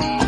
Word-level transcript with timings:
Bye. 0.00 0.23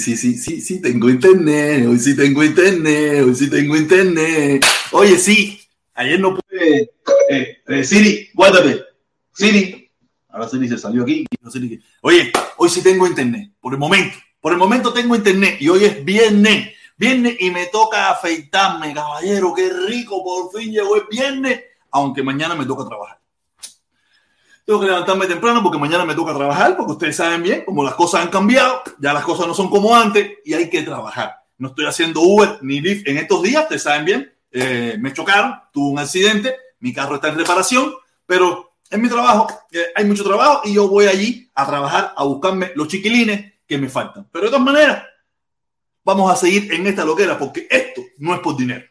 Sí, 0.00 0.16
sí, 0.16 0.38
sí, 0.38 0.62
sí, 0.62 0.80
tengo 0.80 1.10
internet, 1.10 1.86
hoy 1.86 1.98
sí 1.98 2.16
tengo 2.16 2.42
internet, 2.42 3.22
hoy 3.22 3.34
sí 3.34 3.50
tengo 3.50 3.76
internet. 3.76 4.64
Oye, 4.92 5.18
sí, 5.18 5.60
ayer 5.92 6.18
no 6.18 6.34
pude. 6.34 6.90
Eh, 7.28 7.58
eh, 7.66 7.84
Siri, 7.84 8.30
guárdate. 8.32 8.82
Siri. 9.34 9.90
Ahora 10.30 10.48
Siri 10.48 10.68
se 10.68 10.78
salió 10.78 11.02
aquí. 11.02 11.26
Oye, 12.00 12.32
hoy 12.56 12.70
sí 12.70 12.82
tengo 12.82 13.06
internet, 13.06 13.52
por 13.60 13.74
el 13.74 13.78
momento. 13.78 14.16
Por 14.40 14.52
el 14.52 14.58
momento 14.58 14.90
tengo 14.90 15.14
internet 15.14 15.58
y 15.60 15.68
hoy 15.68 15.84
es 15.84 16.02
viernes. 16.02 16.70
Viernes 16.96 17.36
y 17.38 17.50
me 17.50 17.66
toca 17.66 18.10
afeitarme, 18.10 18.94
caballero, 18.94 19.52
qué 19.54 19.70
rico, 19.86 20.24
por 20.24 20.58
fin 20.58 20.72
llegó 20.72 20.96
el 20.96 21.02
viernes, 21.10 21.60
aunque 21.90 22.22
mañana 22.22 22.54
me 22.54 22.64
toca 22.64 22.88
trabajar. 22.88 23.19
Tengo 24.70 24.82
que 24.82 24.86
levantarme 24.86 25.26
temprano 25.26 25.64
porque 25.64 25.78
mañana 25.78 26.04
me 26.04 26.14
toca 26.14 26.32
trabajar, 26.32 26.76
porque 26.76 26.92
ustedes 26.92 27.16
saben 27.16 27.42
bien, 27.42 27.64
como 27.64 27.82
las 27.82 27.94
cosas 27.94 28.22
han 28.22 28.28
cambiado, 28.28 28.84
ya 29.00 29.12
las 29.12 29.24
cosas 29.24 29.48
no 29.48 29.52
son 29.52 29.68
como 29.68 29.96
antes 29.96 30.34
y 30.44 30.54
hay 30.54 30.70
que 30.70 30.84
trabajar. 30.84 31.40
No 31.58 31.70
estoy 31.70 31.86
haciendo 31.86 32.20
Uber 32.20 32.60
ni 32.62 32.80
Lyft 32.80 33.08
en 33.08 33.18
estos 33.18 33.42
días, 33.42 33.64
ustedes 33.64 33.82
saben 33.82 34.04
bien, 34.04 34.32
eh, 34.52 34.96
me 35.00 35.12
chocaron, 35.12 35.56
tuve 35.72 35.90
un 35.90 35.98
accidente, 35.98 36.54
mi 36.78 36.92
carro 36.92 37.16
está 37.16 37.30
en 37.30 37.38
reparación, 37.38 37.92
pero 38.24 38.76
en 38.88 39.02
mi 39.02 39.08
trabajo 39.08 39.48
eh, 39.72 39.86
hay 39.92 40.04
mucho 40.04 40.22
trabajo 40.22 40.60
y 40.62 40.74
yo 40.74 40.86
voy 40.86 41.06
allí 41.06 41.50
a 41.52 41.66
trabajar, 41.66 42.14
a 42.16 42.22
buscarme 42.22 42.70
los 42.76 42.86
chiquilines 42.86 43.54
que 43.66 43.76
me 43.76 43.88
faltan. 43.88 44.28
Pero 44.30 44.44
de 44.44 44.50
todas 44.52 44.64
maneras, 44.64 45.02
vamos 46.04 46.32
a 46.32 46.36
seguir 46.36 46.72
en 46.72 46.86
esta 46.86 47.04
loquera 47.04 47.36
porque 47.36 47.66
esto 47.68 48.02
no 48.18 48.32
es 48.34 48.40
por 48.40 48.56
dinero. 48.56 48.86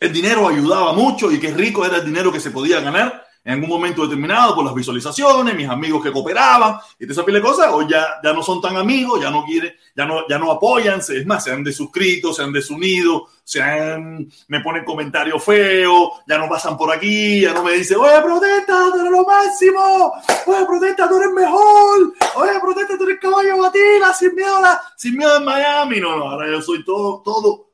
El 0.00 0.10
dinero 0.10 0.48
ayudaba 0.48 0.94
mucho 0.94 1.30
y 1.30 1.38
qué 1.38 1.52
rico 1.52 1.84
era 1.84 1.98
el 1.98 2.06
dinero 2.06 2.32
que 2.32 2.40
se 2.40 2.50
podía 2.50 2.80
ganar 2.80 3.26
en 3.44 3.54
algún 3.54 3.68
momento 3.68 4.02
determinado 4.02 4.54
por 4.54 4.64
las 4.64 4.74
visualizaciones, 4.74 5.56
mis 5.56 5.68
amigos 5.68 6.02
que 6.02 6.12
cooperaban 6.12 6.76
y 6.98 7.06
te 7.06 7.12
esa 7.12 7.22
de 7.22 7.40
cosas, 7.40 7.70
o 7.72 7.86
ya, 7.88 8.20
ya 8.22 8.32
no 8.32 8.42
son 8.42 8.60
tan 8.60 8.76
amigos, 8.76 9.20
ya 9.20 9.30
no 9.30 9.44
quieren, 9.44 9.72
ya 9.96 10.04
no, 10.04 10.28
ya 10.28 10.38
no 10.38 10.52
apoyan, 10.52 11.00
es 11.00 11.26
más, 11.26 11.42
se 11.42 11.50
han 11.50 11.64
desuscrito, 11.64 12.32
se 12.32 12.42
han 12.42 12.52
desunido, 12.52 13.28
se 13.42 13.60
han, 13.60 14.30
me 14.46 14.60
ponen 14.60 14.84
comentarios 14.84 15.42
feos, 15.42 16.10
ya 16.28 16.38
no 16.38 16.48
pasan 16.48 16.76
por 16.76 16.92
aquí, 16.92 17.40
ya 17.40 17.52
no 17.52 17.64
me 17.64 17.72
dicen, 17.72 17.98
oye, 17.98 18.20
protesta, 18.22 18.90
tú 18.92 19.00
eres 19.00 19.10
lo 19.10 19.24
máximo, 19.24 20.12
oye, 20.46 20.66
protesta, 20.66 21.08
tú 21.08 21.16
eres 21.16 21.32
mejor, 21.32 22.14
oye, 22.36 22.60
protesta, 22.60 22.96
tú 22.96 23.04
eres 23.04 23.18
caballo 23.20 23.58
batida, 23.58 24.14
sin 24.14 24.34
miedo, 24.36 24.60
sin 24.96 25.16
miedo 25.16 25.36
en 25.38 25.44
Miami, 25.44 26.00
no, 26.00 26.16
no, 26.16 26.30
ahora 26.30 26.48
yo 26.48 26.62
soy 26.62 26.84
todo, 26.84 27.22
todo, 27.24 27.70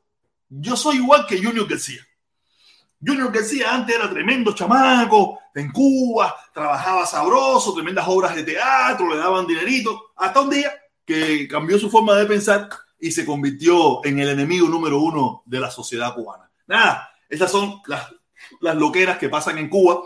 yo 0.49 0.75
soy 0.75 0.97
igual 0.97 1.27
que 1.27 1.37
Junior 1.37 1.67
García. 1.67 2.08
Junior 3.05 3.31
García 3.31 3.73
antes 3.73 3.95
era 3.95 4.09
tremendo 4.09 4.53
chamaco, 4.53 5.39
en 5.55 5.71
Cuba, 5.71 6.35
trabajaba 6.53 7.05
sabroso, 7.05 7.73
tremendas 7.73 8.05
obras 8.07 8.35
de 8.35 8.43
teatro, 8.43 9.09
le 9.09 9.17
daban 9.17 9.47
dinerito, 9.47 10.11
hasta 10.15 10.41
un 10.41 10.49
día 10.49 10.71
que 11.05 11.47
cambió 11.47 11.79
su 11.79 11.89
forma 11.89 12.15
de 12.15 12.25
pensar 12.25 12.69
y 12.99 13.11
se 13.11 13.25
convirtió 13.25 14.05
en 14.05 14.19
el 14.19 14.29
enemigo 14.29 14.67
número 14.67 14.99
uno 14.99 15.43
de 15.45 15.59
la 15.59 15.71
sociedad 15.71 16.13
cubana. 16.13 16.49
Nada, 16.67 17.09
esas 17.29 17.51
son 17.51 17.81
las, 17.87 18.13
las 18.61 18.75
loqueras 18.75 19.17
que 19.17 19.29
pasan 19.29 19.57
en 19.57 19.69
Cuba 19.69 20.01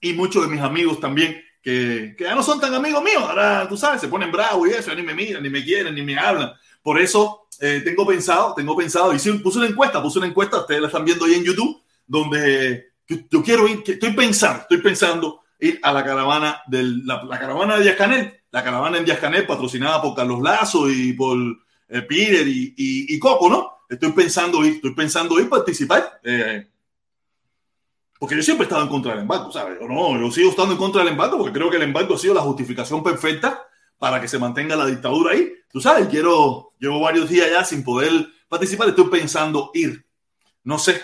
y 0.00 0.12
muchos 0.12 0.42
de 0.42 0.48
mis 0.48 0.60
amigos 0.60 1.00
también, 1.00 1.40
que, 1.62 2.14
que 2.16 2.24
ya 2.24 2.34
no 2.34 2.42
son 2.42 2.60
tan 2.60 2.74
amigos 2.74 3.02
míos, 3.02 3.22
ahora 3.22 3.66
tú 3.68 3.76
sabes, 3.76 4.00
se 4.00 4.08
ponen 4.08 4.30
bravos 4.30 4.68
y 4.68 4.72
eso, 4.72 4.90
ya 4.90 4.96
ni 4.96 5.02
me 5.02 5.14
miran, 5.14 5.42
ni 5.42 5.50
me 5.50 5.64
quieren, 5.64 5.94
ni 5.94 6.02
me 6.02 6.18
hablan. 6.18 6.52
Por 6.82 7.00
eso 7.00 7.48
eh, 7.60 7.82
tengo 7.84 8.06
pensado, 8.06 8.54
tengo 8.54 8.76
pensado, 8.76 9.12
y 9.12 9.18
puse 9.38 9.58
una 9.58 9.66
encuesta, 9.66 10.02
puse 10.02 10.18
una 10.18 10.28
encuesta, 10.28 10.58
ustedes 10.58 10.80
la 10.80 10.86
están 10.88 11.04
viendo 11.04 11.24
ahí 11.24 11.34
en 11.34 11.44
YouTube, 11.44 11.82
donde 12.08 12.88
yo, 13.30 13.42
quiero 13.42 13.68
ir, 13.68 13.84
estoy 13.86 14.12
pensando, 14.12 14.62
estoy 14.62 14.78
pensando 14.78 15.42
ir 15.60 15.78
a 15.82 15.92
la 15.92 16.04
caravana 16.04 16.62
del, 16.66 17.06
la, 17.06 17.38
caravana 17.38 17.76
de 17.76 17.84
Díaz 17.84 17.96
Canel, 17.96 18.40
la 18.50 18.64
caravana 18.64 18.98
en 18.98 19.04
Díaz 19.04 19.18
Canel 19.18 19.46
patrocinada 19.46 20.02
por 20.02 20.14
Carlos 20.14 20.42
Lazo 20.42 20.90
y 20.90 21.12
por 21.12 21.38
eh, 21.88 22.02
Peter 22.02 22.46
y, 22.46 22.74
y, 22.76 23.18
Coco, 23.18 23.48
¿no? 23.48 23.78
Estoy 23.88 24.12
pensando 24.12 24.64
ir, 24.64 24.74
estoy 24.74 24.94
pensando 24.94 25.38
ir 25.38 25.48
participar. 25.48 26.20
Eh, 26.22 26.66
porque 28.18 28.34
yo 28.34 28.42
siempre 28.42 28.64
he 28.64 28.66
estado 28.66 28.82
en 28.82 28.88
contra 28.88 29.12
del 29.12 29.22
embargo, 29.22 29.52
¿sabes? 29.52 29.78
no, 29.80 30.18
yo 30.18 30.30
sigo 30.30 30.50
estando 30.50 30.72
en 30.72 30.78
contra 30.78 31.02
del 31.02 31.12
embargo 31.12 31.38
porque 31.38 31.52
creo 31.52 31.70
que 31.70 31.76
el 31.76 31.84
embargo 31.84 32.14
ha 32.14 32.18
sido 32.18 32.34
la 32.34 32.40
justificación 32.40 33.02
perfecta 33.02 33.62
para 33.96 34.20
que 34.20 34.28
se 34.28 34.38
mantenga 34.38 34.76
la 34.76 34.86
dictadura 34.86 35.32
ahí. 35.32 35.52
Tú 35.70 35.80
sabes, 35.80 36.08
quiero, 36.08 36.72
llevo 36.78 37.00
varios 37.00 37.28
días 37.28 37.48
ya 37.50 37.64
sin 37.64 37.84
poder 37.84 38.26
participar, 38.48 38.88
estoy 38.88 39.08
pensando 39.08 39.70
ir. 39.72 40.04
No 40.64 40.78
sé, 40.78 41.00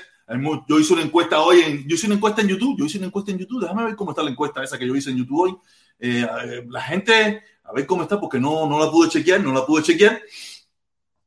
yo 0.66 0.78
hice 0.78 0.92
una 0.94 1.02
encuesta 1.02 1.40
hoy, 1.40 1.60
en, 1.60 1.88
yo 1.88 1.94
hice 1.94 2.06
una 2.06 2.16
encuesta 2.16 2.40
en 2.40 2.48
YouTube, 2.48 2.78
yo 2.78 2.86
hice 2.86 2.98
una 2.98 3.08
encuesta 3.08 3.30
en 3.30 3.38
YouTube, 3.38 3.60
déjame 3.62 3.84
ver 3.84 3.96
cómo 3.96 4.10
está 4.10 4.22
la 4.22 4.30
encuesta 4.30 4.62
esa 4.62 4.78
que 4.78 4.86
yo 4.86 4.96
hice 4.96 5.10
en 5.10 5.18
YouTube 5.18 5.40
hoy. 5.40 5.56
Eh, 5.98 6.26
la 6.68 6.82
gente, 6.82 7.42
a 7.62 7.72
ver 7.72 7.86
cómo 7.86 8.02
está, 8.02 8.18
porque 8.20 8.40
no, 8.40 8.66
no 8.66 8.78
la 8.78 8.90
pude 8.90 9.08
chequear, 9.08 9.40
no 9.40 9.52
la 9.52 9.66
pude 9.66 9.82
chequear. 9.82 10.20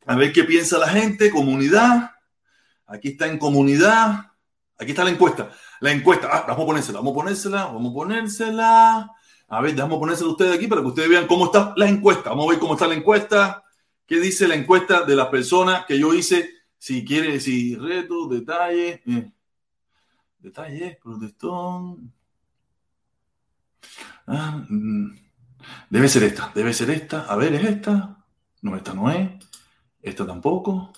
A 0.05 0.15
ver 0.15 0.31
qué 0.31 0.43
piensa 0.43 0.77
la 0.77 0.87
gente, 0.87 1.29
comunidad. 1.29 2.11
Aquí 2.87 3.09
está 3.09 3.27
en 3.27 3.37
comunidad. 3.37 4.31
Aquí 4.77 4.91
está 4.91 5.03
la 5.03 5.09
encuesta. 5.09 5.51
La 5.79 5.91
encuesta, 5.91 6.29
ah, 6.31 6.45
vamos 6.47 6.63
a 6.63 6.65
ponérsela, 6.67 6.99
vamos 6.99 7.11
a 7.11 7.15
ponérsela, 7.15 7.65
vamos 7.65 7.91
a 7.91 7.93
ponérsela. 7.93 9.11
A 9.49 9.61
ver, 9.61 9.75
déjame 9.75 9.97
ponérsela 9.97 10.29
ustedes 10.29 10.55
aquí 10.55 10.67
para 10.67 10.81
que 10.81 10.87
ustedes 10.87 11.09
vean 11.09 11.27
cómo 11.27 11.45
está 11.45 11.73
la 11.75 11.87
encuesta. 11.87 12.29
Vamos 12.29 12.47
a 12.47 12.49
ver 12.51 12.59
cómo 12.59 12.73
está 12.73 12.87
la 12.87 12.95
encuesta. 12.95 13.63
¿Qué 14.05 14.19
dice 14.19 14.47
la 14.47 14.55
encuesta 14.55 15.01
de 15.03 15.15
las 15.15 15.27
personas 15.27 15.85
que 15.85 15.99
yo 15.99 16.13
hice 16.13 16.56
si 16.77 17.03
quiere 17.03 17.33
decir 17.33 17.81
reto, 17.81 18.27
detalle, 18.27 19.01
eh, 19.05 19.31
detalles, 20.39 20.97
protestón. 20.97 22.13
Ah, 24.27 24.63
mm, 24.69 25.15
debe 25.89 26.09
ser 26.09 26.23
esta, 26.23 26.51
debe 26.53 26.73
ser 26.73 26.89
esta. 26.91 27.21
A 27.21 27.35
ver, 27.35 27.53
¿es 27.55 27.63
esta? 27.63 28.17
No, 28.61 28.75
esta 28.75 28.93
no 28.93 29.09
es. 29.11 29.29
Esta 30.01 30.25
tampoco. 30.25 30.93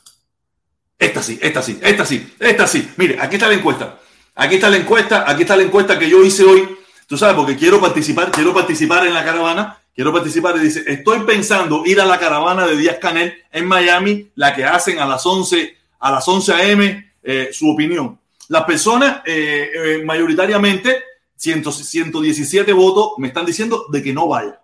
Esta 0.98 1.24
sí, 1.24 1.40
esta 1.42 1.62
sí, 1.62 1.80
esta 1.82 2.06
sí, 2.06 2.36
esta 2.40 2.68
sí. 2.68 2.92
Mire, 2.98 3.20
aquí 3.22 3.36
está 3.36 3.48
la 3.48 3.56
encuesta. 3.56 4.00
Aquí 4.36 4.56
está 4.56 4.70
la 4.70 4.78
encuesta, 4.78 5.30
aquí 5.30 5.42
está 5.44 5.56
la 5.56 5.64
encuesta 5.64 5.98
que 5.98 6.10
yo 6.10 6.24
hice 6.24 6.44
hoy. 6.44 6.78
Tú 7.08 7.18
sabes, 7.18 7.36
porque 7.36 7.56
quiero 7.56 7.82
participar, 7.82 8.32
quiero 8.32 8.54
participar 8.54 9.08
en 9.08 9.14
la 9.14 9.24
caravana 9.24 9.82
quiero 10.00 10.14
participar. 10.14 10.56
Y 10.56 10.62
dice, 10.62 10.86
estoy 10.88 11.26
pensando 11.26 11.84
ir 11.86 12.00
a 12.00 12.06
la 12.06 12.18
caravana 12.18 12.66
de 12.66 12.78
Díaz 12.78 13.00
Canel 13.00 13.34
en 13.52 13.68
Miami, 13.68 14.32
la 14.36 14.56
que 14.56 14.64
hacen 14.64 14.98
a 14.98 15.06
las 15.06 15.26
11, 15.26 15.76
a 16.00 16.12
las 16.12 16.26
11 16.26 16.54
a.m., 16.54 17.14
eh, 17.22 17.50
su 17.52 17.70
opinión. 17.70 18.18
Las 18.48 18.64
personas, 18.64 19.22
eh, 19.26 19.70
eh, 19.76 20.02
mayoritariamente, 20.06 21.04
117 21.36 22.72
votos, 22.72 23.16
me 23.18 23.28
están 23.28 23.46
diciendo 23.46 23.88
de 23.92 24.02
que 24.02 24.14
no 24.14 24.30
vaya. 24.30 24.62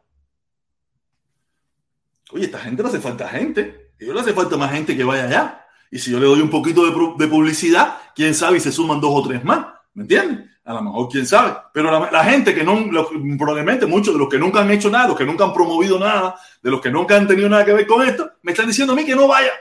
Oye, 2.32 2.46
esta 2.46 2.60
gente 2.60 2.82
no 2.82 2.88
hace 2.88 3.02
falta 3.02 3.28
gente. 3.28 3.92
A 4.00 4.04
ellos 4.06 4.16
le 4.16 4.22
hace 4.22 4.34
falta 4.34 4.56
más 4.56 4.72
gente 4.72 4.96
que 4.96 5.04
vaya 5.04 5.26
allá. 5.26 5.66
Y 5.92 6.00
si 6.00 6.12
yo 6.12 6.20
le 6.22 6.28
doy 6.28 6.40
un 6.40 6.50
poquito 6.50 6.86
de, 6.86 7.26
de 7.26 7.30
publicidad, 7.30 7.98
quién 8.16 8.34
sabe, 8.34 8.56
y 8.56 8.62
se 8.62 8.72
suman 8.72 9.02
dos 9.02 9.12
o 9.14 9.28
tres 9.28 9.44
más. 9.44 9.68
¿Me 9.96 10.04
entiendes? 10.04 10.50
A 10.66 10.74
lo 10.74 10.82
mejor, 10.82 11.10
quién 11.10 11.28
sabe. 11.28 11.56
Pero 11.72 12.10
la, 12.12 12.24
gente 12.24 12.54
que 12.54 12.64
no, 12.64 12.90
probablemente 13.38 13.86
muchos 13.86 14.16
de 14.16 14.20
los 14.20 14.28
que 14.28 14.40
nunca 14.40 14.62
han 14.62 14.72
hecho 14.72 14.90
nada, 14.90 15.10
los 15.10 15.18
que 15.18 15.26
nunca 15.26 15.44
han 15.44 15.54
promovido 15.54 16.00
nada, 16.00 16.36
de 16.62 16.72
los 16.72 16.82
que 16.82 16.90
nunca 16.90 17.16
han 17.16 17.28
tenido 17.28 17.48
nada 17.48 17.64
que 17.64 17.74
ver 17.74 17.86
con 17.86 18.06
esto, 18.06 18.32
me 18.42 18.52
están 18.52 18.68
diciendo 18.68 18.94
a 18.94 18.96
mí 18.96 19.06
que 19.06 19.16
no 19.16 19.28
vaya, 19.28 19.52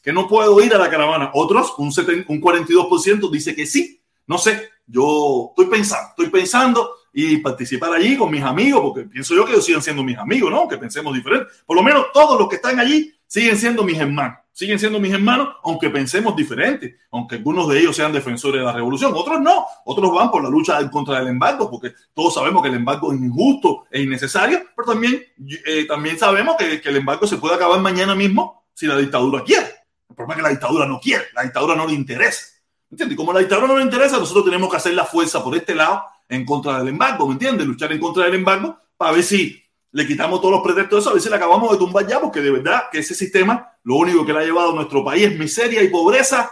que 0.00 0.12
no 0.12 0.28
puedo 0.28 0.60
ir 0.60 0.72
a 0.72 0.78
la 0.78 0.88
caravana. 0.88 1.30
Otros, 1.34 1.74
un, 1.78 1.88
un 1.88 2.40
42% 2.40 3.30
dice 3.30 3.54
que 3.54 3.66
sí. 3.66 4.00
No 4.26 4.38
sé, 4.38 4.70
yo 4.86 5.48
estoy 5.50 5.66
pensando, 5.66 6.08
estoy 6.10 6.28
pensando 6.28 6.90
y 7.12 7.38
participar 7.38 7.92
allí 7.92 8.16
con 8.16 8.30
mis 8.30 8.42
amigos, 8.42 8.80
porque 8.82 9.02
pienso 9.08 9.34
yo 9.34 9.44
que 9.44 9.52
ellos 9.52 9.64
siguen 9.64 9.82
siendo 9.82 10.02
mis 10.02 10.18
amigos, 10.18 10.50
¿no? 10.50 10.66
Que 10.66 10.78
pensemos 10.78 11.14
diferente. 11.14 11.46
Por 11.64 11.76
lo 11.76 11.82
menos 11.82 12.06
todos 12.12 12.38
los 12.38 12.48
que 12.48 12.56
están 12.56 12.78
allí 12.80 13.13
siguen 13.26 13.56
siendo 13.56 13.84
mis 13.84 13.98
hermanos 13.98 14.38
siguen 14.54 14.78
siendo 14.78 15.00
mis 15.00 15.12
hermanos, 15.12 15.56
aunque 15.64 15.90
pensemos 15.90 16.34
diferente, 16.36 16.96
aunque 17.10 17.34
algunos 17.34 17.68
de 17.68 17.80
ellos 17.80 17.96
sean 17.96 18.12
defensores 18.12 18.60
de 18.60 18.64
la 18.64 18.72
revolución, 18.72 19.12
otros 19.14 19.40
no, 19.40 19.66
otros 19.84 20.14
van 20.14 20.30
por 20.30 20.42
la 20.42 20.48
lucha 20.48 20.88
contra 20.90 21.18
del 21.18 21.28
embargo, 21.28 21.68
porque 21.68 21.92
todos 22.14 22.34
sabemos 22.34 22.62
que 22.62 22.68
el 22.68 22.76
embargo 22.76 23.12
es 23.12 23.20
injusto 23.20 23.86
e 23.90 24.00
innecesario, 24.02 24.62
pero 24.76 24.92
también, 24.92 25.20
eh, 25.66 25.86
también 25.86 26.16
sabemos 26.18 26.56
que, 26.56 26.80
el 26.84 26.96
embargo 26.96 27.26
se 27.26 27.36
puede 27.36 27.56
acabar 27.56 27.80
mañana 27.80 28.14
mismo 28.14 28.64
si 28.72 28.86
la 28.86 28.96
dictadura 28.96 29.42
quiere. 29.42 29.66
El 30.08 30.14
problema 30.14 30.34
es 30.34 30.36
que 30.36 30.42
la 30.42 30.50
dictadura 30.50 30.86
no 30.86 31.00
quiere, 31.00 31.24
la 31.34 31.42
dictadura 31.42 31.74
no 31.74 31.86
le 31.86 31.94
interesa. 31.94 32.46
¿Entiendes? 32.88 33.14
Y 33.14 33.16
como 33.16 33.32
la 33.32 33.40
dictadura 33.40 33.66
no 33.66 33.76
le 33.76 33.82
interesa, 33.82 34.18
nosotros 34.18 34.44
tenemos 34.44 34.70
que 34.70 34.76
hacer 34.76 34.94
la 34.94 35.04
fuerza 35.04 35.42
por 35.42 35.56
este 35.56 35.74
lado 35.74 36.04
en 36.28 36.44
contra 36.44 36.78
del 36.78 36.88
embargo, 36.88 37.26
¿me 37.26 37.32
entiendes? 37.32 37.66
Luchar 37.66 37.90
en 37.92 37.98
contra 37.98 38.24
del 38.24 38.34
embargo 38.34 38.78
para 38.96 39.10
ver 39.10 39.24
si 39.24 39.63
le 39.94 40.08
quitamos 40.08 40.40
todos 40.40 40.54
los 40.54 40.62
pretextos 40.62 40.96
de 40.96 41.00
eso, 41.02 41.10
a 41.10 41.14
veces 41.14 41.30
le 41.30 41.36
acabamos 41.36 41.70
de 41.70 41.78
tumbar 41.78 42.04
ya, 42.04 42.20
porque 42.20 42.40
de 42.40 42.50
verdad 42.50 42.86
que 42.90 42.98
ese 42.98 43.14
sistema 43.14 43.78
lo 43.84 43.94
único 43.94 44.26
que 44.26 44.32
le 44.32 44.40
ha 44.40 44.44
llevado 44.44 44.72
a 44.72 44.74
nuestro 44.74 45.04
país 45.04 45.24
es 45.24 45.38
miseria 45.38 45.84
y 45.84 45.88
pobreza 45.88 46.50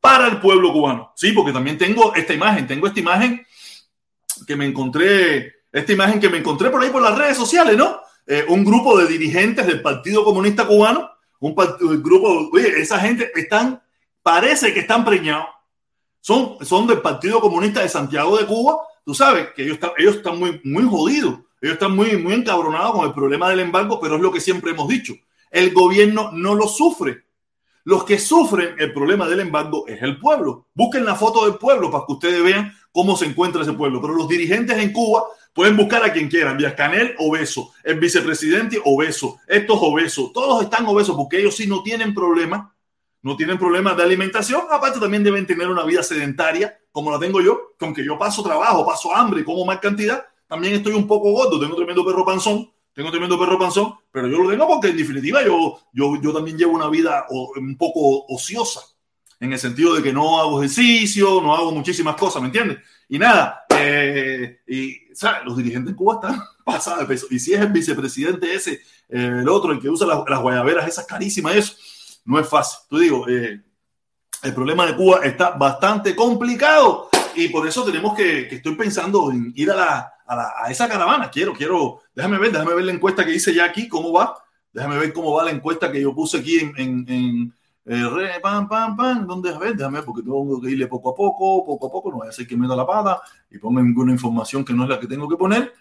para 0.00 0.26
el 0.26 0.40
pueblo 0.40 0.72
cubano. 0.72 1.12
Sí, 1.14 1.32
porque 1.32 1.52
también 1.52 1.76
tengo 1.76 2.14
esta 2.14 2.32
imagen, 2.32 2.66
tengo 2.66 2.86
esta 2.86 2.98
imagen 2.98 3.46
que 4.46 4.56
me 4.56 4.64
encontré, 4.64 5.56
esta 5.70 5.92
imagen 5.92 6.18
que 6.18 6.30
me 6.30 6.38
encontré 6.38 6.70
por 6.70 6.82
ahí 6.82 6.88
por 6.88 7.02
las 7.02 7.18
redes 7.18 7.36
sociales, 7.36 7.76
¿no? 7.76 8.00
Eh, 8.26 8.46
un 8.48 8.64
grupo 8.64 8.96
de 8.96 9.06
dirigentes 9.06 9.66
del 9.66 9.82
Partido 9.82 10.24
Comunista 10.24 10.66
Cubano, 10.66 11.10
un, 11.40 11.54
grupo, 12.02 12.48
oye, 12.50 12.80
esa 12.80 12.98
gente 12.98 13.30
están, 13.34 13.82
parece 14.22 14.72
que 14.72 14.80
están 14.80 15.04
preñados, 15.04 15.48
son, 16.20 16.56
son 16.64 16.86
del 16.86 17.02
Partido 17.02 17.38
Comunista 17.38 17.82
de 17.82 17.90
Santiago 17.90 18.38
de 18.38 18.46
Cuba, 18.46 18.78
tú 19.04 19.14
sabes 19.14 19.48
que 19.54 19.64
ellos 19.64 19.74
están, 19.74 19.90
ellos 19.98 20.16
están 20.16 20.38
muy, 20.38 20.58
muy 20.64 20.84
jodidos 20.84 21.40
Ellos 21.60 21.74
están 21.74 21.96
muy, 21.96 22.16
muy 22.16 22.34
encabronados 22.34 22.92
con 22.92 23.06
el 23.06 23.12
problema 23.12 23.50
del 23.50 23.60
embargo, 23.60 23.98
pero 24.00 24.16
es 24.16 24.20
lo 24.20 24.32
que 24.32 24.40
siempre 24.40 24.70
hemos 24.70 24.88
dicho. 24.88 25.14
El 25.50 25.72
gobierno 25.72 26.30
no 26.32 26.54
lo 26.54 26.68
sufre. 26.68 27.24
Los 27.84 28.04
que 28.04 28.18
sufren 28.18 28.74
el 28.78 28.92
problema 28.92 29.26
del 29.26 29.40
embargo 29.40 29.86
es 29.86 30.02
el 30.02 30.18
pueblo. 30.18 30.66
Busquen 30.74 31.04
la 31.04 31.14
foto 31.14 31.46
del 31.46 31.58
pueblo 31.58 31.90
para 31.90 32.04
que 32.06 32.12
ustedes 32.12 32.42
vean 32.42 32.72
cómo 32.92 33.16
se 33.16 33.24
encuentra 33.24 33.62
ese 33.62 33.72
pueblo. 33.72 34.00
Pero 34.00 34.14
los 34.14 34.28
dirigentes 34.28 34.76
en 34.76 34.92
Cuba 34.92 35.24
pueden 35.54 35.76
buscar 35.76 36.04
a 36.04 36.12
quien 36.12 36.28
quieran. 36.28 36.58
Díaz 36.58 36.74
Canel, 36.74 37.14
obeso. 37.18 37.72
El 37.82 37.98
vicepresidente, 37.98 38.80
obeso. 38.84 39.38
Estos 39.46 39.78
obesos. 39.80 40.32
Todos 40.34 40.62
están 40.62 40.86
obesos 40.86 41.16
porque 41.16 41.40
ellos 41.40 41.56
sí 41.56 41.66
no 41.66 41.82
tienen 41.82 42.14
problema. 42.14 42.74
No 43.22 43.36
tienen 43.36 43.58
problemas 43.58 43.96
de 43.96 44.02
alimentación. 44.02 44.62
Aparte 44.70 45.00
también 45.00 45.24
deben 45.24 45.46
tener 45.46 45.68
una 45.68 45.84
vida 45.84 46.02
sedentaria 46.02 46.78
como 46.92 47.10
la 47.10 47.18
tengo 47.18 47.40
yo. 47.40 47.74
Que 47.78 47.86
aunque 47.86 48.04
yo 48.04 48.18
paso 48.18 48.42
trabajo, 48.42 48.84
paso 48.84 49.16
hambre, 49.16 49.44
como 49.44 49.64
más 49.64 49.78
cantidad, 49.78 50.26
también 50.48 50.74
estoy 50.74 50.94
un 50.94 51.06
poco 51.06 51.30
gordo. 51.30 51.60
Tengo 51.60 51.74
un 51.74 51.76
tremendo 51.76 52.04
perro 52.04 52.24
panzón 52.24 52.68
tengo 52.98 53.12
tremendo 53.12 53.38
perro 53.38 53.56
panzón, 53.56 53.94
pero 54.10 54.26
yo 54.26 54.38
lo 54.42 54.50
tengo 54.50 54.66
porque 54.66 54.88
en 54.88 54.96
definitiva 54.96 55.40
yo, 55.44 55.78
yo, 55.92 56.20
yo 56.20 56.32
también 56.32 56.58
llevo 56.58 56.72
una 56.72 56.88
vida 56.88 57.26
un 57.30 57.76
poco 57.76 58.26
ociosa, 58.26 58.80
en 59.38 59.52
el 59.52 59.58
sentido 59.60 59.94
de 59.94 60.02
que 60.02 60.12
no 60.12 60.40
hago 60.40 60.60
ejercicio, 60.60 61.40
no 61.40 61.54
hago 61.54 61.70
muchísimas 61.70 62.16
cosas, 62.16 62.42
¿me 62.42 62.48
entiendes? 62.48 62.78
Y 63.08 63.16
nada, 63.20 63.66
eh, 63.70 64.62
y 64.66 65.14
¿sabes? 65.14 65.44
los 65.44 65.56
dirigentes 65.56 65.92
en 65.92 65.96
Cuba 65.96 66.14
están 66.14 66.42
pasados 66.64 66.98
de 66.98 67.06
peso. 67.06 67.28
Y 67.30 67.38
si 67.38 67.54
es 67.54 67.60
el 67.60 67.68
vicepresidente 67.68 68.52
ese, 68.52 68.72
eh, 68.72 68.80
el 69.42 69.48
otro, 69.48 69.70
el 69.70 69.78
que 69.78 69.88
usa 69.88 70.04
las, 70.04 70.18
las, 70.28 70.40
guayaberas 70.40 70.88
esas 70.88 71.06
carísimas, 71.06 71.54
eso, 71.54 71.74
no 72.24 72.40
es 72.40 72.48
fácil. 72.48 72.80
Tú 72.90 72.98
digo, 72.98 73.28
eh, 73.28 73.62
el 74.42 74.54
problema 74.54 74.84
de 74.84 74.96
Cuba 74.96 75.20
está 75.22 75.50
bastante 75.50 76.16
complicado 76.16 77.10
y 77.36 77.46
por 77.46 77.64
eso 77.68 77.84
tenemos 77.84 78.16
que, 78.16 78.48
que 78.48 78.56
estoy 78.56 78.74
pensando 78.74 79.30
en 79.30 79.52
ir 79.54 79.70
a 79.70 79.76
la 79.76 80.17
a, 80.28 80.70
esa 80.70 80.88
caravana. 80.88 81.30
Quiero, 81.30 81.52
quiero, 81.52 82.02
déjame 82.14 82.38
ver, 82.38 82.52
déjame 82.52 82.74
ver 82.74 82.84
la 82.84 82.92
encuesta 82.92 83.24
que 83.24 83.34
hice 83.34 83.54
ya 83.54 83.64
aquí, 83.64 83.88
cómo 83.88 84.12
va. 84.12 84.36
Déjame 84.72 84.98
ver 84.98 85.12
cómo 85.12 85.32
va 85.32 85.44
la 85.44 85.50
encuesta 85.50 85.90
que 85.90 86.00
yo 86.00 86.14
puse 86.14 86.38
aquí 86.38 86.58
en, 86.58 86.74
en, 86.76 87.04
en 87.08 87.54
eh, 87.86 88.02
¿dónde? 89.26 89.50
A 89.50 89.58
ver, 89.58 89.74
déjame, 89.74 90.02
porque 90.02 90.22
tengo 90.22 90.60
que 90.60 90.70
irle 90.70 90.86
poco 90.86 91.10
a 91.10 91.14
poco, 91.14 91.64
poco 91.64 91.86
a 91.86 91.90
poco, 91.90 92.10
no 92.10 92.16
voy 92.18 92.26
a 92.26 92.30
hacer 92.30 92.46
que 92.46 92.56
me 92.56 92.68
da 92.68 92.76
la 92.76 92.86
pata 92.86 93.22
y 93.50 93.58
ponga 93.58 93.80
ninguna 93.80 94.12
información 94.12 94.62
que 94.62 94.74
no 94.74 94.84
es 94.84 94.90
la 94.90 95.00
que 95.00 95.06
tengo 95.06 95.26
que 95.26 95.36
poner. 95.36 95.72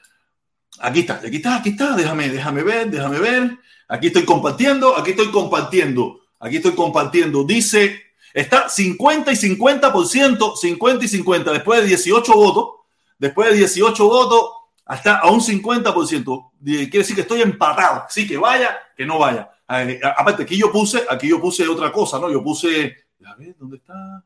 Aquí 0.80 1.02
está, 1.02 1.16
aquí 1.16 1.36
está, 1.36 1.58
aquí 1.58 1.70
está, 1.70 1.96
déjame, 1.96 2.30
déjame 2.30 2.64
ver, 2.64 2.90
déjame 2.90 3.20
ver. 3.20 3.58
Aquí 3.90 4.08
estoy 4.08 4.24
compartiendo, 4.24 4.98
aquí 4.98 5.12
estoy 5.12 5.32
compartiendo, 5.32 6.22
aquí 6.40 6.58
estoy 6.58 6.76
compartiendo. 6.76 7.44
Dice, 7.44 8.02
está 8.34 8.70
50 8.70 9.32
y 9.34 9.36
50%, 9.36 10.56
50 10.56 11.06
y 11.06 11.08
50, 11.08 11.52
después 11.52 11.82
de 11.82 11.88
18 11.88 12.34
votos, 12.34 12.68
después 13.18 13.50
de 13.50 13.58
18 13.58 14.08
votos, 14.08 14.42
hasta 14.86 15.18
a 15.18 15.30
un 15.30 15.42
50%. 15.42 16.52
Quiere 16.64 16.90
decir 16.90 17.16
que 17.16 17.22
estoy 17.22 17.42
empatado. 17.42 18.06
Sí, 18.10 18.28
que 18.28 18.38
vaya, 18.38 18.78
que 18.96 19.06
no 19.06 19.20
vaya. 19.20 19.50
Aparte, 19.68 20.44
aquí 20.44 20.58
yo 20.58 20.72
puse, 20.72 21.04
aquí 21.10 21.28
yo 21.28 21.42
puse 21.42 21.68
otra 21.68 21.92
cosa, 21.92 22.20
¿no? 22.20 22.32
Yo 22.32 22.42
puse, 22.42 22.96
a 23.26 23.36
ver, 23.36 23.56
¿dónde 23.60 23.78
está? 23.78 24.24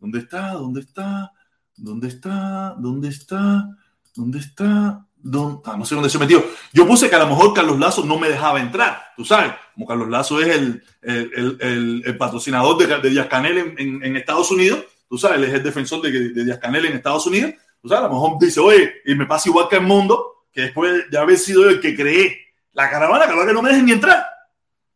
¿Dónde 0.00 0.18
está? 0.20 0.52
¿Dónde 0.52 0.80
está? 0.80 1.32
¿Dónde 1.76 2.08
está? 2.08 2.74
¿Dónde 2.78 3.08
está? 3.08 3.68
¿Dónde 4.14 4.38
está? 4.38 5.06
¿Dónde? 5.16 5.60
Ah, 5.66 5.76
no 5.76 5.84
sé 5.84 5.94
dónde 5.94 6.08
se 6.08 6.18
metió. 6.18 6.42
Yo 6.72 6.86
puse 6.86 7.10
que 7.10 7.16
a 7.16 7.20
lo 7.20 7.26
mejor 7.26 7.52
Carlos 7.52 7.78
Lazo 7.78 8.04
no 8.04 8.18
me 8.18 8.28
dejaba 8.28 8.60
entrar, 8.60 9.12
tú 9.16 9.24
sabes, 9.24 9.52
como 9.74 9.86
Carlos 9.86 10.08
Lazo 10.08 10.40
es 10.40 10.48
el, 10.48 10.82
el, 11.02 12.02
el, 12.04 12.16
patrocinador 12.16 12.78
de, 12.78 12.98
de 12.98 13.10
Díaz 13.10 13.26
Canel 13.26 13.58
en, 13.58 14.02
en, 14.02 14.16
Estados 14.16 14.50
Unidos, 14.50 14.84
tú 15.08 15.18
sabes, 15.18 15.38
él 15.38 15.44
es 15.44 15.54
el 15.54 15.62
defensor 15.62 16.00
de, 16.02 16.30
de 16.30 16.44
Díaz 16.44 16.58
Canel 16.58 16.86
en 16.86 16.94
Estados 16.94 17.26
Unidos, 17.26 17.54
o 17.82 17.88
sea, 17.88 17.98
a 17.98 18.02
lo 18.02 18.10
mejor 18.10 18.38
dice, 18.38 18.60
oye, 18.60 18.94
y 19.04 19.14
me 19.14 19.26
pasa 19.26 19.48
igual 19.48 19.68
que 19.68 19.76
el 19.76 19.82
mundo, 19.82 20.44
que 20.52 20.62
después 20.62 21.10
de 21.10 21.18
haber 21.18 21.38
sido 21.38 21.62
yo 21.62 21.70
el 21.70 21.80
que 21.80 21.94
creé 21.94 22.38
la 22.72 22.90
caravana, 22.90 23.26
capaz 23.26 23.46
que 23.46 23.52
no 23.52 23.62
me 23.62 23.70
dejen 23.70 23.86
ni 23.86 23.92
entrar. 23.92 24.24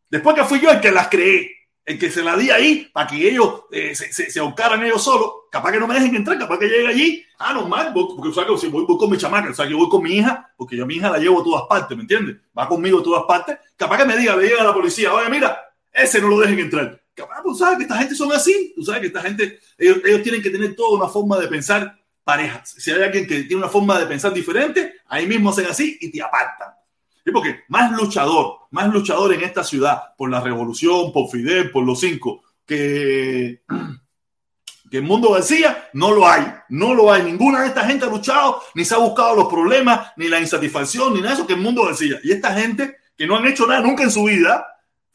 Después 0.08 0.36
que 0.36 0.44
fui 0.44 0.60
yo 0.60 0.70
el 0.70 0.80
que 0.80 0.90
las 0.90 1.08
creé, 1.08 1.50
el 1.84 1.98
que 1.98 2.10
se 2.10 2.22
la 2.22 2.36
di 2.36 2.50
ahí 2.50 2.88
para 2.92 3.06
que 3.08 3.28
ellos 3.28 3.64
eh, 3.72 3.94
se, 3.94 4.12
se, 4.12 4.30
se 4.30 4.40
ellos 4.40 5.02
solos, 5.02 5.32
capaz 5.50 5.72
que 5.72 5.80
no 5.80 5.86
me 5.86 5.94
dejen 5.94 6.14
entrar, 6.14 6.38
capaz 6.38 6.58
que 6.58 6.68
llegue 6.68 6.86
allí, 6.86 7.24
ah, 7.38 7.52
normal, 7.52 7.92
porque 7.92 8.28
o 8.28 8.32
sea, 8.32 8.46
que 8.46 8.56
si 8.56 8.68
voy, 8.68 8.84
voy, 8.86 8.98
con 8.98 9.10
mi 9.10 9.16
chamaca, 9.16 9.50
o 9.50 9.54
sea, 9.54 9.66
que 9.66 9.74
voy 9.74 9.88
con 9.88 10.02
mi 10.02 10.14
hija, 10.14 10.52
porque 10.56 10.76
yo 10.76 10.84
a 10.84 10.86
mi 10.86 10.94
hija 10.94 11.10
la 11.10 11.18
llevo 11.18 11.40
a 11.40 11.44
todas 11.44 11.62
partes, 11.68 11.96
¿me 11.96 12.02
entiendes? 12.02 12.36
Va 12.56 12.68
conmigo 12.68 13.00
a 13.00 13.02
todas 13.02 13.24
partes, 13.24 13.58
capaz 13.76 13.98
que 13.98 14.04
me 14.04 14.16
diga, 14.16 14.36
le 14.36 14.44
diga 14.44 14.60
a 14.60 14.64
la 14.64 14.74
policía, 14.74 15.12
oye, 15.12 15.28
mira, 15.28 15.58
ese 15.92 16.20
no 16.20 16.28
lo 16.28 16.38
dejen 16.40 16.58
entrar. 16.60 17.00
Capaz, 17.14 17.42
tú 17.42 17.54
sabes 17.54 17.78
que 17.78 17.82
esta 17.82 17.98
gente 17.98 18.14
son 18.14 18.32
así, 18.32 18.72
tú 18.74 18.84
sabes 18.84 19.00
que 19.02 19.06
esta 19.08 19.22
gente, 19.22 19.58
ellos, 19.76 19.98
ellos 20.04 20.22
tienen 20.22 20.42
que 20.42 20.50
tener 20.50 20.74
toda 20.74 20.98
una 20.98 21.08
forma 21.08 21.38
de 21.38 21.48
pensar 21.48 21.98
parejas. 22.25 22.75
Si 22.79 22.91
hay 22.91 23.02
alguien 23.02 23.26
que 23.26 23.43
tiene 23.43 23.57
una 23.57 23.69
forma 23.69 23.99
de 23.99 24.07
pensar 24.07 24.33
diferente, 24.33 24.95
ahí 25.07 25.26
mismo 25.26 25.50
hacen 25.50 25.67
así 25.67 25.99
y 26.00 26.11
te 26.11 26.23
apartan. 26.23 26.71
Y 27.25 27.31
porque 27.31 27.61
más 27.69 27.93
luchador, 27.93 28.61
más 28.71 28.93
luchador 28.93 29.33
en 29.33 29.43
esta 29.43 29.62
ciudad 29.62 30.14
por 30.17 30.31
la 30.31 30.41
revolución, 30.41 31.12
por 31.12 31.31
Fidel, 31.31 31.71
por 31.71 31.85
los 31.85 32.00
cinco, 32.00 32.43
que, 32.67 33.62
que 34.91 34.97
el 34.97 35.05
mundo 35.05 35.33
García, 35.33 35.88
no 35.93 36.11
lo 36.12 36.26
hay. 36.26 36.45
No 36.69 36.95
lo 36.95 37.12
hay. 37.12 37.23
Ninguna 37.23 37.62
de 37.62 37.69
esta 37.69 37.85
gente 37.85 38.07
ha 38.07 38.09
luchado, 38.09 38.62
ni 38.75 38.85
se 38.85 38.95
ha 38.95 38.99
buscado 38.99 39.37
los 39.37 39.49
problemas, 39.49 40.12
ni 40.17 40.29
la 40.29 40.41
insatisfacción, 40.41 41.14
ni 41.14 41.21
nada 41.21 41.31
de 41.31 41.35
eso 41.37 41.47
que 41.47 41.55
el 41.55 41.61
mundo 41.61 41.85
García. 41.85 42.19
Y 42.25 42.33
esta 42.33 42.55
gente 42.55 42.97
que 43.17 43.26
no 43.26 43.37
han 43.37 43.47
hecho 43.47 43.67
nada 43.67 43.81
nunca 43.81 44.02
en 44.02 44.11
su 44.11 44.25
vida, 44.25 44.67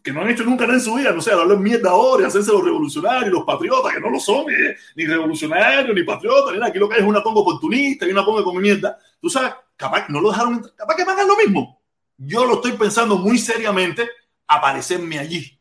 que 0.07 0.13
no 0.13 0.21
han 0.21 0.29
hecho 0.29 0.45
nunca 0.45 0.65
nada 0.65 0.77
en 0.77 0.83
su 0.85 0.93
vida, 0.93 1.11
no 1.11 1.19
sé, 1.21 1.31
darle 1.31 1.57
mierda 1.57 1.89
ahora 1.89 2.23
y 2.23 2.27
hacerse 2.27 2.49
los 2.49 2.63
revolucionarios, 2.63 3.29
los 3.29 3.43
patriotas, 3.43 3.93
que 3.93 3.99
no 3.99 4.09
lo 4.09 4.21
son, 4.21 4.49
eh, 4.49 4.77
ni 4.95 5.05
revolucionarios, 5.05 5.93
ni 5.93 6.03
patriotas, 6.03 6.53
ni 6.53 6.59
nada. 6.59 6.69
Aquí 6.69 6.79
lo 6.79 6.87
que 6.87 6.95
hay 6.95 7.01
es 7.01 7.07
una 7.07 7.21
pongo 7.21 7.41
oportunista 7.41 8.07
y 8.07 8.11
una 8.11 8.23
pongo 8.23 8.41
con 8.41 8.55
mierda. 8.55 8.97
Tú 9.19 9.29
sabes, 9.29 9.51
capaz 9.75 10.07
no 10.07 10.21
lo 10.21 10.29
dejaron 10.29 10.53
entrar, 10.53 10.73
capaz 10.75 10.95
que 10.95 11.01
hagan 11.01 11.27
lo 11.27 11.35
mismo. 11.35 11.81
Yo 12.15 12.45
lo 12.45 12.53
estoy 12.53 12.71
pensando 12.71 13.17
muy 13.17 13.37
seriamente, 13.37 14.09
aparecerme 14.47 15.19
allí 15.19 15.59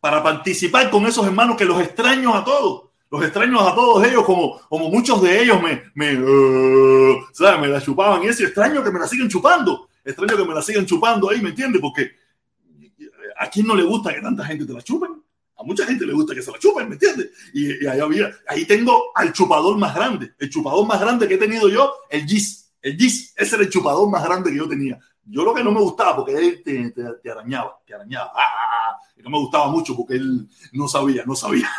para 0.00 0.22
participar 0.22 0.88
con 0.88 1.04
esos 1.04 1.26
hermanos 1.26 1.58
que 1.58 1.66
los 1.66 1.82
extraño 1.82 2.34
a 2.34 2.42
todos. 2.42 2.84
Los 3.10 3.22
extraño 3.22 3.60
a 3.60 3.74
todos 3.74 4.06
ellos, 4.06 4.24
como, 4.24 4.58
como 4.70 4.88
muchos 4.88 5.20
de 5.20 5.42
ellos 5.42 5.60
me, 5.60 5.82
me, 5.94 6.18
uh, 6.18 7.26
¿sabes? 7.34 7.60
me 7.60 7.68
la 7.68 7.82
chupaban 7.82 8.22
y 8.22 8.28
eso. 8.28 8.42
Extraño 8.42 8.82
que 8.82 8.90
me 8.90 9.00
la 9.00 9.06
sigan 9.06 9.28
chupando. 9.28 9.90
Extraño 10.02 10.34
que 10.34 10.44
me 10.46 10.54
la 10.54 10.62
sigan 10.62 10.86
chupando 10.86 11.28
ahí, 11.28 11.42
¿me 11.42 11.50
entiendes? 11.50 11.82
Porque 11.82 12.12
¿A 13.40 13.48
quién 13.48 13.66
no 13.66 13.74
le 13.74 13.84
gusta 13.84 14.12
que 14.12 14.20
tanta 14.20 14.44
gente 14.44 14.66
te 14.66 14.72
la 14.74 14.82
chupen? 14.82 15.12
A 15.56 15.62
mucha 15.62 15.86
gente 15.86 16.04
le 16.04 16.12
gusta 16.12 16.34
que 16.34 16.42
se 16.42 16.52
la 16.52 16.58
chupen, 16.58 16.86
¿me 16.86 16.96
entiendes? 16.96 17.30
Y, 17.54 17.86
ahí, 17.86 17.98
había, 17.98 18.30
ahí 18.46 18.66
tengo 18.66 19.12
al 19.14 19.32
chupador 19.32 19.78
más 19.78 19.94
grande. 19.94 20.34
El 20.38 20.50
chupador 20.50 20.86
más 20.86 21.00
grande 21.00 21.26
que 21.26 21.34
he 21.34 21.38
tenido 21.38 21.66
yo, 21.70 21.90
el 22.10 22.26
Gis. 22.26 22.70
El 22.82 22.98
Gis, 22.98 23.32
ese 23.34 23.54
era 23.54 23.64
el 23.64 23.70
chupador 23.70 24.10
más 24.10 24.22
grande 24.24 24.50
que 24.50 24.58
yo 24.58 24.68
tenía. 24.68 24.98
Yo 25.24 25.42
lo 25.42 25.54
que 25.54 25.64
no 25.64 25.72
me 25.72 25.80
gustaba, 25.80 26.16
porque 26.16 26.36
él 26.36 26.62
te, 26.62 26.90
te, 26.90 27.02
te 27.22 27.30
arañaba, 27.30 27.80
te 27.86 27.94
arañaba. 27.94 28.30
Ah, 28.34 28.42
ah, 28.42 28.90
ah. 28.90 28.96
No 29.16 29.30
me 29.30 29.38
gustaba 29.38 29.68
mucho 29.68 29.96
porque 29.96 30.16
él 30.16 30.46
no 30.72 30.86
sabía, 30.86 31.24
no 31.24 31.34
sabía. 31.34 31.70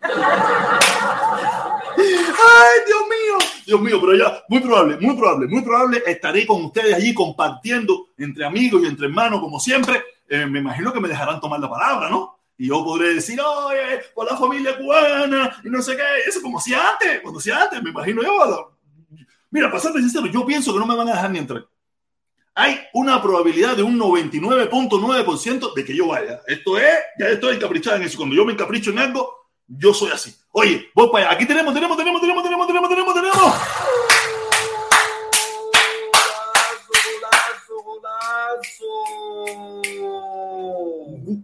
Ay, 1.96 2.80
Dios 2.86 3.02
mío, 3.02 3.48
Dios 3.66 3.80
mío, 3.80 4.00
pero 4.00 4.16
ya, 4.16 4.44
muy 4.48 4.60
probable, 4.60 4.96
muy 4.98 5.16
probable, 5.16 5.46
muy 5.46 5.62
probable 5.62 6.02
estaré 6.06 6.46
con 6.46 6.64
ustedes 6.64 6.94
allí 6.94 7.14
compartiendo 7.14 8.08
entre 8.18 8.44
amigos 8.44 8.82
y 8.82 8.86
entre 8.86 9.06
hermanos, 9.06 9.40
como 9.40 9.58
siempre. 9.58 10.02
Eh, 10.28 10.46
me 10.46 10.60
imagino 10.60 10.92
que 10.92 11.00
me 11.00 11.08
dejarán 11.08 11.40
tomar 11.40 11.60
la 11.60 11.68
palabra, 11.68 12.08
¿no? 12.08 12.38
Y 12.56 12.68
yo 12.68 12.84
podré 12.84 13.14
decir, 13.14 13.40
oye, 13.40 14.00
por 14.14 14.30
la 14.30 14.36
familia 14.36 14.76
cubana, 14.76 15.60
y 15.64 15.68
no 15.68 15.82
sé 15.82 15.96
qué, 15.96 16.28
eso 16.28 16.40
como 16.40 16.58
hacía 16.58 16.92
antes, 16.92 17.20
cuando 17.20 17.40
hacía 17.40 17.62
antes, 17.62 17.82
me 17.82 17.90
imagino 17.90 18.22
yo. 18.22 18.72
Mira, 19.50 19.68
para 19.68 19.80
ser 19.80 19.92
sincero, 19.92 20.26
yo 20.26 20.46
pienso 20.46 20.72
que 20.72 20.78
no 20.78 20.86
me 20.86 20.96
van 20.96 21.08
a 21.08 21.14
dejar 21.14 21.30
ni 21.30 21.38
entrar. 21.38 21.66
Hay 22.56 22.80
una 22.92 23.20
probabilidad 23.20 23.76
de 23.76 23.82
un 23.82 23.98
99.9% 23.98 25.74
de 25.74 25.84
que 25.84 25.96
yo 25.96 26.08
vaya. 26.08 26.40
Esto 26.46 26.78
es, 26.78 26.94
ya 27.18 27.26
estoy 27.26 27.56
encaprichado 27.56 27.96
en 27.96 28.04
eso. 28.04 28.16
Cuando 28.16 28.36
yo 28.36 28.44
me 28.44 28.52
encapricho 28.52 28.90
en 28.90 29.00
algo, 29.00 29.43
yo 29.66 29.94
soy 29.94 30.10
así. 30.10 30.34
Oye. 30.52 30.90
Aquí 31.28 31.46
tenemos, 31.46 31.74
tenemos, 31.74 31.96
tenemos, 31.96 32.20
tenemos, 32.20 32.42
tenemos, 32.42 32.66
tenemos, 32.66 32.88
tenemos, 32.88 33.14
tenemos. 33.14 33.54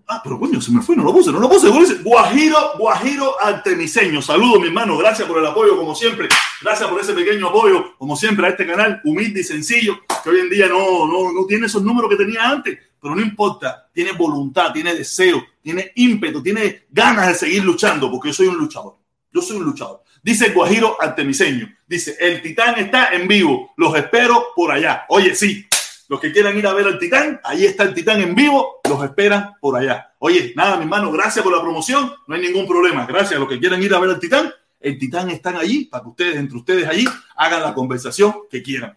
Ah, 0.08 0.20
pero 0.24 0.38
coño, 0.38 0.60
se 0.60 0.72
me 0.72 0.82
fue, 0.82 0.96
no 0.96 1.04
lo 1.04 1.12
puse, 1.12 1.32
no 1.32 1.38
lo 1.38 1.48
puse. 1.48 1.68
Guajiro, 2.02 2.72
Guajiro 2.78 3.40
Artemiseño. 3.40 4.20
Saludos, 4.20 4.60
mi 4.60 4.66
hermano. 4.66 4.98
Gracias 4.98 5.26
por 5.26 5.38
el 5.38 5.46
apoyo, 5.46 5.76
como 5.76 5.94
siempre. 5.94 6.28
Gracias 6.60 6.88
por 6.88 7.00
ese 7.00 7.12
pequeño 7.14 7.48
apoyo, 7.48 7.96
como 7.96 8.16
siempre, 8.16 8.46
a 8.46 8.50
este 8.50 8.66
canal 8.66 9.00
humilde 9.04 9.40
y 9.40 9.44
sencillo, 9.44 9.98
que 10.22 10.30
hoy 10.30 10.40
en 10.40 10.50
día 10.50 10.68
no, 10.68 11.06
no, 11.06 11.32
no 11.32 11.46
tiene 11.46 11.66
esos 11.66 11.82
números 11.82 12.10
que 12.10 12.16
tenía 12.16 12.48
antes 12.48 12.78
pero 13.00 13.14
no 13.14 13.22
importa, 13.22 13.88
tiene 13.92 14.12
voluntad, 14.12 14.72
tiene 14.72 14.94
deseo, 14.94 15.42
tiene 15.62 15.92
ímpetu, 15.94 16.42
tiene 16.42 16.86
ganas 16.90 17.28
de 17.28 17.34
seguir 17.34 17.64
luchando, 17.64 18.10
porque 18.10 18.28
yo 18.28 18.34
soy 18.34 18.46
un 18.48 18.56
luchador. 18.56 18.96
Yo 19.32 19.42
soy 19.42 19.58
un 19.58 19.64
luchador. 19.64 20.02
Dice 20.22 20.50
Guajiro 20.50 21.00
Artemiseño, 21.00 21.68
dice, 21.86 22.16
el 22.20 22.42
titán 22.42 22.78
está 22.78 23.12
en 23.12 23.26
vivo, 23.26 23.72
los 23.76 23.96
espero 23.96 24.48
por 24.54 24.70
allá. 24.70 25.04
Oye, 25.08 25.34
sí, 25.34 25.66
los 26.08 26.20
que 26.20 26.32
quieran 26.32 26.58
ir 26.58 26.66
a 26.66 26.74
ver 26.74 26.86
al 26.86 26.98
titán, 26.98 27.40
ahí 27.44 27.64
está 27.64 27.84
el 27.84 27.94
titán 27.94 28.20
en 28.20 28.34
vivo, 28.34 28.80
los 28.88 29.02
esperan 29.04 29.54
por 29.60 29.76
allá. 29.76 30.12
Oye, 30.18 30.52
nada, 30.56 30.76
mi 30.76 30.82
hermano, 30.82 31.10
gracias 31.10 31.42
por 31.42 31.54
la 31.54 31.62
promoción, 31.62 32.12
no 32.26 32.34
hay 32.34 32.42
ningún 32.42 32.66
problema. 32.66 33.06
Gracias 33.06 33.36
a 33.36 33.38
los 33.38 33.48
que 33.48 33.58
quieran 33.58 33.82
ir 33.82 33.94
a 33.94 34.00
ver 34.00 34.10
al 34.10 34.20
titán, 34.20 34.52
el 34.80 34.98
Titán 34.98 35.28
están 35.28 35.56
allí 35.56 35.84
para 35.84 36.02
que 36.02 36.08
ustedes, 36.08 36.36
entre 36.36 36.56
ustedes 36.56 36.88
allí, 36.88 37.04
hagan 37.36 37.62
la 37.62 37.74
conversación 37.74 38.34
que 38.50 38.62
quieran. 38.62 38.96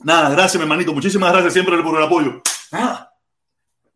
Nada, 0.00 0.28
gracias, 0.30 0.56
mi 0.56 0.62
hermanito. 0.62 0.92
Muchísimas 0.92 1.32
gracias 1.32 1.54
siempre 1.54 1.82
por 1.82 1.96
el 1.96 2.04
apoyo. 2.04 2.42
Nada. 2.70 3.14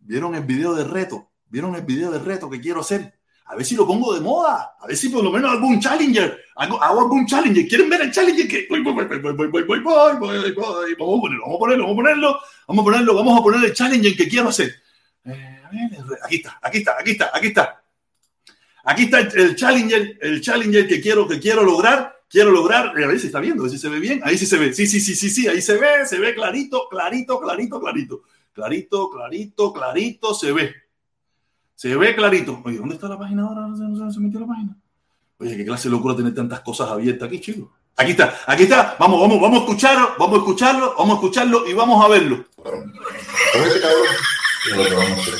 ¿Vieron 0.00 0.34
el 0.34 0.44
video 0.44 0.74
de 0.74 0.84
reto? 0.84 1.30
¿Vieron 1.48 1.74
el 1.74 1.82
video 1.82 2.10
de 2.10 2.18
reto 2.18 2.50
que 2.50 2.60
quiero 2.60 2.80
hacer? 2.80 3.14
A 3.46 3.56
ver 3.56 3.64
si 3.64 3.76
lo 3.76 3.86
pongo 3.86 4.14
de 4.14 4.20
moda. 4.20 4.74
A 4.80 4.86
ver 4.86 4.96
si 4.96 5.10
por 5.10 5.22
lo 5.22 5.30
menos 5.30 5.50
algún 5.50 5.78
challenger. 5.78 6.40
Hago, 6.56 6.82
hago 6.82 7.02
algún 7.02 7.26
challenger. 7.26 7.68
¿Quieren 7.68 7.90
ver 7.90 8.02
el 8.02 8.10
challenger? 8.10 8.48
Que. 8.48 8.66
Vamos 8.70 8.92
a 8.92 8.96
ponerlo, 8.96 9.36
vamos 9.36 9.44
a 9.44 9.48
ponerlo, 11.58 11.84
vamos 11.84 11.92
a 11.92 11.96
ponerlo. 11.96 12.40
Vamos 12.66 12.82
a 12.82 12.84
ponerlo, 12.84 13.14
vamos 13.14 13.38
a 13.38 13.42
poner 13.42 13.64
el 13.64 13.74
challenger 13.74 14.16
que 14.16 14.28
quiero 14.28 14.48
hacer. 14.48 14.74
Eh, 15.24 15.62
aquí 16.24 16.36
está, 16.36 16.58
aquí 16.62 16.78
está, 16.78 16.96
aquí 16.98 17.10
está, 17.10 17.30
aquí 17.34 17.46
está. 17.48 17.84
Aquí 18.86 19.04
está 19.04 19.20
el 19.20 19.56
challenger, 19.56 20.18
el 20.20 20.40
challenger 20.40 20.86
que 20.86 21.00
quiero, 21.00 21.26
que 21.26 21.38
quiero 21.38 21.62
lograr. 21.62 22.12
Quiero 22.28 22.50
lograr, 22.50 22.88
a 22.88 22.92
ver 22.92 23.20
si 23.20 23.26
está 23.26 23.38
viendo, 23.38 23.62
a 23.62 23.66
ver 23.66 23.72
si 23.72 23.78
se 23.78 23.88
ve 23.88 24.00
bien. 24.00 24.20
Ahí 24.24 24.36
sí 24.36 24.46
se 24.46 24.58
ve. 24.58 24.72
Sí, 24.72 24.86
sí, 24.86 25.00
sí, 25.00 25.14
sí, 25.14 25.30
sí, 25.30 25.46
ahí 25.46 25.62
se 25.62 25.76
ve, 25.76 26.04
se 26.04 26.18
ve 26.18 26.34
clarito, 26.34 26.88
clarito, 26.88 27.40
clarito, 27.40 27.80
clarito. 27.80 28.22
Clarito, 28.52 29.10
clarito, 29.10 29.72
clarito, 29.72 30.34
se 30.34 30.52
ve. 30.52 30.74
Se 31.74 31.94
ve 31.96 32.14
clarito. 32.14 32.62
Oye, 32.64 32.78
¿dónde 32.78 32.94
está 32.94 33.08
la 33.08 33.18
página 33.18 33.42
ahora? 33.42 33.68
¿Se, 33.76 34.14
se 34.14 34.20
metió 34.20 34.40
la 34.40 34.46
página? 34.46 34.76
Oye, 35.38 35.56
qué 35.56 35.64
clase 35.64 35.88
de 35.88 35.94
locura 35.94 36.14
tener 36.16 36.34
tantas 36.34 36.60
cosas 36.60 36.88
abiertas 36.90 37.26
aquí, 37.28 37.40
chicos. 37.40 37.68
Aquí 37.96 38.12
está, 38.12 38.40
aquí 38.46 38.64
está. 38.64 38.96
Vamos, 38.98 39.20
vamos, 39.20 39.40
vamos 39.40 39.60
a 39.60 39.64
escucharlo, 39.64 40.14
vamos 40.18 40.34
a 40.34 40.38
escucharlo, 40.38 40.94
vamos 40.98 41.10
a 41.10 41.14
escucharlo 41.14 41.68
y 41.68 41.74
vamos 41.74 42.04
a 42.04 42.08
verlo. 42.08 42.44
Mira 44.70 44.82
lo 44.82 44.86
que 44.86 44.94
vamos 44.96 45.18
a 45.18 45.20
hacer. 45.20 45.34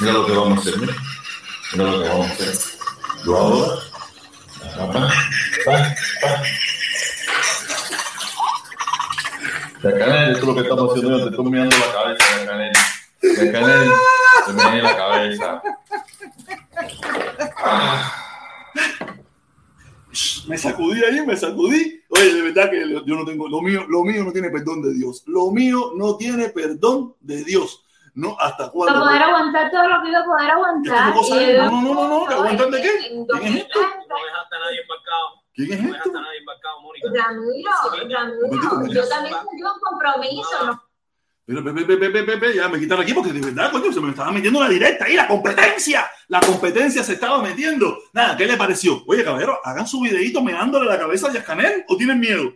Mira 0.00 0.12
lo 0.12 0.26
que 0.26 0.32
vamos 0.32 0.58
a 0.58 0.60
hacer. 0.60 0.78
Mira, 0.78 0.94
mira 1.72 1.90
lo 1.90 2.02
que 2.02 2.08
vamos 2.08 2.26
a 2.26 2.32
hacer. 2.32 2.54
Yo 3.24 3.36
ahora. 3.38 3.72
Pa, 4.76 4.92
pa, 4.92 5.08
pa, 5.64 5.94
pa. 6.20 6.42
Ya, 9.82 9.98
Canel, 9.98 10.32
esto 10.32 10.40
es 10.40 10.46
lo 10.46 10.54
que 10.54 10.60
estamos 10.62 10.90
haciendo. 10.90 11.24
Te 11.24 11.30
estoy 11.30 11.44
mirando 11.44 11.76
la 11.76 11.92
cabeza, 11.92 12.24
ya, 12.38 12.46
Canel. 12.46 12.72
Ya, 13.22 13.52
Canel, 13.52 13.92
te 14.46 14.52
me 14.52 14.82
la 14.82 14.96
cabeza. 14.96 15.62
Me 20.46 20.56
sacudí 20.58 21.02
ahí, 21.04 21.26
me 21.26 21.36
sacudí. 21.36 22.00
Oye, 22.10 22.34
de 22.34 22.42
verdad 22.42 22.70
que 22.70 22.88
yo 23.04 23.16
no 23.16 23.24
tengo, 23.24 23.48
lo 23.48 23.60
mío, 23.60 23.84
lo 23.88 24.04
mío 24.04 24.22
no 24.24 24.32
tiene 24.32 24.50
perdón 24.50 24.82
de 24.82 24.94
Dios. 24.94 25.24
Lo 25.26 25.50
mío 25.50 25.92
no 25.96 26.16
tiene 26.16 26.48
perdón 26.50 27.16
de 27.20 27.42
Dios. 27.44 27.84
No, 28.14 28.36
hasta 28.38 28.70
cuándo. 28.70 29.00
Para 29.00 29.06
poder 29.06 29.22
aguantar 29.22 29.70
todo 29.72 29.88
lo 29.88 30.02
que 30.02 30.08
iba 30.10 30.20
a 30.20 30.24
poder 30.24 30.50
aguantar. 30.52 31.14
Yo- 31.14 31.64
No, 31.64 31.82
no, 31.82 31.94
no, 31.94 32.08
no, 32.20 32.26
¿que 32.26 32.34
aguantar 32.34 32.70
de 32.70 32.82
qué? 32.82 32.88
en 33.08 33.26
¿Quién 33.26 33.42
es 33.42 33.56
esto? 33.56 33.80
2030, 33.80 34.06
No 34.08 34.24
dejaste 34.24 34.54
a 34.54 34.58
nadie 34.60 34.80
embarcado. 34.82 35.26
¿Quién 35.54 35.72
es 35.72 35.82
No 35.82 35.84
esto? 35.84 35.92
dejaste 35.94 36.18
a 36.18 36.20
nadie 36.20 36.38
embarcado, 36.38 36.80
Mónica. 36.82 37.08
Ramiro, 37.12 37.70
Ramiro, 37.90 38.86
yo 38.94 39.08
también 39.08 39.34
tengo 39.50 39.74
un 39.74 39.80
compromiso. 39.80 40.66
¿no? 40.66 40.82
Pero, 41.46 42.54
ya 42.54 42.68
me 42.68 42.78
quitaron 42.78 43.04
aquí 43.04 43.12
porque 43.12 43.32
de 43.32 43.40
verdad, 43.40 43.70
coño, 43.70 43.92
se 43.92 44.00
me 44.00 44.10
estaba 44.10 44.32
metiendo 44.32 44.60
la 44.60 44.68
directa 44.68 45.04
ahí, 45.04 45.14
la 45.14 45.28
competencia. 45.28 46.10
La 46.28 46.40
competencia 46.40 47.04
se 47.04 47.14
estaba 47.14 47.42
metiendo. 47.42 47.98
Nada, 48.14 48.36
¿qué 48.36 48.46
le 48.46 48.56
pareció? 48.56 49.04
Oye, 49.06 49.22
caballero, 49.22 49.58
hagan 49.62 49.86
su 49.86 50.00
videito 50.00 50.42
meándole 50.42 50.86
la 50.86 50.98
cabeza 50.98 51.28
a 51.28 51.32
Yascanel 51.32 51.84
o 51.88 51.96
tienen 51.98 52.18
miedo. 52.18 52.54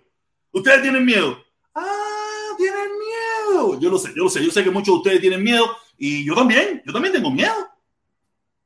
¿Ustedes 0.53 0.81
tienen 0.81 1.05
miedo? 1.05 1.39
Ah, 1.75 2.55
tienen 2.57 2.89
miedo. 2.99 3.79
Yo 3.79 3.91
lo 3.91 3.99
sé, 3.99 4.09
yo 4.17 4.25
lo 4.25 4.31
sé. 4.31 4.43
Yo 4.43 4.51
sé 4.51 4.65
que 4.65 4.71
muchos 4.71 4.95
de 4.95 4.99
ustedes 4.99 5.21
tienen 5.21 5.43
miedo 5.43 5.77
y 5.99 6.25
yo 6.25 6.35
también, 6.35 6.83
yo 6.87 6.93
también 6.93 7.13
tengo 7.13 7.31
miedo. 7.31 7.69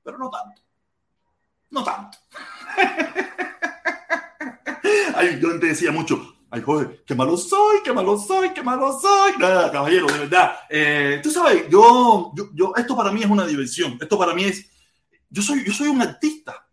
Pero 0.04 0.18
no 0.18 0.30
tanto. 0.30 0.62
No 1.70 1.82
tanto. 1.82 2.18
Ay, 5.16 5.40
yo 5.40 5.50
antes 5.50 5.70
decía 5.70 5.90
mucho, 5.90 6.31
ay, 6.52 6.60
joder, 6.60 7.02
qué 7.06 7.14
malo 7.14 7.36
soy, 7.38 7.78
qué 7.82 7.92
malo 7.94 8.18
soy, 8.18 8.50
qué 8.50 8.62
malo 8.62 8.98
soy. 9.00 9.32
Nada, 9.38 9.72
caballero, 9.72 10.06
de 10.06 10.18
verdad. 10.18 10.52
Eh, 10.68 11.20
tú 11.22 11.30
sabes, 11.30 11.66
yo, 11.70 12.30
yo, 12.34 12.50
yo, 12.52 12.74
esto 12.76 12.94
para 12.94 13.10
mí 13.10 13.22
es 13.22 13.30
una 13.30 13.46
diversión. 13.46 13.96
Esto 13.98 14.18
para 14.18 14.34
mí 14.34 14.44
es, 14.44 14.70
yo 15.30 15.40
soy, 15.40 15.64
yo 15.64 15.72
soy 15.72 15.88
un 15.88 16.02
artista. 16.02 16.68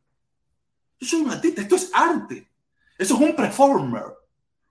Yo 1.00 1.08
soy 1.08 1.22
un 1.22 1.32
artista, 1.32 1.62
esto 1.62 1.78
es 1.78 1.90
arte. 1.94 2.52
Eso 2.98 3.16
es 3.16 3.22
un 3.22 3.34
performer. 3.34 4.04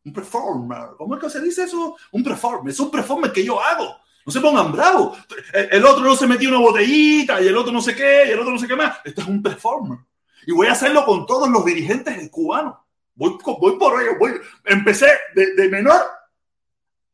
Un 0.05 0.13
performer. 0.13 0.89
¿Cómo 0.99 1.15
es 1.15 1.23
que 1.23 1.31
se 1.31 1.41
dice 1.41 1.63
eso? 1.63 1.97
Un 2.13 2.23
performer. 2.23 2.71
Es 2.71 2.81
un 2.81 2.91
performer 2.91 3.33
que 3.33 3.43
yo 3.43 3.59
hago. 3.63 3.97
No 4.27 4.31
se 4.31 4.41
pongan 4.41 4.71
bravos. 4.71 5.17
El, 5.55 5.69
el 5.73 5.85
otro 5.87 6.05
no 6.05 6.17
se 6.17 6.27
metió 6.27 6.51
una 6.51 6.59
botellita 6.59 7.41
y 7.41 7.47
el 7.47 7.57
otro 7.57 7.73
no 7.73 7.81
sé 7.81 7.97
qué 7.97 8.25
y 8.29 8.33
el 8.33 8.39
otro 8.39 8.53
no 8.53 8.59
sé 8.59 8.69
qué 8.69 8.77
más. 8.77 8.99
Esto 9.03 9.23
es 9.23 9.27
un 9.27 9.43
performer. 9.43 10.01
Y 10.47 10.53
voy 10.53 10.67
a 10.67 10.73
hacerlo 10.73 11.07
con 11.07 11.25
todos 11.25 11.49
los 11.49 11.65
dirigentes 11.65 12.31
cubanos. 12.31 12.75
Voy, 13.19 13.79
por 13.79 14.01
ello. 14.01 14.13
Voy. 14.19 14.41
Empecé 14.65 15.09
de, 15.35 15.69
menor 15.69 16.01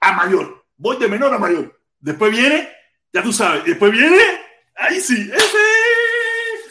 a 0.00 0.12
mayor. 0.12 0.66
Voy 0.76 0.98
de 0.98 1.08
menor 1.08 1.32
a 1.32 1.38
mayor. 1.38 1.80
Después 1.98 2.30
viene, 2.30 2.68
ya 3.12 3.22
tú 3.22 3.32
sabes, 3.32 3.64
después 3.64 3.90
viene, 3.90 4.20
ahí 4.76 5.00
sí. 5.00 5.30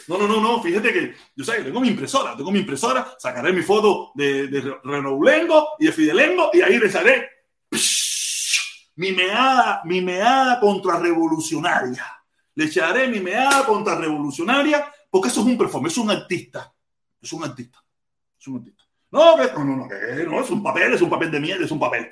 No, 0.06 0.18
no, 0.18 0.28
no, 0.28 0.40
no, 0.40 0.62
fíjate 0.62 0.92
que 0.92 1.14
yo 1.34 1.44
sé 1.44 1.56
que 1.56 1.64
tengo 1.64 1.80
mi 1.80 1.88
impresora, 1.88 2.36
tengo 2.36 2.52
mi 2.52 2.60
impresora, 2.60 3.16
sacaré 3.18 3.52
mi 3.52 3.62
foto 3.62 4.12
de, 4.14 4.46
de 4.46 4.76
Renoulengo 4.84 5.70
y 5.78 5.86
de 5.86 5.92
Fidelengo 5.92 6.50
y 6.52 6.60
ahí 6.60 6.78
les 6.78 6.94
haré 6.94 7.28
mi 8.96 9.12
meada, 9.12 9.82
mi 9.84 10.00
meada 10.00 10.60
contrarrevolucionaria. 10.60 12.06
Le 12.54 12.66
echaré 12.66 13.08
mi 13.08 13.18
meada 13.18 13.66
contrarrevolucionaria 13.66 14.92
porque 15.10 15.28
eso 15.28 15.40
es 15.40 15.46
un 15.46 15.58
performer, 15.58 15.90
es 15.90 15.98
un 15.98 16.10
artista. 16.10 16.72
Es 17.20 17.32
un 17.32 17.42
artista. 17.42 17.82
Es 18.38 18.46
un 18.46 18.58
artista. 18.58 18.83
No, 19.14 19.36
que, 19.36 19.52
no, 19.52 19.64
no, 19.64 19.76
no, 19.76 19.88
que 19.88 20.24
no, 20.24 20.40
es 20.40 20.50
un 20.50 20.60
papel, 20.60 20.92
es 20.92 21.00
un 21.00 21.08
papel 21.08 21.30
de 21.30 21.38
mierda, 21.38 21.64
es 21.64 21.70
un 21.70 21.78
papel. 21.78 22.10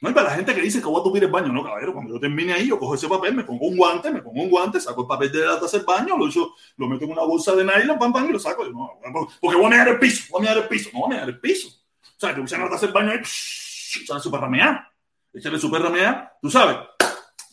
No 0.00 0.08
hay 0.08 0.14
para 0.14 0.30
la 0.30 0.36
gente 0.36 0.54
que 0.54 0.62
dice 0.62 0.80
que 0.80 0.86
voy 0.86 0.98
a 0.98 1.04
tupir 1.04 1.22
el 1.22 1.30
baño, 1.30 1.52
no, 1.52 1.62
caballero. 1.62 1.92
Cuando 1.92 2.14
yo 2.14 2.18
termine 2.18 2.54
ahí, 2.54 2.66
yo 2.66 2.78
cojo 2.78 2.94
ese 2.94 3.08
papel, 3.08 3.34
me 3.34 3.44
pongo 3.44 3.66
un 3.66 3.76
guante, 3.76 4.10
me 4.10 4.22
pongo 4.22 4.40
un 4.40 4.48
guante, 4.48 4.80
saco 4.80 5.02
el 5.02 5.06
papel 5.06 5.30
de 5.30 5.44
la 5.44 5.60
taza 5.60 5.76
del 5.76 5.84
baño, 5.84 6.16
lo, 6.16 6.26
echo, 6.26 6.54
lo 6.78 6.88
meto 6.88 7.04
en 7.04 7.12
una 7.12 7.24
bolsa 7.24 7.54
de 7.54 7.62
nylon, 7.62 7.98
pam, 7.98 8.10
pam, 8.10 8.26
y 8.26 8.32
lo 8.32 8.38
saco. 8.38 8.64
Yo, 8.64 8.70
no, 8.70 8.98
porque 9.38 9.58
voy 9.58 9.66
a 9.66 9.68
mear 9.68 9.88
el 9.88 9.98
piso, 9.98 10.24
voy 10.30 10.40
a 10.40 10.44
mear 10.44 10.58
el 10.62 10.68
piso, 10.68 10.88
no 10.94 11.00
voy 11.00 11.12
a 11.12 11.16
mear 11.16 11.28
el 11.28 11.38
piso. 11.38 11.68
O 11.68 12.20
sea, 12.20 12.34
que 12.34 12.40
usan 12.40 12.62
la 12.62 12.70
taza 12.70 12.86
del 12.86 12.94
baño 12.94 13.10
ahí, 13.10 13.18
echarle 13.18 14.22
su 14.22 14.30
perramear, 14.30 14.88
echarle 15.30 15.58
su 15.58 15.70
perramear, 15.70 16.38
tú 16.40 16.50
sabes. 16.50 16.78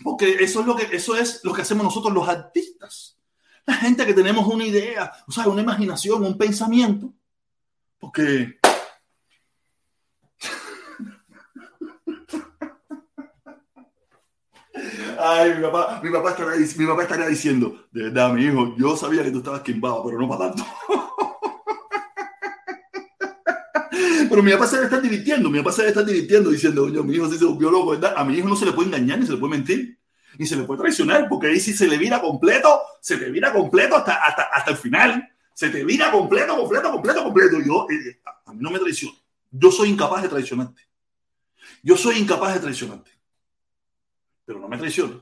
Porque 0.02 0.38
eso 0.40 0.62
es 0.62 0.66
lo 0.66 0.78
que, 0.78 0.96
eso 0.96 1.18
es 1.18 1.42
lo 1.44 1.52
que 1.52 1.64
hacemos 1.64 1.84
nosotros 1.84 2.14
los 2.14 2.30
artistas. 2.30 3.20
La 3.66 3.76
gente 3.76 4.06
que 4.06 4.14
tenemos 4.14 4.48
una 4.48 4.64
idea, 4.66 5.12
o 5.28 5.32
sea, 5.34 5.50
una 5.50 5.62
imaginación, 5.62 6.24
un 6.24 6.38
pensamiento. 6.38 7.14
Porque 8.00 8.60
Ay, 15.22 15.56
mi 15.56 15.62
papá, 15.62 16.00
mi 16.02 16.10
papá 16.10 16.30
estaría, 16.32 16.68
mi 16.78 16.86
papá 16.86 17.02
estaría 17.04 17.28
diciendo, 17.28 17.88
de 17.92 18.04
verdad, 18.04 18.32
mi 18.32 18.46
hijo, 18.46 18.74
yo 18.78 18.96
sabía 18.96 19.22
que 19.24 19.32
tú 19.32 19.40
estabas 19.40 19.62
quimbado, 19.62 20.02
pero 20.06 20.18
no 20.18 20.30
para 20.30 20.52
tanto. 20.52 20.66
pero 24.30 24.42
mi 24.42 24.52
papá 24.52 24.68
se 24.68 24.76
debe 24.78 24.86
estar 24.86 25.02
divirtiendo, 25.02 25.50
mi 25.50 25.60
papá 25.60 25.74
se 25.74 25.82
debe 25.82 25.90
estar 25.90 26.06
divirtiendo 26.06 26.50
diciendo, 26.52 26.86
oye, 26.86 27.04
mi 27.04 27.16
hijo 27.16 27.30
sí 27.30 27.38
se 27.38 27.44
volvió 27.44 27.70
loco, 27.70 27.92
¿verdad? 27.92 28.14
A 28.16 28.24
mi 28.24 28.36
hijo 28.36 28.48
no 28.48 28.56
se 28.56 28.66
le 28.66 28.72
puede 28.72 28.88
engañar 28.88 29.20
ni 29.20 29.26
se 29.26 29.34
le 29.34 29.40
puede 29.40 29.58
mentir, 29.58 30.00
ni 30.38 30.46
se 30.46 30.56
le 30.56 30.64
puede 30.64 30.80
traicionar, 30.80 31.28
porque 31.28 31.48
ahí 31.48 31.60
si 31.60 31.74
se 31.74 31.88
le 31.88 31.98
vira 31.98 32.22
completo, 32.22 32.80
se 33.02 33.18
te 33.18 33.30
vira 33.30 33.52
completo 33.52 33.98
hasta, 33.98 34.14
hasta, 34.24 34.44
hasta 34.44 34.72
el 34.72 34.78
final. 34.78 35.30
Se 35.60 35.70
te 35.70 35.84
vira 35.84 36.10
completo, 36.10 36.56
completo, 36.56 36.90
completo, 36.90 37.24
completo. 37.26 37.60
Yo, 37.60 37.86
a 38.46 38.54
mí 38.54 38.60
no 38.62 38.72
me 38.72 38.80
traiciona. 38.80 39.18
Yo 39.52 39.70
soy 39.70 39.90
incapaz 39.90 40.24
de 40.24 40.30
traicionarte. 40.30 40.82
Yo 41.84 41.98
soy 41.98 42.18
incapaz 42.18 42.54
de 42.54 42.62
traicionarte 42.62 43.20
pero 44.50 44.60
no 44.60 44.68
me 44.68 44.78
traiciona. 44.80 45.20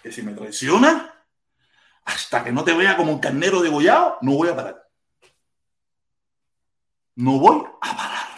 Que 0.00 0.12
si 0.12 0.22
me 0.22 0.34
traiciona, 0.34 1.12
hasta 2.04 2.44
que 2.44 2.52
no 2.52 2.62
te 2.62 2.72
vea 2.72 2.96
como 2.96 3.10
un 3.10 3.18
carnero 3.18 3.60
degollado, 3.60 4.18
no 4.20 4.34
voy 4.34 4.50
a 4.50 4.54
parar. 4.54 4.88
No 7.16 7.40
voy 7.40 7.66
a 7.80 7.96
parar. 7.96 8.28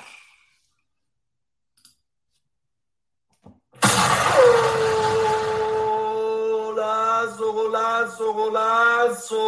Golazo, 6.48 7.52
golazo, 7.52 8.32
golazo. 8.32 9.46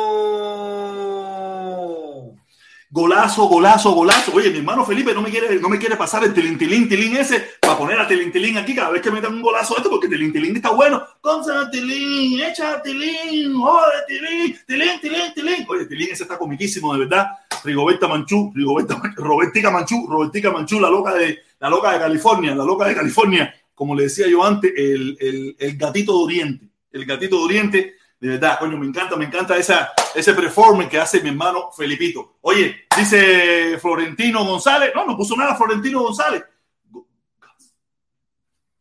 Golazo, 2.90 3.44
golazo, 3.48 3.92
golazo. 3.92 4.32
Oye, 4.34 4.50
mi 4.50 4.58
hermano 4.58 4.82
Felipe 4.82 5.12
no 5.12 5.20
me 5.20 5.28
quiere, 5.28 5.60
no 5.60 5.68
me 5.68 5.78
quiere 5.78 5.94
pasar 5.94 6.24
el 6.24 6.32
tilintilín, 6.32 6.88
tilín 6.88 7.18
ese 7.18 7.44
para 7.60 7.76
poner 7.76 8.00
a 8.00 8.08
tilintilín 8.08 8.56
aquí 8.56 8.74
cada 8.74 8.88
vez 8.88 9.02
que 9.02 9.10
metan 9.10 9.34
un 9.34 9.42
golazo 9.42 9.76
esto, 9.76 9.90
porque 9.90 10.08
tilintilín 10.08 10.56
está 10.56 10.70
bueno. 10.70 11.02
Consa 11.20 11.70
tilín, 11.70 12.40
echa 12.40 12.80
tilín, 12.82 13.54
joder, 13.54 14.06
tilín, 14.06 14.56
tilín, 14.66 15.00
tilín, 15.02 15.34
tilín. 15.34 15.66
Oye, 15.68 15.84
tilín 15.84 16.08
ese 16.12 16.22
está 16.22 16.38
comiquísimo, 16.38 16.94
de 16.94 17.00
verdad. 17.00 17.26
Rigoberta 17.62 18.08
Manchú, 18.08 18.52
Rigoberta, 18.54 18.98
Robertica 19.16 19.70
Manchú, 19.70 20.06
Robertica 20.08 20.50
Manchú, 20.50 20.80
la 20.80 20.88
loca 20.88 21.12
de, 21.12 21.40
la 21.60 21.68
loca 21.68 21.92
de 21.92 21.98
California, 21.98 22.54
la 22.54 22.64
loca 22.64 22.86
de 22.86 22.94
California. 22.94 23.54
Como 23.74 23.94
le 23.94 24.04
decía 24.04 24.26
yo 24.28 24.42
antes, 24.42 24.72
el, 24.74 25.14
el, 25.20 25.56
el 25.58 25.76
gatito 25.76 26.16
de 26.16 26.24
Oriente. 26.24 26.68
El 26.90 27.04
gatito 27.04 27.36
de 27.36 27.44
Oriente 27.44 27.97
De 28.20 28.28
verdad, 28.30 28.58
coño, 28.58 28.76
me 28.76 28.86
encanta, 28.86 29.16
me 29.16 29.26
encanta 29.26 29.56
esa, 29.56 29.92
ese 30.14 30.34
performance 30.34 30.90
que 30.90 30.98
hace 30.98 31.20
mi 31.22 31.28
hermano 31.28 31.70
Felipito. 31.70 32.38
Oye, 32.40 32.86
dice 32.96 33.78
Florentino 33.78 34.44
González. 34.44 34.90
No, 34.94 35.06
no 35.06 35.16
puso 35.16 35.36
nada 35.36 35.54
Florentino 35.54 36.02
González. 36.02 36.44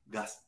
Gas. 0.07 0.43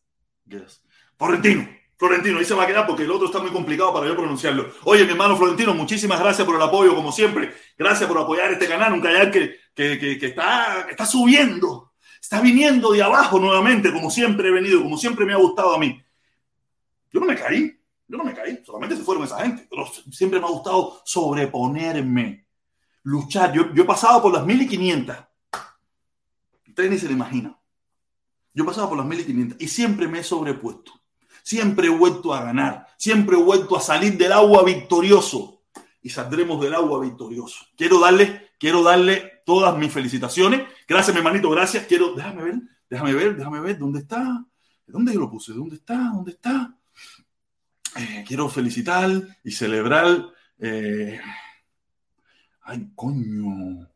Gas. 0.46 0.84
Florentino. 1.18 1.80
Florentino, 2.00 2.40
ahí 2.40 2.46
se 2.46 2.54
va 2.54 2.64
a 2.64 2.68
quedar 2.68 2.88
porque 2.88 3.04
el 3.04 3.12
otro 3.12 3.28
está 3.28 3.40
muy 3.40 3.52
complicado 3.52 3.94
para 3.94 4.08
yo 4.08 4.16
pronunciarlo. 4.16 4.72
Oye, 4.86 5.04
mi 5.04 5.12
hermano 5.12 5.36
Florentino, 5.36 5.74
muchísimas 5.74 6.18
gracias 6.18 6.48
por 6.48 6.56
el 6.56 6.62
apoyo, 6.62 6.96
como 6.96 7.12
siempre. 7.12 7.54
Gracias 7.78 8.08
por 8.08 8.18
apoyar 8.18 8.54
este 8.54 8.70
canal, 8.70 8.94
un 8.94 9.02
canal 9.02 9.30
que, 9.30 9.58
que, 9.76 10.00
que, 10.00 10.18
que 10.18 10.28
está 10.28 11.06
subiendo, 11.06 11.92
está 12.22 12.40
viniendo 12.40 12.94
de 12.94 13.04
abajo 13.04 13.38
nuevamente, 13.38 13.92
como 13.92 14.10
siempre 14.10 14.48
he 14.48 14.52
venido, 14.52 14.82
como 14.82 14.98
siempre 14.98 15.26
me 15.26 15.34
ha 15.34 15.38
gustado 15.38 15.76
a 15.76 15.78
mí. 15.78 16.02
Yo 17.12 17.20
no 17.20 17.26
me 17.26 17.36
caí, 17.36 17.79
yo 18.10 18.18
no 18.18 18.24
me 18.24 18.34
caí, 18.34 18.62
solamente 18.66 18.98
se 18.98 19.04
fueron 19.04 19.24
esa 19.24 19.40
gente, 19.42 19.68
pero 19.70 19.86
siempre 20.12 20.40
me 20.40 20.48
ha 20.48 20.50
gustado 20.50 21.00
sobreponerme, 21.06 22.48
luchar. 23.04 23.54
Yo, 23.54 23.72
yo 23.72 23.84
he 23.84 23.86
pasado 23.86 24.20
por 24.20 24.34
las 24.34 24.44
1500. 24.44 25.16
Ustedes 26.68 26.90
ni 26.90 26.98
se 26.98 27.06
lo 27.06 27.14
imaginan. 27.14 27.56
Yo 28.52 28.64
he 28.64 28.66
pasado 28.68 28.90
por 28.90 28.98
las 28.98 29.06
1500 29.06 29.62
y 29.62 29.68
siempre 29.68 30.08
me 30.08 30.20
he 30.20 30.24
sobrepuesto. 30.24 30.92
Siempre 31.44 31.86
he 31.88 31.90
vuelto 31.92 32.34
a 32.34 32.44
ganar, 32.44 32.88
siempre 32.98 33.38
he 33.38 33.42
vuelto 33.42 33.78
a 33.78 33.82
salir 33.82 34.18
del 34.18 34.32
agua 34.32 34.64
victorioso 34.64 35.62
y 36.02 36.10
saldremos 36.10 36.60
del 36.62 36.74
agua 36.74 37.00
victorioso. 37.00 37.64
Quiero 37.78 38.00
darle, 38.00 38.54
quiero 38.58 38.82
darle 38.82 39.44
todas 39.46 39.78
mis 39.78 39.94
felicitaciones. 39.94 40.68
Gracias, 40.88 41.14
mi 41.14 41.20
hermanito, 41.20 41.50
gracias. 41.52 41.86
Quiero, 41.86 42.16
déjame 42.16 42.44
ver, 42.44 42.56
déjame 42.90 43.14
ver, 43.14 43.36
déjame 43.36 43.60
ver, 43.60 43.78
¿dónde 43.78 44.00
está? 44.00 44.44
¿Dónde 44.88 45.14
yo 45.14 45.20
lo 45.20 45.30
puse? 45.30 45.54
¿Dónde 45.54 45.76
está? 45.76 46.12
¿Dónde 46.12 46.32
está? 46.32 46.76
Eh, 48.00 48.24
quiero 48.26 48.48
felicitar 48.48 49.10
y 49.44 49.52
celebrar. 49.52 50.08
Eh, 50.58 51.20
ay, 52.64 52.88
coño. 52.96 53.90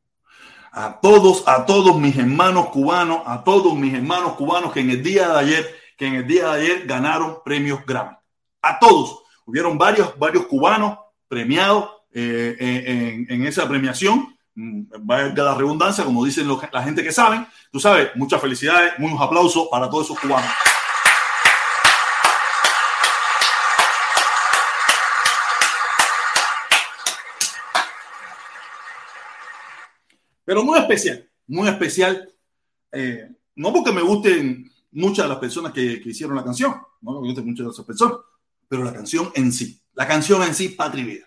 A 0.73 0.99
todos, 0.99 1.47
a 1.47 1.65
todos 1.65 1.97
mis 1.97 2.17
hermanos 2.17 2.67
cubanos, 2.69 3.21
a 3.25 3.43
todos 3.43 3.75
mis 3.75 3.93
hermanos 3.93 4.33
cubanos 4.33 4.73
que 4.73 4.81
en 4.81 4.89
el 4.89 5.01
día 5.01 5.29
de 5.29 5.39
ayer, 5.39 5.75
que 5.97 6.07
en 6.07 6.15
el 6.15 6.27
día 6.27 6.47
de 6.47 6.61
ayer 6.61 6.85
ganaron 6.85 7.37
premios 7.45 7.85
Grammy. 7.85 8.17
A 8.61 8.79
todos. 8.79 9.23
Hubieron 9.45 9.77
varios, 9.77 10.17
varios 10.19 10.47
cubanos 10.47 10.97
premiados 11.29 11.89
eh, 12.11 12.55
en, 12.59 13.25
en, 13.29 13.47
esa 13.47 13.69
premiación. 13.69 14.35
Valga 14.55 15.43
la 15.43 15.55
redundancia, 15.55 16.03
como 16.03 16.25
dicen 16.25 16.47
la 16.71 16.83
gente 16.83 17.03
que 17.03 17.11
saben. 17.11 17.47
Tú 17.71 17.79
sabes, 17.79 18.09
muchas 18.15 18.41
felicidades, 18.41 18.93
muchos 18.97 19.21
aplausos 19.21 19.67
para 19.71 19.89
todos 19.89 20.05
esos 20.05 20.19
cubanos. 20.19 20.51
Pero 30.43 30.63
muy 30.63 30.79
especial, 30.79 31.29
muy 31.47 31.67
especial. 31.67 32.29
Eh, 32.91 33.29
no 33.55 33.73
porque 33.73 33.91
me 33.91 34.01
gusten 34.01 34.71
muchas 34.91 35.25
de 35.25 35.29
las 35.29 35.39
personas 35.39 35.71
que, 35.73 36.01
que 36.01 36.09
hicieron 36.09 36.35
la 36.35 36.43
canción, 36.43 36.75
no 37.01 37.21
me 37.21 37.27
gusten 37.27 37.45
muchas 37.45 37.65
de 37.65 37.71
esas 37.71 37.85
personas, 37.85 38.17
pero 38.67 38.83
la 38.83 38.93
canción 38.93 39.31
en 39.35 39.51
sí, 39.51 39.81
la 39.93 40.07
canción 40.07 40.43
en 40.43 40.53
sí, 40.53 40.69
Patria 40.69 41.25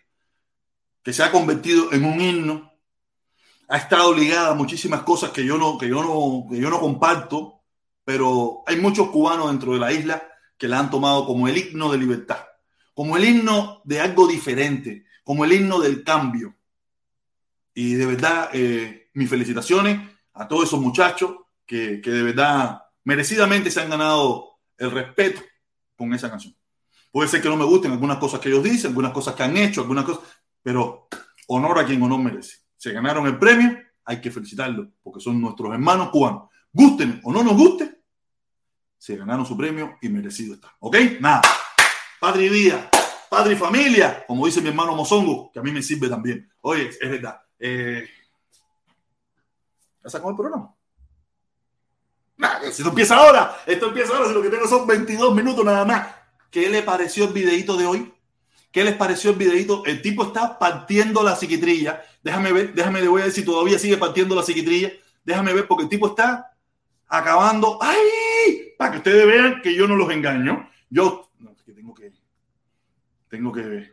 que 1.06 1.12
se 1.12 1.22
ha 1.22 1.30
convertido 1.30 1.92
en 1.92 2.04
un 2.04 2.20
himno, 2.20 2.72
ha 3.68 3.76
estado 3.76 4.12
ligada 4.12 4.50
a 4.50 4.54
muchísimas 4.56 5.02
cosas 5.02 5.30
que 5.30 5.44
yo 5.44 5.56
no, 5.56 5.78
que 5.78 5.88
yo 5.88 6.02
no, 6.02 6.48
que 6.50 6.60
yo 6.60 6.68
no 6.68 6.80
comparto, 6.80 7.60
pero 8.04 8.64
hay 8.66 8.80
muchos 8.80 9.10
cubanos 9.10 9.48
dentro 9.48 9.72
de 9.74 9.78
la 9.78 9.92
isla 9.92 10.20
que 10.58 10.66
la 10.66 10.80
han 10.80 10.90
tomado 10.90 11.24
como 11.24 11.46
el 11.46 11.58
himno 11.58 11.92
de 11.92 11.98
libertad, 11.98 12.44
como 12.92 13.16
el 13.16 13.24
himno 13.24 13.82
de 13.84 14.00
algo 14.00 14.26
diferente, 14.26 15.04
como 15.22 15.44
el 15.44 15.52
himno 15.52 15.78
del 15.78 16.02
cambio. 16.02 16.56
Y 17.72 17.94
de 17.94 18.06
verdad, 18.06 18.50
eh, 18.52 19.05
mis 19.16 19.30
felicitaciones 19.30 19.98
a 20.34 20.46
todos 20.46 20.64
esos 20.64 20.78
muchachos 20.78 21.32
que, 21.64 22.00
que, 22.02 22.10
de 22.10 22.22
verdad 22.22 22.82
merecidamente 23.02 23.70
se 23.70 23.80
han 23.80 23.88
ganado 23.88 24.58
el 24.76 24.90
respeto 24.90 25.40
con 25.96 26.12
esa 26.12 26.30
canción. 26.30 26.54
Puede 27.10 27.28
ser 27.28 27.40
que 27.40 27.48
no 27.48 27.56
me 27.56 27.64
gusten 27.64 27.92
algunas 27.92 28.18
cosas 28.18 28.40
que 28.40 28.50
ellos 28.50 28.62
dicen, 28.62 28.90
algunas 28.90 29.12
cosas 29.12 29.34
que 29.34 29.42
han 29.42 29.56
hecho, 29.56 29.80
algunas 29.80 30.04
cosas, 30.04 30.22
pero 30.62 31.08
honor 31.46 31.78
a 31.78 31.86
quien 31.86 32.02
honor 32.02 32.20
merece. 32.20 32.58
Se 32.76 32.92
ganaron 32.92 33.26
el 33.26 33.38
premio, 33.38 33.78
hay 34.04 34.20
que 34.20 34.30
felicitarlos 34.30 34.88
porque 35.02 35.20
son 35.20 35.40
nuestros 35.40 35.72
hermanos 35.72 36.10
cubanos. 36.10 36.50
Gusten 36.70 37.20
o 37.24 37.32
no 37.32 37.42
nos 37.42 37.56
guste, 37.56 38.02
se 38.98 39.16
ganaron 39.16 39.46
su 39.46 39.56
premio 39.56 39.96
y 40.02 40.10
merecido 40.10 40.54
está. 40.54 40.76
¿Ok? 40.80 40.96
Nada. 41.20 41.40
Padre 42.20 42.46
y 42.46 42.48
vida, 42.50 42.90
padre 43.30 43.54
y 43.54 43.56
familia, 43.56 44.24
como 44.26 44.44
dice 44.44 44.60
mi 44.60 44.68
hermano 44.68 44.94
Mozongo, 44.94 45.50
que 45.52 45.58
a 45.58 45.62
mí 45.62 45.70
me 45.70 45.82
sirve 45.82 46.08
también. 46.08 46.50
Oye, 46.60 46.88
es 46.88 47.10
verdad. 47.10 47.40
Eh, 47.58 48.06
¿Ya 50.06 50.10
sacó 50.10 50.30
el 50.30 50.36
programa? 50.36 50.72
Nah, 52.36 52.60
esto 52.62 52.88
empieza 52.88 53.16
ahora, 53.16 53.56
esto 53.66 53.88
empieza 53.88 54.12
ahora, 54.14 54.28
si 54.28 54.34
lo 54.34 54.42
que 54.42 54.50
tengo 54.50 54.68
son 54.68 54.86
22 54.86 55.34
minutos 55.34 55.64
nada 55.64 55.84
más. 55.84 56.06
¿Qué 56.48 56.68
le 56.68 56.82
pareció 56.82 57.24
el 57.24 57.32
videito 57.32 57.76
de 57.76 57.86
hoy? 57.86 58.14
¿Qué 58.70 58.84
les 58.84 58.94
pareció 58.94 59.30
el 59.30 59.36
videito? 59.36 59.84
El 59.84 60.00
tipo 60.02 60.22
está 60.22 60.60
partiendo 60.60 61.24
la 61.24 61.34
psiquitrilla. 61.34 62.04
Déjame 62.22 62.52
ver, 62.52 62.72
déjame, 62.72 63.00
le 63.00 63.08
voy 63.08 63.22
a 63.22 63.24
ver 63.24 63.32
si 63.32 63.44
todavía 63.44 63.80
sigue 63.80 63.96
partiendo 63.96 64.36
la 64.36 64.44
psiquitrilla. 64.44 64.92
Déjame 65.24 65.52
ver, 65.52 65.66
porque 65.66 65.84
el 65.84 65.88
tipo 65.88 66.06
está 66.06 66.56
acabando. 67.08 67.76
¡Ay! 67.82 68.74
Para 68.78 68.92
que 68.92 68.98
ustedes 68.98 69.26
vean 69.26 69.60
que 69.60 69.74
yo 69.74 69.88
no 69.88 69.96
los 69.96 70.08
engaño. 70.12 70.70
Yo, 70.88 71.28
no, 71.40 71.56
que 71.56 71.72
tengo 71.72 71.92
que, 71.92 72.12
tengo 73.28 73.50
que, 73.50 73.92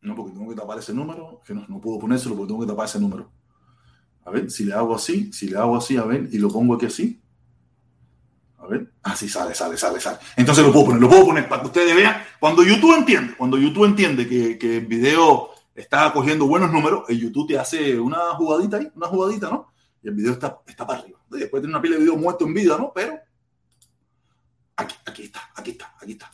no, 0.00 0.14
porque 0.14 0.32
tengo 0.32 0.48
que 0.48 0.56
tapar 0.56 0.78
ese 0.78 0.94
número, 0.94 1.42
que 1.44 1.52
no, 1.52 1.66
no 1.68 1.82
puedo 1.82 1.98
ponérselo 1.98 2.34
porque 2.34 2.48
tengo 2.48 2.62
que 2.62 2.68
tapar 2.68 2.86
ese 2.86 2.98
número. 2.98 3.30
A 4.24 4.30
ver, 4.30 4.50
si 4.50 4.64
le 4.64 4.72
hago 4.72 4.94
así, 4.94 5.32
si 5.32 5.48
le 5.48 5.58
hago 5.58 5.76
así, 5.76 5.96
a 5.96 6.04
ver, 6.04 6.28
y 6.32 6.38
lo 6.38 6.48
pongo 6.48 6.74
aquí 6.74 6.86
así. 6.86 7.20
A 8.58 8.66
ver, 8.66 8.90
así 9.02 9.28
sale, 9.28 9.54
sale, 9.54 9.76
sale, 9.76 10.00
sale. 10.00 10.18
Entonces 10.36 10.64
lo 10.64 10.72
puedo 10.72 10.86
poner, 10.86 11.00
lo 11.00 11.08
puedo 11.08 11.26
poner 11.26 11.48
para 11.48 11.60
que 11.60 11.68
ustedes 11.68 11.94
vean. 11.94 12.22
Cuando 12.40 12.62
YouTube 12.62 12.96
entiende, 12.96 13.34
cuando 13.36 13.58
YouTube 13.58 13.84
entiende 13.84 14.26
que, 14.26 14.58
que 14.58 14.78
el 14.78 14.86
video 14.86 15.50
está 15.74 16.12
cogiendo 16.12 16.46
buenos 16.46 16.72
números, 16.72 17.04
el 17.08 17.20
YouTube 17.20 17.48
te 17.48 17.58
hace 17.58 17.98
una 17.98 18.18
jugadita 18.36 18.78
ahí, 18.78 18.90
una 18.94 19.08
jugadita, 19.08 19.50
¿no? 19.50 19.72
Y 20.02 20.08
el 20.08 20.14
video 20.14 20.32
está, 20.32 20.60
está 20.66 20.86
para 20.86 21.00
arriba. 21.00 21.18
Después 21.30 21.62
tiene 21.62 21.74
una 21.74 21.82
pila 21.82 21.96
de 21.96 22.02
video 22.02 22.16
muerto 22.16 22.46
en 22.46 22.54
vida, 22.54 22.78
¿no? 22.78 22.92
Pero 22.94 23.18
aquí 24.76 24.94
está, 25.24 25.50
aquí 25.54 25.70
está, 25.72 25.94
aquí 26.00 26.12
está. 26.12 26.32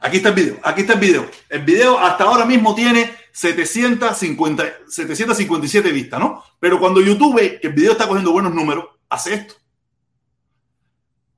Aquí 0.00 0.16
está 0.16 0.30
el 0.30 0.34
video, 0.34 0.58
aquí 0.64 0.80
está 0.80 0.94
el 0.94 1.00
video. 1.00 1.30
El 1.48 1.64
video 1.64 1.98
hasta 1.98 2.24
ahora 2.24 2.44
mismo 2.44 2.74
tiene 2.74 3.08
750, 3.32 4.64
757 4.88 5.92
vistas, 5.92 6.20
¿no? 6.20 6.42
Pero 6.60 6.78
cuando 6.78 7.00
YouTube 7.00 7.36
ve 7.36 7.58
que 7.60 7.68
el 7.68 7.72
video 7.72 7.92
está 7.92 8.06
cogiendo 8.06 8.32
buenos 8.32 8.54
números, 8.54 8.86
hace 9.08 9.34
esto. 9.34 9.54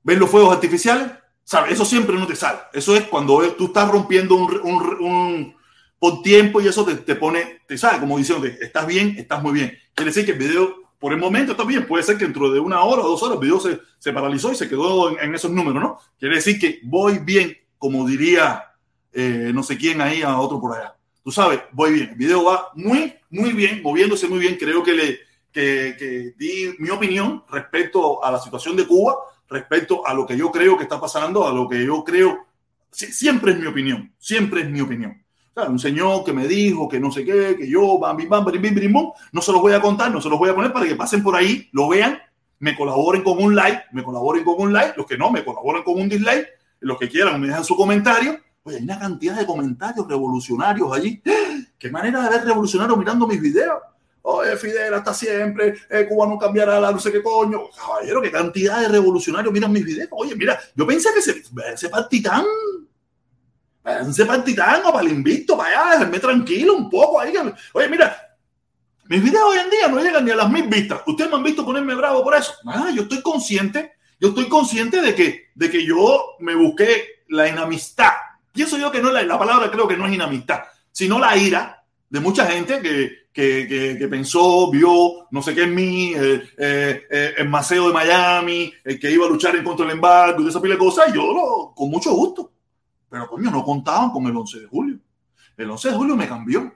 ¿Ven 0.03 0.19
los 0.19 0.29
fuegos 0.29 0.53
artificiales? 0.53 1.07
¿Sabes? 1.43 1.73
Eso 1.73 1.85
siempre 1.85 2.15
no 2.15 2.27
te 2.27 2.35
sale. 2.35 2.59
Eso 2.73 2.95
es 2.95 3.03
cuando 3.03 3.39
tú 3.53 3.65
estás 3.65 3.89
rompiendo 3.89 4.35
un, 4.35 4.59
un, 4.63 5.03
un 5.03 5.55
por 5.97 6.21
tiempo 6.21 6.61
y 6.61 6.67
eso 6.67 6.85
te, 6.85 6.95
te, 6.95 7.15
pone, 7.15 7.61
te 7.67 7.77
sale 7.77 7.99
como 7.99 8.17
diciendo, 8.17 8.45
estás 8.45 8.85
bien, 8.85 9.15
estás 9.17 9.41
muy 9.41 9.53
bien. 9.53 9.77
Quiere 9.93 10.11
decir 10.11 10.25
que 10.25 10.33
el 10.33 10.37
video 10.37 10.75
por 10.99 11.13
el 11.13 11.19
momento 11.19 11.53
está 11.53 11.63
bien. 11.63 11.87
Puede 11.87 12.03
ser 12.03 12.17
que 12.17 12.25
dentro 12.25 12.51
de 12.51 12.59
una 12.59 12.81
hora 12.81 13.01
o 13.01 13.07
dos 13.07 13.23
horas 13.23 13.35
el 13.35 13.41
video 13.41 13.59
se, 13.59 13.79
se 13.99 14.13
paralizó 14.13 14.51
y 14.51 14.55
se 14.55 14.67
quedó 14.67 15.09
en, 15.09 15.19
en 15.19 15.35
esos 15.35 15.51
números, 15.51 15.81
¿no? 15.81 15.99
Quiere 16.19 16.35
decir 16.35 16.59
que 16.59 16.79
voy 16.83 17.19
bien 17.19 17.57
como 17.77 18.07
diría 18.07 18.63
eh, 19.13 19.51
no 19.53 19.63
sé 19.63 19.77
quién 19.77 20.01
ahí 20.01 20.21
a 20.21 20.37
otro 20.37 20.59
por 20.59 20.75
allá. 20.75 20.95
Tú 21.25 21.31
sabes, 21.31 21.59
voy 21.71 21.91
bien. 21.91 22.09
El 22.09 22.15
video 22.17 22.43
va 22.43 22.69
muy, 22.75 23.15
muy 23.31 23.51
bien, 23.53 23.81
moviéndose 23.81 24.27
muy 24.27 24.37
bien. 24.37 24.57
Creo 24.59 24.83
que 24.83 24.93
le 24.93 25.19
que, 25.51 25.95
que 25.97 26.35
di 26.37 26.75
mi 26.77 26.91
opinión 26.91 27.43
respecto 27.49 28.23
a 28.23 28.29
la 28.29 28.39
situación 28.39 28.75
de 28.75 28.85
Cuba, 28.85 29.15
respecto 29.49 30.05
a 30.05 30.13
lo 30.13 30.27
que 30.27 30.37
yo 30.37 30.51
creo 30.51 30.77
que 30.77 30.83
está 30.83 31.01
pasando, 31.01 31.47
a 31.47 31.51
lo 31.51 31.67
que 31.67 31.83
yo 31.83 32.03
creo. 32.03 32.45
Siempre 32.91 33.53
es 33.53 33.57
mi 33.57 33.65
opinión, 33.65 34.13
siempre 34.19 34.61
es 34.61 34.69
mi 34.69 34.81
opinión. 34.81 35.19
Un 35.67 35.79
señor 35.79 36.23
que 36.23 36.31
me 36.31 36.47
dijo 36.47 36.87
que 36.87 36.99
no 36.99 37.11
sé 37.11 37.25
qué, 37.25 37.55
que 37.57 37.67
yo, 37.67 37.97
bam, 37.97 38.17
bam, 38.29 38.45
bim, 38.45 38.75
bim, 38.75 38.93
bum, 38.93 39.11
no 39.31 39.41
se 39.41 39.51
los 39.51 39.61
voy 39.61 39.73
a 39.73 39.81
contar, 39.81 40.11
no 40.11 40.21
se 40.21 40.29
los 40.29 40.37
voy 40.37 40.49
a 40.49 40.55
poner 40.55 40.71
para 40.71 40.85
que 40.85 40.95
pasen 40.95 41.23
por 41.23 41.35
ahí, 41.35 41.67
lo 41.71 41.87
vean, 41.87 42.19
me 42.59 42.75
colaboren 42.75 43.23
con 43.23 43.41
un 43.41 43.55
like, 43.55 43.85
me 43.93 44.03
colaboren 44.03 44.43
con 44.43 44.61
un 44.61 44.71
like, 44.71 44.93
los 44.95 45.07
que 45.07 45.17
no, 45.17 45.31
me 45.31 45.43
colaboren 45.43 45.81
con 45.81 45.99
un 45.99 46.07
dislike 46.07 46.49
los 46.85 46.99
que 46.99 47.09
quieran 47.09 47.41
me 47.41 47.47
dejan 47.47 47.65
su 47.65 47.75
comentario. 47.75 48.39
Oye, 48.65 48.77
hay 48.77 48.83
una 48.83 48.97
cantidad 48.99 49.37
de 49.37 49.45
comentarios 49.45 50.07
revolucionarios 50.07 50.91
allí. 50.91 51.21
Qué 51.77 51.91
manera 51.91 52.23
de 52.23 52.29
ver 52.29 52.45
revolucionarios 52.45 52.97
mirando 52.97 53.27
mis 53.27 53.39
videos. 53.39 53.79
Oye, 54.23 54.57
Fidel, 54.57 54.91
hasta 54.91 55.13
siempre, 55.13 55.75
eh, 55.87 56.07
Cuba 56.09 56.25
no 56.25 56.39
cambiará 56.39 56.79
la 56.79 56.91
no 56.91 56.99
sé 56.99 57.11
qué 57.11 57.21
coño. 57.21 57.69
Caballero, 57.77 58.23
qué 58.23 58.31
cantidad 58.31 58.81
de 58.81 58.87
revolucionarios 58.87 59.53
miran 59.53 59.71
mis 59.71 59.85
videos. 59.85 60.09
Oye, 60.13 60.35
mira, 60.35 60.59
yo 60.73 60.87
pensé 60.87 61.09
que 61.13 61.21
se, 61.21 61.43
ese 61.71 61.89
partitán, 61.89 62.43
ese 63.85 64.25
partitán 64.25 64.81
o 64.83 64.91
para 64.91 65.05
el 65.05 65.13
invicto, 65.13 65.55
para 65.55 65.69
allá, 65.69 65.99
déjenme 65.99 66.17
tranquilo 66.17 66.75
un 66.75 66.89
poco 66.89 67.19
ahí. 67.19 67.35
Oye, 67.73 67.87
mira, 67.87 68.35
mis 69.07 69.21
videos 69.21 69.43
hoy 69.43 69.59
en 69.59 69.69
día 69.69 69.87
no 69.89 69.99
llegan 69.99 70.25
ni 70.25 70.31
a 70.31 70.37
las 70.37 70.49
mil 70.49 70.67
vistas. 70.67 71.01
Ustedes 71.05 71.29
me 71.29 71.37
han 71.37 71.43
visto 71.43 71.63
ponerme 71.63 71.93
bravo 71.93 72.23
por 72.23 72.33
eso. 72.33 72.53
Ah, 72.65 72.89
yo 72.91 73.03
estoy 73.03 73.21
consciente 73.21 73.95
yo 74.19 74.29
estoy 74.29 74.47
consciente 74.47 75.01
de 75.01 75.13
que, 75.13 75.49
de 75.53 75.69
que 75.69 75.85
yo 75.85 76.35
me 76.39 76.55
busqué 76.55 77.23
la 77.27 77.47
enemistad 77.47 78.13
Pienso 78.55 78.77
yo 78.77 78.89
que 78.89 79.01
no 79.01 79.11
la, 79.11 79.21
la 79.21 79.37
palabra, 79.37 79.69
creo 79.69 79.85
que 79.85 79.97
no 79.97 80.07
es 80.07 80.13
inamistad, 80.13 80.61
sino 80.89 81.19
la 81.19 81.35
ira 81.35 81.83
de 82.09 82.19
mucha 82.21 82.45
gente 82.45 82.81
que, 82.81 83.25
que, 83.33 83.97
que, 83.99 84.07
pensó, 84.07 84.71
vio, 84.71 85.27
no 85.29 85.41
sé 85.41 85.53
qué 85.53 85.63
en 85.63 85.75
mí, 85.75 86.13
eh, 86.15 86.41
eh, 86.57 87.03
eh, 87.09 87.33
el 87.37 87.49
Maceo 87.49 87.89
de 87.89 87.93
Miami, 87.93 88.73
el 88.81 88.97
que 88.97 89.11
iba 89.11 89.25
a 89.25 89.29
luchar 89.29 89.57
en 89.57 89.63
contra 89.65 89.85
del 89.85 89.95
embargo 89.95 90.41
y 90.41 90.47
esa 90.47 90.61
pila 90.61 90.75
de 90.75 90.79
cosas, 90.79 91.09
y 91.09 91.15
yo 91.15 91.33
lo, 91.33 91.73
con 91.75 91.89
mucho 91.89 92.13
gusto. 92.13 92.53
Pero 93.09 93.27
coño, 93.27 93.51
no 93.51 93.65
contaban 93.65 94.11
con 94.11 94.25
el 94.25 94.37
11 94.37 94.61
de 94.61 94.67
julio. 94.67 94.99
El 95.57 95.69
11 95.69 95.89
de 95.89 95.95
julio 95.95 96.15
me 96.15 96.29
cambió. 96.29 96.73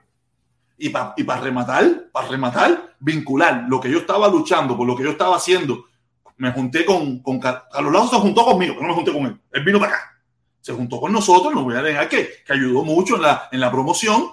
Y 0.76 0.90
para 0.90 1.14
y 1.16 1.24
pa 1.24 1.40
rematar, 1.40 2.10
para 2.12 2.28
rematar, 2.28 2.96
vincular 3.00 3.64
lo 3.66 3.80
que 3.80 3.90
yo 3.90 3.98
estaba 3.98 4.28
luchando, 4.28 4.76
por 4.76 4.86
lo 4.86 4.94
que 4.94 5.04
yo 5.04 5.10
estaba 5.10 5.36
haciendo, 5.36 5.86
me 6.36 6.52
junté 6.52 6.84
con, 6.84 7.20
con 7.20 7.38
Carlos 7.38 7.92
Lazo, 7.92 8.08
se 8.08 8.16
juntó 8.16 8.44
conmigo, 8.44 8.74
pero 8.74 8.86
no 8.86 8.88
me 8.88 8.94
junté 8.94 9.12
con 9.12 9.26
él. 9.26 9.40
Él 9.52 9.64
vino 9.64 9.78
para 9.78 9.92
acá. 9.92 10.19
Se 10.60 10.72
juntó 10.72 11.00
con 11.00 11.12
nosotros, 11.12 11.54
no 11.54 11.64
voy 11.64 11.76
a 11.76 11.82
negar 11.82 12.08
que, 12.08 12.28
que 12.44 12.52
ayudó 12.52 12.84
mucho 12.84 13.16
en 13.16 13.22
la, 13.22 13.48
en 13.50 13.60
la 13.60 13.70
promoción, 13.70 14.30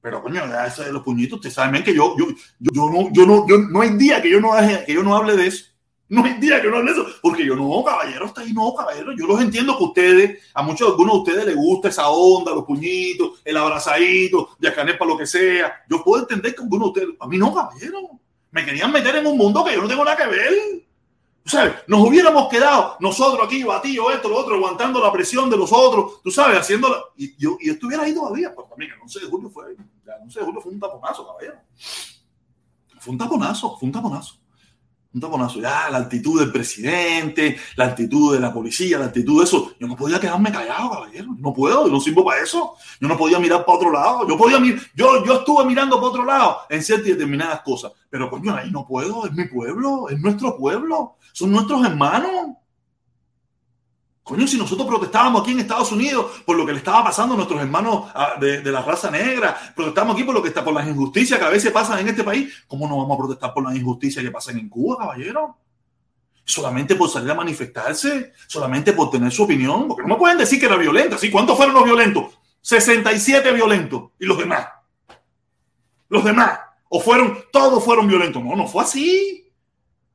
pero 0.00 0.22
coño, 0.22 0.42
eso 0.64 0.84
de 0.84 0.92
los 0.92 1.02
puñitos, 1.02 1.36
ustedes 1.36 1.54
saben 1.54 1.82
que 1.82 1.94
yo, 1.94 2.16
yo, 2.16 2.26
yo, 2.58 2.70
yo 2.72 2.90
no, 2.90 3.12
yo 3.12 3.26
no, 3.26 3.46
yo, 3.48 3.58
no 3.58 3.80
hay 3.80 3.90
día 3.90 4.22
que 4.22 4.30
yo 4.30 4.40
no, 4.40 4.52
que 4.86 4.92
yo 4.92 5.02
no 5.02 5.16
hable 5.16 5.36
de 5.36 5.48
eso. 5.48 5.66
No 6.10 6.24
hay 6.24 6.34
día 6.34 6.62
que 6.62 6.68
no 6.68 6.78
hable 6.78 6.94
de 6.94 7.00
eso, 7.02 7.10
porque 7.20 7.44
yo 7.44 7.54
no, 7.54 7.84
caballero, 7.84 8.26
está 8.26 8.40
ahí, 8.40 8.52
no, 8.52 8.74
caballero. 8.74 9.12
Yo 9.14 9.26
los 9.26 9.40
entiendo 9.42 9.76
que 9.76 9.84
ustedes, 9.84 10.42
a 10.54 10.62
muchos, 10.62 10.88
algunos 10.88 11.14
de 11.14 11.18
ustedes 11.18 11.46
les 11.46 11.56
gusta 11.56 11.88
esa 11.88 12.08
onda, 12.08 12.54
los 12.54 12.64
puñitos, 12.64 13.42
el 13.44 13.56
abrazadito, 13.56 14.56
de 14.58 14.70
para 14.70 15.10
lo 15.10 15.18
que 15.18 15.26
sea. 15.26 15.84
Yo 15.90 16.02
puedo 16.02 16.22
entender 16.22 16.54
que 16.54 16.62
algunos 16.62 16.94
de 16.94 17.00
ustedes, 17.00 17.16
a 17.20 17.26
mí 17.26 17.36
no, 17.36 17.54
caballero. 17.54 17.98
Me 18.50 18.64
querían 18.64 18.90
meter 18.90 19.16
en 19.16 19.26
un 19.26 19.36
mundo 19.36 19.62
que 19.62 19.74
yo 19.74 19.82
no 19.82 19.88
tengo 19.88 20.04
nada 20.04 20.16
que 20.16 20.26
ver. 20.26 20.52
Sabes, 21.48 21.76
nos 21.86 22.06
hubiéramos 22.06 22.48
quedado 22.48 22.96
nosotros 23.00 23.46
aquí, 23.46 23.62
batido, 23.64 24.10
esto, 24.10 24.28
lo 24.28 24.36
otro, 24.36 24.56
aguantando 24.56 25.00
la 25.00 25.10
presión 25.10 25.48
de 25.48 25.56
los 25.56 25.72
otros, 25.72 26.20
tú 26.22 26.30
sabes, 26.30 26.58
haciéndolo. 26.58 27.12
Y 27.16 27.34
yo 27.36 27.56
y 27.58 27.70
estuviera 27.70 28.02
ahí 28.02 28.14
todavía, 28.14 28.50
pero 28.54 28.68
también 28.68 28.92
el 28.92 29.00
11 29.00 29.20
de 29.20 29.26
julio 29.26 29.48
fue, 29.48 29.70
el 29.70 29.76
11 30.24 30.40
de 30.40 30.44
julio 30.44 30.60
fue 30.60 30.72
un 30.72 30.80
taponazo, 30.80 31.26
caballero. 31.26 31.56
Fue 33.00 33.12
un 33.12 33.18
taponazo, 33.18 33.76
fue 33.78 33.86
un 33.86 33.92
taponazo. 33.92 34.34
Un 35.14 35.22
taponazo. 35.22 35.58
Ya, 35.58 35.88
la 35.88 35.98
actitud 35.98 36.38
del 36.38 36.52
presidente, 36.52 37.56
la 37.76 37.86
actitud 37.86 38.34
de 38.34 38.40
la 38.40 38.52
policía, 38.52 38.98
la 38.98 39.06
actitud 39.06 39.38
de 39.38 39.44
eso. 39.44 39.72
Yo 39.80 39.86
no 39.86 39.96
podía 39.96 40.20
quedarme 40.20 40.52
callado, 40.52 40.90
caballero. 40.90 41.34
No 41.38 41.54
puedo, 41.54 41.86
yo 41.86 41.92
no 41.92 41.98
sirvo 41.98 42.26
para 42.26 42.42
eso. 42.42 42.74
Yo 43.00 43.08
no 43.08 43.16
podía 43.16 43.38
mirar 43.38 43.64
para 43.64 43.78
otro 43.78 43.90
lado. 43.90 44.28
Yo 44.28 44.36
podía 44.36 44.60
mirar, 44.60 44.82
yo, 44.94 45.24
yo 45.24 45.36
estuve 45.36 45.64
mirando 45.64 45.96
para 45.96 46.08
otro 46.08 46.24
lado 46.26 46.58
en 46.68 46.82
ciertas 46.82 47.08
y 47.08 47.12
determinadas 47.12 47.62
cosas. 47.62 47.92
Pero 48.10 48.28
coño, 48.28 48.54
ahí 48.54 48.70
no 48.70 48.86
puedo, 48.86 49.24
es 49.24 49.32
mi 49.32 49.46
pueblo, 49.46 50.10
es 50.10 50.20
nuestro 50.20 50.58
pueblo, 50.58 51.16
son 51.32 51.52
nuestros 51.52 51.84
hermanos. 51.84 52.56
Coño, 54.22 54.46
si 54.46 54.58
nosotros 54.58 54.86
protestábamos 54.86 55.40
aquí 55.40 55.52
en 55.52 55.60
Estados 55.60 55.90
Unidos 55.90 56.42
por 56.44 56.54
lo 56.54 56.66
que 56.66 56.72
le 56.72 56.78
estaba 56.78 57.02
pasando 57.02 57.32
a 57.32 57.36
nuestros 57.38 57.62
hermanos 57.62 58.10
ah, 58.14 58.34
de, 58.38 58.60
de 58.60 58.70
la 58.70 58.82
raza 58.82 59.10
negra, 59.10 59.56
protestamos 59.74 60.14
aquí 60.14 60.24
por 60.24 60.34
lo 60.34 60.42
que 60.42 60.48
está 60.48 60.62
por 60.62 60.74
las 60.74 60.86
injusticias 60.86 61.38
que 61.38 61.44
a 61.46 61.48
veces 61.48 61.72
pasan 61.72 62.00
en 62.00 62.08
este 62.08 62.22
país, 62.22 62.52
¿cómo 62.66 62.86
no 62.86 62.98
vamos 62.98 63.14
a 63.14 63.18
protestar 63.18 63.54
por 63.54 63.64
las 63.64 63.74
injusticias 63.74 64.22
que 64.22 64.30
pasan 64.30 64.58
en 64.58 64.68
Cuba, 64.68 64.98
caballero? 64.98 65.56
Solamente 66.44 66.94
por 66.94 67.08
salir 67.08 67.30
a 67.30 67.34
manifestarse, 67.34 68.34
solamente 68.46 68.92
por 68.92 69.10
tener 69.10 69.32
su 69.32 69.44
opinión, 69.44 69.88
porque 69.88 70.02
no 70.02 70.08
me 70.08 70.16
pueden 70.16 70.36
decir 70.36 70.60
que 70.60 70.66
era 70.66 70.76
violenta. 70.76 71.16
¿sí? 71.16 71.30
¿Cuántos 71.30 71.56
fueron 71.56 71.74
los 71.74 71.84
violentos? 71.84 72.38
67 72.60 73.50
violentos. 73.52 74.10
¿Y 74.18 74.26
los 74.26 74.36
demás? 74.36 74.68
Los 76.08 76.24
demás. 76.24 76.58
¿O 76.90 77.00
fueron, 77.00 77.38
todos 77.50 77.82
fueron 77.82 78.06
violentos? 78.06 78.42
No, 78.42 78.56
no 78.56 78.66
fue 78.66 78.82
así. 78.82 79.47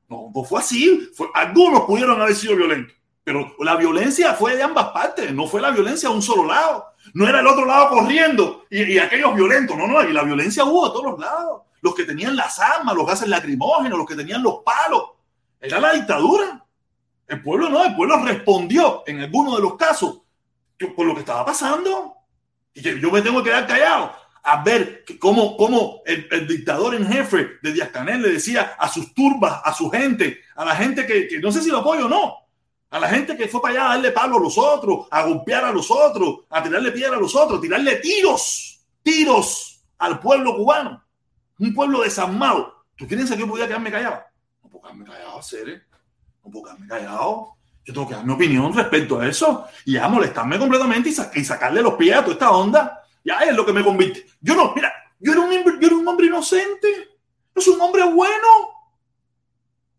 No, 0.09 0.31
no 0.33 0.43
fue 0.43 0.59
así. 0.59 1.09
Algunos 1.33 1.81
pudieron 1.81 2.21
haber 2.21 2.35
sido 2.35 2.55
violentos. 2.55 2.95
Pero 3.23 3.55
la 3.59 3.75
violencia 3.75 4.33
fue 4.33 4.55
de 4.55 4.63
ambas 4.63 4.89
partes, 4.89 5.31
no 5.33 5.47
fue 5.47 5.61
la 5.61 5.71
violencia 5.71 6.09
de 6.09 6.15
un 6.15 6.21
solo 6.21 6.45
lado. 6.45 6.87
No 7.13 7.27
era 7.27 7.39
el 7.39 7.47
otro 7.47 7.65
lado 7.65 7.89
corriendo 7.89 8.65
y, 8.69 8.83
y 8.83 8.99
aquellos 8.99 9.33
violentos, 9.33 9.77
no, 9.77 9.87
no, 9.87 10.03
y 10.03 10.11
la 10.11 10.23
violencia 10.23 10.65
hubo 10.65 10.87
de 10.87 10.91
todos 10.91 11.05
los 11.11 11.19
lados. 11.19 11.61
Los 11.81 11.95
que 11.95 12.03
tenían 12.03 12.35
las 12.35 12.59
armas, 12.59 12.95
los 12.95 13.07
gases 13.07 13.27
lacrimógenos, 13.27 13.97
los 13.97 14.07
que 14.07 14.15
tenían 14.15 14.43
los 14.43 14.59
palos. 14.63 15.11
Era 15.59 15.79
la 15.79 15.93
dictadura. 15.93 16.65
El 17.27 17.41
pueblo 17.41 17.69
no, 17.69 17.83
el 17.83 17.95
pueblo 17.95 18.17
respondió 18.23 19.03
en 19.07 19.21
algunos 19.21 19.55
de 19.55 19.61
los 19.61 19.75
casos 19.75 20.19
por 20.95 21.05
lo 21.05 21.13
que 21.13 21.21
estaba 21.21 21.45
pasando. 21.45 22.15
Y 22.73 22.81
que 22.81 22.99
yo 22.99 23.11
me 23.11 23.21
tengo 23.21 23.43
que 23.43 23.49
quedar 23.49 23.67
callado 23.67 24.22
a 24.43 24.63
ver 24.63 25.05
cómo, 25.19 25.55
cómo 25.55 26.01
el, 26.05 26.47
dictador 26.47 26.95
en 26.95 27.07
jefe 27.07 27.51
de 27.61 27.71
Díaz 27.71 27.89
Canel 27.89 28.21
le 28.21 28.33
decía 28.33 28.75
a 28.77 28.89
sus 28.89 29.13
turbas, 29.13 29.61
a 29.63 29.73
su 29.73 29.89
gente, 29.89 30.41
a 30.55 30.65
la 30.65 30.75
gente 30.75 31.05
que, 31.05 31.27
que 31.27 31.39
no 31.39 31.51
sé 31.51 31.61
si 31.61 31.69
lo 31.69 31.79
apoyo 31.79 32.07
o 32.07 32.09
no, 32.09 32.35
a 32.93 32.99
la 32.99 33.09
gente 33.09 33.35
que 33.35 33.47
fue 33.47 33.61
para 33.61 33.73
allá 33.73 33.85
a 33.85 33.93
darle 33.95 34.11
palo 34.11 34.37
a 34.37 34.39
los 34.39 34.57
otros, 34.57 35.07
a 35.09 35.23
golpear 35.23 35.65
a 35.65 35.71
los 35.71 35.89
otros, 35.89 36.41
a 36.49 36.61
tirarle 36.61 36.91
piedra 36.91 37.17
a 37.17 37.19
los 37.19 37.35
otros, 37.35 37.57
a 37.57 37.61
tirarle 37.61 37.95
tiros, 37.95 38.85
tiros 39.01 39.83
al 39.97 40.19
pueblo 40.19 40.55
cubano. 40.55 41.03
Un 41.57 41.73
pueblo 41.73 42.01
desarmado. 42.01 42.85
¿Tú 42.95 43.07
crees 43.07 43.31
que 43.31 43.37
yo 43.37 43.47
podía 43.47 43.65
quedarme 43.65 43.91
callado? 43.91 44.21
No 44.61 44.69
puedo 44.69 44.83
quedarme 44.83 45.05
callado, 45.05 45.41
Cere. 45.41 45.81
No 46.43 46.51
puedo 46.51 46.65
quedarme 46.65 46.87
callado. 46.87 47.53
Yo 47.85 47.93
tengo 47.93 48.07
que 48.07 48.13
dar 48.13 48.25
mi 48.25 48.33
opinión 48.33 48.73
respecto 48.73 49.19
a 49.19 49.27
eso 49.27 49.65
y 49.85 49.93
ya 49.93 50.07
molestarme 50.07 50.59
completamente 50.59 51.09
y, 51.09 51.39
y 51.39 51.43
sacarle 51.43 51.81
los 51.81 51.95
pies 51.95 52.15
a 52.15 52.21
toda 52.21 52.33
esta 52.33 52.51
onda. 52.51 53.02
Ya 53.23 53.39
es 53.39 53.55
lo 53.55 53.65
que 53.65 53.73
me 53.73 53.83
convierte. 53.83 54.25
Yo 54.41 54.55
no, 54.55 54.73
mira, 54.75 54.93
yo 55.19 55.31
era 55.31 55.41
un, 55.41 55.79
yo 55.79 55.87
era 55.87 55.95
un 55.95 56.07
hombre 56.07 56.27
inocente. 56.27 56.87
Yo 57.55 57.61
soy 57.61 57.75
un 57.75 57.81
hombre 57.81 58.03
bueno. 58.03 58.47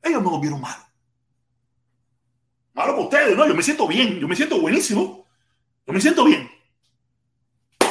Ellos 0.02 0.22
me 0.22 0.30
lo 0.30 0.40
vieron 0.40 0.60
mal. 0.60 0.76
Malo 2.74 2.92
para 2.92 3.04
ustedes, 3.04 3.37
¿no? 3.37 3.46
Yo 3.46 3.54
me 3.54 3.62
siento 3.62 3.87
bien, 3.87 4.18
yo 4.18 4.28
me 4.28 4.37
siento 4.37 4.60
buenísimo. 4.60 5.26
Yo 5.87 5.92
me 5.92 6.00
siento 6.00 6.24
bien. 6.24 6.50
O 7.80 7.87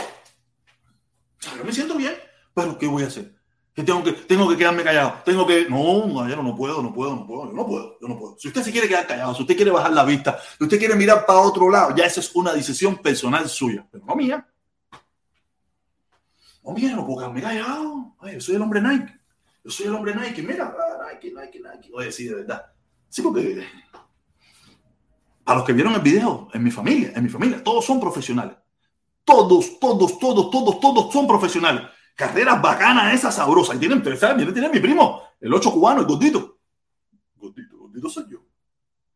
sea, 1.39 1.57
yo 1.57 1.63
me 1.63 1.71
siento 1.71 1.95
bien, 1.95 2.13
pero 2.53 2.77
¿qué 2.77 2.87
voy 2.87 3.03
a 3.03 3.07
hacer? 3.07 3.33
Que 3.73 3.81
tengo 3.81 4.03
que, 4.03 4.11
tengo 4.13 4.47
que 4.47 4.57
quedarme 4.57 4.83
callado. 4.83 5.21
Tengo 5.25 5.47
que. 5.47 5.67
No, 5.69 6.05
no, 6.05 6.43
no 6.43 6.55
puedo, 6.55 6.83
no 6.83 6.93
puedo, 6.93 7.15
no 7.15 7.25
puedo, 7.25 7.47
yo 7.47 7.53
no 7.53 7.65
puedo, 7.65 7.97
yo 7.99 8.07
no 8.07 8.19
puedo. 8.19 8.35
Si 8.37 8.49
usted 8.49 8.61
se 8.61 8.71
quiere 8.71 8.87
quedar 8.87 9.07
callado, 9.07 9.33
si 9.33 9.41
usted 9.41 9.55
quiere 9.55 9.71
bajar 9.71 9.93
la 9.93 10.03
vista, 10.03 10.39
si 10.57 10.63
usted 10.65 10.77
quiere 10.77 10.95
mirar 10.95 11.25
para 11.25 11.39
otro 11.39 11.69
lado, 11.69 11.95
ya 11.95 12.05
esa 12.05 12.19
es 12.19 12.35
una 12.35 12.53
decisión 12.53 12.97
personal 12.97 13.49
suya, 13.49 13.87
pero 13.91 14.05
no 14.05 14.15
mía. 14.15 14.47
No 16.63 16.71
mía, 16.73 16.95
no 16.95 17.05
puedo 17.05 17.19
quedarme 17.19 17.41
callado. 17.41 18.15
Oye, 18.19 18.33
yo 18.33 18.41
soy 18.41 18.55
el 18.55 18.61
hombre 18.61 18.81
Nike. 18.81 19.13
Yo 19.63 19.71
soy 19.71 19.87
el 19.87 19.95
hombre 19.95 20.15
Nike. 20.15 20.41
Mira, 20.41 20.73
ah, 20.77 21.07
Nike, 21.11 21.33
Nike, 21.33 21.59
Nike. 21.59 21.89
Oye, 21.93 22.11
sí, 22.11 22.25
de 22.25 22.35
verdad. 22.35 22.65
Sí, 23.09 23.21
porque 23.21 23.65
a 25.45 25.55
los 25.55 25.63
que 25.65 25.73
vieron 25.73 25.93
el 25.93 26.01
video, 26.01 26.47
en 26.53 26.63
mi 26.63 26.71
familia, 26.71 27.11
en 27.15 27.23
mi 27.23 27.29
familia, 27.29 27.63
todos 27.63 27.85
son 27.85 27.99
profesionales. 27.99 28.55
Todos, 29.25 29.79
todos, 29.79 30.19
todos, 30.19 30.49
todos, 30.49 30.79
todos 30.79 31.13
son 31.13 31.27
profesionales. 31.27 31.83
Carreras 32.15 32.61
bacanas, 32.61 33.13
esas 33.13 33.35
sabrosas. 33.35 33.75
Y 33.75 33.79
tienen, 33.79 34.03
¿saben? 34.17 34.53
tienen 34.53 34.71
mi 34.71 34.79
primo, 34.79 35.21
el 35.39 35.53
ocho 35.53 35.71
cubano, 35.71 36.01
el 36.01 36.07
gordito. 36.07 36.59
Gordito, 37.35 37.77
gordito 37.77 38.09
soy 38.09 38.25
yo. 38.29 38.39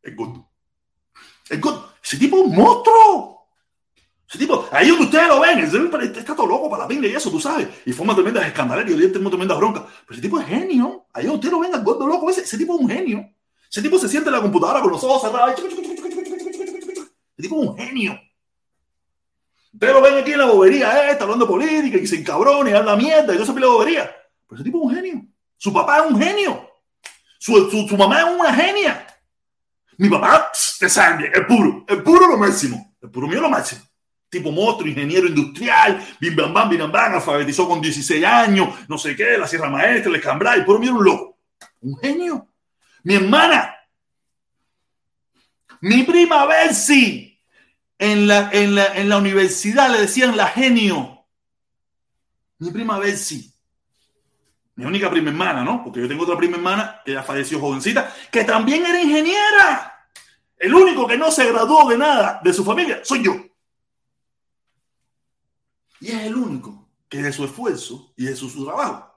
El 0.02 0.16
gordo. 0.16 0.50
El 1.50 1.62
gordo. 1.62 1.94
Ese 2.04 2.18
tipo 2.18 2.38
es 2.38 2.44
un 2.44 2.56
monstruo. 2.56 3.37
Ese 4.30 4.40
tipo, 4.40 4.68
ahí 4.72 4.90
donde 4.90 5.06
ustedes 5.06 5.28
lo 5.28 5.40
ven, 5.40 5.60
ese, 5.60 6.20
está 6.20 6.36
todo 6.36 6.48
loco 6.48 6.70
para 6.70 6.84
la 6.84 6.88
pinga 6.88 7.08
y 7.08 7.16
eso, 7.16 7.32
tú 7.32 7.40
sabes. 7.40 7.68
Y 7.86 7.94
forma 7.94 8.14
tremendas 8.14 8.46
escandaleras 8.46 8.92
y 8.92 9.08
tengo 9.08 9.30
tremendas 9.30 9.58
broncas. 9.58 9.84
Pero 10.06 10.14
ese 10.14 10.22
tipo 10.22 10.40
es 10.40 10.48
genio. 10.48 11.06
Ahí 11.14 11.26
donde 11.26 11.36
ustedes 11.36 11.54
lo 11.54 11.60
ven, 11.60 11.74
el 11.74 11.84
gordo 11.84 12.06
loco, 12.06 12.30
ese, 12.30 12.42
ese 12.42 12.58
tipo 12.58 12.76
es 12.76 12.82
un 12.82 12.90
genio. 12.90 13.30
Ese 13.72 13.82
tipo 13.82 13.98
se 13.98 14.10
siente 14.10 14.30
en 14.30 14.36
la 14.36 14.42
computadora 14.42 14.82
con 14.82 14.92
los 14.92 15.04
ojos 15.04 15.22
cerrados. 15.22 15.52
El 15.52 17.44
tipo 17.44 17.62
es 17.62 17.70
un 17.70 17.78
genio. 17.78 18.20
Ustedes 19.74 19.94
lo 19.94 20.02
ven 20.02 20.18
aquí 20.18 20.32
en 20.32 20.40
la 20.40 20.46
bobería, 20.46 21.10
está 21.12 21.24
hablando 21.24 21.46
de 21.46 21.52
política 21.52 21.98
y 21.98 22.08
se 22.08 22.18
encabrona 22.18 22.70
y 22.70 22.74
habla 22.74 22.96
mierda 22.96 23.34
y 23.34 23.38
no 23.38 23.46
se 23.46 23.54
pide 23.54 23.68
bobería. 23.68 24.12
Pero 24.48 24.56
ese 24.56 24.64
tipo 24.64 24.80
es 24.80 24.86
un 24.86 24.96
genio. 24.96 25.26
Su 25.56 25.72
papá 25.72 26.00
es 26.00 26.12
un 26.12 26.20
genio. 26.20 26.70
Su, 27.40 27.70
su, 27.70 27.96
mamá 27.96 28.22
es 28.22 28.40
una 28.40 28.54
genia. 28.54 29.06
Mi 29.98 30.10
papá, 30.10 30.52
te 30.80 30.90
saben 30.90 31.20
bien, 31.20 31.32
el 31.34 31.46
puro, 31.46 31.86
el 31.88 32.04
puro 32.04 32.28
lo 32.28 32.38
máximo. 32.38 32.96
El 33.02 33.12
puro 33.12 33.28
mío 33.28 33.40
lo 33.40 33.50
máximo. 33.50 33.87
Tipo 34.30 34.52
monstruo, 34.52 34.90
ingeniero 34.90 35.28
industrial, 35.28 36.06
bim 36.20 36.36
bam 36.36 36.54
bam, 36.54 36.70
bim 36.70 36.80
bam 36.80 36.92
bam, 36.92 37.14
alfabetizó 37.16 37.68
con 37.68 37.80
16 37.80 38.24
años, 38.26 38.70
no 38.90 38.98
sé 38.98 39.16
qué, 39.16 39.38
la 39.38 39.48
Sierra 39.48 39.70
Maestra, 39.70 40.10
el 40.10 40.18
Escambray, 40.18 40.66
mío 40.66 40.78
era 40.82 40.94
un 40.94 41.04
loco. 41.04 41.38
Un 41.82 41.98
genio. 41.98 42.48
Mi 43.04 43.16
hermana, 43.16 43.74
mi 45.82 46.04
prima 46.04 46.46
Bercy, 46.46 47.40
en 47.98 48.28
la, 48.28 48.50
en, 48.52 48.76
la, 48.76 48.96
en 48.98 49.10
la 49.10 49.18
universidad 49.18 49.90
le 49.90 50.02
decían 50.02 50.36
la 50.36 50.48
genio. 50.48 51.26
Mi 52.60 52.72
prima 52.72 53.00
Bercy. 53.00 53.54
Mi 54.76 54.86
única 54.86 55.10
prima 55.10 55.30
hermana, 55.30 55.64
¿no? 55.64 55.84
Porque 55.84 56.02
yo 56.02 56.08
tengo 56.08 56.24
otra 56.24 56.38
prima 56.38 56.58
hermana 56.58 57.02
que 57.04 57.14
ya 57.14 57.24
falleció 57.24 57.60
jovencita, 57.60 58.14
que 58.32 58.44
también 58.44 58.86
era 58.86 59.02
ingeniera. 59.02 60.08
El 60.58 60.74
único 60.74 61.08
que 61.08 61.18
no 61.18 61.32
se 61.32 61.52
graduó 61.52 61.90
de 61.90 61.98
nada 61.98 62.40
de 62.44 62.54
su 62.54 62.64
familia 62.64 63.02
soy 63.04 63.24
yo. 63.24 63.36
Y 66.00 66.12
es 66.12 66.24
el 66.24 66.36
único 66.36 66.90
que 67.10 67.22
de 67.22 67.32
su 67.32 67.46
esfuerzo 67.46 68.14
y 68.18 68.26
de 68.26 68.36
su, 68.36 68.50
su 68.50 68.66
trabajo 68.66 69.14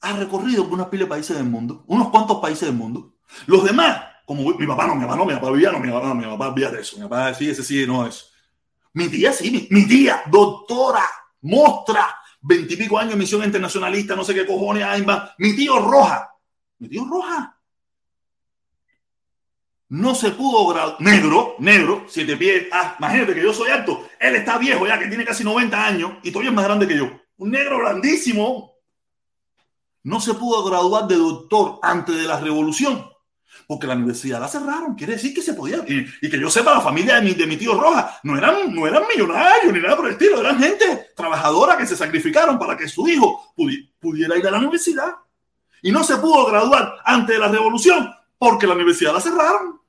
ha 0.00 0.12
recorrido 0.14 0.68
por 0.68 0.90
pila 0.90 1.04
de 1.04 1.08
países 1.08 1.36
del 1.36 1.46
mundo, 1.46 1.84
unos 1.86 2.08
cuantos 2.08 2.38
países 2.40 2.68
del 2.68 2.76
mundo. 2.76 3.14
Los 3.46 3.64
demás 3.64 4.02
como 4.24 4.54
mi 4.54 4.66
papá 4.66 4.86
no, 4.86 4.94
mi 4.94 5.04
papá 5.04 5.16
no, 5.16 5.24
mi 5.24 5.34
papá 5.34 5.50
vivía, 5.50 5.72
no, 5.72 5.80
mi 5.80 5.90
papá 5.90 6.14
mi 6.14 6.24
papá 6.24 6.50
vivía 6.50 6.70
de 6.70 6.80
eso, 6.80 6.96
mi 6.96 7.02
papá 7.02 7.28
decía, 7.28 7.52
ese 7.52 7.64
sí, 7.64 7.86
no 7.86 8.06
es. 8.06 8.30
Mi 8.94 9.08
tía, 9.08 9.32
sí, 9.32 9.50
mi, 9.50 9.68
mi 9.70 9.86
tía, 9.86 10.22
doctora, 10.26 11.04
mostra, 11.42 12.14
veintipico 12.40 12.98
años, 12.98 13.16
misión 13.16 13.42
internacionalista, 13.42 14.14
no 14.14 14.24
sé 14.24 14.34
qué 14.34 14.46
cojones. 14.46 14.86
Mi 15.38 15.56
tío 15.56 15.78
Roja, 15.80 16.30
mi 16.78 16.88
tío 16.88 17.04
Roja. 17.04 17.58
No 19.92 20.14
se 20.14 20.30
pudo 20.30 20.68
graduar. 20.68 20.96
Negro, 21.00 21.56
negro, 21.58 22.04
siete 22.08 22.34
pies. 22.38 22.66
Ah, 22.72 22.96
imagínate 22.98 23.34
que 23.34 23.42
yo 23.42 23.52
soy 23.52 23.68
alto. 23.70 24.08
Él 24.18 24.36
está 24.36 24.56
viejo 24.56 24.86
ya, 24.86 24.98
que 24.98 25.06
tiene 25.06 25.22
casi 25.26 25.44
90 25.44 25.86
años 25.86 26.12
y 26.22 26.30
todavía 26.30 26.48
es 26.50 26.56
más 26.56 26.64
grande 26.64 26.88
que 26.88 26.96
yo. 26.96 27.10
Un 27.36 27.50
negro 27.50 27.78
grandísimo. 27.78 28.72
No 30.04 30.18
se 30.18 30.32
pudo 30.32 30.64
graduar 30.64 31.06
de 31.06 31.16
doctor 31.16 31.78
antes 31.82 32.16
de 32.16 32.22
la 32.22 32.40
revolución 32.40 33.06
porque 33.66 33.86
la 33.86 33.94
universidad 33.94 34.40
la 34.40 34.48
cerraron. 34.48 34.94
Quiere 34.94 35.12
decir 35.12 35.34
que 35.34 35.42
se 35.42 35.52
podía. 35.52 35.84
Y, 35.86 36.30
que 36.30 36.40
yo 36.40 36.48
sepa, 36.48 36.72
la 36.72 36.80
familia 36.80 37.20
de 37.20 37.46
mi, 37.46 37.56
tío 37.58 37.78
Roja 37.78 38.18
no 38.22 38.38
eran, 38.38 38.74
no 38.74 38.86
eran 38.86 39.02
millonarios 39.06 39.74
ni 39.74 39.78
nada 39.78 39.94
por 39.94 40.06
el 40.06 40.12
estilo. 40.12 40.40
Eran 40.40 40.58
gente 40.58 41.08
trabajadora 41.14 41.76
que 41.76 41.84
se 41.86 41.98
sacrificaron 41.98 42.58
para 42.58 42.78
que 42.78 42.88
su 42.88 43.06
hijo 43.08 43.52
pudi- 43.54 43.92
pudiera 44.00 44.38
ir 44.38 44.46
a 44.48 44.52
la 44.52 44.58
universidad. 44.58 45.12
Y 45.82 45.92
no 45.92 46.02
se 46.02 46.16
pudo 46.16 46.46
graduar 46.46 46.94
antes 47.04 47.34
de 47.36 47.38
la 47.40 47.48
revolución 47.48 48.10
porque 48.38 48.66
la 48.66 48.72
universidad 48.74 49.12
la 49.12 49.20
cerraron. 49.20 49.81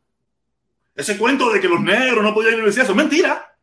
Ese 0.95 1.17
cuento 1.17 1.51
de 1.51 1.59
que 1.59 1.67
los 1.67 1.81
negros 1.81 2.23
no 2.23 2.33
podían 2.33 2.49
ir 2.51 2.53
a 2.53 2.57
la 2.57 2.63
universidad, 2.63 2.83
eso 2.83 2.91
es 2.93 2.97
mentira. 2.97 3.57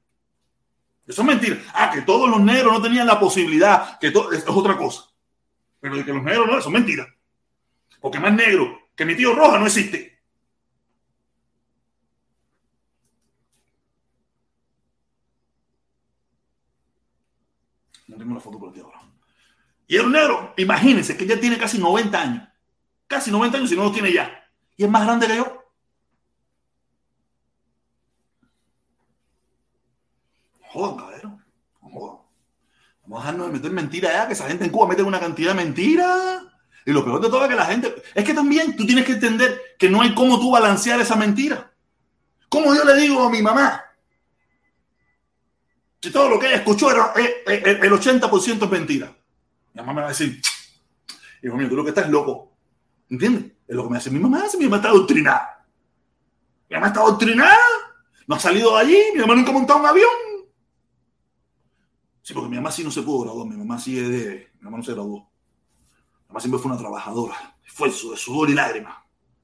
Eso 1.07 1.23
es 1.23 1.27
mentira. 1.29 1.57
Ah, 1.75 1.91
que 1.93 2.03
todos 2.03 2.29
los 2.29 2.41
negros 2.41 2.73
no 2.73 2.83
tenían 2.83 3.07
la 3.07 3.19
posibilidad, 3.21 3.99
que 3.99 4.11
to- 4.11 4.33
es, 4.33 4.41
es 4.41 4.49
otra 4.49 4.77
cosa. 4.77 5.05
Pero 5.81 5.97
de 5.97 6.05
que 6.05 6.13
los 6.13 6.23
negros 6.23 6.47
no, 6.47 6.59
eso 6.59 6.69
es 6.69 6.73
mentira. 6.73 7.07
Porque 8.01 8.19
más 8.21 8.33
negro 8.33 8.79
que 8.97 9.05
mi 9.05 9.15
tío 9.17 9.35
Roja 9.35 9.59
no 9.59 9.67
existe. 9.67 10.21
No 18.09 18.17
tengo 18.17 18.35
la 18.35 18.41
foto 18.41 18.59
por 18.59 18.71
aquí 18.71 18.81
ahora. 18.81 19.01
Y 19.87 19.97
el 19.97 20.11
negro, 20.11 20.55
imagínense 20.57 21.17
que 21.17 21.27
ya 21.27 21.39
tiene 21.41 21.59
casi 21.59 21.79
90 21.79 22.21
años. 22.21 22.49
Casi 23.07 23.31
90 23.31 23.59
años 23.59 23.71
si 23.71 23.77
no 23.77 23.85
los 23.85 23.93
tiene 23.93 24.13
ya. 24.13 24.45
Y 24.77 24.85
es 24.85 24.91
más 24.91 25.05
grande 25.05 25.27
que 25.27 25.37
yo. 25.37 25.65
No 30.61 30.67
Jodan, 30.69 30.97
cabrón. 30.97 31.45
No 31.83 31.89
jodan. 31.91 32.19
Vamos 33.03 33.19
a 33.19 33.23
dejarnos 33.23 33.47
de 33.49 33.50
meter 33.61 33.73
mentiras 33.73 34.13
ya, 34.13 34.27
que 34.27 34.33
esa 34.33 34.49
gente 34.49 34.65
en 34.65 34.71
Cuba 34.71 34.89
mete 34.89 35.03
una 35.03 35.21
cantidad 35.21 35.51
de 35.55 35.63
mentiras. 35.65 36.43
Y 36.87 36.93
lo 36.93 37.05
peor 37.05 37.21
de 37.21 37.29
todo 37.29 37.45
es 37.45 37.51
que 37.51 37.57
la 37.57 37.67
gente. 37.67 38.03
Es 38.15 38.25
que 38.25 38.35
también 38.35 38.77
tú 38.77 38.87
tienes 38.87 39.05
que 39.05 39.13
entender 39.13 39.61
que 39.79 39.91
no 39.91 40.01
hay 40.01 40.15
cómo 40.15 40.41
tú 40.41 40.51
balancear 40.51 41.01
esa 41.01 41.17
mentira. 41.17 41.71
Como 42.49 42.75
yo 42.75 42.85
le 42.85 42.97
digo 42.97 43.23
a 43.23 43.31
mi 43.31 43.43
mamá, 43.43 43.85
que 46.01 46.11
todo 46.11 46.29
lo 46.29 46.39
que 46.39 46.47
ella 46.47 46.57
escuchó 46.57 46.91
era 46.91 47.13
eh, 47.17 47.43
eh, 47.47 47.63
eh, 47.65 47.79
el 47.83 47.93
80% 47.93 48.65
es 48.65 48.71
mentira. 48.71 49.15
Mi 49.75 49.81
mamá 49.81 49.93
me 49.93 50.01
va 50.01 50.07
a 50.07 50.11
decir, 50.11 50.41
hijo 51.43 51.57
mío, 51.57 51.69
tú 51.69 51.77
lo 51.77 51.85
que 51.85 51.91
estás 51.91 52.09
loco. 52.09 52.57
¿Entiendes? 53.09 53.53
Es 53.69 53.77
lo 53.77 53.85
que 53.85 53.91
me 53.91 53.99
hace 53.99 54.11
mi 54.11 54.19
mamá. 54.19 54.45
Mi 54.59 54.65
mamá 54.65 54.77
está 54.77 54.89
adoctrinada. 54.89 55.65
Mi 56.69 56.75
mamá 56.75 56.87
está 56.89 57.01
adoctrinada. 57.01 57.57
No 58.27 58.35
ha 58.37 58.41
salido 58.41 58.75
de 58.75 58.81
allí. 58.81 58.99
Mi 59.15 59.21
mamá 59.21 59.35
nunca 59.35 59.51
ha 59.51 59.55
montado 59.55 59.81
un 59.81 59.87
avión. 59.87 60.30
Sí, 62.31 62.35
porque 62.35 62.49
mi 62.49 62.55
mamá 62.59 62.71
sí 62.71 62.85
no 62.85 62.93
se 62.93 63.03
pudo 63.03 63.25
graduar. 63.25 63.49
Mi 63.49 63.57
mamá 63.57 63.77
sí 63.77 63.99
es 63.99 64.09
de. 64.09 64.53
Mi 64.61 64.67
mamá 64.67 64.77
no 64.77 64.85
se 64.85 64.93
graduó. 64.93 65.19
Mi 65.19 66.29
mamá 66.29 66.39
siempre 66.39 66.61
fue 66.61 66.71
una 66.71 66.81
trabajadora. 66.81 67.57
Esfuerzo, 67.67 68.13
de 68.13 68.17
sudor 68.17 68.49
y 68.49 68.55
lágrimas. 68.55 68.99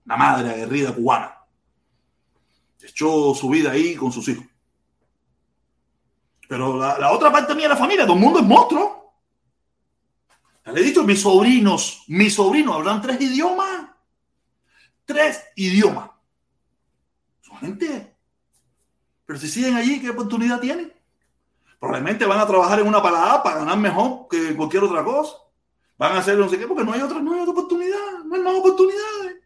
Una 0.05 0.17
madre 0.17 0.51
aguerrida 0.51 0.95
cubana. 0.95 1.37
Echó 2.81 3.35
su 3.35 3.49
vida 3.49 3.73
ahí 3.73 3.97
con 3.97 4.13
sus 4.13 4.29
hijos. 4.29 4.45
Pero 6.49 6.79
la, 6.79 7.11
otra 7.11 7.33
parte 7.33 7.57
mía 7.57 7.65
de 7.65 7.71
la 7.71 7.77
familia, 7.77 8.05
todo 8.05 8.15
el 8.15 8.23
mundo 8.23 8.39
es 8.39 8.47
monstruo. 8.47 9.17
Le 10.67 10.81
he 10.81 10.85
dicho, 10.85 11.03
mis 11.03 11.21
sobrinos, 11.21 12.05
mis 12.07 12.35
sobrinos 12.35 12.77
hablan 12.77 13.03
tres 13.03 13.21
idiomas. 13.21 13.91
Tres 15.05 15.43
idiomas. 15.57 16.09
Son 17.41 17.59
gente. 17.59 18.17
Pero 19.25 19.41
si 19.41 19.49
siguen 19.49 19.75
allí, 19.75 20.01
¿qué 20.01 20.11
oportunidad 20.11 20.61
tienen? 20.61 20.96
Probablemente 21.79 22.25
van 22.25 22.41
a 22.41 22.47
trabajar 22.47 22.81
en 22.81 22.87
una 22.87 23.03
palabra 23.03 23.43
para 23.43 23.59
ganar 23.59 23.79
mejor 23.79 24.29
que 24.31 24.57
cualquier 24.57 24.85
otra 24.85 25.05
cosa. 25.05 25.37
Van 25.99 26.13
a 26.13 26.19
hacer 26.19 26.37
no 26.37 26.49
sé 26.49 26.59
qué, 26.59 26.67
porque 26.67 26.85
no 26.85 26.93
hay 26.93 27.01
otra, 27.01 27.21
no 27.21 27.33
hay 27.33 27.41
otra 27.41 27.53
oportunidad, 27.53 28.25
no 28.25 28.35
hay 28.35 28.43
más 28.43 28.55
oportunidades, 28.55 29.37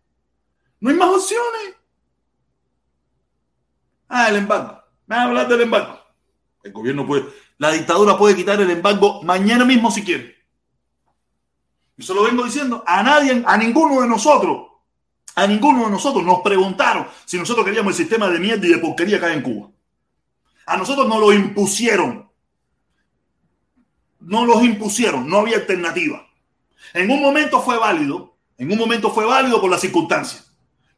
no 0.80 0.90
hay 0.90 0.96
más 0.96 1.08
opciones. 1.10 1.76
Ah, 4.08 4.28
el 4.28 4.36
embargo. 4.36 4.82
Me 5.06 5.16
van 5.16 5.24
a 5.24 5.28
hablar 5.28 5.48
del 5.48 5.60
embargo. 5.62 5.98
El 6.62 6.72
gobierno 6.72 7.06
puede, 7.06 7.26
la 7.58 7.72
dictadura 7.72 8.18
puede 8.18 8.36
quitar 8.36 8.60
el 8.60 8.70
embargo 8.70 9.22
mañana 9.22 9.64
mismo 9.64 9.90
si 9.90 10.04
quiere. 10.04 10.36
Eso 11.96 12.14
lo 12.14 12.24
vengo 12.24 12.44
diciendo. 12.44 12.82
A 12.86 13.02
nadie, 13.02 13.42
a 13.46 13.56
ninguno 13.56 14.00
de 14.00 14.08
nosotros, 14.08 14.68
a 15.34 15.46
ninguno 15.46 15.84
de 15.84 15.90
nosotros 15.90 16.24
nos 16.24 16.40
preguntaron 16.40 17.06
si 17.24 17.38
nosotros 17.38 17.64
queríamos 17.64 17.92
el 17.92 17.96
sistema 17.96 18.28
de 18.28 18.38
mierda 18.38 18.66
y 18.66 18.70
de 18.70 18.78
porquería 18.78 19.20
que 19.20 19.26
hay 19.26 19.36
en 19.36 19.42
Cuba. 19.42 19.68
A 20.70 20.76
nosotros 20.76 21.08
nos 21.08 21.18
lo 21.18 21.32
impusieron. 21.32 22.30
No 24.20 24.46
los 24.46 24.62
impusieron, 24.62 25.28
no 25.28 25.38
había 25.38 25.56
alternativa. 25.56 26.24
En 26.94 27.10
un 27.10 27.20
momento 27.20 27.60
fue 27.60 27.76
válido, 27.76 28.36
en 28.56 28.70
un 28.70 28.78
momento 28.78 29.10
fue 29.10 29.24
válido 29.24 29.60
por 29.60 29.68
las 29.68 29.80
circunstancias, 29.80 30.52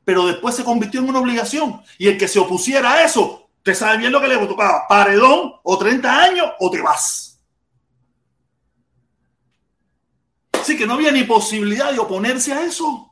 pero 0.05 0.27
después 0.27 0.55
se 0.55 0.63
convirtió 0.63 1.01
en 1.01 1.09
una 1.09 1.21
obligación. 1.21 1.81
Y 1.97 2.09
el 2.09 2.19
que 2.19 2.29
se 2.29 2.39
opusiera 2.39 2.93
a 2.93 3.05
eso, 3.05 3.49
te 3.63 3.75
sabe 3.75 3.97
bien 3.97 4.13
lo 4.13 4.21
que 4.21 4.29
le 4.29 4.37
tocaba, 4.47 4.87
paredón 4.87 5.55
o 5.63 5.79
30 5.79 6.23
años 6.23 6.51
o 6.59 6.71
te 6.71 6.83
vas. 6.83 7.41
Así 10.53 10.77
que 10.77 10.87
no 10.87 10.95
había 10.95 11.13
ni 11.13 11.25
posibilidad 11.25 11.91
de 11.91 11.99
oponerse 11.99 12.53
a 12.53 12.61
eso. 12.61 13.11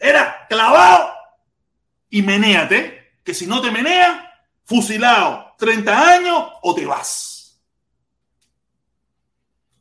Era 0.00 0.48
clavado 0.48 1.12
y 2.08 2.22
menéate, 2.22 3.12
que 3.22 3.34
si 3.34 3.46
no 3.46 3.60
te 3.60 3.70
menea, 3.70 4.32
fusilado 4.64 5.49
30 5.60 6.08
años 6.14 6.48
o 6.62 6.74
te 6.74 6.84
vas. 6.86 7.60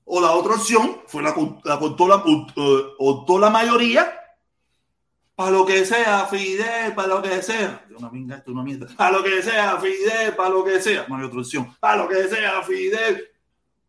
O 0.05 0.19
la 0.21 0.31
otra 0.31 0.55
opción 0.55 1.01
fue 1.07 1.23
la, 1.23 1.35
la 1.63 1.75
optó, 1.75 2.07
la, 2.07 2.23
optó 2.97 3.39
la 3.39 3.49
mayoría 3.49 4.19
para 5.35 5.51
lo 5.51 5.65
que 5.65 5.85
sea, 5.85 6.25
Fidel, 6.25 6.93
para 6.93 7.07
lo 7.07 7.21
que 7.21 7.41
sea. 7.41 7.85
Una 7.97 8.09
minga, 8.09 8.35
esto 8.35 8.51
una 8.51 8.61
mierda. 8.61 8.87
Para 8.97 9.11
lo 9.11 9.23
que 9.23 9.41
sea, 9.41 9.77
Fidel, 9.77 10.35
para 10.35 10.49
lo 10.49 10.65
que 10.65 10.81
sea. 10.81 11.05
No 11.07 11.15
hay 11.15 11.23
otra 11.23 11.39
opción. 11.39 11.75
Para 11.79 11.97
lo 11.97 12.09
que 12.09 12.27
sea, 12.27 12.61
Fidel. 12.63 13.29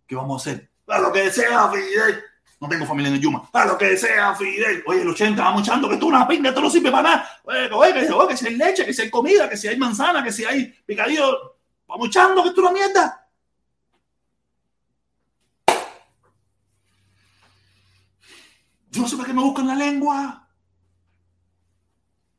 ¿Qué 0.07 0.15
vamos 0.15 0.47
a 0.47 0.51
hacer? 0.51 0.71
Para 0.85 1.01
lo 1.01 1.13
que 1.13 1.31
sea, 1.31 1.69
Fidel. 1.71 2.23
No 2.61 2.69
tengo 2.69 2.87
familia 2.87 3.09
en 3.09 3.15
el 3.15 3.21
Yuma. 3.21 3.51
Para 3.51 3.73
lo 3.73 3.79
que 3.79 3.97
sea, 3.97 4.35
Fidel. 4.37 4.85
Oye, 4.87 5.01
el 5.01 5.09
80 5.09 5.43
vamos 5.43 5.63
echando 5.63 5.89
que 5.89 5.95
es 5.95 6.03
una 6.03 6.29
pinga, 6.29 6.51
esto 6.51 6.61
no 6.61 6.71
sirve 6.71 6.91
para 6.91 7.03
nada. 7.03 7.41
Oye, 7.45 7.71
oye, 7.73 7.93
que, 7.95 8.13
oye, 8.13 8.29
que 8.29 8.37
si 8.37 8.47
hay 8.47 8.55
leche, 8.57 8.85
que 8.85 8.93
si 8.93 9.03
hay 9.03 9.11
comida, 9.11 9.49
que 9.49 9.57
si 9.57 9.67
hay 9.67 9.79
manzana, 9.79 10.23
que 10.23 10.31
si 10.31 10.45
hay 10.45 10.67
picadillo. 10.87 11.57
Vamos 11.91 12.07
echando 12.07 12.43
que 12.45 12.51
es 12.51 12.59
una 12.59 12.71
mierda. 12.71 13.29
Yo 18.93 19.03
no 19.03 19.09
sé 19.09 19.17
para 19.17 19.27
qué 19.27 19.35
me 19.35 19.43
buscan 19.43 19.67
la 19.67 19.75
lengua. 19.75 20.49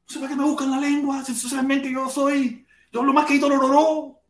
No 0.08 0.14
sé 0.14 0.20
para 0.20 0.30
qué 0.30 0.38
me 0.38 0.46
buscan 0.46 0.72
la 0.72 0.80
lengua. 0.80 1.24
Si 1.26 1.36
socialmente 1.36 1.92
yo 1.92 2.10
soy. 2.10 2.66
Yo 2.94 3.02
hablo 3.02 3.12
más 3.12 3.26
que 3.26 3.36
Hito 3.36 3.50
Lororó. 3.50 4.22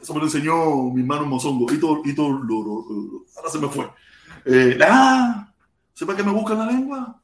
Eso 0.00 0.12
me 0.12 0.18
lo 0.18 0.26
enseñó 0.26 0.90
mi 0.92 1.02
hermano 1.02 1.26
Mozongo. 1.26 1.72
Hito, 1.72 2.02
Hito 2.04 2.28
Lororó. 2.28 2.84
Ahora 3.36 3.50
se 3.50 3.58
me 3.58 3.68
fue. 3.68 3.88
Eh, 4.44 4.76
ah, 4.82 5.46
no 5.46 5.96
sé 5.96 6.04
para 6.04 6.18
qué 6.18 6.24
me 6.24 6.32
buscan 6.32 6.58
la 6.58 6.66
lengua. 6.66 7.22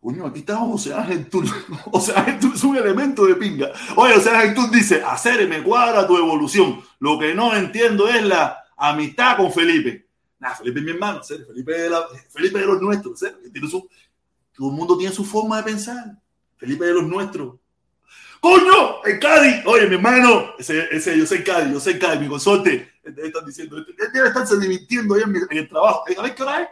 Coño, 0.00 0.26
aquí 0.26 0.40
está 0.40 0.56
José 0.56 0.94
Ángel 0.94 1.28
Tur. 1.28 1.46
José 1.90 2.12
Ángel 2.14 2.52
es 2.54 2.62
un 2.62 2.76
elemento 2.76 3.26
de 3.26 3.34
pinga. 3.34 3.70
Oye, 3.96 4.14
José 4.14 4.30
Ángel 4.30 4.54
Tur 4.54 4.70
dice: 4.70 5.02
Hacer 5.02 5.46
me 5.48 5.62
cuadra 5.62 6.06
tu 6.06 6.16
evolución. 6.16 6.80
Lo 7.00 7.18
que 7.18 7.34
no 7.34 7.54
entiendo 7.54 8.08
es 8.08 8.24
la 8.24 8.64
amistad 8.76 9.36
con 9.36 9.52
Felipe. 9.52 10.06
Nah, 10.38 10.54
Felipe 10.54 10.78
es 10.78 10.84
mi 10.84 10.92
hermano. 10.92 11.20
Felipe, 11.22 11.72
de 11.72 11.90
la, 11.90 12.06
Felipe 12.30 12.60
de 12.60 12.66
los 12.66 12.80
nuestros. 12.80 13.18
Tiene 13.52 13.68
su, 13.68 13.88
todo 14.56 14.68
el 14.68 14.74
mundo 14.74 14.96
tiene 14.96 15.12
su 15.12 15.24
forma 15.24 15.56
de 15.58 15.64
pensar. 15.64 16.16
Felipe 16.56 16.84
de 16.84 16.94
los 16.94 17.04
nuestros. 17.04 17.56
¡Coño! 18.40 19.02
¡El 19.04 19.18
Cádiz! 19.18 19.66
Oye, 19.66 19.88
mi 19.88 19.96
hermano, 19.96 20.54
ese, 20.58 20.86
ese, 20.94 21.18
yo 21.18 21.26
soy 21.26 21.42
Cádiz, 21.42 21.72
yo 21.72 21.80
soy 21.80 21.98
Cádiz, 21.98 22.20
mi 22.20 22.28
consorte. 22.28 22.92
Están 23.02 23.44
diciendo, 23.44 23.84
debe 24.12 24.28
estarse 24.28 24.58
divirtiendo 24.60 25.14
ahí 25.14 25.22
en, 25.22 25.32
mi, 25.32 25.40
en 25.50 25.58
el 25.58 25.68
trabajo. 25.68 26.04
A 26.16 26.22
ver 26.22 26.34
qué 26.36 26.42
hora 26.44 26.62
es. 26.62 26.68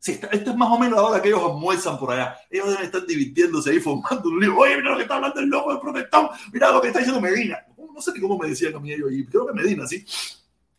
Sí, 0.00 0.12
esta, 0.12 0.28
es 0.28 0.56
más 0.56 0.70
o 0.70 0.78
menos 0.78 0.96
la 0.96 1.02
hora 1.02 1.20
que 1.20 1.28
ellos 1.28 1.42
almuerzan 1.44 1.98
por 1.98 2.10
allá. 2.10 2.34
Ellos 2.48 2.70
deben 2.70 2.86
estar 2.86 3.06
divirtiéndose 3.06 3.68
ahí, 3.70 3.80
formando 3.80 4.30
un 4.30 4.40
lío. 4.40 4.56
Oye, 4.56 4.78
mira 4.78 4.92
lo 4.92 4.96
que 4.96 5.02
está 5.02 5.16
hablando 5.16 5.40
el 5.40 5.46
loco 5.46 5.72
del 5.72 5.80
protector. 5.80 6.30
Mira 6.50 6.72
lo 6.72 6.80
que 6.80 6.86
está 6.88 7.00
diciendo 7.00 7.20
Medina. 7.20 7.58
No 7.76 8.00
sé 8.00 8.12
ni 8.14 8.20
cómo 8.20 8.38
me 8.38 8.48
decían 8.48 8.74
a 8.74 8.80
mí 8.80 8.94
ellos 8.94 9.10
ahí. 9.10 9.26
Creo 9.26 9.46
que 9.46 9.52
Medina, 9.52 9.86
sí. 9.86 10.02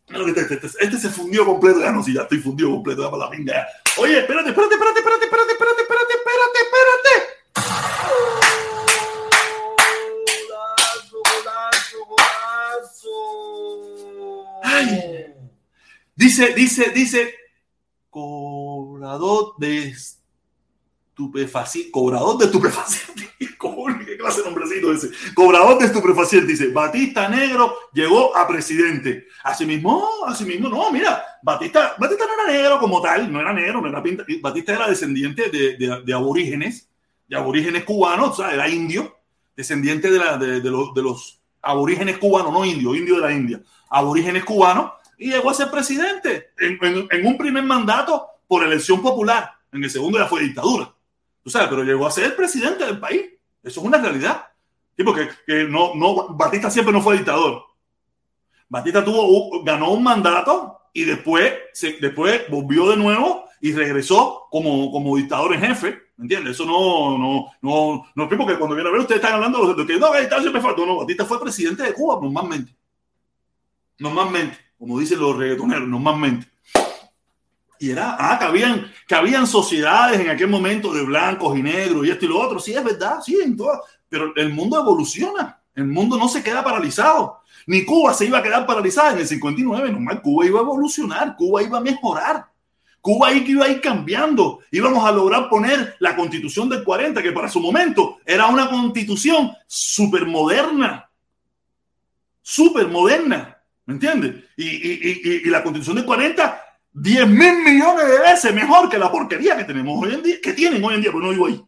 Mira 0.10 0.20
lo 0.22 0.34
que 0.34 0.40
está, 0.42 0.56
este, 0.56 0.68
este 0.68 0.98
se 0.98 1.10
fundió 1.12 1.46
completo. 1.46 1.82
Ya 1.82 1.90
ah, 1.90 1.92
no, 1.92 2.02
sí, 2.04 2.16
ya 2.16 2.24
estoy 2.24 2.40
fundido 2.40 2.72
completo. 2.72 3.04
Ya 3.04 3.12
para 3.12 3.26
la 3.26 3.30
minga. 3.30 3.68
Oye, 4.00 4.18
espérate, 4.18 4.50
espérate, 4.50 4.74
espérate, 4.74 5.00
espérate, 5.00 5.26
espérate, 5.26 5.52
espérate, 5.52 5.82
espérate, 5.84 6.14
espérate, 6.18 6.60
espérate. 6.64 7.42
Ay. 14.64 15.36
Dice, 16.16 16.54
dice, 16.56 16.90
dice, 16.90 17.41
cobrador 18.12 19.56
de 19.58 19.96
estupefaciente, 21.16 21.92
cobrador 21.92 22.38
de 22.38 22.46
estupefaciente. 22.46 23.32
¿Qué 23.40 24.18
clase 24.18 24.40
de 24.40 24.46
nombrecito 24.46 24.92
ese? 24.92 25.10
Cobrador 25.34 25.80
de 25.80 25.86
estupefaciente, 25.86 26.52
dice, 26.52 26.68
Batista 26.68 27.30
Negro 27.30 27.74
llegó 27.94 28.36
a 28.36 28.48
presidente. 28.48 29.28
Así 29.44 29.66
mismo, 29.66 30.06
así 30.28 30.44
mismo, 30.44 30.68
no, 30.68 30.92
mira, 30.92 31.24
Batista, 31.42 31.96
Batista 31.98 32.26
no 32.26 32.34
era 32.34 32.52
negro 32.52 32.80
como 32.80 33.02
tal, 33.02 33.32
no 33.32 33.40
era 33.40 33.54
negro, 33.54 33.82
no 33.82 33.88
era 33.88 34.04
pinta, 34.04 34.26
Batista 34.42 34.74
era 34.74 34.90
descendiente 34.90 35.50
de, 35.50 35.78
de, 36.04 36.14
aborígenes, 36.14 36.90
de 37.28 37.38
aborígenes 37.38 37.86
cubanos, 37.86 38.32
o 38.32 38.36
sea, 38.36 38.54
era 38.54 38.68
indio, 38.68 39.16
descendiente 39.56 40.12
de, 40.12 40.20
la, 40.20 40.38
de 40.38 41.02
los 41.02 41.42
aborígenes 41.62 42.18
cubanos, 42.18 42.52
no 42.52 42.66
indio, 42.66 42.94
indio 42.94 43.16
de 43.16 43.22
la 43.22 43.32
India, 43.32 43.62
aborígenes 43.90 44.44
cubanos, 44.44 44.92
y 45.22 45.30
llegó 45.30 45.52
a 45.52 45.54
ser 45.54 45.70
presidente 45.70 46.50
en, 46.58 47.28
un 47.28 47.38
primer 47.38 47.64
mandato 47.64 48.28
por 48.48 48.64
elección 48.64 49.04
popular. 49.04 49.52
En 49.72 49.84
el 49.84 49.90
segundo 49.92 50.18
ya 50.18 50.26
fue 50.26 50.42
dictadura. 50.42 50.92
Tú 51.44 51.50
sabes, 51.52 51.68
pero 51.70 51.84
llegó 51.84 52.08
a 52.08 52.12
ser 52.12 52.36
presidente 52.36 52.84
del 52.84 53.00
país. 53.00 53.22
Eso 53.62 53.82
es 53.82 53.86
una 53.86 54.00
realidad. 54.00 54.48
Sí, 54.98 55.04
porque 55.04 55.30
que 55.46 55.66
no, 55.66 55.94
no, 55.94 56.30
Batista 56.30 56.72
siempre 56.72 56.92
no 56.92 57.04
fue 57.04 57.18
dictador. 57.18 57.62
Batista 58.68 59.06
tuvo, 59.06 59.64
ganó 59.64 59.92
un 59.92 60.02
mandato 60.02 60.80
y 60.92 61.04
después, 61.04 61.54
se, 61.72 61.98
después 62.02 62.50
volvió 62.50 62.90
de 62.90 62.98
nuevo 62.98 63.46
y 63.62 63.74
regresó 63.74 64.48
como, 64.50 64.92
como 64.92 65.18
dictador 65.18 65.54
en 65.54 65.62
jefe. 65.62 66.02
¿Me 66.18 66.24
entiendes? 66.24 66.54
Eso 66.54 66.66
no, 66.66 67.16
no, 67.20 67.52
no, 67.62 68.08
no, 68.16 68.28
porque 68.28 68.58
cuando 68.58 68.76
viene 68.76 68.90
a 68.90 68.92
ver, 68.92 69.02
ustedes 69.02 69.22
están 69.22 69.36
hablando 69.36 69.72
de 69.72 69.86
que 69.86 70.00
no, 70.00 70.10
Batista 70.10 70.42
siempre 70.42 70.62
fue. 70.62 70.76
No, 70.76 70.98
Batista 70.98 71.26
fue 71.26 71.40
presidente 71.40 71.84
de 71.84 71.94
Cuba 71.94 72.18
normalmente. 72.20 72.76
Normalmente 74.00 74.71
como 74.82 75.00
dicen 75.00 75.20
los 75.20 75.38
reggaetoneros, 75.38 75.88
normalmente. 75.88 76.48
Y 77.80 77.92
era, 77.92 78.16
ah, 78.18 78.40
que 78.40 78.46
habían, 78.46 78.92
que 79.08 79.14
habían 79.14 79.46
sociedades 79.46 80.20
en 80.20 80.32
aquel 80.32 80.48
momento 80.48 80.92
de 80.92 81.04
blancos 81.04 81.56
y 81.56 81.62
negros 81.62 82.04
y 82.04 82.10
esto 82.10 82.26
y 82.26 82.28
lo 82.28 82.40
otro. 82.40 82.60
Sí, 82.60 82.74
es 82.74 82.84
verdad, 82.84 83.20
sí, 83.24 83.38
en 83.44 83.56
todo. 83.56 83.84
Pero 84.10 84.36
el 84.36 84.52
mundo 84.52 84.80
evoluciona. 84.80 85.62
El 85.76 85.86
mundo 85.86 86.18
no 86.18 86.28
se 86.28 86.42
queda 86.42 86.64
paralizado. 86.64 87.42
Ni 87.68 87.86
Cuba 87.86 88.16
se 88.16 88.26
iba 88.26 88.40
a 88.40 88.42
quedar 88.44 88.66
paralizada 88.66 89.12
en 89.12 89.20
el 89.20 89.28
59. 89.28 89.92
Normal, 89.92 90.20
Cuba 90.24 90.48
iba 90.48 90.60
a 90.60 90.64
evolucionar, 90.64 91.36
Cuba 91.36 91.62
iba 91.62 91.78
a 91.78 91.82
mejorar. 91.82 92.48
Cuba 93.02 93.32
iba 93.34 93.66
a 93.66 93.70
ir 93.70 93.82
cambiando. 93.82 94.62
Íbamos 94.72 95.06
a 95.06 95.12
lograr 95.12 95.48
poner 95.48 95.96
la 96.00 96.16
constitución 96.16 96.70
del 96.70 96.84
40, 96.84 97.22
que 97.22 97.32
para 97.32 97.50
su 97.50 97.60
momento 97.60 98.18
era 98.26 98.48
una 98.48 98.68
constitución 98.68 99.52
súper 99.68 100.26
moderna. 100.26 101.08
¿Me 103.92 103.96
entiendes? 103.96 104.46
Y, 104.56 104.68
y, 104.68 105.42
y, 105.44 105.50
la 105.50 105.62
constitución 105.62 105.98
de 105.98 106.06
40, 106.06 106.64
10 106.94 107.28
mil 107.28 107.62
millones 107.62 108.08
de 108.08 108.20
veces 108.20 108.54
mejor 108.54 108.88
que 108.90 108.98
la 108.98 109.12
porquería 109.12 109.58
que 109.58 109.66
tenemos 109.66 110.02
hoy 110.02 110.14
en 110.14 110.24
día, 110.24 110.38
que 110.42 110.54
tienen 110.54 110.82
hoy 110.82 110.96
en 110.96 111.02
día, 111.02 111.12
pero 111.12 111.26
no 111.26 111.32
vivo 111.32 111.48
ahí. 111.48 111.62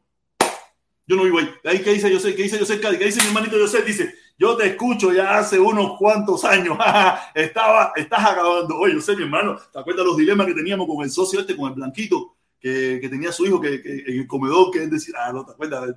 Yo 1.05 1.17
no 1.17 1.23
vivo 1.23 1.39
ahí. 1.39 1.49
Ahí 1.65 1.79
que 1.79 1.91
dice 1.91 2.13
José, 2.13 2.33
que 2.33 2.43
dice 2.43 2.57
José 2.57 2.79
Cádiz, 2.79 2.97
que 2.97 3.05
dice 3.05 3.21
mi 3.21 3.27
hermanito 3.27 3.59
José, 3.59 3.81
dice, 3.81 4.15
yo 4.39 4.55
te 4.55 4.67
escucho 4.67 5.11
ya 5.11 5.37
hace 5.37 5.59
unos 5.59 5.97
cuantos 5.97 6.45
años. 6.45 6.77
Estaba, 7.35 7.91
estás 7.93 8.25
acabando. 8.25 8.77
Oye, 8.77 8.93
José, 8.93 9.17
mi 9.17 9.23
hermano, 9.23 9.57
¿te 9.73 9.79
acuerdas 9.79 10.05
los 10.05 10.15
dilemas 10.15 10.47
que 10.47 10.53
teníamos 10.53 10.87
con 10.87 11.03
el 11.03 11.11
socio 11.11 11.41
este, 11.41 11.57
con 11.57 11.67
el 11.67 11.75
blanquito, 11.75 12.37
que, 12.57 12.99
que 13.01 13.09
tenía 13.09 13.33
su 13.33 13.45
hijo 13.45 13.59
que, 13.59 13.81
en 13.83 14.19
el 14.19 14.27
comedor, 14.27 14.71
que 14.71 14.83
es 14.83 14.89
decir, 14.89 15.13
ah, 15.17 15.33
no 15.33 15.45
te 15.45 15.51
acuerdas. 15.51 15.93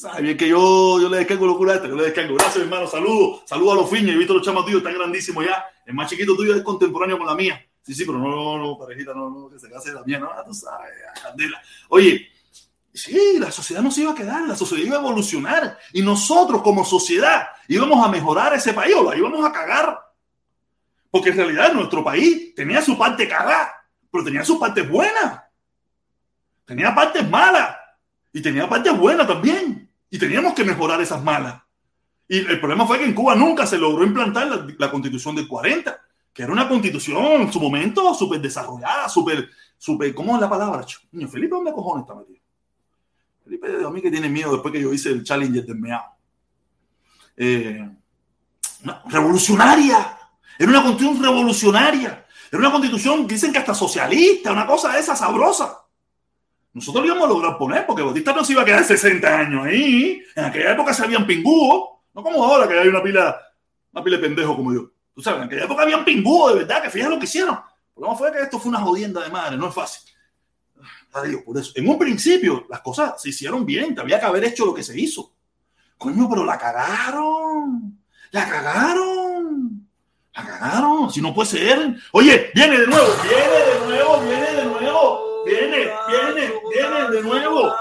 Sabe 0.00 0.22
bien 0.22 0.36
que 0.38 0.48
yo, 0.48 0.98
yo 0.98 1.10
le 1.10 1.18
descargo 1.18 1.46
locura 1.46 1.74
esta, 1.74 1.86
yo 1.86 1.94
le 1.94 2.04
descargo. 2.04 2.34
Gracias, 2.34 2.64
hermano. 2.64 2.86
Saludos. 2.86 3.42
Saludos 3.44 3.72
a 3.74 3.76
los 3.82 3.90
fiñas. 3.90 4.14
He 4.14 4.18
visto 4.18 4.32
los 4.32 4.42
chamas 4.42 4.64
tuyos, 4.64 4.78
están 4.78 4.94
grandísimos 4.94 5.44
ya. 5.44 5.62
El 5.84 5.92
más 5.92 6.08
chiquito 6.08 6.34
tuyo 6.34 6.54
es 6.54 6.62
contemporáneo 6.62 7.18
con 7.18 7.26
la 7.26 7.34
mía. 7.34 7.62
Sí, 7.82 7.92
sí, 7.92 8.06
pero 8.06 8.16
no, 8.16 8.30
no, 8.30 8.56
no, 8.56 8.78
parejita, 8.78 9.12
no, 9.12 9.28
no, 9.28 9.50
que 9.50 9.58
se 9.58 9.68
case 9.68 9.92
la 9.92 10.02
mía, 10.02 10.18
no, 10.18 10.30
tú 10.46 10.54
sabes, 10.54 10.90
candela. 11.22 11.60
Oye, 11.90 12.30
sí, 12.94 13.36
la 13.38 13.50
sociedad 13.50 13.82
no 13.82 13.90
se 13.90 14.00
iba 14.00 14.12
a 14.12 14.14
quedar, 14.14 14.48
la 14.48 14.56
sociedad 14.56 14.86
iba 14.86 14.96
a 14.96 15.00
evolucionar. 15.00 15.78
Y 15.92 16.00
nosotros, 16.00 16.62
como 16.62 16.82
sociedad, 16.82 17.48
íbamos 17.68 18.02
a 18.02 18.10
mejorar 18.10 18.54
ese 18.54 18.72
país 18.72 18.94
o 18.96 19.10
la 19.10 19.18
íbamos 19.18 19.44
a 19.44 19.52
cagar. 19.52 20.00
Porque 21.10 21.28
en 21.28 21.36
realidad 21.36 21.74
nuestro 21.74 22.02
país 22.02 22.54
tenía 22.54 22.80
su 22.80 22.96
parte 22.96 23.28
cagada, 23.28 23.70
pero 24.10 24.24
tenía 24.24 24.46
sus 24.46 24.56
partes 24.56 24.88
buenas. 24.88 25.42
Tenía 26.64 26.94
partes 26.94 27.28
malas 27.28 27.76
y 28.32 28.40
tenía 28.40 28.66
partes 28.66 28.96
buenas 28.96 29.26
también. 29.26 29.89
Y 30.10 30.18
teníamos 30.18 30.54
que 30.54 30.64
mejorar 30.64 31.00
esas 31.00 31.22
malas. 31.22 31.62
Y 32.28 32.38
el 32.38 32.60
problema 32.60 32.86
fue 32.86 32.98
que 32.98 33.04
en 33.04 33.14
Cuba 33.14 33.34
nunca 33.34 33.66
se 33.66 33.78
logró 33.78 34.04
implantar 34.04 34.66
la, 34.78 34.90
constitución 34.90 35.34
del 35.34 35.48
40, 35.48 36.00
que 36.32 36.42
era 36.42 36.52
una 36.52 36.68
constitución 36.68 37.42
en 37.42 37.52
su 37.52 37.60
momento 37.60 38.14
súper 38.14 38.40
desarrollada, 38.40 39.08
súper, 39.08 39.50
súper, 39.76 40.14
¿cómo 40.14 40.36
es 40.36 40.40
la 40.40 40.48
palabra? 40.48 40.86
Niño, 41.10 41.28
Felipe, 41.28 41.56
¿dónde 41.56 41.72
cojones 41.72 42.04
está 42.04 42.14
metido? 42.14 42.38
Felipe, 43.42 43.84
a 43.84 43.90
mí 43.90 44.00
que 44.00 44.10
tiene 44.12 44.28
miedo 44.28 44.52
después 44.52 44.72
que 44.72 44.80
yo 44.80 44.92
hice 44.92 45.10
el 45.10 45.24
Challenger 45.24 45.64
del 45.64 45.78
meao. 45.78 46.04
Eh, 47.36 47.88
revolucionaria. 49.06 50.18
Era 50.58 50.70
una 50.70 50.82
constitución 50.82 51.22
revolucionaria. 51.22 52.26
Era 52.50 52.58
una 52.58 52.70
constitución, 52.70 53.26
dicen 53.26 53.52
que 53.52 53.58
hasta 53.58 53.74
socialista, 53.74 54.52
una 54.52 54.66
cosa 54.66 54.92
de 54.92 55.00
esa 55.00 55.16
sabrosa. 55.16 55.80
Nosotros 56.72 57.04
lo 57.04 57.06
íbamos 57.06 57.28
a 57.28 57.32
lograr 57.32 57.58
poner, 57.58 57.86
porque 57.86 58.02
Bautista 58.02 58.32
no 58.32 58.44
se 58.44 58.52
iba 58.52 58.62
a 58.62 58.64
quedar 58.64 58.84
60 58.84 59.38
años 59.38 59.66
ahí. 59.66 60.22
En 60.36 60.44
aquella 60.44 60.72
época 60.72 60.94
se 60.94 61.02
habían 61.02 61.26
pingúos, 61.26 61.98
no 62.14 62.22
como 62.22 62.44
ahora 62.44 62.68
que 62.68 62.78
hay 62.78 62.88
una 62.88 63.02
pila, 63.02 63.40
una 63.92 64.04
pila 64.04 64.16
de 64.16 64.22
pendejos 64.22 64.56
como 64.56 64.72
yo. 64.72 64.90
Tú 65.14 65.20
sabes, 65.20 65.40
en 65.40 65.46
aquella 65.46 65.64
época 65.64 65.82
habían 65.82 66.04
pingúos, 66.04 66.52
de 66.52 66.60
verdad, 66.60 66.82
que 66.82 66.90
fíjate 66.90 67.10
lo 67.10 67.18
que 67.18 67.24
hicieron. 67.24 67.54
El 67.54 67.94
problema 67.94 68.16
fue 68.16 68.32
que 68.32 68.40
esto 68.40 68.60
fue 68.60 68.70
una 68.70 68.80
jodienda 68.80 69.22
de 69.22 69.30
madre, 69.30 69.56
no 69.56 69.68
es 69.68 69.74
fácil. 69.74 70.10
Adiós, 71.12 71.42
por 71.44 71.58
eso. 71.58 71.72
En 71.74 71.88
un 71.88 71.98
principio, 71.98 72.66
las 72.68 72.80
cosas 72.80 73.20
se 73.20 73.30
hicieron 73.30 73.66
bien, 73.66 73.94
te 73.94 74.00
había 74.00 74.20
que 74.20 74.26
haber 74.26 74.44
hecho 74.44 74.64
lo 74.64 74.72
que 74.72 74.84
se 74.84 74.98
hizo. 74.98 75.32
Coño, 75.98 76.28
pero 76.30 76.44
la 76.44 76.56
cagaron. 76.56 77.98
La 78.30 78.48
cagaron. 78.48 79.88
La 80.34 80.46
cagaron. 80.46 81.10
Si 81.10 81.20
no 81.20 81.34
puede 81.34 81.50
ser. 81.50 81.96
Oye, 82.12 82.50
viene 82.54 82.78
de 82.78 82.86
nuevo, 82.86 83.08
viene 83.22 83.48
de 83.48 83.86
nuevo, 83.86 84.20
viene 84.20 84.52
de 84.52 84.64
nuevo. 84.64 85.29
Viene, 85.44 85.90
viene, 86.08 86.52
viene 86.70 87.10
de 87.10 87.22
nuevo. 87.22 87.74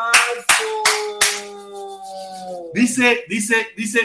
Dice, 2.73 3.23
dice, 3.27 3.67
dice, 3.75 3.99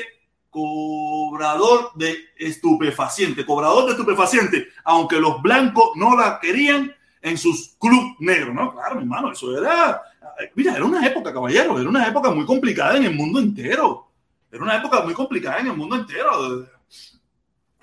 cobrador 0.51 1.93
de 1.95 2.17
estupefaciente, 2.37 3.45
cobrador 3.45 3.87
de 3.87 3.93
estupefaciente, 3.93 4.69
aunque 4.85 5.21
los 5.21 5.43
blancos 5.43 5.91
no 5.97 6.17
la 6.17 6.39
querían 6.41 6.95
en 7.21 7.39
sus 7.39 7.77
club 7.79 8.17
negros, 8.21 8.55
¿no? 8.55 8.73
Claro, 8.73 8.97
mi 8.97 9.03
hermano, 9.03 9.33
eso 9.33 9.57
era, 9.57 10.03
mira, 10.55 10.75
era 10.75 10.85
una 10.85 11.07
época, 11.07 11.33
caballero, 11.33 11.79
era 11.79 11.89
una 11.89 12.07
época 12.07 12.31
muy 12.31 12.45
complicada 12.45 12.97
en 12.97 13.05
el 13.05 13.15
mundo 13.15 13.41
entero. 13.41 14.09
Era 14.51 14.63
una 14.63 14.77
época 14.77 15.03
muy 15.03 15.15
complicada 15.15 15.59
en 15.59 15.69
el 15.69 15.77
mundo 15.77 15.97
entero. 15.97 16.67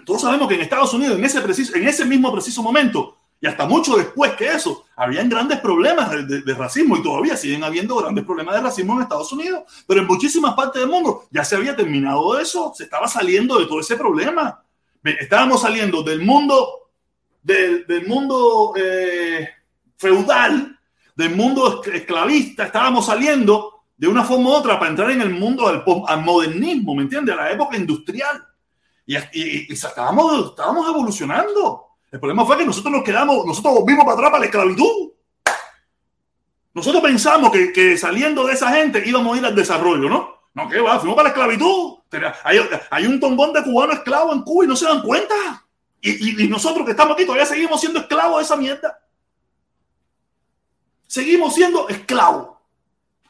Todos 0.06 0.22
sabemos 0.22 0.48
que 0.48 0.56
en 0.56 0.62
Estados 0.62 0.94
Unidos, 0.94 1.18
en 1.18 1.26
ese, 1.26 1.42
preciso, 1.42 1.76
en 1.76 1.88
ese 1.88 2.06
mismo 2.06 2.32
preciso 2.32 2.64
momento, 2.64 3.18
y 3.42 3.48
hasta 3.48 3.66
mucho 3.66 3.98
después 3.98 4.34
que 4.34 4.46
eso, 4.46 4.86
habían 4.96 5.28
grandes 5.28 5.60
problemas 5.60 6.12
de, 6.12 6.26
de, 6.26 6.42
de, 6.42 6.54
racismo 6.54 6.96
y 6.96 7.02
todavía 7.02 7.36
siguen 7.36 7.64
habiendo 7.64 7.96
grandes 7.96 8.24
problemas 8.24 8.54
de 8.54 8.62
racismo 8.62 8.94
en 8.94 9.02
Estados 9.02 9.34
Unidos, 9.34 9.64
pero 9.88 10.02
en 10.02 10.08
muchísimas 10.08 10.54
partes 10.54 10.80
del 10.80 10.92
mundo 10.92 11.24
ya 11.32 11.44
se 11.44 11.56
había 11.56 11.76
terminado 11.76 12.40
eso, 12.40 12.72
se 12.76 12.84
estaba 12.84 13.08
saliendo 13.08 13.58
de 13.58 13.66
todo 13.66 13.80
ese 13.80 13.96
problema. 13.96 14.64
Estábamos 15.04 15.62
saliendo 15.62 16.04
del 16.04 16.22
mundo, 16.22 16.92
del, 17.42 17.88
del 17.88 18.08
mundo 18.08 18.74
eh, 18.76 19.50
feudal, 19.98 20.80
del 21.16 21.36
mundo 21.36 21.82
esclavista, 21.84 22.66
estábamos 22.66 23.08
saliendo 23.08 23.86
de 23.98 24.08
una 24.08 24.24
forma 24.24 24.50
u 24.50 24.54
otra 24.54 24.78
para 24.78 24.92
entrar 24.92 25.10
en 25.10 25.22
el 25.22 25.32
mundo 25.32 25.68
al, 25.68 25.84
al 26.08 26.24
modernismo, 26.24 26.94
¿me 26.94 27.04
entiendes? 27.04 27.34
A 27.34 27.42
la 27.42 27.52
época 27.52 27.76
industrial. 27.76 28.40
Y, 29.04 29.18
y, 29.18 29.66
y 29.68 29.74
estábamos, 29.74 30.52
estábamos 30.52 30.88
evolucionando. 30.88 31.91
El 32.12 32.20
problema 32.20 32.46
fue 32.46 32.58
que 32.58 32.66
nosotros 32.66 32.92
nos 32.92 33.04
quedamos, 33.04 33.46
nosotros 33.46 33.74
volvimos 33.76 34.04
para 34.04 34.16
atrás 34.16 34.30
para 34.32 34.40
la 34.40 34.46
esclavitud. 34.46 35.12
Nosotros 36.74 37.02
pensamos 37.02 37.52
que, 37.52 37.72
que, 37.72 37.98
saliendo 37.98 38.46
de 38.46 38.54
esa 38.54 38.72
gente 38.72 39.04
íbamos 39.06 39.36
a 39.36 39.40
ir 39.40 39.46
al 39.46 39.56
desarrollo, 39.56 40.10
¿no? 40.10 40.42
No, 40.54 40.68
¿qué 40.68 40.80
va? 40.82 41.00
Fuimos 41.00 41.16
para 41.16 41.30
la 41.30 41.34
esclavitud. 41.34 42.00
Hay, 42.44 42.60
hay 42.90 43.06
un 43.06 43.20
tombón 43.20 43.54
de 43.54 43.64
cubanos 43.64 43.98
esclavos 43.98 44.36
en 44.36 44.42
Cuba 44.42 44.66
y 44.66 44.68
no 44.68 44.76
se 44.76 44.86
dan 44.86 45.02
cuenta. 45.02 45.66
Y, 46.02 46.48
nosotros 46.48 46.84
que 46.84 46.92
estamos 46.92 47.14
aquí 47.14 47.26
todavía 47.26 47.46
seguimos 47.46 47.80
siendo 47.80 48.00
esclavos 48.00 48.38
de 48.38 48.44
esa 48.44 48.56
mierda. 48.58 49.00
Seguimos 51.08 51.54
siendo 51.54 51.88
esclavos. 51.88 52.58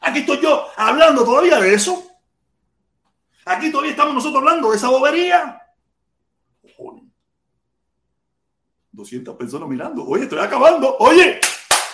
Aquí 0.00 0.20
estoy 0.20 0.40
yo 0.40 0.66
hablando 0.76 1.24
todavía 1.24 1.60
de 1.60 1.74
eso. 1.74 2.02
Aquí 3.44 3.70
todavía 3.70 3.92
estamos 3.92 4.14
nosotros 4.14 4.38
hablando 4.42 4.70
de 4.70 4.76
esa 4.76 4.88
bobería. 4.88 5.61
200 8.92 9.36
personas 9.36 9.68
mirando. 9.68 10.04
Oye, 10.04 10.24
estoy 10.24 10.38
acabando. 10.38 10.96
Oye, 10.98 11.40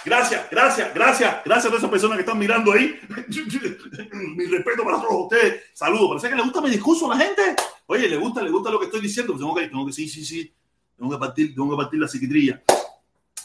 gracias, 0.05 0.51
gracias, 0.51 0.93
gracias, 0.95 1.45
gracias 1.45 1.73
a 1.73 1.77
esas 1.77 1.91
personas 1.91 2.17
que 2.17 2.23
están 2.23 2.39
mirando 2.39 2.73
ahí. 2.73 2.99
Mi 4.13 4.45
respeto 4.47 4.85
para 4.85 5.01
todos 5.01 5.25
ustedes. 5.25 5.65
Saludos. 5.75 6.09
Parece 6.09 6.29
que 6.29 6.37
le 6.37 6.43
gusta 6.43 6.61
mi 6.61 6.71
discurso 6.71 7.11
a 7.11 7.17
la 7.17 7.25
gente. 7.25 7.43
Oye, 7.87 8.09
le 8.09 8.17
gusta, 8.17 8.43
le 8.43 8.51
gusta 8.51 8.71
lo 8.71 8.79
que 8.79 8.87
estoy 8.87 9.01
diciendo. 9.01 9.33
Pues 9.33 9.41
tengo 9.41 9.55
que, 9.55 9.69
tengo 9.69 9.87
que, 9.87 9.93
sí, 9.93 10.09
sí, 10.09 10.25
sí. 10.25 10.53
Tengo 10.97 11.11
que 11.13 11.19
partir, 11.19 11.55
tengo 11.55 11.71
que 11.71 11.77
partir 11.77 12.01
la 12.01 12.09
psiquitrilla. 12.09 12.63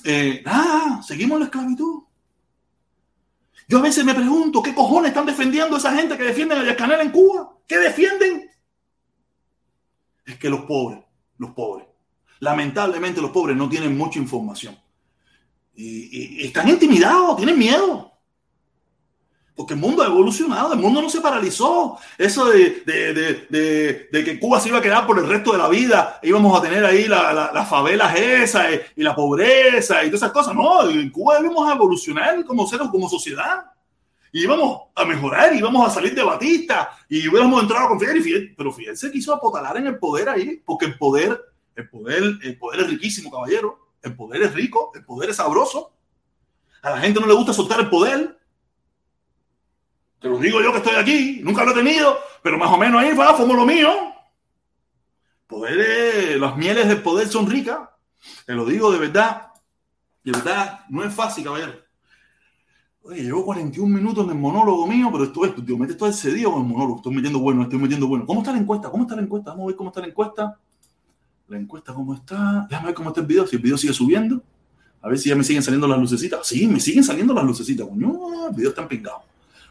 Eh, 0.04 0.44
ah, 0.46 1.02
seguimos 1.06 1.40
la 1.40 1.46
esclavitud. 1.46 2.04
Yo 3.68 3.78
a 3.78 3.82
veces 3.82 4.04
me 4.04 4.14
pregunto, 4.14 4.62
¿qué 4.62 4.74
cojones 4.74 5.10
están 5.10 5.26
defendiendo 5.26 5.78
esa 5.78 5.96
gente 5.96 6.18
que 6.18 6.24
defienden 6.24 6.68
a 6.68 6.76
Canel 6.76 7.02
en 7.02 7.12
Cuba? 7.12 7.58
¿Qué 7.66 7.78
defienden? 7.78 8.50
Es 10.26 10.38
que 10.38 10.50
los 10.50 10.62
pobres, 10.62 11.00
los 11.38 11.52
pobres, 11.52 11.88
lamentablemente 12.44 13.22
los 13.22 13.32
pobres 13.32 13.56
no 13.56 13.70
tienen 13.70 13.98
mucha 13.98 14.20
información. 14.20 14.78
Y, 15.76 16.46
están 16.46 16.68
intimidados, 16.68 17.38
tienen 17.38 17.58
miedo. 17.58 18.12
Porque 19.56 19.76
el 19.76 19.80
mundo 19.80 20.04
ha 20.04 20.08
evolucionado, 20.08 20.74
el 20.74 20.80
mundo 20.80 21.02
no 21.02 21.10
se 21.10 21.22
paralizó. 21.22 21.98
Eso 22.18 22.50
de, 22.50 22.82
de, 22.86 24.08
de, 24.12 24.24
que 24.24 24.40
Cuba 24.40 24.60
se 24.60 24.70
iba 24.70 24.80
a 24.80 24.82
quedar 24.82 25.08
por 25.08 25.20
el 25.20 25.28
resto 25.28 25.54
de 25.54 25.60
la 25.60 25.70
vida, 25.70 26.20
íbamos 26.22 26.58
a 26.58 26.62
tener 26.62 26.84
ahí 26.84 27.08
las 27.08 27.34
la, 27.34 27.52
la 27.54 27.66
favelas 27.66 28.14
esas 28.20 28.74
y, 28.74 29.02
y, 29.02 29.04
la 29.04 29.16
pobreza 29.16 30.04
y 30.04 30.08
todas 30.08 30.24
esas 30.24 30.32
cosas. 30.32 30.54
No, 30.54 30.90
en 30.90 31.10
Cuba 31.12 31.38
debemos 31.38 31.72
evolucionar 31.72 32.44
como 32.44 32.68
seres, 32.68 32.90
como 32.90 33.08
sociedad. 33.08 33.74
Y 34.34 34.42
íbamos 34.42 34.90
a 34.96 35.06
mejorar, 35.06 35.56
íbamos 35.56 35.88
a 35.88 35.94
salir 35.94 36.16
de 36.16 36.24
Batista 36.24 36.90
y 37.08 37.28
hubiéramos 37.28 37.62
entrado 37.62 37.90
con 37.90 38.00
Fidel. 38.00 38.18
Y 38.18 38.22
Fidel 38.22 38.54
pero 38.58 38.74
Fidel 38.74 38.98
se 38.98 39.12
quiso 39.12 39.34
apotalar 39.34 39.78
en 39.78 39.88
el 39.88 40.00
poder 40.00 40.28
ahí, 40.28 40.60
porque 40.66 40.88
el 40.88 40.98
poder, 40.98 41.40
el 41.76 41.90
poder, 41.90 42.24
el 42.42 42.58
poder 42.58 42.82
es 42.82 42.90
riquísimo, 42.90 43.32
caballero. 43.32 43.80
El 44.02 44.16
poder 44.16 44.44
es 44.44 44.54
rico, 44.54 44.92
el 44.96 45.06
poder 45.06 45.30
es 45.30 45.38
sabroso. 45.38 45.94
A 46.82 46.92
la 46.92 47.00
gente 47.00 47.20
no 47.20 47.28
le 47.28 47.34
gusta 47.34 47.54
soltar 47.54 47.80
el 47.80 47.90
poder 47.90 48.38
te 50.24 50.30
lo 50.30 50.38
digo 50.38 50.62
yo 50.62 50.72
que 50.72 50.78
estoy 50.78 50.96
aquí, 50.96 51.42
nunca 51.44 51.66
lo 51.66 51.72
he 51.72 51.74
tenido, 51.74 52.18
pero 52.42 52.58
más 52.58 52.72
o 52.72 52.78
menos 52.78 53.02
ahí 53.02 53.14
va, 53.14 53.34
fumo 53.34 53.56
lo 53.56 53.66
mío. 53.66 53.90
Poder, 55.48 56.40
las 56.40 56.56
mieles 56.56 56.88
del 56.88 57.02
poder 57.02 57.28
son 57.28 57.46
ricas. 57.46 57.90
Te 58.46 58.54
lo 58.54 58.66
digo 58.66 58.90
de 58.90 59.00
verdad. 59.00 59.52
De 60.24 60.32
verdad, 60.32 60.86
no 60.88 61.04
es 61.04 61.14
fácil, 61.14 61.44
caballero. 61.44 61.74
Oye, 63.02 63.24
llevo 63.24 63.44
41 63.44 63.94
minutos 63.94 64.24
en 64.24 64.30
el 64.30 64.38
monólogo 64.38 64.88
mío, 64.88 65.10
pero 65.12 65.26
esto 65.26 65.44
es, 65.44 65.66
Dios, 65.66 65.78
mete 65.78 65.92
esto 65.92 66.10
cedido 66.14 66.54
con 66.54 66.62
el 66.62 66.68
monólogo. 66.70 66.96
Estoy 66.96 67.16
metiendo 67.16 67.40
bueno, 67.40 67.64
estoy 67.64 67.80
metiendo 67.80 68.08
bueno. 68.08 68.26
¿Cómo 68.26 68.40
está 68.40 68.54
la 68.54 68.60
encuesta? 68.60 68.90
¿Cómo 68.90 69.04
está 69.04 69.18
la 69.18 69.24
encuesta? 69.24 69.52
Vamos 69.52 69.66
a 69.66 69.68
ver 69.68 69.76
cómo 69.76 69.90
está 69.90 70.00
la 70.00 70.08
encuesta. 70.08 70.60
La 71.54 71.60
encuesta, 71.60 71.94
¿cómo 71.94 72.16
está? 72.16 72.66
Déjame 72.68 72.88
ver 72.88 72.96
cómo 72.96 73.10
está 73.10 73.22
el 73.22 73.28
video, 73.28 73.46
si 73.46 73.58
el 73.58 73.62
video 73.62 73.78
sigue 73.78 73.94
subiendo. 73.94 74.42
A 75.04 75.08
ver 75.08 75.20
si 75.20 75.30
ya 75.30 75.36
me 75.36 75.44
siguen 75.44 75.62
saliendo 75.62 75.88
las 75.88 76.00
lucecitas. 76.00 76.48
Sí, 76.48 76.66
me 76.66 76.80
siguen 76.80 77.04
saliendo 77.04 77.32
las 77.32 77.44
lucecitas, 77.44 77.88
coño. 77.88 78.48
El 78.50 78.56
video 78.56 78.70
está 78.72 78.82
empingado. 78.82 79.22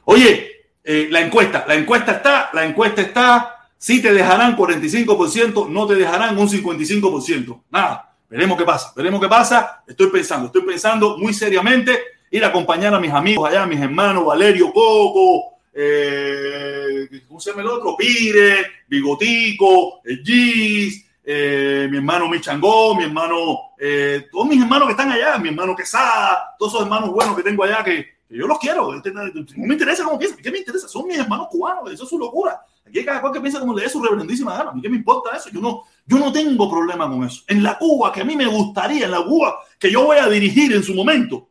Oye, 0.05 0.69
eh, 0.85 1.09
la 1.11 1.23
encuesta, 1.23 1.65
la 1.67 1.75
encuesta 1.75 2.13
está, 2.13 2.51
la 2.53 2.65
encuesta 2.65 3.03
está. 3.03 3.69
Si 3.77 4.01
te 4.01 4.15
dejarán 4.15 4.57
45%, 4.57 5.69
no 5.71 5.85
te 5.89 5.97
dejarán 5.97 6.39
un 6.39 6.49
55%. 6.49 7.63
Nada, 7.73 8.15
veremos 8.31 8.57
qué 8.57 8.65
pasa, 8.65 8.93
veremos 8.95 9.21
qué 9.21 9.27
pasa. 9.27 9.83
Estoy 9.85 10.07
pensando, 10.07 10.47
estoy 10.47 10.63
pensando 10.63 11.19
muy 11.19 11.35
seriamente 11.35 11.99
ir 12.31 12.45
a 12.45 12.49
acompañar 12.49 12.95
a 12.95 13.01
mis 13.01 13.11
amigos 13.11 13.51
allá, 13.51 13.67
mis 13.67 13.81
hermanos 13.81 14.25
Valerio 14.25 14.73
Coco, 14.73 15.59
eh, 15.75 17.09
¿cómo 17.27 17.41
se 17.41 17.51
llama 17.51 17.63
el 17.63 17.69
otro? 17.69 17.97
Pire, 17.97 18.67
Bigotico, 18.87 20.01
el 20.05 20.23
Gis, 20.23 21.07
eh, 21.25 21.89
mi 21.91 21.99
hermano 21.99 22.29
Michangó, 22.29 22.95
mi 22.95 23.05
hermano, 23.05 23.73
eh, 23.79 24.27
todos 24.31 24.47
mis 24.47 24.61
hermanos 24.61 24.89
que 24.89 24.93
están 24.93 25.11
allá, 25.11 25.39
mi 25.39 25.49
hermano 25.51 25.77
Quesada, 25.77 26.55
todos 26.59 26.73
esos 26.73 26.85
hermanos 26.85 27.11
buenos 27.11 27.37
que 27.37 27.43
tengo 27.43 27.65
allá 27.65 27.85
que, 27.85 28.13
yo 28.33 28.47
los 28.47 28.59
quiero. 28.59 28.93
No 28.93 29.67
me 29.67 29.75
interesa 29.75 30.05
cómo 30.05 30.19
piensan. 30.19 30.41
¿Qué 30.43 30.51
me 30.51 30.59
interesa? 30.59 30.89
Son 30.89 31.07
mis 31.07 31.19
hermanos 31.19 31.49
cubanos. 31.51 31.93
Eso 31.93 32.05
es 32.05 32.11
su 32.11 32.19
locura. 32.19 32.61
Aquí 32.87 32.99
hay 32.99 33.05
cada 33.05 33.21
cual 33.21 33.33
que 33.33 33.41
piensa 33.41 33.61
como 33.61 33.75
le 33.75 33.83
dé 33.83 33.89
su 33.89 34.03
reverendísima 34.03 34.57
gana. 34.57 34.71
¿A 34.71 34.73
mí 34.73 34.81
qué 34.81 34.89
me 34.89 34.97
importa 34.97 35.37
eso? 35.37 35.51
Yo 35.51 35.61
no, 35.61 35.83
yo 36.07 36.19
no 36.19 36.33
tengo 36.33 36.71
problema 36.71 37.09
con 37.09 37.25
eso. 37.25 37.43
En 37.47 37.63
la 37.63 37.79
Cuba 37.79 38.13
que 38.13 38.23
a 38.23 38.25
mí 38.25 38.35
me 38.35 38.47
gustaría, 38.47 39.05
en 39.05 39.11
la 39.11 39.23
Cuba 39.23 39.59
que 39.79 39.91
yo 39.91 40.05
voy 40.05 40.17
a 40.17 40.29
dirigir 40.29 40.73
en 40.73 40.83
su 40.83 40.95
momento, 40.95 41.51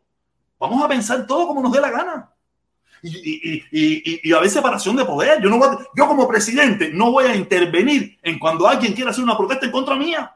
vamos 0.60 0.84
a 0.84 0.88
pensar 0.88 1.26
todo 1.26 1.48
como 1.48 1.62
nos 1.62 1.72
dé 1.72 1.82
la 1.82 1.92
gana. 1.92 2.32
Y, 3.04 3.64
y, 3.72 4.30
y, 4.30 4.34
a 4.34 4.40
veces 4.40 4.54
separación 4.54 4.96
de 4.96 5.06
poder. 5.06 5.42
Yo, 5.42 5.50
no 5.50 5.58
voy 5.58 5.70
a, 5.70 5.80
yo 5.96 6.08
como 6.08 6.28
presidente 6.28 6.92
no 6.94 7.12
voy 7.12 7.26
a 7.26 7.36
intervenir 7.36 8.20
en 8.22 8.38
cuando 8.38 8.68
alguien 8.68 8.94
quiera 8.94 9.10
hacer 9.10 9.24
una 9.24 9.38
protesta 9.38 9.66
en 9.66 9.72
contra 9.72 9.96
mía. 9.96 10.36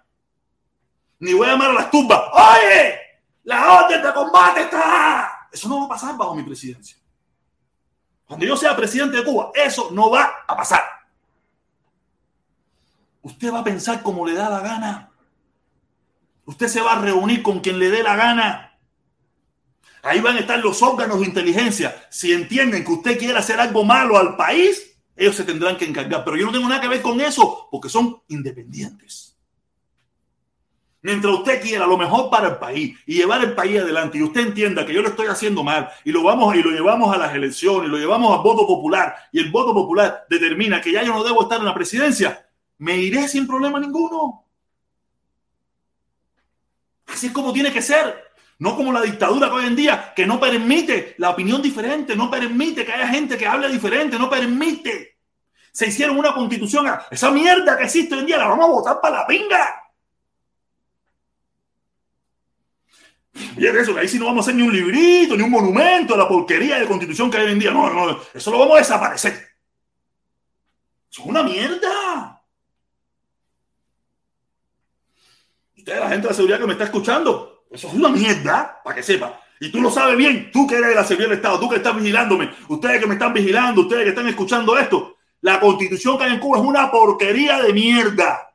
Ni 1.20 1.34
voy 1.34 1.48
a 1.48 1.52
llamar 1.52 1.70
a 1.70 1.74
las 1.74 1.92
tumbas. 1.92 2.22
Oye, 2.34 3.00
la 3.44 3.84
orden 3.84 4.02
de 4.02 4.14
combate 4.14 4.62
está 4.62 5.36
eso 5.56 5.70
no 5.70 5.80
va 5.80 5.86
a 5.86 5.90
pasar 5.90 6.18
bajo 6.18 6.36
mi 6.36 6.44
presidencia. 6.44 6.98
Cuando 8.26 8.46
yo 8.46 8.58
sea 8.58 8.76
presidente 8.76 9.18
de 9.18 9.24
Cuba, 9.24 9.52
eso 9.56 9.90
no 9.92 10.10
va 10.10 10.44
a 10.46 10.58
pasar. 10.58 10.82
Usted 13.22 13.54
va 13.54 13.60
a 13.60 13.64
pensar 13.64 14.04
como 14.04 14.26
le 14.26 14.34
da 14.34 14.50
la 14.50 14.60
gana. 14.60 15.12
Usted 16.46 16.68
se 16.68 16.82
va 16.82 16.94
a 16.94 17.02
reunir 17.02 17.42
con 17.42 17.62
quien 17.62 17.80
le 17.80 17.90
dé 17.90 18.04
la 18.04 18.18
gana. 18.18 18.65
Ahí 20.06 20.22
van 20.22 20.38
a 20.38 20.42
estar 20.42 20.60
los 20.60 20.84
órganos 20.84 21.20
de 21.20 21.26
inteligencia. 21.26 22.08
Si 22.12 22.32
entienden 22.32 22.86
que 22.86 22.92
usted 22.92 23.18
quiere 23.18 23.40
hacer 23.40 23.60
algo 23.60 23.84
malo 23.84 24.20
al 24.20 24.36
país, 24.36 24.96
ellos 25.16 25.36
se 25.36 25.44
tendrán 25.44 25.78
que 25.78 25.86
encargar. 25.86 26.24
Pero 26.24 26.38
yo 26.38 26.46
no 26.46 26.52
tengo 26.52 26.70
nada 26.70 26.80
que 26.80 26.88
ver 26.88 27.02
con 27.02 27.20
eso 27.20 27.68
porque 27.72 27.90
son 27.90 28.22
independientes. 28.28 29.36
Mientras 31.02 31.34
usted 31.34 31.60
quiera 31.60 31.88
lo 31.88 31.98
mejor 31.98 32.30
para 32.30 32.50
el 32.50 32.58
país 32.58 33.00
y 33.08 33.16
llevar 33.16 33.44
el 33.44 33.56
país 33.56 33.82
adelante 33.82 34.20
y 34.20 34.22
usted 34.22 34.42
entienda 34.42 34.86
que 34.86 34.94
yo 34.94 35.02
lo 35.02 35.10
estoy 35.10 35.26
haciendo 35.26 35.64
mal 35.64 35.90
y 36.04 36.12
lo 36.12 36.22
vamos 36.22 36.56
y 36.56 36.62
lo 36.62 36.70
llevamos 36.70 37.12
a 37.12 37.18
las 37.18 37.34
elecciones, 37.34 37.88
y 37.88 37.92
lo 37.92 37.98
llevamos 37.98 38.38
al 38.38 38.44
voto 38.44 38.68
popular 38.68 39.16
y 39.32 39.40
el 39.40 39.50
voto 39.50 39.74
popular 39.74 40.28
determina 40.30 40.82
que 40.82 40.92
ya 40.92 41.02
yo 41.02 41.14
no 41.14 41.24
debo 41.24 41.42
estar 41.42 41.60
en 41.60 41.66
la 41.66 41.74
presidencia, 41.74 42.48
me 42.78 42.98
iré 42.98 43.28
sin 43.28 43.48
problema 43.48 43.80
ninguno. 43.80 44.46
Así 47.08 47.28
es 47.28 47.34
como 47.34 47.52
tiene 47.52 47.74
que 47.74 47.82
ser. 47.82 48.25
No 48.60 48.76
como 48.76 48.94
la 48.94 49.02
dictadura 49.02 49.50
que 49.50 49.56
hoy 49.56 49.66
en 49.66 49.76
día, 49.76 50.14
que 50.16 50.26
no 50.26 50.40
permite 50.40 51.16
la 51.18 51.32
opinión 51.32 51.62
diferente, 51.62 52.16
no 52.16 52.32
permite 52.32 52.86
que 52.86 52.94
haya 52.94 53.08
gente 53.08 53.38
que 53.38 53.46
hable 53.46 53.68
diferente, 53.70 54.18
no 54.18 54.30
permite. 54.30 55.18
Se 55.72 55.88
hicieron 55.88 56.18
una 56.18 56.34
constitución, 56.34 56.88
esa 57.12 57.32
mierda 57.32 57.78
que 57.78 57.84
existe 57.84 58.16
hoy 58.16 58.22
en 58.22 58.28
día 58.28 58.38
la 58.38 58.48
vamos 58.48 58.66
a 58.66 58.72
votar 58.72 59.02
para 59.02 59.18
la 59.18 59.28
pinga. 59.28 59.86
Y 63.58 63.66
es 63.66 63.76
eso, 63.76 63.94
que 63.94 64.00
ahí 64.00 64.08
sí 64.08 64.18
no 64.18 64.28
vamos 64.28 64.46
a 64.46 64.50
hacer 64.50 64.56
ni 64.56 64.66
un 64.66 64.74
librito, 64.74 65.36
ni 65.36 65.44
un 65.44 65.52
monumento 65.52 66.14
a 66.14 66.18
la 66.18 66.28
porquería 66.28 66.80
de 66.80 66.88
constitución 66.88 67.30
que 67.30 67.38
hay 67.38 67.48
hoy 67.48 67.52
en 67.52 67.60
día. 67.60 67.72
No, 67.72 67.90
no, 67.90 68.22
eso 68.34 68.52
lo 68.52 68.60
vamos 68.60 68.76
a 68.76 68.80
desaparecer. 68.80 69.34
Eso 71.12 71.22
es 71.22 71.28
una 71.28 71.44
mierda. 71.44 72.42
Usted, 75.78 76.00
la 76.00 76.10
gente 76.10 76.22
de 76.24 76.30
la 76.30 76.34
seguridad 76.34 76.60
que 76.60 76.68
me 76.68 76.74
está 76.74 76.86
escuchando, 76.86 77.55
eso 77.76 77.88
es 77.90 77.94
una 77.94 78.10
mierda, 78.10 78.82
para 78.84 78.96
que 78.96 79.04
sepa. 79.04 79.42
Y 79.60 79.70
tú 79.70 79.82
lo 79.82 79.90
sabes 79.90 80.18
bien, 80.18 80.52
tú 80.52 80.68
que 80.68 80.76
eres 80.76 80.90
de 80.90 80.96
la 80.96 81.04
seguridad 81.04 81.30
del 81.30 81.38
Estado, 81.38 81.60
tú 81.60 81.70
que 81.70 81.78
estás 81.78 81.96
vigilándome, 81.96 82.54
ustedes 82.68 83.00
que 83.00 83.08
me 83.08 83.14
están 83.14 83.34
vigilando, 83.34 83.82
ustedes 83.82 84.04
que 84.04 84.10
están 84.10 84.28
escuchando 84.28 84.78
esto, 84.78 85.18
la 85.42 85.60
constitución 85.60 86.18
que 86.18 86.24
hay 86.24 86.34
en 86.34 86.40
Cuba 86.40 86.58
es 86.58 86.64
una 86.66 86.90
porquería 86.90 87.62
de 87.62 87.72
mierda. 87.72 88.54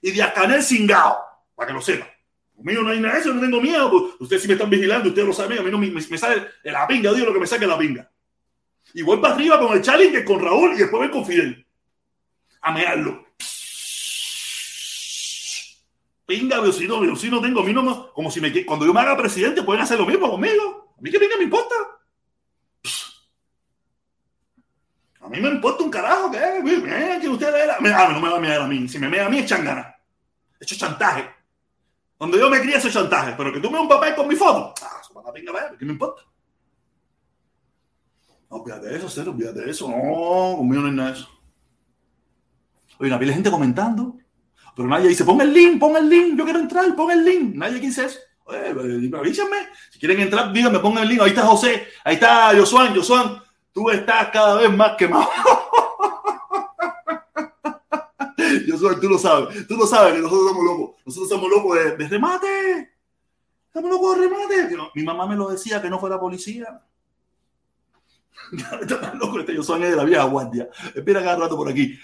Y 0.00 0.12
de 0.12 0.22
Ascanel 0.22 0.62
cingao, 0.62 1.16
para 1.54 1.68
que 1.68 1.72
lo 1.74 1.80
sepan. 1.80 2.08
Conmigo 2.54 2.82
no 2.82 2.90
hay 2.90 3.00
nada 3.00 3.14
de 3.14 3.20
eso, 3.20 3.34
no 3.34 3.40
tengo 3.40 3.60
miedo. 3.60 3.90
Pues, 3.90 4.02
ustedes 4.20 4.42
sí 4.42 4.48
me 4.48 4.54
están 4.54 4.70
vigilando, 4.70 5.08
ustedes 5.08 5.26
lo 5.26 5.34
saben, 5.34 5.58
a 5.58 5.62
mí 5.62 5.70
no 5.70 5.78
me, 5.78 6.00
sale 6.18 6.46
la 6.64 6.86
pinga, 6.86 7.12
digo 7.12 7.26
lo 7.26 7.32
que 7.32 7.40
me 7.40 7.46
saque 7.46 7.66
la 7.66 7.76
pinga. 7.76 8.10
Y 8.94 9.02
voy 9.02 9.18
para 9.18 9.34
arriba 9.34 9.58
con 9.58 9.76
el 9.76 9.82
challenge, 9.82 10.24
con 10.24 10.40
Raúl 10.40 10.74
y 10.74 10.78
después 10.78 11.02
voy 11.02 11.10
con 11.10 11.26
Fidel. 11.26 11.66
A 12.62 12.72
mearlo. 12.72 13.25
Pinga, 16.26 16.56
yo 16.56 16.72
si 16.72 16.88
no, 16.88 17.04
yo 17.04 17.14
si 17.14 17.30
no 17.30 17.40
tengo, 17.40 17.60
a 17.60 17.64
mí 17.64 17.72
no 17.72 18.12
como 18.12 18.30
si 18.32 18.40
me, 18.40 18.66
cuando 18.66 18.84
yo 18.84 18.92
me 18.92 19.00
haga 19.00 19.16
presidente 19.16 19.62
pueden 19.62 19.82
hacer 19.82 19.96
lo 19.96 20.06
mismo 20.06 20.28
conmigo. 20.28 20.94
A 20.98 21.00
mí 21.00 21.10
que 21.10 21.20
pinga 21.20 21.36
me 21.36 21.44
importa. 21.44 21.74
A 25.20 25.28
mí 25.28 25.40
me 25.40 25.48
importa 25.48 25.84
un 25.84 25.90
carajo 25.90 26.30
que, 26.30 26.38
que 27.20 27.28
usted 27.28 27.70
ah, 27.70 28.08
no 28.12 28.20
me 28.20 28.28
va 28.28 28.36
a 28.36 28.40
mirar 28.40 28.62
a 28.62 28.66
mí. 28.66 28.88
Si 28.88 28.98
me 28.98 29.08
mea 29.08 29.26
a 29.26 29.28
mí 29.28 29.38
es 29.38 29.46
changana. 29.46 29.94
Hecho 30.58 30.76
chantaje. 30.76 31.28
Donde 32.18 32.38
yo 32.38 32.50
me 32.50 32.60
crié 32.60 32.76
ese 32.76 32.90
chantaje, 32.90 33.34
pero 33.36 33.52
que 33.52 33.60
tú 33.60 33.70
me 33.70 33.78
un 33.78 33.88
papel 33.88 34.14
con 34.16 34.26
mi 34.26 34.34
foto. 34.34 34.74
Ah, 34.82 35.00
eso 35.00 35.14
para 35.14 35.32
pinga, 35.32 35.76
¿qué 35.78 35.84
me 35.84 35.92
importa? 35.92 36.22
No, 38.50 38.56
olvídate 38.58 38.86
de 38.86 38.96
eso, 38.96 39.08
cero, 39.08 39.32
olvídate 39.32 39.60
de 39.60 39.70
eso. 39.70 39.88
No, 39.88 40.56
conmigo 40.56 40.82
no 40.82 40.88
hay 40.88 40.94
nada 40.94 41.12
de 41.12 41.18
eso. 41.18 41.28
Oye, 42.98 43.14
una 43.14 43.32
gente 43.32 43.50
comentando, 43.50 44.16
pero 44.76 44.88
nadie 44.88 45.08
dice, 45.08 45.24
pon 45.24 45.40
el 45.40 45.54
link, 45.54 45.80
pon 45.80 45.96
el 45.96 46.06
link, 46.06 46.38
yo 46.38 46.44
quiero 46.44 46.58
entrar, 46.60 46.94
pon 46.94 47.10
el 47.10 47.24
link. 47.24 47.54
Nadie 47.54 47.80
dice 47.80 48.04
eso. 48.04 48.18
Avísenme. 48.46 49.56
Si 49.90 49.98
quieren 49.98 50.20
entrar, 50.20 50.52
díganme, 50.52 50.80
pon 50.80 50.98
el 50.98 51.08
link. 51.08 51.22
Ahí 51.22 51.30
está 51.30 51.46
José, 51.46 51.88
ahí 52.04 52.14
está 52.14 52.52
Josuan, 52.54 52.94
Josuan. 52.94 53.42
Tú 53.72 53.88
estás 53.88 54.28
cada 54.30 54.56
vez 54.56 54.70
más 54.70 54.92
quemado. 54.96 55.28
Soy, 58.78 59.00
tú 59.00 59.08
lo 59.08 59.16
sabes, 59.16 59.66
tú 59.66 59.74
lo 59.74 59.86
sabes 59.86 60.12
que 60.12 60.20
nosotros 60.20 60.50
somos 60.50 60.64
locos. 60.64 60.96
Nosotros 61.06 61.30
somos 61.30 61.50
locos 61.50 61.78
de, 61.96 62.08
remate. 62.08 62.92
Estamos 63.68 63.90
locos 63.90 64.18
de 64.18 64.28
remate. 64.28 64.76
Mi 64.94 65.02
mamá 65.02 65.26
me 65.26 65.36
lo 65.36 65.48
decía 65.48 65.80
que 65.80 65.88
no 65.88 65.98
fuera 65.98 66.20
policía. 66.20 66.82
Está 68.82 69.14
loco 69.14 69.40
este 69.40 69.54
yo 69.54 69.62
soy 69.62 69.80
de 69.80 69.96
la 69.96 70.04
vieja 70.04 70.24
guardia. 70.24 70.68
Espera 70.94 71.22
cada 71.22 71.38
rato 71.38 71.56
por 71.56 71.70
aquí. 71.70 71.98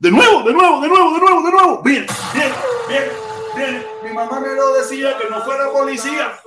De 0.00 0.12
nuevo, 0.12 0.42
de 0.44 0.52
nuevo, 0.52 0.80
de 0.80 0.88
nuevo, 0.88 1.12
de 1.12 1.18
nuevo, 1.18 1.42
de 1.42 1.50
nuevo. 1.50 1.82
Bien, 1.82 2.06
bien, 2.32 2.52
bien, 2.88 3.02
bien. 3.56 3.86
Mi 4.04 4.12
mamá 4.12 4.38
me 4.38 4.54
lo 4.54 4.74
decía 4.74 5.18
que 5.18 5.28
no 5.28 5.42
fuera 5.42 5.72
policía. 5.72 6.38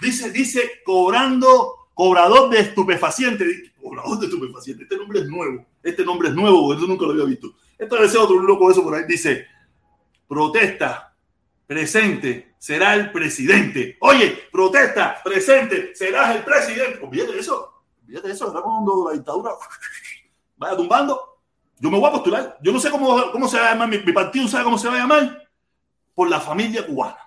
Dice, 0.00 0.30
dice, 0.30 0.70
cobrando, 0.84 1.88
cobrador 1.92 2.50
de 2.50 2.60
estupefaciente. 2.60 3.72
Cobrador 3.82 4.20
de 4.20 4.26
estupefaciente. 4.26 4.84
Este 4.84 4.96
nombre 4.96 5.18
es 5.18 5.26
nuevo. 5.26 5.66
Este 5.82 6.04
nombre 6.04 6.28
es 6.28 6.34
nuevo, 6.34 6.72
eso 6.72 6.86
nunca 6.86 7.04
lo 7.06 7.10
había 7.10 7.24
visto. 7.24 7.52
Esto 7.76 7.96
debe 7.96 8.08
ser 8.08 8.20
otro 8.20 8.40
loco 8.40 8.70
eso 8.70 8.84
por 8.84 8.94
ahí. 8.94 9.06
Dice, 9.08 9.48
protesta, 10.28 11.16
presente, 11.66 12.54
será 12.58 12.94
el 12.94 13.10
presidente. 13.10 13.96
Oye, 14.00 14.46
protesta, 14.52 15.20
presente, 15.24 15.96
serás 15.96 16.36
el 16.36 16.44
presidente. 16.44 17.00
Olvídate 17.02 17.40
eso. 17.40 17.75
De 18.06 18.30
eso. 18.30 18.50
Era 18.50 18.62
cuando 18.62 19.08
la 19.08 19.14
dictadura 19.14 19.52
vaya 20.56 20.76
tumbando. 20.76 21.40
Yo 21.78 21.90
me 21.90 21.98
voy 21.98 22.08
a 22.08 22.12
postular. 22.12 22.58
Yo 22.62 22.72
no 22.72 22.80
sé 22.80 22.90
cómo, 22.90 23.30
cómo 23.32 23.48
se 23.48 23.58
va 23.58 23.66
a 23.66 23.70
llamar. 23.72 23.88
Mi, 23.88 23.98
mi 23.98 24.12
partido 24.12 24.48
sabe 24.48 24.64
cómo 24.64 24.78
se 24.78 24.88
va 24.88 24.94
a 24.94 24.98
llamar. 24.98 25.48
Por 26.14 26.30
la 26.30 26.40
familia 26.40 26.86
cubana. 26.86 27.18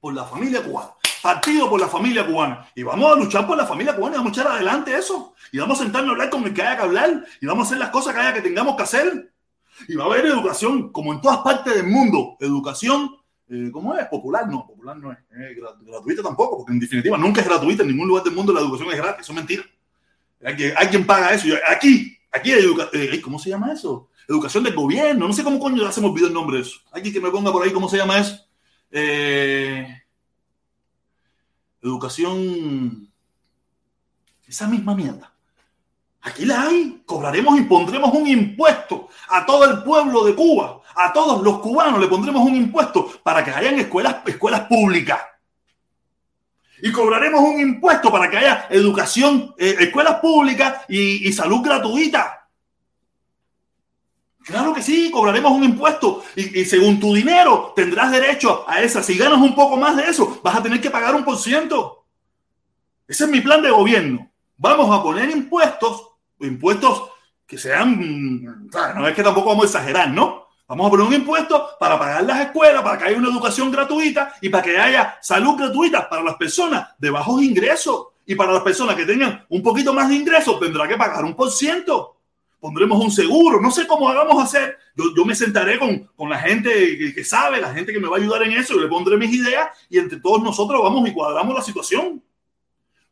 Por 0.00 0.14
la 0.14 0.24
familia 0.24 0.62
cubana. 0.62 0.90
Partido 1.22 1.68
por 1.68 1.80
la 1.80 1.88
familia 1.88 2.26
cubana. 2.26 2.68
Y 2.74 2.82
vamos 2.82 3.12
a 3.12 3.16
luchar 3.16 3.46
por 3.46 3.56
la 3.56 3.66
familia 3.66 3.94
cubana 3.94 4.16
y 4.16 4.18
vamos 4.18 4.36
a 4.36 4.40
echar 4.40 4.52
adelante 4.52 4.96
eso. 4.96 5.34
Y 5.52 5.58
vamos 5.58 5.80
a 5.80 5.82
sentarnos 5.82 6.10
a 6.10 6.12
hablar 6.12 6.30
con 6.30 6.44
el 6.44 6.54
que 6.54 6.62
haya 6.62 6.76
que 6.76 6.82
hablar. 6.82 7.24
Y 7.40 7.46
vamos 7.46 7.64
a 7.64 7.66
hacer 7.66 7.78
las 7.78 7.90
cosas 7.90 8.14
que 8.14 8.20
haya 8.20 8.34
que 8.34 8.42
tengamos 8.42 8.76
que 8.76 8.82
hacer. 8.82 9.32
Y 9.88 9.94
va 9.94 10.04
a 10.04 10.06
haber 10.06 10.26
educación, 10.26 10.90
como 10.90 11.12
en 11.12 11.20
todas 11.20 11.38
partes 11.38 11.74
del 11.74 11.86
mundo. 11.86 12.36
Educación, 12.40 13.16
eh, 13.48 13.70
¿cómo 13.72 13.94
es? 13.94 14.06
Popular, 14.06 14.48
no. 14.48 14.66
Popular 14.66 14.96
no 14.96 15.12
es. 15.12 15.18
Gratuita 15.82 16.22
tampoco, 16.22 16.58
porque 16.58 16.72
en 16.72 16.80
definitiva 16.80 17.16
nunca 17.16 17.40
es 17.40 17.46
gratuita. 17.46 17.82
En 17.82 17.90
ningún 17.90 18.08
lugar 18.08 18.24
del 18.24 18.34
mundo 18.34 18.52
la 18.52 18.60
educación 18.60 18.90
es 18.90 18.96
gratis. 18.96 19.20
Eso 19.22 19.32
es 19.32 19.36
mentira. 19.36 19.62
Alguien, 20.44 20.74
alguien 20.76 21.06
paga 21.06 21.32
eso. 21.32 21.46
Aquí, 21.68 22.16
aquí 22.32 22.52
hay. 22.52 22.64
Eh, 22.92 23.20
¿Cómo 23.20 23.38
se 23.38 23.50
llama 23.50 23.72
eso? 23.72 24.10
Educación 24.28 24.64
del 24.64 24.74
gobierno. 24.74 25.28
No 25.28 25.32
sé 25.32 25.44
cómo 25.44 25.60
coño 25.60 25.90
se 25.92 26.00
me 26.00 26.08
olvidó 26.08 26.26
el 26.26 26.34
nombre 26.34 26.56
de 26.56 26.62
eso. 26.62 26.80
Alguien 26.90 27.14
que 27.14 27.20
me 27.20 27.30
ponga 27.30 27.52
por 27.52 27.62
ahí 27.62 27.72
cómo 27.72 27.88
se 27.88 27.96
llama 27.96 28.18
eso. 28.18 28.36
Eh, 28.90 29.86
educación. 31.82 33.08
Esa 34.46 34.66
misma 34.68 34.94
mierda. 34.94 35.32
Aquí 36.22 36.44
la 36.44 36.62
hay. 36.62 37.02
Cobraremos 37.06 37.58
y 37.60 37.62
pondremos 37.62 38.12
un 38.12 38.26
impuesto 38.26 39.08
a 39.28 39.46
todo 39.46 39.70
el 39.70 39.84
pueblo 39.84 40.24
de 40.24 40.34
Cuba. 40.34 40.82
A 40.96 41.12
todos 41.12 41.42
los 41.42 41.58
cubanos 41.58 42.00
le 42.00 42.08
pondremos 42.08 42.42
un 42.42 42.56
impuesto 42.56 43.20
para 43.22 43.44
que 43.44 43.50
hayan 43.50 43.78
escuelas, 43.78 44.16
escuelas 44.26 44.62
públicas. 44.62 45.20
Y 46.82 46.90
cobraremos 46.90 47.40
un 47.40 47.60
impuesto 47.60 48.10
para 48.10 48.30
que 48.30 48.38
haya 48.38 48.66
educación, 48.70 49.54
eh, 49.58 49.76
escuelas 49.80 50.20
públicas 50.20 50.84
y, 50.88 51.28
y 51.28 51.32
salud 51.32 51.62
gratuita. 51.62 52.48
Claro 54.44 54.72
que 54.72 54.82
sí, 54.82 55.10
cobraremos 55.10 55.52
un 55.52 55.64
impuesto 55.64 56.22
y, 56.36 56.60
y, 56.60 56.64
según 56.64 57.00
tu 57.00 57.12
dinero 57.12 57.72
tendrás 57.74 58.12
derecho 58.12 58.64
a 58.68 58.80
esa. 58.80 59.02
Si 59.02 59.18
ganas 59.18 59.40
un 59.40 59.54
poco 59.54 59.76
más 59.76 59.96
de 59.96 60.04
eso, 60.04 60.40
vas 60.42 60.56
a 60.56 60.62
tener 60.62 60.80
que 60.80 60.90
pagar 60.90 61.14
un 61.14 61.24
por 61.24 61.36
ciento. 61.36 62.06
Ese 63.08 63.24
es 63.24 63.30
mi 63.30 63.40
plan 63.40 63.60
de 63.60 63.70
gobierno. 63.70 64.30
Vamos 64.56 64.96
a 64.96 65.02
poner 65.02 65.28
impuestos, 65.30 66.08
impuestos 66.40 67.10
que 67.46 67.58
sean, 67.58 68.68
no 68.72 69.06
es 69.06 69.14
que 69.14 69.22
tampoco 69.22 69.50
vamos 69.50 69.64
a 69.64 69.66
exagerar, 69.78 70.10
¿no? 70.10 70.45
Vamos 70.68 70.86
a 70.86 70.90
poner 70.90 71.06
un 71.06 71.14
impuesto 71.14 71.70
para 71.78 71.98
pagar 71.98 72.24
las 72.24 72.40
escuelas, 72.40 72.82
para 72.82 72.98
que 72.98 73.04
haya 73.04 73.18
una 73.18 73.28
educación 73.28 73.70
gratuita 73.70 74.34
y 74.40 74.48
para 74.48 74.62
que 74.64 74.78
haya 74.78 75.16
salud 75.22 75.56
gratuita 75.56 76.08
para 76.08 76.22
las 76.22 76.34
personas 76.34 76.88
de 76.98 77.10
bajos 77.10 77.42
ingresos. 77.42 78.08
Y 78.28 78.34
para 78.34 78.52
las 78.52 78.62
personas 78.62 78.96
que 78.96 79.04
tengan 79.04 79.46
un 79.48 79.62
poquito 79.62 79.94
más 79.94 80.08
de 80.08 80.16
ingresos, 80.16 80.58
tendrá 80.58 80.88
que 80.88 80.96
pagar 80.96 81.24
un 81.24 81.34
por 81.34 81.50
ciento 81.50 82.16
pondremos 82.66 83.00
un 83.00 83.12
seguro, 83.12 83.60
no 83.60 83.70
sé 83.70 83.86
cómo 83.86 84.08
hagamos 84.08 84.42
hacer. 84.42 84.76
Yo, 84.96 85.04
yo 85.16 85.24
me 85.24 85.36
sentaré 85.36 85.78
con, 85.78 86.10
con 86.16 86.28
la 86.28 86.38
gente 86.38 87.12
que, 87.14 87.24
sabe, 87.24 87.60
la 87.60 87.72
gente 87.72 87.92
que 87.92 88.00
me 88.00 88.08
va 88.08 88.16
a 88.16 88.20
ayudar 88.20 88.42
en 88.42 88.52
eso, 88.52 88.74
yo 88.74 88.80
le 88.80 88.88
pondré 88.88 89.16
mis 89.16 89.32
ideas 89.32 89.68
y 89.88 89.98
entre 89.98 90.18
todos 90.18 90.42
nosotros 90.42 90.82
vamos 90.82 91.08
y 91.08 91.12
cuadramos 91.12 91.54
la 91.54 91.62
situación. 91.62 92.20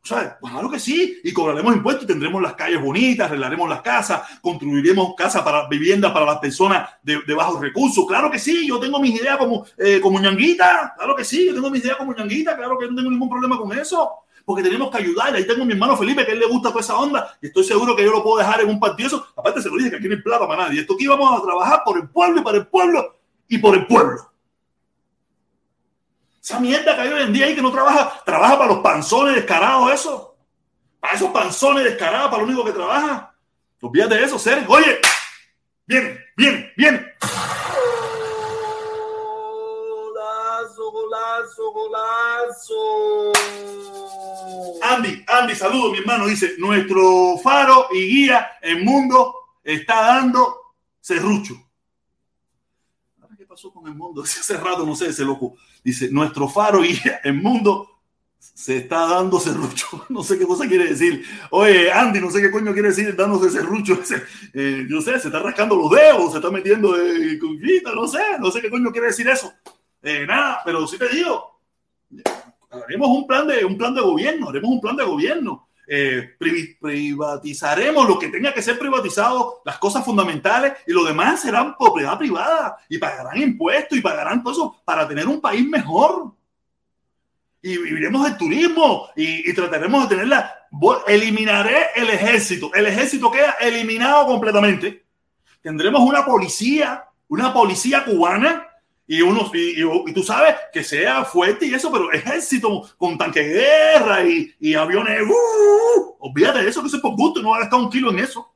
Claro 0.07 0.69
que 0.69 0.79
sí, 0.79 1.19
y 1.23 1.33
cobraremos 1.33 1.75
impuestos 1.75 2.03
y 2.03 2.07
tendremos 2.07 2.41
las 2.41 2.53
calles 2.53 2.81
bonitas, 2.81 3.27
arreglaremos 3.27 3.67
las 3.67 3.81
casas, 3.81 4.21
construiremos 4.41 5.15
casas 5.15 5.41
para 5.41 5.67
vivienda 5.67 6.13
para 6.13 6.25
las 6.25 6.37
personas 6.37 6.89
de, 7.01 7.33
bajos 7.33 7.59
recursos. 7.59 8.05
Claro 8.07 8.29
que 8.29 8.37
sí, 8.37 8.67
yo 8.67 8.79
tengo 8.79 8.99
mis 8.99 9.19
ideas 9.19 9.37
como, 9.37 9.65
eh, 9.77 9.99
como 9.99 10.19
ñanguita, 10.19 10.93
claro 10.95 11.15
que 11.15 11.25
sí, 11.25 11.47
yo 11.47 11.55
tengo 11.55 11.69
mis 11.71 11.83
ideas 11.83 11.97
como 11.97 12.13
ñanguita, 12.13 12.55
claro 12.55 12.77
que 12.77 12.87
no 12.87 12.95
tengo 12.95 13.09
ningún 13.09 13.29
problema 13.29 13.57
con 13.57 13.77
eso 13.77 14.11
porque 14.45 14.61
tenemos 14.61 14.91
que 14.91 14.99
ayudar. 14.99 15.33
Ahí 15.33 15.45
tengo 15.45 15.65
mi 15.65 15.73
hermano 15.73 15.97
Felipe, 15.97 16.23
que 16.23 16.31
a 16.31 16.33
él 16.35 16.39
le 16.39 16.45
gusta 16.45 16.69
toda 16.69 16.81
esa 16.81 16.97
onda, 16.97 17.35
y 17.41 17.47
estoy 17.47 17.63
seguro 17.63 17.95
que 17.95 18.03
yo 18.03 18.11
lo 18.11 18.23
puedo 18.23 18.37
dejar 18.37 18.61
en 18.61 18.69
un 18.69 18.79
partido. 18.79 19.07
Eso, 19.07 19.27
aparte, 19.35 19.61
se 19.61 19.69
lo 19.69 19.75
dije 19.75 19.89
que 19.89 19.95
aquí 19.97 20.07
no 20.07 20.15
hay 20.15 20.21
plata 20.21 20.47
para 20.47 20.65
nadie. 20.65 20.81
Esto 20.81 20.93
aquí 20.93 21.07
vamos 21.07 21.41
a 21.41 21.43
trabajar 21.43 21.81
por 21.83 21.97
el 21.97 22.07
pueblo 22.07 22.41
y 22.41 22.43
para 22.43 22.57
el 22.57 22.67
pueblo 22.67 23.15
y 23.47 23.57
por 23.57 23.75
el 23.75 23.87
pueblo. 23.87 24.34
Esa 26.45 26.59
mierda 26.59 26.95
que 26.95 27.01
hay 27.01 27.09
hoy 27.11 27.23
en 27.23 27.33
día 27.33 27.47
ahí 27.47 27.55
que 27.55 27.61
no 27.63 27.71
trabaja, 27.71 28.21
trabaja 28.23 28.55
para 28.55 28.71
los 28.71 28.83
panzones 28.83 29.33
descarados, 29.33 29.91
eso. 29.91 30.37
Para 30.99 31.15
esos 31.15 31.31
panzones 31.31 31.83
descarados, 31.83 32.29
para 32.29 32.43
lo 32.43 32.47
único 32.47 32.63
que 32.63 32.71
trabaja. 32.71 33.35
Olvídate 33.81 34.13
de 34.13 34.25
eso, 34.25 34.37
Sergio. 34.37 34.69
Oye, 34.69 34.99
bien, 35.87 36.23
bien, 36.37 36.71
bien. 36.77 37.13
Golazo, 39.89 40.91
golazo, 40.91 41.71
golazo. 41.71 43.31
Andy, 44.83 45.25
Andy, 45.27 45.55
saludo, 45.55 45.93
mi 45.93 45.97
hermano. 45.97 46.27
Dice: 46.27 46.53
Nuestro 46.59 47.39
faro 47.41 47.87
y 47.91 48.07
guía 48.07 48.51
el 48.61 48.83
mundo 48.83 49.33
está 49.63 49.95
dando 49.95 50.75
serrucho. 51.01 51.55
¿Qué 53.35 53.47
pasó 53.47 53.73
con 53.73 53.87
el 53.87 53.95
mundo? 53.95 54.21
Hace 54.23 54.57
rato, 54.57 54.85
no 54.85 54.95
sé, 54.95 55.07
ese 55.07 55.25
loco. 55.25 55.55
Dice: 55.85 56.09
Nuestro 56.11 56.49
faro 56.49 56.81
guía 56.81 57.21
el 57.23 57.35
mundo 57.35 57.91
se 58.39 58.77
está 58.77 59.07
dando 59.07 59.39
serrucho. 59.39 60.05
No 60.09 60.23
sé 60.23 60.37
qué 60.39 60.45
cosa 60.45 60.67
quiere 60.67 60.87
decir. 60.87 61.23
Oye, 61.51 61.91
Andy, 61.91 62.19
no 62.19 62.31
sé 62.31 62.41
qué 62.41 62.49
coño 62.49 62.73
quiere 62.73 62.89
decir 62.89 63.15
dándose 63.15 63.51
serrucho. 63.51 63.99
Eh, 64.57 64.85
yo 64.89 65.01
sé, 65.01 65.19
se 65.19 65.27
está 65.27 65.39
rascando 65.39 65.75
los 65.75 65.91
dedos, 65.91 66.31
se 66.31 66.37
está 66.37 66.49
metiendo 66.49 66.93
de 66.93 67.37
conquista, 67.37 67.93
no 67.93 68.07
sé, 68.07 68.19
no 68.39 68.49
sé 68.49 68.61
qué 68.61 68.69
coño 68.69 68.89
quiere 68.91 69.07
decir 69.07 69.27
eso. 69.27 69.53
Eh, 70.01 70.25
nada, 70.25 70.61
pero 70.63 70.87
sí 70.87 70.97
te 70.97 71.09
digo, 71.09 71.59
haremos 72.71 73.09
un 73.09 73.27
plan 73.27 73.45
de, 73.47 73.65
un 73.65 73.77
plan 73.77 73.93
de 73.93 74.01
gobierno, 74.01 74.49
haremos 74.49 74.71
un 74.71 74.79
plan 74.81 74.95
de 74.95 75.03
gobierno. 75.03 75.67
Eh, 75.87 76.35
pri 76.39 76.75
privatizaremos 76.81 78.07
lo 78.07 78.17
que 78.17 78.29
tenga 78.29 78.53
que 78.53 78.61
ser 78.61 78.79
privatizado, 78.79 79.61
las 79.63 79.77
cosas 79.77 80.03
fundamentales 80.03 80.73
y 80.87 80.91
lo 80.91 81.03
demás 81.03 81.41
serán 81.41 81.77
propiedad 81.77 82.17
privada 82.17 82.77
y 82.89 82.97
pagarán 82.97 83.39
impuestos 83.39 83.97
y 83.97 84.01
pagarán 84.01 84.41
todo 84.41 84.53
eso 84.53 84.81
para 84.83 85.07
tener 85.07 85.27
un 85.27 85.39
país 85.39 85.67
mejor. 85.67 86.33
Y 87.61 87.77
viviremos 87.77 88.23
del 88.23 88.37
turismo 88.37 89.09
y, 89.15 89.49
y 89.49 89.53
trataremos 89.53 90.03
de 90.03 90.15
tenerla. 90.15 90.53
Eliminaré 91.07 91.87
el 91.95 92.09
ejército. 92.09 92.71
El 92.73 92.85
ejército 92.85 93.31
queda 93.31 93.55
eliminado 93.59 94.27
completamente. 94.27 95.05
Tendremos 95.61 96.01
una 96.01 96.23
policía, 96.25 97.05
una 97.27 97.51
policía 97.51 98.03
cubana 98.05 98.67
y, 99.07 99.21
unos, 99.21 99.51
y, 99.53 99.81
y, 99.81 100.13
tú 100.13 100.23
sabes 100.23 100.55
que 100.73 100.83
sea 100.83 101.23
fuerte 101.25 101.67
y 101.67 101.73
eso, 101.73 101.91
pero 101.91 102.11
ejército 102.11 102.89
con 102.97 103.17
tanque 103.17 103.41
de 103.41 103.53
guerra 103.53 104.23
y, 104.23 104.53
y 104.59 104.73
aviones, 104.73 105.21
uh, 105.21 106.33
de 106.33 106.67
eso, 106.67 106.81
que 106.81 106.87
eso 106.87 106.95
es 106.95 107.01
por 107.01 107.15
gusto, 107.15 107.41
no 107.41 107.51
va 107.51 107.57
a 107.57 107.59
gastar 107.61 107.79
un 107.79 107.89
kilo 107.91 108.09
en 108.09 108.19
eso. 108.19 108.51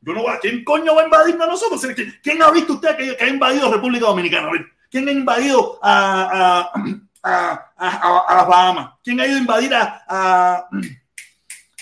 Yo 0.00 0.14
no 0.14 0.22
voy 0.22 0.32
a, 0.32 0.38
¿quién 0.38 0.64
coño 0.64 0.94
va 0.94 1.02
a 1.02 1.04
invadirnos 1.04 1.46
a 1.46 1.50
nosotros? 1.50 1.86
¿Quién, 1.94 2.18
¿Quién, 2.22 2.42
ha 2.42 2.50
visto 2.50 2.72
usted 2.72 2.96
que, 2.96 3.22
ha 3.22 3.28
invadido 3.28 3.70
República 3.70 4.06
Dominicana? 4.06 4.48
¿quién 4.90 5.06
ha 5.06 5.12
invadido 5.12 5.78
a, 5.82 6.70
a, 7.22 7.72
a, 7.76 8.26
a, 8.26 8.34
las 8.36 8.48
Bahamas? 8.48 8.92
¿Quién 9.04 9.20
ha 9.20 9.26
ido 9.26 9.36
a 9.36 9.40
invadir 9.40 9.74
a, 9.74 10.02
a 10.08 10.68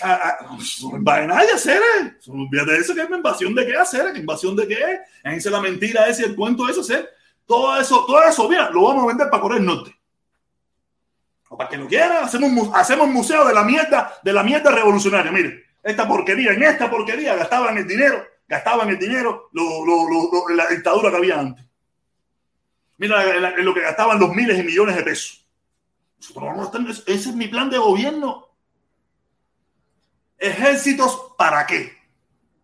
no 0.01 0.97
invade 0.97 1.27
nadie 1.27 1.51
hacer 1.51 1.81
olvídate 2.27 2.71
de 2.71 2.77
eso 2.77 2.95
que 2.95 3.01
es 3.01 3.09
invasión 3.09 3.53
de 3.53 3.65
qué 3.65 3.75
hacer 3.75 4.13
¿Qué 4.13 4.19
invasión 4.19 4.55
de 4.55 4.65
qué 4.65 4.77
es 5.25 5.45
la 5.45 5.59
mentira 5.59 6.07
ese 6.07 6.25
el 6.25 6.35
cuento 6.35 6.65
de 6.65 6.71
eso 6.71 6.81
hacer 6.81 7.09
todo 7.49 7.81
eso, 7.81 8.05
todo 8.05 8.23
eso, 8.25 8.47
mira, 8.47 8.69
lo 8.69 8.83
vamos 8.83 9.05
a 9.05 9.07
vender 9.07 9.27
para 9.27 9.41
Corea 9.41 9.57
del 9.57 9.65
Norte. 9.65 9.99
O 11.49 11.57
para 11.57 11.67
que 11.67 11.77
lo 11.77 11.87
quieran, 11.87 12.23
hacemos, 12.23 12.69
hacemos 12.75 13.09
museo 13.09 13.43
de 13.43 13.55
la 13.55 13.63
mierda, 13.63 14.19
de 14.21 14.31
la 14.31 14.43
mierda 14.43 14.69
revolucionaria. 14.69 15.31
Mire, 15.31 15.63
esta 15.81 16.07
porquería, 16.07 16.51
en 16.51 16.61
esta 16.61 16.91
porquería 16.91 17.33
gastaban 17.33 17.75
el 17.75 17.87
dinero, 17.87 18.23
gastaban 18.47 18.87
el 18.89 18.99
dinero 18.99 19.49
lo, 19.53 20.47
la 20.49 20.67
dictadura 20.67 21.09
que 21.09 21.17
había 21.17 21.39
antes. 21.39 21.65
Mira 22.97 23.23
en 23.23 23.65
lo 23.65 23.73
que 23.73 23.81
gastaban 23.81 24.19
los 24.19 24.31
miles 24.31 24.59
y 24.59 24.61
millones 24.61 24.95
de 24.95 25.01
pesos. 25.01 25.43
Ese 27.07 27.29
es 27.29 27.35
mi 27.35 27.47
plan 27.47 27.71
de 27.71 27.79
gobierno. 27.79 28.47
Ejércitos, 30.37 31.33
¿para 31.35 31.65
qué? 31.65 31.97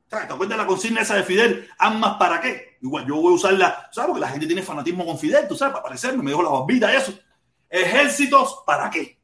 ¿Te 0.08 0.18
acuerdas 0.18 0.60
la 0.60 0.68
consigna 0.68 1.02
esa 1.02 1.16
de 1.16 1.24
Fidel? 1.24 1.68
¿Armas 1.80 2.18
para 2.20 2.40
qué? 2.40 2.75
Igual 2.86 3.08
yo 3.08 3.16
voy 3.16 3.34
a 3.34 3.36
usarla, 3.36 3.90
¿sabes? 3.92 4.10
Porque 4.10 4.22
la 4.22 4.30
gente 4.30 4.46
tiene 4.46 4.62
fanatismo 4.62 5.08
con 5.08 5.18
Fidel, 5.18 5.48
tú 5.48 5.56
sabes, 5.56 5.72
para 5.74 5.86
parecerme, 5.86 6.22
me 6.22 6.30
dejo 6.30 6.44
la 6.44 6.50
barbita 6.50 6.94
y 6.94 6.98
eso. 6.98 7.18
Ejércitos, 7.68 8.62
¿para 8.64 8.92
qué? 8.92 9.18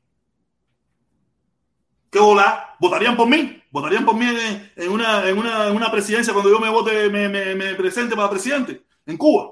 ¿Qué 2.09 2.17
hola? 2.17 2.75
¿Votarían 2.79 3.15
por 3.15 3.27
mí? 3.27 3.61
¿Votarían 3.69 4.03
por 4.03 4.15
mí 4.15 4.25
en, 4.75 4.91
una, 4.91 5.29
en, 5.29 5.37
una, 5.37 5.67
en 5.67 5.75
una 5.75 5.91
presidencia 5.91 6.33
cuando 6.33 6.49
yo 6.49 6.59
me 6.59 6.69
vote, 6.69 7.07
me, 7.09 7.29
me, 7.29 7.75
presente 7.75 8.15
para 8.15 8.31
presidente? 8.31 8.81
En 9.05 9.15
Cuba. 9.15 9.51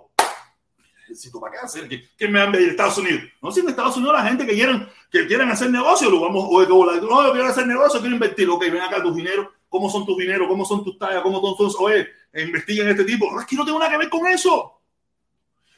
Necesito 1.07 1.39
para 1.39 1.53
qué 1.53 1.59
hacer. 1.59 1.87
¿Quién 2.17 2.31
me 2.31 2.43
enviar 2.43 2.63
de 2.63 2.69
Estados 2.71 2.97
Unidos? 2.97 3.21
No, 3.43 3.51
si 3.51 3.59
en 3.59 3.69
Estados 3.69 3.95
Unidos 3.95 4.15
la 4.15 4.27
gente 4.27 4.43
que 4.43 4.55
quieren, 4.55 4.87
que 5.11 5.27
quieren 5.27 5.51
hacer 5.51 5.69
negocio, 5.69 6.09
lo 6.09 6.21
vamos, 6.21 6.47
oye, 6.49 6.65
que 6.65 6.73
no, 6.73 7.31
quiero 7.31 7.47
hacer 7.47 7.67
negocio, 7.67 7.99
quiero 7.99 8.15
invertir. 8.15 8.49
Ok, 8.49 8.61
ven 8.61 8.81
acá 8.81 9.03
tus 9.03 9.15
dinero, 9.15 9.51
cómo 9.69 9.87
son 9.87 10.03
tus 10.03 10.17
dineros, 10.17 10.47
cómo 10.47 10.65
son 10.65 10.83
tus 10.83 10.97
tallas, 10.97 11.21
cómo 11.21 11.39
son 11.39 11.55
tus, 11.55 11.75
oye, 11.79 12.07
investiguen 12.33 12.89
este 12.89 13.03
tipo. 13.03 13.39
Es 13.39 13.45
que 13.45 13.55
no 13.55 13.65
tengo 13.65 13.79
nada 13.79 13.91
que 13.91 13.97
ver 13.97 14.09
con 14.09 14.27
eso. 14.27 14.81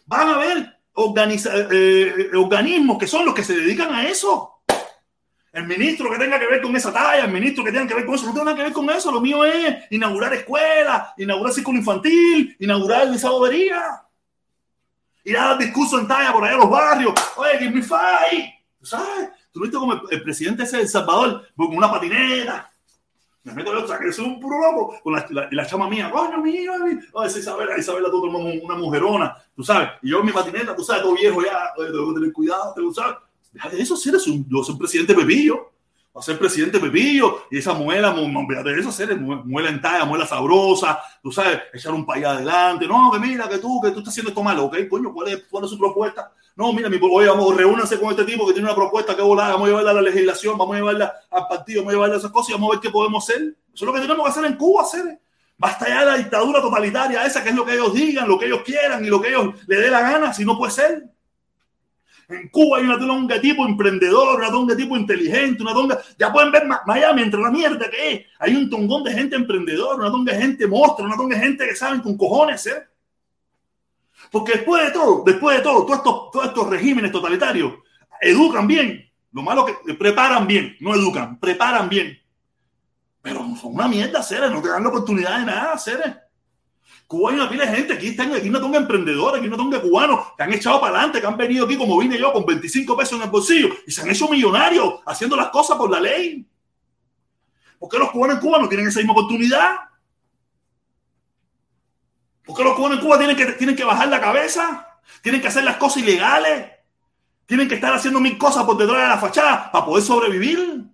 Van 0.06 0.30
a 0.30 0.38
ver 0.38 0.80
eh, 1.72 2.30
organismos 2.36 2.98
que 2.98 3.08
son 3.08 3.26
los 3.26 3.34
que 3.34 3.44
se 3.44 3.56
dedican 3.56 3.94
a 3.94 4.08
eso. 4.08 4.62
El 5.54 5.68
ministro 5.68 6.10
que 6.10 6.18
tenga 6.18 6.40
que 6.40 6.48
ver 6.48 6.62
con 6.62 6.74
esa 6.76 6.94
talla, 6.94 7.26
el 7.26 7.32
ministro 7.32 7.64
que 7.64 7.74
tenga 7.74 7.88
que 7.88 7.94
ver 7.94 8.06
con 8.06 8.16
eso, 8.16 8.26
no 8.26 8.32
tiene 8.32 8.46
nada 8.46 8.58
que 8.58 8.64
ver 8.64 8.74
con 8.74 8.90
eso. 8.90 9.12
Lo 9.12 9.20
mío 9.20 9.44
es 9.44 9.92
inaugurar 9.92 10.34
escuelas, 10.34 11.10
inaugurar 11.18 11.54
círculo 11.54 11.78
infantil, 11.78 12.56
inaugurar 12.60 13.10
desabobería. 13.12 14.02
Ir 15.24 15.38
a 15.38 15.50
dar 15.50 15.58
discursos 15.58 16.00
en 16.00 16.08
talla 16.08 16.32
por 16.32 16.44
allá 16.44 16.56
a 16.56 16.60
los 16.60 16.70
barrios. 16.70 17.14
Oye, 17.36 17.60
give 17.60 17.72
me 17.72 17.82
five. 17.82 18.54
¿Tú 18.80 18.86
sabes? 18.86 19.30
Tú 19.52 19.62
viste 19.62 19.78
como 19.78 19.94
el, 20.10 20.24
presidente 20.24 20.64
ese 20.64 20.78
de 20.78 20.88
Salvador, 20.88 21.48
con 21.56 21.76
una 21.76 21.92
patineta. 21.92 22.71
Me 23.44 23.54
meto 23.54 23.74
yo, 23.74 23.84
o 23.84 23.88
sea, 23.88 23.98
que 23.98 24.12
soy 24.12 24.26
un 24.26 24.40
puro 24.40 24.60
loco. 24.60 25.00
Con 25.02 25.14
la, 25.14 25.26
la, 25.32 25.48
la 25.52 25.66
chama 25.66 25.90
mía, 25.90 26.12
coño, 26.12 26.38
mío, 26.38 26.74
oh, 27.14 27.24
esa 27.24 27.40
Isabela, 27.40 27.78
Isabela, 27.78 28.08
el 28.08 28.14
mundo, 28.14 28.66
una 28.66 28.76
mujerona, 28.76 29.36
tú 29.56 29.64
sabes. 29.64 29.90
Y 30.04 30.12
yo 30.12 30.20
en 30.20 30.26
mi 30.28 30.32
patineta, 30.32 30.76
tú 30.76 30.84
sabes, 30.84 31.02
todo 31.02 31.16
viejo 31.16 31.42
ya, 31.44 31.72
tengo 31.76 32.14
que 32.14 32.20
tener 32.20 32.34
cuidado, 32.34 32.74
tú 32.76 32.94
sabes. 32.94 33.18
Deja 33.52 33.70
de 33.70 33.82
eso, 33.82 33.96
si 33.98 34.10
eres 34.10 34.28
un, 34.28 34.48
yo 34.48 34.64
soy 34.64 34.78
presidente 34.78 35.14
Pepillo. 35.14 35.72
Va 36.16 36.20
a 36.20 36.24
ser 36.24 36.38
presidente 36.38 36.78
Pepillo 36.78 37.44
y 37.50 37.60
esa 37.60 37.74
muela, 37.74 38.14
de 38.14 38.80
eso, 38.80 38.90
hacer 38.90 39.18
muela 39.18 39.70
en 39.70 39.80
talla, 39.80 40.04
muela 40.04 40.28
sabrosa, 40.28 41.00
tú 41.24 41.32
sabes, 41.32 41.62
echar 41.74 41.94
un 41.94 42.06
país 42.06 42.26
adelante. 42.26 42.86
No, 42.86 43.10
que 43.12 43.20
mira, 43.20 43.48
que 43.48 43.60
tú, 43.60 43.80
que 43.82 43.92
tú 43.92 44.00
estás 44.00 44.12
haciendo 44.12 44.30
esto 44.30 44.44
malo, 44.44 44.66
¿ok? 44.66 44.90
Coño, 44.90 45.14
¿cuál 45.14 45.30
es, 45.30 45.44
cuál 45.50 45.64
es 45.64 45.70
su 45.70 45.80
propuesta? 45.80 46.34
No, 46.56 46.74
mira, 46.74 46.90
mi, 46.90 47.00
oye, 47.02 47.28
vamos, 47.28 47.56
reúnanse 47.56 48.00
con 48.00 48.12
este 48.12 48.26
tipo 48.26 48.46
que 48.46 48.54
tiene 48.54 48.68
una 48.68 48.76
propuesta 48.76 49.16
que 49.16 49.22
volar, 49.22 49.52
vamos 49.54 49.66
a 49.66 49.70
llevarla 49.70 49.92
a 49.92 49.94
la 49.96 50.02
legislación, 50.02 50.58
vamos 50.58 50.76
a 50.76 50.80
llevarla 50.80 51.14
al 51.30 51.48
partido, 51.48 51.82
vamos 51.82 51.92
a 51.92 51.96
llevarla 51.96 52.16
a 52.16 52.20
esas 52.20 52.32
cosas 52.32 52.50
y 52.50 52.54
vamos 52.54 52.70
a 52.70 52.72
ver 52.74 52.80
qué 52.82 52.90
podemos 52.90 53.24
hacer. 53.24 53.42
Eso 53.42 53.56
es 53.74 53.82
lo 53.82 53.94
que 53.94 54.02
tenemos 54.02 54.24
que 54.24 54.30
hacer 54.32 54.46
en 54.46 54.58
Cuba, 54.58 54.84
hacer. 54.84 55.20
Basta 55.58 55.88
ya 55.88 56.04
la 56.04 56.18
dictadura 56.18 56.62
totalitaria 56.62 57.26
esa, 57.26 57.44
que 57.44 57.50
es 57.50 57.56
lo 57.56 57.66
que 57.66 57.74
ellos 57.74 57.94
digan, 57.94 58.28
lo 58.28 58.38
que 58.38 58.48
ellos 58.48 58.62
quieran 58.64 59.06
y 59.06 59.10
lo 59.10 59.22
que 59.22 59.30
ellos 59.30 59.54
le 59.68 59.78
dé 59.78 59.90
la 59.90 60.02
gana, 60.02 60.34
si 60.34 60.44
no 60.44 60.58
puede 60.58 60.72
ser. 60.72 61.04
En 62.28 62.50
Cuba 62.50 62.78
hay 62.78 62.86
una 62.86 62.98
tonga 62.98 63.40
tipo 63.40 63.66
emprendedor, 63.66 64.40
una 64.40 64.50
tonga 64.50 64.76
tipo 64.76 64.98
inteligente, 64.98 65.62
una 65.62 65.74
tonga. 65.74 66.00
Ya 66.18 66.32
pueden 66.32 66.52
ver 66.52 66.64
Miami 66.86 67.24
entre 67.24 67.42
la 67.42 67.52
mierda 67.52 67.90
que 67.90 68.14
es. 68.14 68.26
Hay 68.40 68.56
un 68.56 68.70
tongón 68.70 69.04
de 69.04 69.14
gente 69.14 69.36
emprendedora, 69.36 69.98
una 69.98 70.10
tonga 70.10 70.34
de 70.34 70.42
gente 70.42 70.68
monstruo, 70.68 71.08
una 71.08 71.18
tonga 71.18 71.38
de 71.38 71.44
gente 71.44 71.68
que 71.68 71.76
saben 71.76 72.02
con 72.02 72.18
cojones, 72.18 72.66
¿eh? 72.68 72.88
Porque 74.32 74.54
después 74.54 74.86
de 74.86 74.92
todo, 74.92 75.24
después 75.26 75.58
de 75.58 75.64
todo, 75.64 75.86
todos 75.86 75.98
estos, 75.98 76.32
todos 76.32 76.46
estos 76.48 76.70
regímenes 76.70 77.12
totalitarios 77.12 77.74
educan 78.22 78.66
bien. 78.66 79.12
Lo 79.34 79.42
malo 79.42 79.66
que 79.66 79.94
preparan 79.94 80.48
bien, 80.48 80.76
no 80.80 80.96
educan, 80.96 81.40
preparan 81.40 81.90
bien. 81.90 82.18
Pero 83.22 83.40
son 83.56 83.76
una 83.76 83.88
mierda, 83.88 84.24
seres, 84.24 84.50
no 84.52 84.62
te 84.62 84.70
dan 84.70 84.84
la 84.84 84.90
oportunidad 84.90 85.40
de 85.40 85.46
nada, 85.46 85.78
seres. 85.78 86.16
Cuba 87.08 87.32
hay 87.32 87.36
una 87.36 87.50
pila 87.50 87.66
de 87.66 87.76
gente, 87.76 87.94
aquí 87.94 88.08
están, 88.08 88.34
aquí 88.34 88.50
no 88.50 88.62
tengo 88.62 88.78
emprendedores, 88.78 89.42
aquí 89.42 89.50
no 89.50 89.58
tengo 89.58 89.82
cubanos 89.82 90.28
que 90.38 90.44
han 90.44 90.54
echado 90.54 90.80
para 90.80 90.96
adelante, 90.96 91.20
que 91.20 91.28
han 91.28 91.36
venido 91.36 91.66
aquí 91.66 91.78
como 91.78 92.00
vine 92.00 92.18
yo 92.18 92.32
con 92.32 92.46
25 92.46 92.96
pesos 92.96 93.20
en 93.20 93.24
el 93.24 93.30
bolsillo 93.30 93.68
y 93.86 93.92
se 93.92 94.02
han 94.02 94.10
hecho 94.10 94.30
millonarios 94.30 95.02
haciendo 95.06 95.36
las 95.36 95.50
cosas 95.50 95.78
por 95.78 95.92
la 95.92 96.00
ley. 96.00 96.48
¿Por 97.78 97.90
qué 97.90 97.98
los 97.98 98.12
cubanos 98.12 98.38
en 98.38 98.42
Cuba 98.42 98.60
no 98.60 98.70
tienen 98.70 98.88
esa 98.88 99.00
misma 99.00 99.12
oportunidad? 99.12 99.76
¿Por 102.46 102.58
qué 102.58 102.64
los 102.64 102.76
cubanos 102.76 102.98
en 102.98 103.06
Cuba 103.06 103.18
tienen 103.18 103.36
que, 103.36 103.46
tienen 103.54 103.76
que 103.76 103.84
bajar 103.84 104.08
la 104.08 104.20
cabeza? 104.20 105.00
¿Tienen 105.22 105.42
que 105.42 105.48
hacer 105.48 105.64
las 105.64 105.78
cosas 105.78 106.04
ilegales? 106.04 106.72
¿Tienen 107.46 107.68
que 107.68 107.76
estar 107.76 107.94
haciendo 107.94 108.20
mil 108.20 108.38
cosas 108.38 108.64
por 108.64 108.78
detrás 108.78 109.02
de 109.02 109.08
la 109.10 109.18
fachada 109.18 109.72
para 109.72 109.86
poder 109.86 110.04
sobrevivir? 110.04 110.86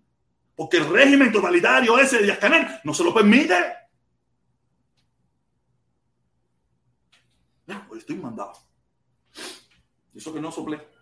Porque 0.55 0.77
el 0.77 0.89
régimen 0.89 1.31
totalitario 1.31 1.99
ese 1.99 2.17
de 2.17 2.23
Díaz 2.23 2.39
Canel 2.39 2.67
no 2.83 2.93
se 2.93 3.03
lo 3.03 3.13
permite. 3.13 3.55
No, 7.67 7.87
pues 7.87 7.99
estoy 7.99 8.15
mandado. 8.15 8.53
Eso 10.15 10.33
que 10.33 10.41
no 10.41 10.51
soplé. 10.51 10.96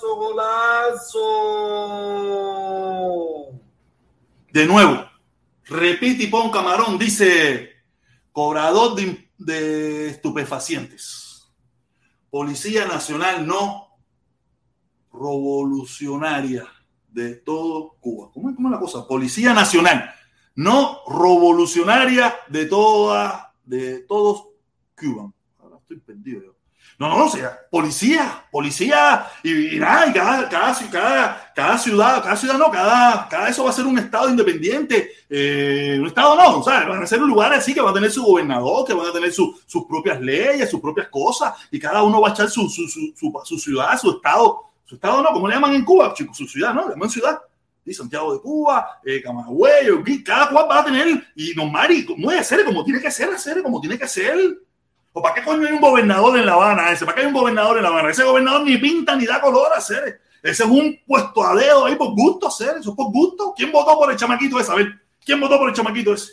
Golazo, 0.00 0.16
golazo. 0.16 1.24
De 4.52 4.66
nuevo, 4.66 5.04
repite 5.64 6.24
y 6.24 6.26
pon 6.28 6.50
camarón, 6.50 6.98
dice 6.98 7.70
cobrador 8.32 8.96
de, 9.38 10.08
estupefacientes. 10.08 11.52
Policía 12.30 12.86
Nacional 12.86 13.46
no 13.46 13.98
revolucionaria 15.12 16.66
de 17.08 17.36
todo 17.36 17.96
Cuba. 18.00 18.30
¿Cómo 18.32 18.50
es, 18.50 18.56
cómo 18.56 18.68
es 18.68 18.72
la 18.72 18.80
cosa? 18.80 19.06
Policía 19.06 19.54
Nacional, 19.54 20.12
no 20.56 21.00
revolucionaria 21.06 22.34
de 22.48 22.66
toda, 22.66 23.54
de 23.64 24.00
todos 24.00 24.48
Cuba. 24.96 25.32
Ahora 25.58 25.78
estoy 25.78 26.00
perdido 26.00 26.42
yo. 26.42 26.63
No, 26.98 27.08
no, 27.08 27.24
o 27.24 27.28
sea, 27.28 27.58
policía, 27.70 28.46
policía, 28.52 29.26
y, 29.42 29.78
nada, 29.80 30.06
y 30.06 30.12
cada, 30.12 30.48
cada, 30.48 30.74
ciudad, 30.74 32.22
cada 32.22 32.36
ciudad 32.36 32.56
no, 32.56 32.70
cada, 32.70 33.28
cada 33.28 33.48
eso 33.48 33.64
va 33.64 33.70
a 33.70 33.72
ser 33.72 33.84
un 33.84 33.98
estado 33.98 34.28
independiente, 34.28 35.10
eh, 35.28 35.96
un 35.98 36.06
estado 36.06 36.36
no, 36.36 36.58
o 36.58 36.62
sea, 36.62 36.84
van 36.84 37.02
a 37.02 37.06
ser 37.06 37.20
un 37.20 37.30
lugar 37.30 37.52
así 37.52 37.74
que 37.74 37.80
van 37.80 37.90
a 37.90 37.94
tener 37.94 38.12
su 38.12 38.22
gobernador, 38.22 38.86
que 38.86 38.94
van 38.94 39.08
a 39.08 39.12
tener 39.12 39.32
su, 39.32 39.58
sus 39.66 39.86
propias 39.86 40.20
leyes, 40.20 40.70
sus 40.70 40.80
propias 40.80 41.08
cosas, 41.08 41.54
y 41.72 41.80
cada 41.80 42.04
uno 42.04 42.20
va 42.20 42.28
a 42.28 42.32
echar 42.32 42.48
su, 42.48 42.68
su, 42.68 42.86
su, 42.86 43.58
ciudad, 43.58 43.98
su 43.98 44.12
estado, 44.12 44.70
su 44.84 44.94
estado 44.94 45.20
no, 45.20 45.30
como 45.30 45.48
le 45.48 45.54
llaman 45.54 45.74
en 45.74 45.84
Cuba, 45.84 46.14
chicos, 46.14 46.36
su 46.36 46.46
ciudad, 46.46 46.72
¿no? 46.72 46.84
Le 46.84 46.94
llaman 46.94 47.10
ciudad. 47.10 47.40
Y 47.86 47.92
Santiago 47.92 48.32
de 48.32 48.40
Cuba, 48.40 49.00
eh, 49.04 49.20
Camagüey, 49.20 50.22
cada 50.24 50.48
cual 50.48 50.66
va 50.70 50.80
a 50.80 50.84
tener, 50.84 51.22
y 51.34 51.52
normal, 51.54 51.90
y 51.90 52.06
como 52.06 52.30
debe 52.30 52.42
ser, 52.42 52.64
como 52.64 52.84
tiene 52.84 53.00
que 53.00 53.10
ser, 53.10 53.28
hacer, 53.30 53.62
como 53.62 53.80
tiene 53.80 53.98
que 53.98 54.08
ser. 54.08 54.38
¿O 55.16 55.22
para 55.22 55.36
qué 55.36 55.44
coño 55.44 55.64
hay 55.64 55.72
un 55.72 55.80
gobernador 55.80 56.36
en 56.36 56.44
La 56.44 56.54
Habana 56.54 56.90
ese? 56.90 57.04
¿Para 57.04 57.14
qué 57.14 57.20
hay 57.20 57.28
un 57.28 57.34
gobernador 57.34 57.76
en 57.76 57.84
La 57.84 57.88
Habana? 57.90 58.10
Ese 58.10 58.24
gobernador 58.24 58.62
ni 58.62 58.76
pinta 58.78 59.14
ni 59.14 59.24
da 59.26 59.40
color 59.40 59.72
a 59.72 59.78
hacer. 59.78 60.20
Ese 60.42 60.64
es 60.64 60.68
un 60.68 61.00
puesto 61.06 61.46
a 61.46 61.54
dedo 61.54 61.86
ahí 61.86 61.94
por 61.94 62.10
gusto 62.16 62.48
hacer. 62.48 62.78
Eso 62.80 62.90
es 62.90 62.96
por. 62.96 63.12
¿Quién 63.54 63.70
votó 63.70 63.96
por 63.96 64.10
el 64.10 64.16
chamaquito 64.16 64.58
ese? 64.58 64.72
A 64.72 64.74
ver, 64.74 64.88
¿quién 65.24 65.40
votó 65.40 65.56
por 65.56 65.68
el 65.68 65.74
chamaquito 65.74 66.12
ese? 66.14 66.32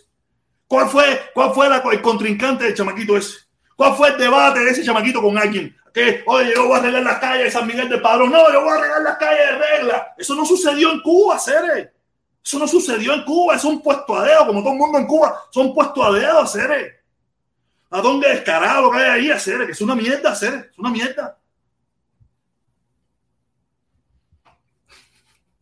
¿Cuál 0.65 0.89
fue, 0.89 1.29
cuál 1.31 1.53
fue 1.53 1.67
el 1.91 2.01
contrincante 2.01 2.63
del 2.63 2.73
chamaquito 2.73 3.15
ese? 3.15 3.37
¿Cuál 3.75 3.93
fue 3.93 4.09
el 4.09 4.17
debate 4.17 4.61
de 4.61 4.71
ese 4.71 4.83
chamaquito 4.83 5.21
con 5.21 5.37
alguien? 5.37 5.77
Que, 5.93 6.23
oye, 6.25 6.51
yo 6.55 6.65
voy 6.65 6.77
a 6.77 6.77
arreglar 6.77 7.03
las 7.03 7.19
calles 7.19 7.43
de 7.43 7.51
San 7.51 7.67
Miguel 7.67 7.87
de 7.87 7.99
Padrón. 7.99 8.31
No, 8.31 8.51
yo 8.51 8.61
voy 8.61 8.71
a 8.71 8.75
arreglar 8.77 9.01
las 9.03 9.17
calles 9.17 9.45
de 9.45 9.57
regla. 9.59 10.15
Eso 10.17 10.33
no 10.33 10.43
sucedió 10.43 10.91
en 10.91 11.01
Cuba, 11.01 11.37
Cere. 11.37 11.93
Eso 12.43 12.57
no 12.57 12.67
sucedió 12.67 13.13
en 13.13 13.23
Cuba. 13.25 13.57
Es 13.57 13.63
un 13.63 13.79
puesto 13.79 14.15
a 14.15 14.23
dedo, 14.23 14.47
como 14.47 14.61
todo 14.61 14.73
el 14.73 14.79
mundo 14.79 14.97
en 14.97 15.05
Cuba. 15.05 15.39
Son 15.51 15.71
puestos 15.71 16.03
a 16.03 16.11
dedo, 16.11 16.47
Cere. 16.47 17.00
¿A 17.91 18.01
dónde 18.01 18.29
descarado 18.29 18.89
que 18.89 18.97
hay 18.97 19.29
ahí, 19.29 19.39
Cere? 19.39 19.65
Que 19.65 19.73
es 19.73 19.81
una 19.81 19.95
mierda, 19.95 20.33
Cere. 20.33 20.69
Es 20.71 20.79
una 20.79 20.89
mierda. 20.89 21.37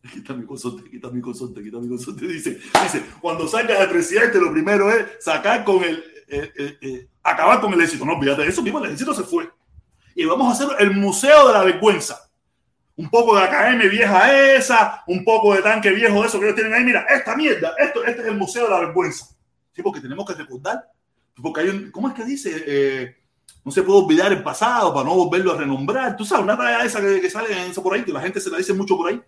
Quita 0.12 0.32
mi 0.32 0.46
consorte, 0.46 0.88
quita 0.88 1.10
mi 1.10 1.20
consorte, 1.20 1.60
quita 1.60 1.78
mi 1.78 1.88
consorte. 1.88 2.26
Dice, 2.28 2.60
dice, 2.82 3.04
cuando 3.20 3.48
sacas 3.48 3.80
al 3.80 3.90
presidente, 3.90 4.40
lo 4.40 4.52
primero 4.52 4.90
es 4.90 5.22
sacar 5.24 5.64
con 5.64 5.82
el, 5.82 6.04
acabar 7.22 7.60
con 7.60 7.72
el 7.74 7.80
éxito. 7.80 8.04
No, 8.04 8.20
fíjate, 8.20 8.46
eso 8.46 8.62
mismo, 8.62 8.78
el 8.84 8.92
éxito 8.92 9.12
se 9.12 9.24
fue. 9.24 9.50
Y 10.14 10.24
vamos 10.24 10.48
a 10.48 10.52
hacer 10.52 10.68
el 10.80 10.96
Museo 10.96 11.48
de 11.48 11.52
la 11.52 11.64
Vergüenza. 11.64 12.30
Un 12.96 13.10
poco 13.10 13.36
de 13.36 13.42
AKM 13.42 13.88
vieja 13.90 14.54
esa, 14.54 15.02
un 15.06 15.24
poco 15.24 15.54
de 15.54 15.62
tanque 15.62 15.90
viejo 15.90 16.20
de 16.20 16.28
eso 16.28 16.38
que 16.38 16.46
ellos 16.46 16.56
tienen 16.56 16.74
ahí. 16.74 16.84
Mira, 16.84 17.06
esta 17.08 17.34
mierda, 17.34 17.74
esto, 17.78 18.04
este 18.04 18.22
es 18.22 18.28
el 18.28 18.36
Museo 18.36 18.64
de 18.64 18.70
la 18.70 18.80
Vergüenza. 18.80 19.26
Sí, 19.72 19.82
porque 19.82 20.00
tenemos 20.00 20.24
que 20.26 20.34
recordar. 20.34 20.84
Porque 21.42 21.60
hay 21.60 21.68
un, 21.68 21.90
¿cómo 21.90 22.08
es 22.08 22.14
que 22.14 22.24
dice? 22.24 22.64
Eh, 22.66 23.16
no 23.64 23.70
se 23.70 23.82
puede 23.82 24.00
olvidar 24.00 24.32
el 24.32 24.42
pasado 24.42 24.92
para 24.92 25.06
no 25.06 25.14
volverlo 25.14 25.52
a 25.52 25.58
renombrar. 25.58 26.16
Tú 26.16 26.24
sabes, 26.24 26.44
una 26.44 26.56
talla 26.56 26.84
esa 26.84 27.00
que, 27.00 27.30
sale 27.30 27.52
en 27.52 27.70
eso 27.70 27.82
por 27.82 27.94
ahí, 27.94 28.04
que 28.04 28.12
la 28.12 28.20
gente 28.20 28.40
se 28.40 28.50
la 28.50 28.58
dice 28.58 28.72
mucho 28.72 28.96
por 28.96 29.08
ahí. 29.08 29.20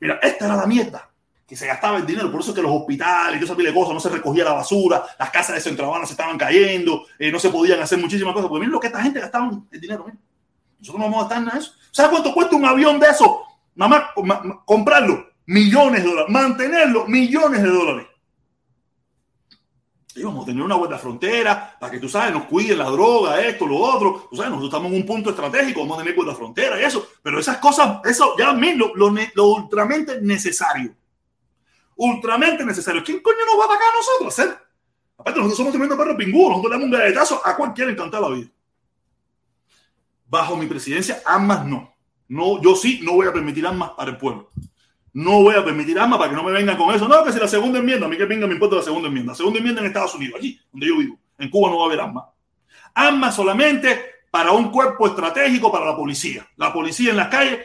Mira, 0.00 0.18
esta 0.22 0.46
era 0.46 0.56
la 0.56 0.66
mierda 0.66 1.10
que 1.46 1.56
se 1.56 1.66
gastaba 1.66 1.98
el 1.98 2.06
dinero, 2.06 2.30
por 2.30 2.40
eso 2.40 2.50
es 2.50 2.56
que 2.56 2.62
los 2.62 2.72
hospitales 2.72 3.36
y 3.36 3.40
toda 3.40 3.44
esa 3.44 3.56
pila 3.56 3.68
de 3.68 3.74
cosas 3.74 3.94
no 3.94 4.00
se 4.00 4.08
recogía 4.08 4.44
la 4.44 4.54
basura, 4.54 5.04
las 5.18 5.30
casas 5.30 5.56
de 5.56 5.60
Centro 5.60 5.86
Habana 5.86 6.06
se 6.06 6.12
estaban 6.12 6.38
cayendo, 6.38 7.04
eh, 7.18 7.30
no 7.30 7.38
se 7.38 7.50
podían 7.50 7.80
hacer 7.80 7.98
muchísimas 7.98 8.32
cosas, 8.32 8.48
porque 8.48 8.60
miren 8.60 8.72
lo 8.72 8.80
que 8.80 8.86
esta 8.86 9.02
gente 9.02 9.20
gastaba 9.20 9.50
el 9.70 9.80
dinero, 9.80 10.06
nosotros 10.78 10.98
no 10.98 11.04
vamos 11.04 11.18
a 11.18 11.20
gastar 11.22 11.42
nada 11.42 11.58
de 11.58 11.64
eso. 11.64 11.72
¿Sabes 11.90 12.12
cuánto 12.12 12.32
cuesta 12.32 12.56
un 12.56 12.64
avión 12.64 12.98
de 12.98 13.08
eso? 13.08 13.42
Nada 13.74 13.88
más 14.16 14.54
comprarlo, 14.64 15.26
millones 15.46 16.02
de 16.02 16.08
dólares, 16.08 16.30
mantenerlo, 16.30 17.06
millones 17.06 17.62
de 17.62 17.68
dólares. 17.68 18.06
Íbamos 20.16 20.44
a 20.44 20.46
tener 20.46 20.62
una 20.62 20.76
buena 20.76 20.98
frontera 20.98 21.76
para 21.78 21.90
que 21.90 21.98
tú 21.98 22.08
sabes, 22.08 22.32
nos 22.32 22.44
cuiden 22.44 22.78
la 22.78 22.90
droga, 22.90 23.40
esto, 23.40 23.66
lo 23.66 23.78
otro. 23.78 24.28
Tú 24.30 24.36
sabes, 24.36 24.50
nosotros 24.50 24.70
estamos 24.70 24.92
en 24.92 24.98
un 24.98 25.06
punto 25.06 25.30
estratégico, 25.30 25.80
vamos 25.80 25.98
a 25.98 26.02
tener 26.02 26.16
buena 26.16 26.34
frontera 26.34 26.80
y 26.80 26.84
eso. 26.84 27.06
Pero 27.22 27.38
esas 27.38 27.58
cosas, 27.58 28.00
eso 28.04 28.34
ya 28.38 28.50
a 28.50 28.54
mí 28.54 28.74
lo, 28.74 28.94
lo, 28.94 29.12
lo 29.34 29.46
ultramente 29.46 30.20
necesario. 30.20 30.94
Ultramente 31.96 32.64
necesario. 32.64 33.02
¿Quién 33.04 33.20
coño 33.20 33.44
nos 33.46 33.58
va 33.58 33.62
a 33.62 33.66
atacar 33.66 33.88
a 33.92 33.96
nosotros? 33.96 34.38
¿eh? 34.38 34.58
Aparte, 35.18 35.38
nosotros 35.38 35.56
somos 35.56 35.72
tremendo 35.72 35.96
perro 35.96 36.16
pingüino, 36.16 36.50
nosotros 36.50 36.70
le 36.70 36.76
damos 36.76 36.84
un 36.86 36.90
galletazo 36.90 37.40
a 37.44 37.56
cualquiera 37.56 37.90
encantar 37.90 38.20
la 38.20 38.28
vida. 38.28 38.48
Bajo 40.26 40.56
mi 40.56 40.66
presidencia, 40.66 41.22
armas 41.24 41.64
no. 41.66 41.94
No, 42.28 42.60
yo 42.60 42.74
sí 42.74 43.00
no 43.02 43.12
voy 43.12 43.26
a 43.26 43.32
permitir 43.32 43.66
armas 43.66 43.90
para 43.90 44.10
el 44.10 44.16
pueblo. 44.16 44.50
No 45.14 45.42
voy 45.42 45.54
a 45.54 45.64
permitir 45.64 45.98
armas 45.98 46.18
para 46.18 46.30
que 46.30 46.36
no 46.36 46.42
me 46.42 46.50
vengan 46.50 46.76
con 46.76 46.92
eso. 46.92 47.06
No, 47.06 47.22
que 47.22 47.32
si 47.32 47.38
la 47.38 47.46
segunda 47.46 47.78
enmienda, 47.78 48.06
a 48.06 48.08
mí 48.08 48.16
que 48.16 48.24
venga 48.24 48.48
me 48.48 48.54
importa 48.54 48.76
la 48.76 48.82
segunda 48.82 49.08
enmienda. 49.08 49.32
La 49.32 49.36
segunda 49.36 49.58
enmienda 49.60 49.80
en 49.80 49.86
Estados 49.86 50.14
Unidos, 50.16 50.36
aquí, 50.38 50.60
donde 50.72 50.88
yo 50.88 50.98
vivo. 50.98 51.18
En 51.38 51.48
Cuba 51.50 51.70
no 51.70 51.78
va 51.78 51.84
a 51.84 51.86
haber 51.86 52.00
armas. 52.00 52.24
Armas 52.92 53.34
solamente 53.34 54.14
para 54.32 54.50
un 54.50 54.72
cuerpo 54.72 55.06
estratégico 55.06 55.70
para 55.70 55.86
la 55.86 55.96
policía. 55.96 56.44
La 56.56 56.72
policía 56.72 57.10
en 57.10 57.16
las 57.16 57.28
calles 57.28 57.60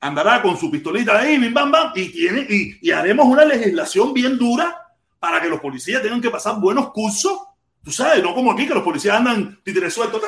andará 0.00 0.42
con 0.42 0.58
su 0.58 0.70
pistolita 0.70 1.18
ahí, 1.18 1.38
bim, 1.38 1.54
bam, 1.54 1.70
bam, 1.70 1.92
y, 1.94 2.10
tiene, 2.10 2.46
y, 2.48 2.90
haremos 2.90 3.24
una 3.26 3.46
legislación 3.46 4.12
bien 4.12 4.36
dura 4.36 4.76
para 5.18 5.40
que 5.40 5.48
los 5.48 5.60
policías 5.60 6.02
tengan 6.02 6.20
que 6.20 6.28
pasar 6.28 6.60
buenos 6.60 6.92
cursos. 6.92 7.38
Tú 7.82 7.90
sabes, 7.90 8.22
no 8.22 8.34
como 8.34 8.52
aquí 8.52 8.68
que 8.68 8.74
los 8.74 8.82
policías 8.82 9.16
andan 9.16 9.62
títeres 9.62 9.94
sueltos. 9.94 10.20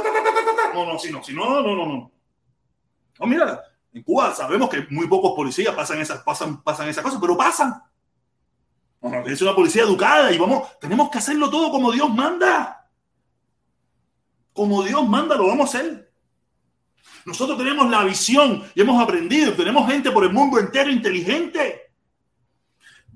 No, 0.73 0.87
no, 0.87 0.99
si 0.99 1.13
no, 1.13 1.23
si 1.23 1.35
no, 1.35 1.61
no, 1.61 1.77
no, 1.77 1.87
no. 1.87 2.13
No, 3.21 3.27
mira, 3.27 3.61
en 3.95 4.03
Cuba 4.03 4.35
sabemos 4.35 4.69
que 4.69 4.87
muy 4.91 5.07
pocos 5.07 5.35
policías 5.37 5.73
pasan 5.75 6.01
esas, 6.01 6.21
pasan, 6.23 6.63
pasan 6.63 6.89
esas 6.89 7.03
cosas, 7.03 7.21
pero 7.21 7.37
pasan. 7.37 7.81
Es 9.27 9.41
una 9.41 9.55
policía 9.55 9.83
educada 9.83 10.33
y 10.33 10.39
vamos, 10.39 10.79
tenemos 10.81 11.11
que 11.11 11.19
hacerlo 11.19 11.49
todo 11.49 11.71
como 11.71 11.93
Dios 11.93 12.13
manda. 12.13 12.91
Como 14.53 14.83
Dios 14.83 15.07
manda, 15.07 15.37
lo 15.37 15.47
vamos 15.47 15.75
a 15.75 15.79
hacer. 15.79 16.13
Nosotros 17.25 17.57
tenemos 17.57 17.89
la 17.89 18.03
visión 18.03 18.65
y 18.75 18.81
hemos 18.81 19.01
aprendido, 19.01 19.53
tenemos 19.53 19.89
gente 19.89 20.11
por 20.11 20.25
el 20.25 20.33
mundo 20.33 20.59
entero 20.59 20.91
inteligente. 20.91 21.93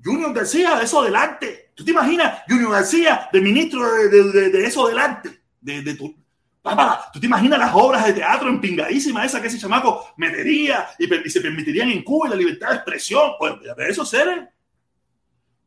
Junior 0.01 0.33
García, 0.33 0.81
eso 0.81 1.01
adelante. 1.01 1.73
¿Tú 1.75 1.83
te 1.83 1.91
imaginas 1.91 2.43
Junior 2.47 2.71
García 2.71 3.29
de 3.33 3.41
ministro 3.41 3.83
de, 3.83 4.09
de, 4.09 4.23
de, 4.31 4.49
de 4.49 4.65
eso 4.65 4.85
adelante? 4.85 5.41
De, 5.59 5.81
de 5.81 6.15
Papá, 6.61 7.09
¿tú 7.13 7.19
te 7.19 7.25
imaginas 7.25 7.57
las 7.57 7.73
obras 7.73 8.05
de 8.05 8.13
teatro 8.13 8.49
empingadísimas 8.49 9.25
esas 9.25 9.41
que 9.41 9.47
ese 9.47 9.59
chamaco 9.59 10.13
metería 10.17 10.89
y, 10.99 11.07
se 11.29 11.39
permitirían 11.39 11.89
en 11.89 12.03
Cuba 12.03 12.27
y 12.27 12.31
la 12.31 12.35
libertad 12.35 12.69
de 12.69 12.75
expresión? 12.75 13.31
Pues 13.39 13.53
de 13.61 13.89
esos 13.89 14.09
seres. 14.09 14.47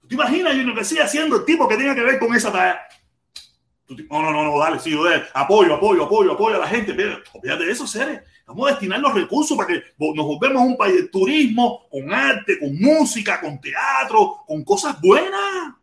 ¿Tú 0.01 0.09
te 0.09 0.15
imaginas 0.15 0.53
Junior 0.53 0.77
García 0.77 1.09
siendo 1.09 1.37
el 1.37 1.45
tipo 1.47 1.67
que 1.67 1.77
tenga 1.77 1.95
que 1.95 2.03
ver 2.03 2.19
con 2.19 2.35
esa 2.35 2.53
tarea? 2.53 2.81
No, 3.89 4.23
no, 4.23 4.33
no, 4.33 4.45
no, 4.45 4.59
dale, 4.59 4.79
sí, 4.79 4.95
dale. 4.95 5.25
apoyo, 5.35 5.75
apoyo, 5.75 6.05
apoyo, 6.05 6.33
apoyo 6.33 6.57
a 6.57 6.61
la 6.61 6.69
gente. 6.69 6.93
Olvídate 6.93 7.65
de 7.65 7.73
esos 7.73 7.91
seres. 7.91 8.23
Vamos 8.47 8.69
a 8.69 8.71
destinar 8.73 9.01
los 9.01 9.15
recursos 9.15 9.57
para 9.57 9.69
que 9.69 9.83
nos 9.99 10.27
volvemos 10.27 10.63
un 10.63 10.77
país 10.77 10.95
de 10.97 11.09
turismo, 11.09 11.89
con 11.91 12.13
arte, 12.13 12.59
con 12.59 12.79
música, 12.79 13.41
con 13.41 13.61
teatro, 13.61 14.43
con 14.47 14.63
cosas 14.63 15.01
buenas. 15.01 15.75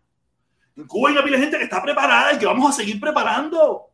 En 0.75 0.85
Cuba 0.85 1.09
hay 1.09 1.15
una 1.15 1.23
pila 1.23 1.37
de 1.37 1.43
gente 1.43 1.57
que 1.57 1.63
está 1.63 1.81
preparada 1.81 2.33
y 2.33 2.37
que 2.37 2.45
vamos 2.45 2.69
a 2.69 2.73
seguir 2.73 2.99
preparando. 2.99 3.88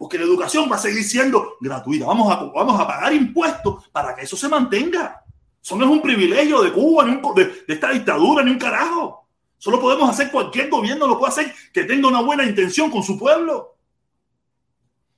Porque 0.00 0.16
la 0.16 0.24
educación 0.24 0.66
va 0.72 0.76
a 0.76 0.78
seguir 0.78 1.04
siendo 1.04 1.58
gratuita. 1.60 2.06
Vamos 2.06 2.32
a, 2.32 2.36
vamos 2.36 2.80
a 2.80 2.86
pagar 2.86 3.12
impuestos 3.12 3.86
para 3.90 4.14
que 4.14 4.22
eso 4.22 4.34
se 4.34 4.48
mantenga. 4.48 5.22
Eso 5.62 5.76
no 5.76 5.84
es 5.84 5.90
un 5.90 6.00
privilegio 6.00 6.62
de 6.62 6.72
Cuba, 6.72 7.04
ni 7.04 7.16
un, 7.16 7.34
de, 7.34 7.64
esta 7.68 7.90
dictadura, 7.90 8.42
ni 8.42 8.50
un 8.50 8.58
carajo. 8.58 9.28
Solo 9.58 9.78
podemos 9.78 10.08
hacer, 10.08 10.30
cualquier 10.30 10.70
gobierno 10.70 11.06
lo 11.06 11.18
puede 11.18 11.32
hacer 11.32 11.54
que 11.70 11.84
tenga 11.84 12.08
una 12.08 12.22
buena 12.22 12.44
intención 12.44 12.90
con 12.90 13.02
su 13.02 13.18
pueblo. 13.18 13.76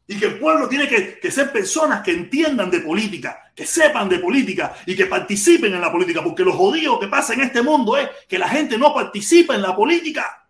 Y 0.08 0.18
que 0.18 0.26
el 0.26 0.40
pueblo 0.40 0.68
tiene 0.68 0.88
que, 0.88 1.20
que, 1.20 1.30
ser 1.30 1.52
personas 1.52 2.02
que 2.02 2.10
entiendan 2.10 2.68
de 2.68 2.80
política, 2.80 3.52
que 3.54 3.64
sepan 3.64 4.08
de 4.08 4.18
política 4.18 4.74
y 4.84 4.96
que 4.96 5.06
participen 5.06 5.72
en 5.72 5.80
la 5.80 5.92
política. 5.92 6.24
Porque 6.24 6.42
lo 6.42 6.54
jodido 6.54 6.98
que 6.98 7.06
pasa 7.06 7.34
en 7.34 7.42
este 7.42 7.62
mundo 7.62 7.96
es 7.96 8.08
que 8.28 8.36
la 8.36 8.48
gente 8.48 8.76
no 8.76 8.92
participa 8.92 9.54
en 9.54 9.62
la 9.62 9.76
política. 9.76 10.41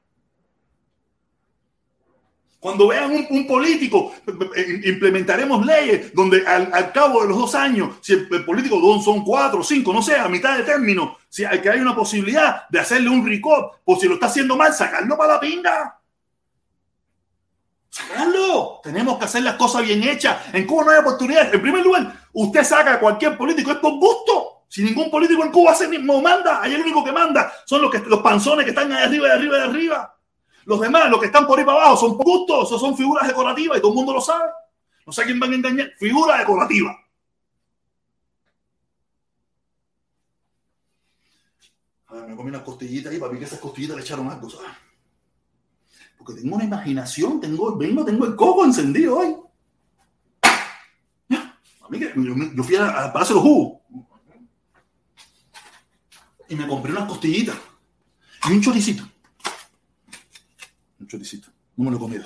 Cuando 2.63 2.87
vean 2.87 3.11
un, 3.29 3.45
político, 3.45 4.13
implementaremos 4.85 5.67
leyes 5.67 6.15
donde 6.15 6.47
al, 6.47 6.93
cabo 6.93 7.23
de 7.23 7.31
los 7.31 7.37
dos 7.37 7.57
años, 7.57 7.97
si 8.01 8.13
el, 8.13 8.45
político 8.45 8.81
son 9.03 9.25
cuatro, 9.25 9.65
cinco, 9.65 9.93
no 9.93 10.01
sé, 10.01 10.15
a 10.15 10.29
mitad 10.29 10.57
de 10.57 10.63
término, 10.63 11.19
si 11.29 11.45
hay 11.45 11.61
que 11.61 11.69
hay 11.69 11.81
una 11.81 11.93
posibilidad 11.93 12.69
de 12.69 12.79
hacerle 12.79 13.11
un 13.11 13.27
recall, 13.27 13.67
por 13.85 13.99
si 13.99 14.07
lo 14.07 14.15
está 14.15 14.27
haciendo 14.27 14.57
mal, 14.57 14.73
sacarlo 14.73 15.19
para 15.19 15.33
la 15.33 15.41
pinga. 15.41 15.99
Sacarlo. 17.91 18.81
Tenemos 18.85 19.19
que 19.19 19.25
hacer 19.25 19.43
las 19.43 19.57
cosas 19.57 19.83
bien 19.83 20.01
hechas. 20.05 20.37
En 20.53 20.65
Cuba 20.65 20.85
no 20.85 20.91
hay 20.93 20.99
oportunidades. 20.99 21.53
En 21.53 21.63
primer 21.63 21.83
lugar, 21.83 22.15
usted 22.33 22.63
saca 22.63 22.93
a 22.93 23.01
cualquier 23.01 23.37
político, 23.37 23.73
es 23.73 23.79
por 23.79 23.95
gusto. 23.95 24.67
Si 24.69 24.85
ningún 24.85 25.11
político 25.11 25.43
en 25.43 25.51
Cuba 25.51 25.73
hace 25.73 25.89
mismo 25.89 26.23
manda, 26.23 26.63
ahí 26.63 26.75
el 26.75 26.83
único 26.83 27.03
que 27.03 27.11
manda 27.11 27.53
son 27.67 27.83
los, 27.83 27.91
que, 27.91 27.99
los 27.99 28.21
panzones 28.21 28.65
que 28.65 28.71
están 28.71 28.93
ahí 28.93 29.03
arriba, 29.03 29.27
de 29.27 29.35
arriba, 29.35 29.57
de 29.57 29.65
arriba. 29.65 30.17
Los 30.65 30.81
demás, 30.81 31.11
los 31.11 31.21
que 31.21 31.27
están 31.27 31.47
por 31.47 31.59
ahí 31.59 31.65
para 31.65 31.79
abajo, 31.79 31.97
son 31.97 32.17
gustos, 32.17 32.69
esos 32.69 32.81
son 32.81 32.97
figuras 32.97 33.27
decorativas 33.27 33.79
y 33.79 33.81
todo 33.81 33.93
el 33.93 33.97
mundo 33.97 34.13
lo 34.13 34.21
sabe. 34.21 34.51
No 35.05 35.13
sé 35.13 35.23
a 35.23 35.25
quién 35.25 35.41
van 35.41 35.53
a 35.53 35.57
engañar. 35.57 35.93
Figura 35.99 36.39
decorativa. 36.39 36.97
A 42.07 42.15
ver, 42.15 42.29
me 42.29 42.37
comí 42.37 42.51
unas 42.51 42.63
costillitas 42.63 43.13
ahí 43.13 43.19
para 43.19 43.33
mí 43.33 43.39
que 43.39 43.47
esas 43.47 43.59
costillitas 43.59 43.97
le 43.97 44.03
echaron 44.03 44.29
algo, 44.29 44.49
¿sabes? 44.49 44.69
Porque 46.17 46.41
tengo 46.41 46.55
una 46.55 46.65
imaginación, 46.65 47.41
tengo, 47.41 47.77
vengo, 47.77 48.05
tengo 48.05 48.27
el 48.27 48.37
coco 48.37 48.65
encendido 48.65 49.19
hoy. 49.19 49.37
A 51.81 51.89
mí 51.89 51.99
que 51.99 52.13
yo, 52.15 52.35
yo 52.55 52.63
fui 52.63 52.77
a, 52.77 53.05
a 53.05 53.13
Palacio 53.13 53.35
de 53.35 53.41
los 53.41 53.49
Jugos 53.49 53.83
y 56.49 56.55
me 56.55 56.69
compré 56.69 56.93
unas 56.93 57.09
costillitas 57.09 57.57
y 58.49 58.53
un 58.53 58.61
choricito 58.61 59.12
choricito. 61.13 61.49
No 61.77 61.85
me 61.85 61.91
lo 61.91 61.97
he 61.97 62.01
comido. 62.01 62.25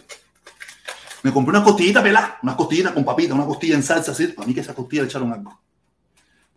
Me 1.23 1.33
compré 1.33 1.57
una 1.57 1.65
costillita 1.65 2.03
pelada, 2.03 2.39
unas 2.43 2.55
costillitas 2.55 2.93
con 2.93 3.05
papita, 3.05 3.35
una 3.35 3.47
costilla 3.47 3.75
en 3.75 3.83
salsa, 3.83 4.13
así. 4.13 4.29
Para 4.29 4.47
mí 4.47 4.55
que 4.55 4.61
esa 4.61 4.75
costilla 4.75 5.03
le 5.03 5.09
echaron 5.09 5.33
algo. 5.33 5.59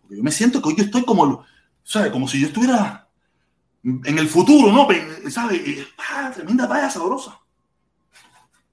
Porque 0.00 0.16
yo 0.16 0.22
me 0.22 0.30
siento 0.30 0.62
que 0.62 0.68
hoy 0.68 0.76
yo 0.76 0.84
estoy 0.84 1.04
como, 1.04 1.44
¿sabes? 1.82 2.12
Como 2.12 2.28
si 2.28 2.40
yo 2.40 2.46
estuviera 2.46 3.08
en 3.82 4.18
el 4.18 4.28
futuro, 4.28 4.70
¿no? 4.72 4.86
¿Sabes? 5.30 5.88
Ah, 5.98 6.30
tremenda 6.32 6.68
talla 6.68 6.90
sabrosa. 6.90 7.38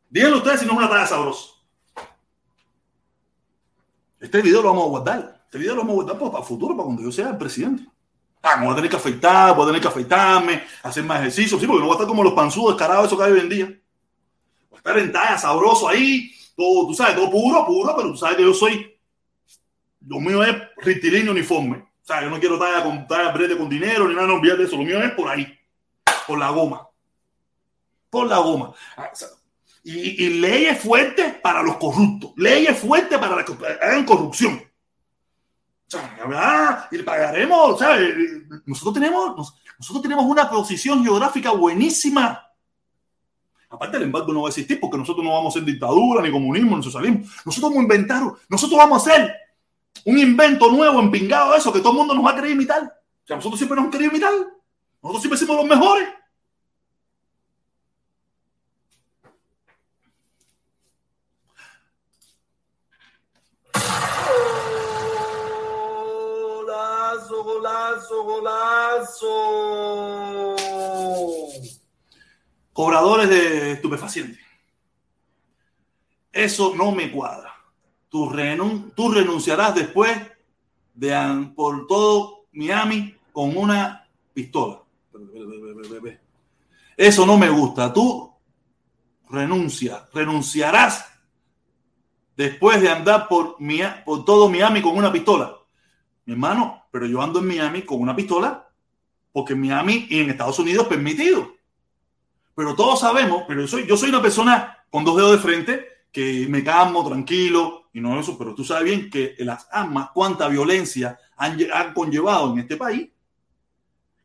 Díganlo 0.09 0.37
ustedes 0.37 0.59
si 0.59 0.65
no 0.65 0.73
es 0.73 0.77
una 0.77 0.89
talla 0.89 1.07
sabrosa. 1.07 1.47
Este 4.19 4.41
video 4.41 4.61
lo 4.61 4.69
vamos 4.69 4.85
a 4.85 4.89
guardar. 4.89 5.43
Este 5.45 5.57
video 5.57 5.75
lo 5.75 5.81
vamos 5.81 5.93
a 5.93 6.03
guardar 6.03 6.19
para 6.19 6.39
el 6.39 6.45
futuro, 6.45 6.75
para 6.75 6.85
cuando 6.85 7.01
yo 7.01 7.11
sea 7.11 7.29
el 7.29 7.37
presidente. 7.37 7.87
Ah, 8.41 8.61
voy 8.61 8.71
a 8.71 8.75
tener 8.75 8.89
que 8.89 8.95
afeitar, 8.95 9.55
voy 9.55 9.63
a 9.63 9.67
tener 9.67 9.81
que 9.81 9.87
afeitarme, 9.87 10.63
hacer 10.83 11.03
más 11.03 11.19
ejercicio, 11.19 11.59
sí, 11.59 11.65
porque 11.67 11.79
no 11.79 11.87
voy 11.87 11.93
a 11.93 11.97
estar 11.97 12.07
como 12.07 12.23
los 12.23 12.33
panzudos 12.33 12.75
descarados, 12.75 13.07
eso 13.07 13.17
que 13.17 13.23
hay 13.23 13.31
hoy 13.31 13.39
en 13.39 13.49
día. 13.49 13.65
Voy 14.69 14.77
a 14.77 14.77
estar 14.77 14.97
en 14.99 15.39
sabroso 15.39 15.87
ahí, 15.87 16.31
todo, 16.55 16.87
tú 16.87 16.93
sabes, 16.93 17.15
todo 17.15 17.29
puro, 17.29 17.65
puro, 17.65 17.95
pero 17.95 18.11
tú 18.11 18.17
sabes 18.17 18.37
que 18.37 18.43
yo 18.43 18.53
soy, 18.53 18.97
lo 20.07 20.19
mío 20.19 20.43
es 20.43 20.55
rectilíneo 20.77 21.31
uniforme. 21.31 21.77
O 21.77 22.05
sea, 22.07 22.21
yo 22.21 22.29
no 22.29 22.39
quiero 22.39 22.57
talla 22.57 22.83
con 22.83 23.05
talla 23.05 23.31
brete 23.31 23.57
con 23.57 23.67
dinero, 23.67 24.07
ni 24.07 24.15
nada, 24.15 24.27
no 24.27 24.35
olvídate 24.35 24.59
de 24.59 24.67
eso. 24.67 24.77
Lo 24.77 24.83
mío 24.83 25.03
es 25.03 25.11
por 25.11 25.27
ahí, 25.27 25.45
por 26.25 26.39
la 26.39 26.49
goma. 26.51 26.87
Por 28.09 28.27
la 28.27 28.37
goma. 28.37 28.73
Y, 29.83 30.25
y 30.25 30.29
leyes 30.39 30.79
fuertes 30.79 31.35
para 31.35 31.61
los 31.61 31.75
corruptos, 31.75 32.31
leyes 32.37 32.79
fuertes 32.79 33.17
para 33.17 33.35
los 33.35 33.45
que 33.45 33.67
hagan 33.67 34.05
corrupción. 34.05 34.66
Y 36.91 37.03
pagaremos, 37.03 37.79
¿sabes? 37.79 38.15
Nosotros 38.65 38.93
tenemos, 38.93 39.53
nosotros 39.77 40.01
tenemos 40.01 40.25
una 40.25 40.49
posición 40.49 41.03
geográfica 41.03 41.51
buenísima. 41.51 42.43
Aparte 43.69 43.97
el 43.97 44.03
embargo 44.03 44.31
no 44.33 44.41
va 44.41 44.47
a 44.47 44.49
existir 44.49 44.79
porque 44.79 44.97
nosotros 44.97 45.23
no 45.25 45.33
vamos 45.33 45.53
a 45.53 45.59
ser 45.59 45.65
dictadura, 45.65 46.21
ni 46.21 46.31
comunismo, 46.31 46.77
ni 46.77 46.83
socialismo. 46.83 47.25
Nosotros 47.45 47.71
vamos 47.71 47.79
a 47.79 47.83
inventar, 47.83 48.23
nosotros 48.49 48.77
vamos 48.77 49.07
a 49.07 49.11
hacer 49.11 49.35
un 50.05 50.17
invento 50.17 50.71
nuevo, 50.71 50.99
empingado, 50.99 51.55
eso, 51.55 51.71
que 51.73 51.79
todo 51.79 51.91
el 51.91 51.97
mundo 51.97 52.13
nos 52.13 52.25
va 52.25 52.31
a 52.31 52.35
querer 52.35 52.51
imitar. 52.51 52.83
O 52.83 53.27
sea, 53.27 53.35
nosotros 53.35 53.59
siempre 53.59 53.75
nos 53.75 53.85
han 53.85 53.91
querido 53.91 54.11
imitar. 54.11 54.31
Nosotros 55.01 55.21
siempre 55.21 55.37
somos 55.37 55.67
los 55.67 55.77
mejores. 55.77 56.07
Cobradores 72.73 73.29
de 73.29 73.71
estupefacientes. 73.73 74.39
Eso 76.31 76.75
no 76.75 76.91
me 76.91 77.11
cuadra. 77.11 77.53
Tú, 78.09 78.29
renun 78.29 78.91
tú 78.95 79.11
renunciarás 79.11 79.75
después 79.75 80.15
de 80.93 81.51
por 81.55 81.87
todo 81.87 82.45
Miami 82.53 83.15
con 83.31 83.57
una 83.57 84.07
pistola. 84.33 84.81
Eso 86.95 87.25
no 87.25 87.37
me 87.37 87.49
gusta. 87.49 87.91
Tú 87.91 88.31
renuncia, 89.29 90.07
renunciarás 90.13 91.05
después 92.35 92.81
de 92.81 92.89
andar 92.89 93.27
por, 93.27 93.57
por 94.05 94.25
todo 94.25 94.49
Miami 94.49 94.81
con 94.81 94.95
una 94.95 95.11
pistola. 95.11 95.57
Mi 96.25 96.33
hermano, 96.33 96.83
pero 96.91 97.07
yo 97.07 97.21
ando 97.21 97.39
en 97.39 97.47
Miami 97.47 97.81
con 97.81 98.01
una 98.01 98.15
pistola 98.15 98.66
porque 99.37 99.53
en 99.53 99.61
Miami 99.61 100.07
y 100.09 100.21
en 100.21 100.31
Estados 100.31 100.57
Unidos 100.57 100.85
es 100.85 100.89
permitido. 100.89 101.53
Pero 102.55 102.73
todos 102.73 103.01
sabemos, 103.01 103.43
pero 103.47 103.61
yo 103.61 103.67
soy, 103.67 103.85
yo 103.85 103.95
soy 103.95 104.09
una 104.09 104.19
persona 104.19 104.83
con 104.89 105.05
dos 105.05 105.15
dedos 105.15 105.33
de 105.33 105.37
frente 105.37 105.87
que 106.11 106.47
me 106.49 106.63
calmo, 106.63 107.07
tranquilo 107.07 107.83
y 107.93 108.01
no 108.01 108.19
eso, 108.19 108.35
pero 108.35 108.55
tú 108.55 108.63
sabes 108.63 108.85
bien 108.85 109.11
que 109.11 109.35
las 109.37 109.67
armas, 109.71 110.09
cuánta 110.11 110.47
violencia 110.47 111.19
han, 111.37 111.55
han 111.71 111.93
conllevado 111.93 112.51
en 112.51 112.61
este 112.61 112.77
país, 112.77 113.09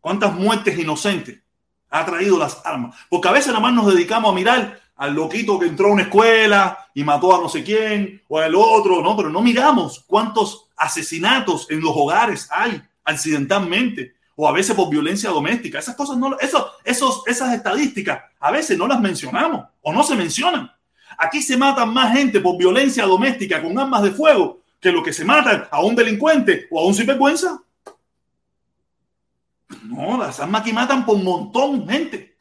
cuántas 0.00 0.32
muertes 0.32 0.78
inocentes 0.78 1.42
ha 1.90 2.06
traído 2.06 2.38
las 2.38 2.64
armas. 2.64 2.96
Porque 3.10 3.28
a 3.28 3.32
veces 3.32 3.48
nada 3.48 3.60
más 3.60 3.74
nos 3.74 3.94
dedicamos 3.94 4.32
a 4.32 4.34
mirar 4.34 4.80
al 4.96 5.12
loquito 5.12 5.58
que 5.58 5.66
entró 5.66 5.88
a 5.88 5.92
una 5.92 6.04
escuela 6.04 6.88
y 6.94 7.04
mató 7.04 7.36
a 7.36 7.38
no 7.38 7.50
sé 7.50 7.62
quién, 7.62 8.22
o 8.28 8.38
al 8.38 8.54
otro, 8.54 9.02
no, 9.02 9.14
pero 9.14 9.28
no 9.28 9.42
miramos 9.42 10.04
cuántos 10.06 10.70
asesinatos 10.74 11.70
en 11.70 11.82
los 11.82 11.92
hogares 11.94 12.48
hay 12.50 12.82
accidentalmente, 13.04 14.14
o 14.37 14.49
a 14.49 14.53
veces 14.53 14.74
por 14.74 14.91
violencia 14.91 15.30
doméstica. 15.30 15.78
Esas 15.78 15.97
cosas 15.97 16.16
no, 16.16 16.39
eso, 16.39 16.72
esos, 16.85 17.22
esas 17.26 17.55
estadísticas 17.55 18.22
a 18.41 18.51
veces 18.51 18.78
no 18.78 18.87
las 18.87 19.01
mencionamos 19.01 19.66
o 19.83 19.93
no 19.93 20.03
se 20.03 20.14
mencionan. 20.14 20.70
Aquí 21.18 21.43
se 21.43 21.57
matan 21.57 21.93
más 21.93 22.16
gente 22.16 22.41
por 22.41 22.57
violencia 22.57 23.05
doméstica 23.05 23.62
con 23.62 23.78
armas 23.78 24.03
de 24.03 24.12
fuego 24.12 24.61
que 24.80 24.91
lo 24.91 25.03
que 25.03 25.12
se 25.12 25.24
matan 25.24 25.68
a 25.70 25.80
un 25.80 25.95
delincuente 25.95 26.66
o 26.70 26.80
a 26.80 26.87
un 26.87 26.95
sinvergüenza. 26.95 27.62
No, 29.85 30.18
las 30.18 30.41
armas 30.41 30.62
aquí 30.62 30.72
matan 30.72 31.05
por 31.05 31.18
montón 31.18 31.89
gente. 31.89 32.37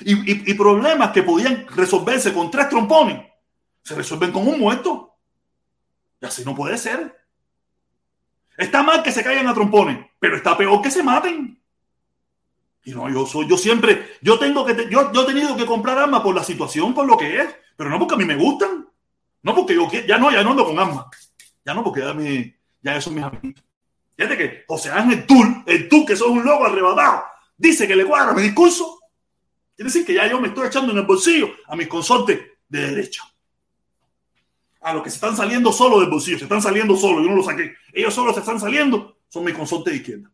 Y, 0.00 0.54
problemas 0.54 1.12
que 1.12 1.22
podían 1.22 1.66
resolverse 1.68 2.34
con 2.34 2.50
tres 2.50 2.68
trompones 2.68 3.24
se 3.82 3.94
resuelven 3.94 4.32
con 4.32 4.48
un 4.48 4.58
muerto. 4.58 5.14
Y 6.20 6.26
así 6.26 6.44
no 6.44 6.54
puede 6.54 6.76
ser. 6.78 7.23
Está 8.56 8.82
mal 8.82 9.02
que 9.02 9.12
se 9.12 9.22
caigan 9.22 9.46
a 9.48 9.54
trompones, 9.54 9.98
pero 10.18 10.36
está 10.36 10.56
peor 10.56 10.80
que 10.82 10.90
se 10.90 11.02
maten. 11.02 11.60
Y 12.84 12.92
no, 12.92 13.08
yo 13.08 13.26
soy, 13.26 13.48
yo 13.48 13.56
siempre, 13.56 14.16
yo 14.20 14.38
tengo 14.38 14.64
que, 14.64 14.88
yo, 14.90 15.10
yo 15.12 15.22
he 15.22 15.26
tenido 15.26 15.56
que 15.56 15.66
comprar 15.66 15.98
armas 15.98 16.20
por 16.20 16.34
la 16.34 16.44
situación, 16.44 16.94
por 16.94 17.06
lo 17.06 17.16
que 17.16 17.40
es, 17.40 17.48
pero 17.76 17.90
no 17.90 17.98
porque 17.98 18.14
a 18.14 18.18
mí 18.18 18.24
me 18.24 18.36
gustan. 18.36 18.88
No 19.42 19.54
porque 19.54 19.74
yo 19.74 19.88
ya 20.06 20.18
no, 20.18 20.30
ya 20.30 20.42
no 20.42 20.50
ando 20.50 20.64
con 20.64 20.78
armas. 20.78 21.06
Ya 21.64 21.74
no 21.74 21.82
porque 21.82 22.00
ya, 22.00 22.14
mi, 22.14 22.54
ya 22.82 22.96
eso 22.96 23.10
mis 23.10 23.24
amigos. 23.24 23.62
Fíjate 24.16 24.36
que 24.36 24.64
José 24.66 24.90
Ángel 24.90 25.26
Tul, 25.26 25.64
el 25.66 25.88
Tul 25.88 26.06
que 26.06 26.16
sos 26.16 26.28
un 26.28 26.44
loco 26.44 26.66
arrebatado, 26.66 27.24
dice 27.56 27.86
que 27.88 27.96
le 27.96 28.04
cuadra 28.04 28.32
mi 28.32 28.42
discurso 28.42 29.00
Quiere 29.76 29.88
decir 29.88 30.06
que 30.06 30.14
ya 30.14 30.28
yo 30.28 30.40
me 30.40 30.48
estoy 30.48 30.68
echando 30.68 30.92
en 30.92 30.98
el 30.98 31.04
bolsillo 31.04 31.50
a 31.66 31.74
mis 31.74 31.88
consortes 31.88 32.40
de 32.68 32.80
derecha. 32.80 33.24
A 34.84 34.92
los 34.92 35.02
que 35.02 35.10
se 35.10 35.16
están 35.16 35.36
saliendo 35.36 35.72
solo 35.72 35.98
del 35.98 36.10
bolsillo, 36.10 36.38
se 36.38 36.44
están 36.44 36.60
saliendo 36.60 36.94
solo, 36.94 37.22
yo 37.22 37.30
no 37.30 37.36
los 37.36 37.46
saqué. 37.46 37.74
Ellos 37.92 38.12
solo 38.12 38.32
se 38.34 38.40
están 38.40 38.60
saliendo, 38.60 39.16
son 39.28 39.44
mis 39.44 39.54
consortes 39.54 39.92
de 39.92 39.98
izquierda. 39.98 40.30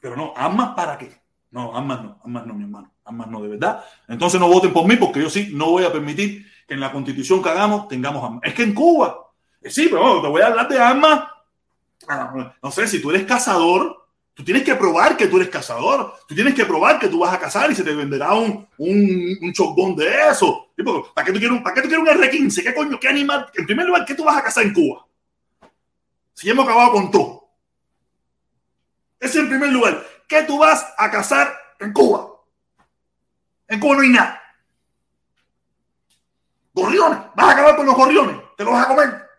Pero 0.00 0.16
no, 0.16 0.32
amas 0.34 0.74
para 0.74 0.96
qué? 0.96 1.12
No, 1.50 1.76
amas 1.76 2.02
no, 2.02 2.20
amas 2.24 2.46
no, 2.46 2.54
mi 2.54 2.64
hermano, 2.64 2.90
amas 3.04 3.28
no, 3.28 3.42
de 3.42 3.48
verdad. 3.48 3.84
Entonces 4.08 4.40
no 4.40 4.48
voten 4.48 4.72
por 4.72 4.86
mí 4.86 4.96
porque 4.96 5.20
yo 5.20 5.28
sí 5.28 5.50
no 5.52 5.70
voy 5.70 5.84
a 5.84 5.92
permitir 5.92 6.46
que 6.66 6.74
en 6.74 6.80
la 6.80 6.90
constitución 6.90 7.42
que 7.42 7.50
hagamos 7.50 7.88
tengamos 7.88 8.24
armas. 8.24 8.40
Es 8.42 8.54
que 8.54 8.62
en 8.62 8.74
Cuba, 8.74 9.30
eh, 9.60 9.70
sí, 9.70 9.88
pero 9.90 10.22
te 10.22 10.28
voy 10.28 10.40
a 10.40 10.46
hablar 10.46 10.66
de 10.66 10.78
armas. 10.78 11.24
Ah, 12.08 12.54
no 12.62 12.70
sé, 12.70 12.88
si 12.88 13.02
tú 13.02 13.10
eres 13.10 13.24
cazador, 13.24 14.00
Tú 14.40 14.44
tienes 14.44 14.62
que 14.62 14.74
probar 14.74 15.18
que 15.18 15.26
tú 15.26 15.36
eres 15.36 15.50
cazador. 15.50 16.14
Tú 16.26 16.34
tienes 16.34 16.54
que 16.54 16.64
probar 16.64 16.98
que 16.98 17.08
tú 17.08 17.18
vas 17.18 17.34
a 17.34 17.38
cazar 17.38 17.70
y 17.70 17.74
se 17.74 17.84
te 17.84 17.94
venderá 17.94 18.32
un, 18.32 18.66
un, 18.78 19.36
un 19.76 19.96
de 19.96 20.28
eso. 20.30 20.69
¿Para 20.84 21.24
qué 21.24 21.32
tú 21.32 21.38
quieres 21.38 21.56
un, 21.56 21.62
¿para 21.62 21.74
qué 21.74 21.82
tú 21.82 21.88
quieres 21.88 22.06
un 22.06 22.20
R15? 22.20 22.62
¿Qué 22.62 22.74
coño? 22.74 23.00
¿Qué 23.00 23.08
animal? 23.08 23.50
En 23.54 23.66
primer 23.66 23.86
lugar, 23.86 24.04
¿qué 24.04 24.14
tú 24.14 24.24
vas 24.24 24.36
a 24.36 24.42
cazar 24.42 24.64
en 24.64 24.72
Cuba? 24.72 25.06
Si 26.34 26.48
hemos 26.48 26.64
acabado 26.64 26.92
con 26.92 27.10
todo. 27.10 27.50
Ese 29.18 29.40
en 29.40 29.48
primer 29.48 29.70
lugar. 29.70 30.04
¿Qué 30.26 30.42
tú 30.44 30.58
vas 30.58 30.86
a 30.96 31.10
cazar 31.10 31.54
en 31.78 31.92
Cuba? 31.92 32.28
En 33.68 33.78
Cuba 33.78 33.96
no 33.96 34.02
hay 34.02 34.08
nada. 34.08 34.42
Gorriones. 36.72 37.18
Vas 37.34 37.46
a 37.46 37.50
acabar 37.50 37.76
con 37.76 37.86
los 37.86 37.94
gorriones. 37.94 38.36
Te 38.56 38.64
los 38.64 38.72
vas 38.72 38.86
a 38.86 38.88
comer. 38.88 39.30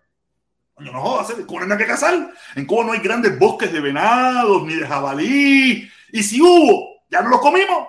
No, 0.78 0.92
no, 0.92 1.30
en 1.30 1.46
Cuba 1.46 1.66
no 1.66 1.74
hay 1.74 1.80
que 1.80 1.88
cazar. 1.88 2.34
En 2.56 2.66
Cuba 2.66 2.86
no 2.86 2.92
hay 2.92 3.00
grandes 3.00 3.38
bosques 3.38 3.72
de 3.72 3.80
venados 3.80 4.64
ni 4.64 4.76
de 4.76 4.88
jabalí. 4.88 5.92
Y 6.12 6.24
si 6.24 6.42
hubo, 6.42 7.04
ya 7.10 7.22
no 7.22 7.30
los 7.30 7.42
comimos. 7.42 7.88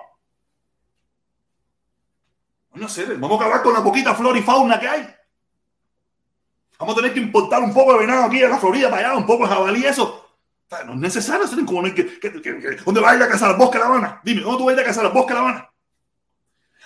No 2.83 2.89
sé, 2.89 3.05
vamos 3.05 3.39
a 3.39 3.45
acabar 3.45 3.63
con 3.63 3.73
la 3.73 3.81
poquita 3.81 4.13
flora 4.13 4.37
y 4.37 4.41
fauna 4.41 4.77
que 4.77 4.89
hay. 4.89 5.07
Vamos 6.77 6.95
a 6.95 6.97
tener 6.97 7.13
que 7.13 7.21
importar 7.21 7.63
un 7.63 7.73
poco 7.73 7.93
de 7.93 7.99
venado 7.99 8.25
aquí 8.25 8.43
a 8.43 8.49
la 8.49 8.57
Florida 8.57 8.89
para 8.89 9.07
allá, 9.07 9.17
un 9.17 9.25
poco 9.25 9.47
de 9.47 9.53
jabalí, 9.53 9.85
eso. 9.85 10.29
no 10.85 10.91
es 10.91 10.99
necesario 10.99 11.45
hacer 11.45 11.59
en 11.59 11.65
Cuba. 11.65 11.89
¿Dónde 12.83 12.99
vas 12.99 13.13
a 13.13 13.15
ir 13.15 13.23
a 13.23 13.29
cazar 13.29 13.51
al 13.51 13.55
bosque 13.55 13.77
de 13.77 13.85
La 13.85 13.89
Habana? 13.89 14.19
Dime, 14.21 14.41
¿dónde 14.41 14.57
tú 14.57 14.65
vas 14.65 14.73
a 14.73 14.75
ir 14.75 14.81
a 14.81 14.85
cazar 14.85 15.05
al 15.05 15.13
bosque 15.13 15.33
de 15.33 15.39
La 15.39 15.45
Habana? 15.45 15.69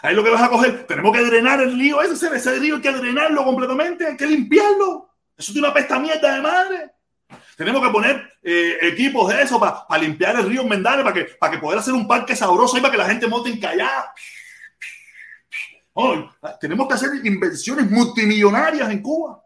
Ahí 0.04 0.14
lo 0.14 0.24
que 0.24 0.30
vas 0.30 0.44
a 0.44 0.50
coger, 0.50 0.86
tenemos 0.86 1.12
que 1.18 1.24
drenar 1.24 1.62
el 1.62 1.76
río 1.76 2.00
ese, 2.00 2.28
ese 2.28 2.60
río 2.60 2.76
hay 2.76 2.82
que 2.82 2.92
drenarlo 2.92 3.44
completamente, 3.44 4.06
hay 4.06 4.18
que 4.18 4.28
limpiarlo. 4.28 5.10
Eso 5.36 5.52
tiene 5.52 5.68
una 5.68 5.74
pesta 5.74 5.98
mierda 5.98 6.36
de 6.36 6.42
madre. 6.42 6.92
Tenemos 7.56 7.82
que 7.82 7.90
poner 7.90 8.34
eh, 8.44 8.78
equipos 8.84 9.34
de 9.34 9.42
eso 9.42 9.60
para 9.60 10.00
limpiar 10.00 10.36
el 10.36 10.48
río 10.48 10.64
Mendales, 10.64 11.04
para 11.04 11.16
que, 11.16 11.24
para 11.40 11.54
que 11.54 11.58
poder 11.58 11.80
hacer 11.80 11.96
un 11.96 12.08
parque 12.08 12.36
sabroso 12.36 12.78
y 12.78 12.82
para 12.82 12.92
que 12.92 13.00
la 13.00 13.10
gente 13.10 13.26
monte 13.26 13.50
en 13.50 13.60
callada. 13.60 14.14
Tenemos 16.60 16.88
que 16.88 16.94
hacer 16.94 17.10
inversiones 17.26 17.90
multimillonarias 17.90 18.90
en 18.90 19.02
Cuba. 19.02 19.44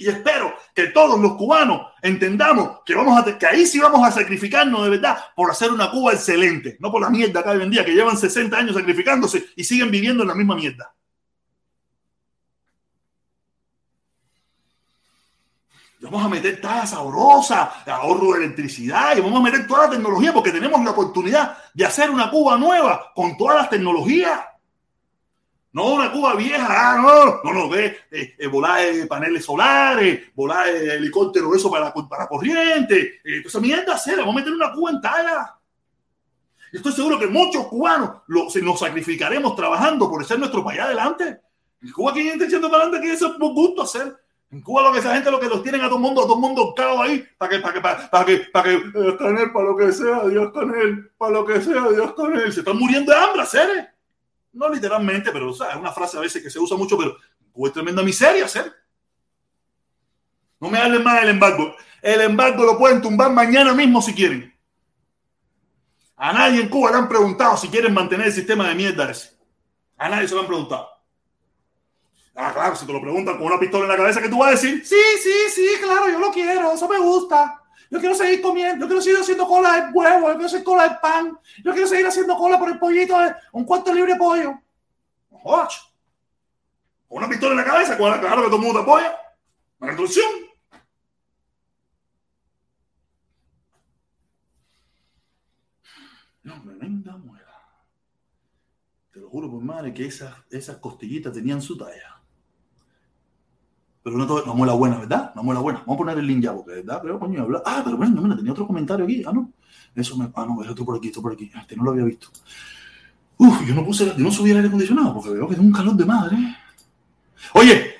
Y 0.00 0.08
espero 0.08 0.54
que 0.74 0.88
todos 0.88 1.18
los 1.18 1.34
cubanos 1.34 1.88
entendamos 2.02 2.80
que, 2.86 2.94
vamos 2.94 3.18
a, 3.18 3.36
que 3.36 3.46
ahí 3.46 3.66
sí 3.66 3.80
vamos 3.80 4.06
a 4.06 4.12
sacrificarnos 4.12 4.84
de 4.84 4.90
verdad 4.90 5.18
por 5.34 5.50
hacer 5.50 5.72
una 5.72 5.90
Cuba 5.90 6.12
excelente, 6.12 6.76
no 6.78 6.92
por 6.92 7.02
la 7.02 7.10
mierda 7.10 7.42
que 7.42 7.48
hoy 7.48 7.62
en 7.62 7.70
día, 7.70 7.84
que 7.84 7.94
llevan 7.94 8.16
60 8.16 8.56
años 8.56 8.76
sacrificándose 8.76 9.46
y 9.56 9.64
siguen 9.64 9.90
viviendo 9.90 10.22
en 10.22 10.28
la 10.28 10.34
misma 10.34 10.54
mierda. 10.54 10.94
vamos 16.00 16.24
a 16.24 16.28
meter 16.28 16.60
talla 16.60 16.86
sabrosa, 16.86 17.82
ahorro 17.86 18.32
de 18.32 18.44
electricidad 18.44 19.16
y 19.16 19.20
vamos 19.20 19.40
a 19.40 19.42
meter 19.42 19.66
toda 19.66 19.84
la 19.84 19.90
tecnología 19.90 20.32
porque 20.32 20.52
tenemos 20.52 20.82
la 20.84 20.90
oportunidad 20.90 21.58
de 21.74 21.84
hacer 21.84 22.10
una 22.10 22.30
Cuba 22.30 22.56
nueva 22.56 23.12
con 23.14 23.36
todas 23.36 23.56
las 23.56 23.70
tecnologías. 23.70 24.40
No 25.72 25.94
una 25.94 26.10
Cuba 26.10 26.34
vieja, 26.34 26.66
ah, 26.66 26.96
no, 26.96 27.42
no, 27.44 27.52
no, 27.52 27.68
ve, 27.68 27.98
eh, 28.10 28.34
eh, 28.38 28.46
volar 28.46 28.80
paneles 29.06 29.44
solares, 29.44 30.34
volar 30.34 30.66
helicóptero, 30.68 31.54
eso 31.54 31.70
para, 31.70 31.92
para 31.92 32.26
corriente, 32.26 33.20
eh, 33.22 33.42
esa 33.44 33.60
mierda 33.60 33.94
hacer, 33.94 34.18
vamos 34.18 34.34
a 34.34 34.38
meter 34.38 34.52
una 34.52 34.72
Cuba 34.72 34.90
en 34.92 35.00
talla. 35.00 35.58
Estoy 36.72 36.92
seguro 36.92 37.18
que 37.18 37.26
muchos 37.26 37.66
cubanos 37.66 38.22
lo, 38.26 38.48
nos 38.62 38.78
sacrificaremos 38.78 39.54
trabajando 39.56 40.08
por 40.08 40.22
hacer 40.22 40.38
nuestro 40.38 40.64
país 40.64 40.80
adelante. 40.80 41.40
En 41.82 41.92
Cuba, 41.92 42.12
¿quién 42.12 42.28
está 42.28 42.46
echando 42.46 42.70
para 42.70 42.84
adelante? 42.84 43.06
que 43.06 43.14
eso 43.14 43.32
es 43.32 43.38
gusto 43.38 43.82
hacer? 43.82 44.16
En 44.50 44.62
Cuba 44.62 44.82
lo 44.82 44.92
que 44.92 45.00
esa 45.00 45.14
gente 45.14 45.30
lo 45.30 45.38
que 45.38 45.48
los 45.48 45.62
tienen 45.62 45.82
a 45.82 45.88
todo 45.88 45.98
mundo, 45.98 46.22
a 46.22 46.26
todo 46.26 46.36
mundo 46.36 46.72
cao 46.74 47.02
ahí, 47.02 47.24
para 47.36 47.50
que, 47.50 47.58
para 47.58 47.74
que, 47.74 47.80
para, 47.80 48.24
que, 48.24 48.36
para 48.50 48.64
que, 48.64 48.98
Dios 48.98 49.16
con 49.16 49.38
él, 49.38 49.52
para 49.52 49.64
lo 49.66 49.76
que 49.76 49.92
sea, 49.92 50.24
Dios 50.26 50.52
con 50.52 50.74
él, 50.74 51.10
para 51.18 51.32
lo 51.32 51.44
que 51.44 51.60
sea, 51.60 51.88
Dios 51.90 52.14
con 52.14 52.34
él. 52.34 52.52
Se 52.52 52.60
están 52.60 52.78
muriendo 52.78 53.12
de 53.12 53.18
hambre, 53.18 53.44
seres. 53.44 53.86
No 54.52 54.68
literalmente, 54.68 55.30
pero 55.30 55.50
es 55.50 55.60
una 55.78 55.92
frase 55.92 56.16
a 56.16 56.20
veces 56.20 56.42
que 56.42 56.50
se 56.50 56.58
usa 56.58 56.76
mucho, 56.76 56.96
pero 56.96 57.16
es 57.66 57.72
tremenda 57.72 58.02
miseria, 58.02 58.48
ser. 58.48 58.72
No 60.60 60.68
me 60.68 60.78
hablen 60.78 61.02
más 61.02 61.20
del 61.20 61.30
embargo. 61.30 61.74
El 62.02 62.20
embargo 62.20 62.64
lo 62.64 62.78
pueden 62.78 63.00
tumbar 63.02 63.30
mañana 63.30 63.74
mismo 63.74 64.02
si 64.02 64.14
quieren. 64.14 64.54
A 66.16 66.32
nadie 66.32 66.62
en 66.62 66.68
Cuba 66.68 66.90
le 66.90 66.96
han 66.96 67.08
preguntado 67.08 67.56
si 67.56 67.68
quieren 67.68 67.94
mantener 67.94 68.26
el 68.26 68.32
sistema 68.32 68.68
de 68.68 68.74
mierda 68.74 69.10
ese. 69.10 69.36
A 69.96 70.08
nadie 70.08 70.26
se 70.26 70.34
lo 70.34 70.40
han 70.40 70.46
preguntado. 70.46 70.88
Ah, 72.34 72.52
claro, 72.52 72.76
si 72.76 72.86
te 72.86 72.92
lo 72.92 73.00
preguntan 73.00 73.36
con 73.36 73.46
una 73.46 73.58
pistola 73.58 73.84
en 73.84 73.90
la 73.90 73.96
cabeza, 73.96 74.22
¿qué 74.22 74.28
tú 74.28 74.38
vas 74.38 74.48
a 74.48 74.52
decir? 74.52 74.84
Sí, 74.86 74.96
sí, 75.22 75.50
sí, 75.54 75.66
claro, 75.82 76.08
yo 76.08 76.20
lo 76.20 76.30
quiero, 76.30 76.72
eso 76.72 76.88
me 76.88 76.98
gusta. 76.98 77.57
Yo 77.90 77.98
quiero 78.00 78.14
seguir 78.14 78.42
comiendo, 78.42 78.84
yo 78.84 78.86
quiero 78.86 79.02
seguir 79.02 79.18
haciendo 79.20 79.46
cola 79.46 79.80
de 79.80 79.92
huevo, 79.92 80.28
yo 80.28 80.32
quiero 80.34 80.46
hacer 80.46 80.62
cola 80.62 80.88
de 80.88 80.96
pan, 81.00 81.38
yo 81.64 81.72
quiero 81.72 81.88
seguir 81.88 82.06
haciendo 82.06 82.36
cola 82.36 82.58
por 82.58 82.68
el 82.68 82.78
pollito, 82.78 83.18
de 83.18 83.34
un 83.52 83.64
cuarto 83.64 83.94
libre 83.94 84.12
de 84.12 84.18
pollo. 84.18 84.60
Ocho. 85.42 85.80
Una 87.08 87.28
pistola 87.28 87.52
en 87.52 87.58
la 87.58 87.64
cabeza, 87.64 87.96
claro 87.96 88.20
que 88.20 88.48
todo 88.48 88.56
el 88.56 88.62
mundo 88.62 88.80
apoya. 88.80 89.16
Una 89.80 89.90
revolución. 89.90 90.26
No, 96.42 96.62
tremenda 96.62 97.16
muela. 97.16 97.44
Te 99.12 99.20
lo 99.20 99.30
juro 99.30 99.50
por 99.50 99.62
madre 99.62 99.94
que 99.94 100.06
esas, 100.06 100.34
esas 100.50 100.76
costillitas 100.76 101.32
tenían 101.32 101.62
su 101.62 101.76
talla. 101.76 102.17
Pero 104.02 104.16
no, 104.16 104.26
todo, 104.26 104.44
no 104.46 104.54
muela 104.54 104.72
buena, 104.74 104.98
¿verdad? 104.98 105.32
No 105.34 105.42
muela 105.42 105.60
buena. 105.60 105.80
Vamos 105.80 105.94
a 105.94 105.98
poner 105.98 106.18
el 106.18 106.26
link 106.26 106.42
ya, 106.42 106.54
porque, 106.54 106.72
¿verdad? 106.72 107.00
Pero, 107.02 107.18
coño, 107.18 107.42
habla. 107.42 107.62
Ah, 107.64 107.82
pero 107.84 107.96
bueno, 107.96 108.20
mira, 108.22 108.36
tenía 108.36 108.52
otro 108.52 108.66
comentario 108.66 109.04
aquí. 109.04 109.22
Ah, 109.26 109.32
no. 109.32 109.52
Eso 109.94 110.16
me. 110.16 110.30
Ah, 110.34 110.46
no, 110.46 110.62
es 110.62 110.68
otro 110.70 110.84
por 110.84 110.96
aquí, 110.96 111.08
otro 111.08 111.22
por 111.22 111.32
aquí. 111.32 111.50
Este 111.54 111.76
no 111.76 111.84
lo 111.84 111.90
había 111.90 112.04
visto. 112.04 112.28
Uf, 113.38 113.66
yo 113.66 113.74
no 113.74 113.84
puse, 113.84 114.06
yo 114.06 114.24
no 114.24 114.30
subí 114.30 114.50
el 114.50 114.56
aire 114.56 114.68
acondicionado 114.68 115.14
porque 115.14 115.30
veo 115.30 115.46
que 115.46 115.54
es 115.54 115.60
un 115.60 115.72
calor 115.72 115.94
de 115.94 116.04
madre. 116.04 116.36
Oye, 117.54 117.94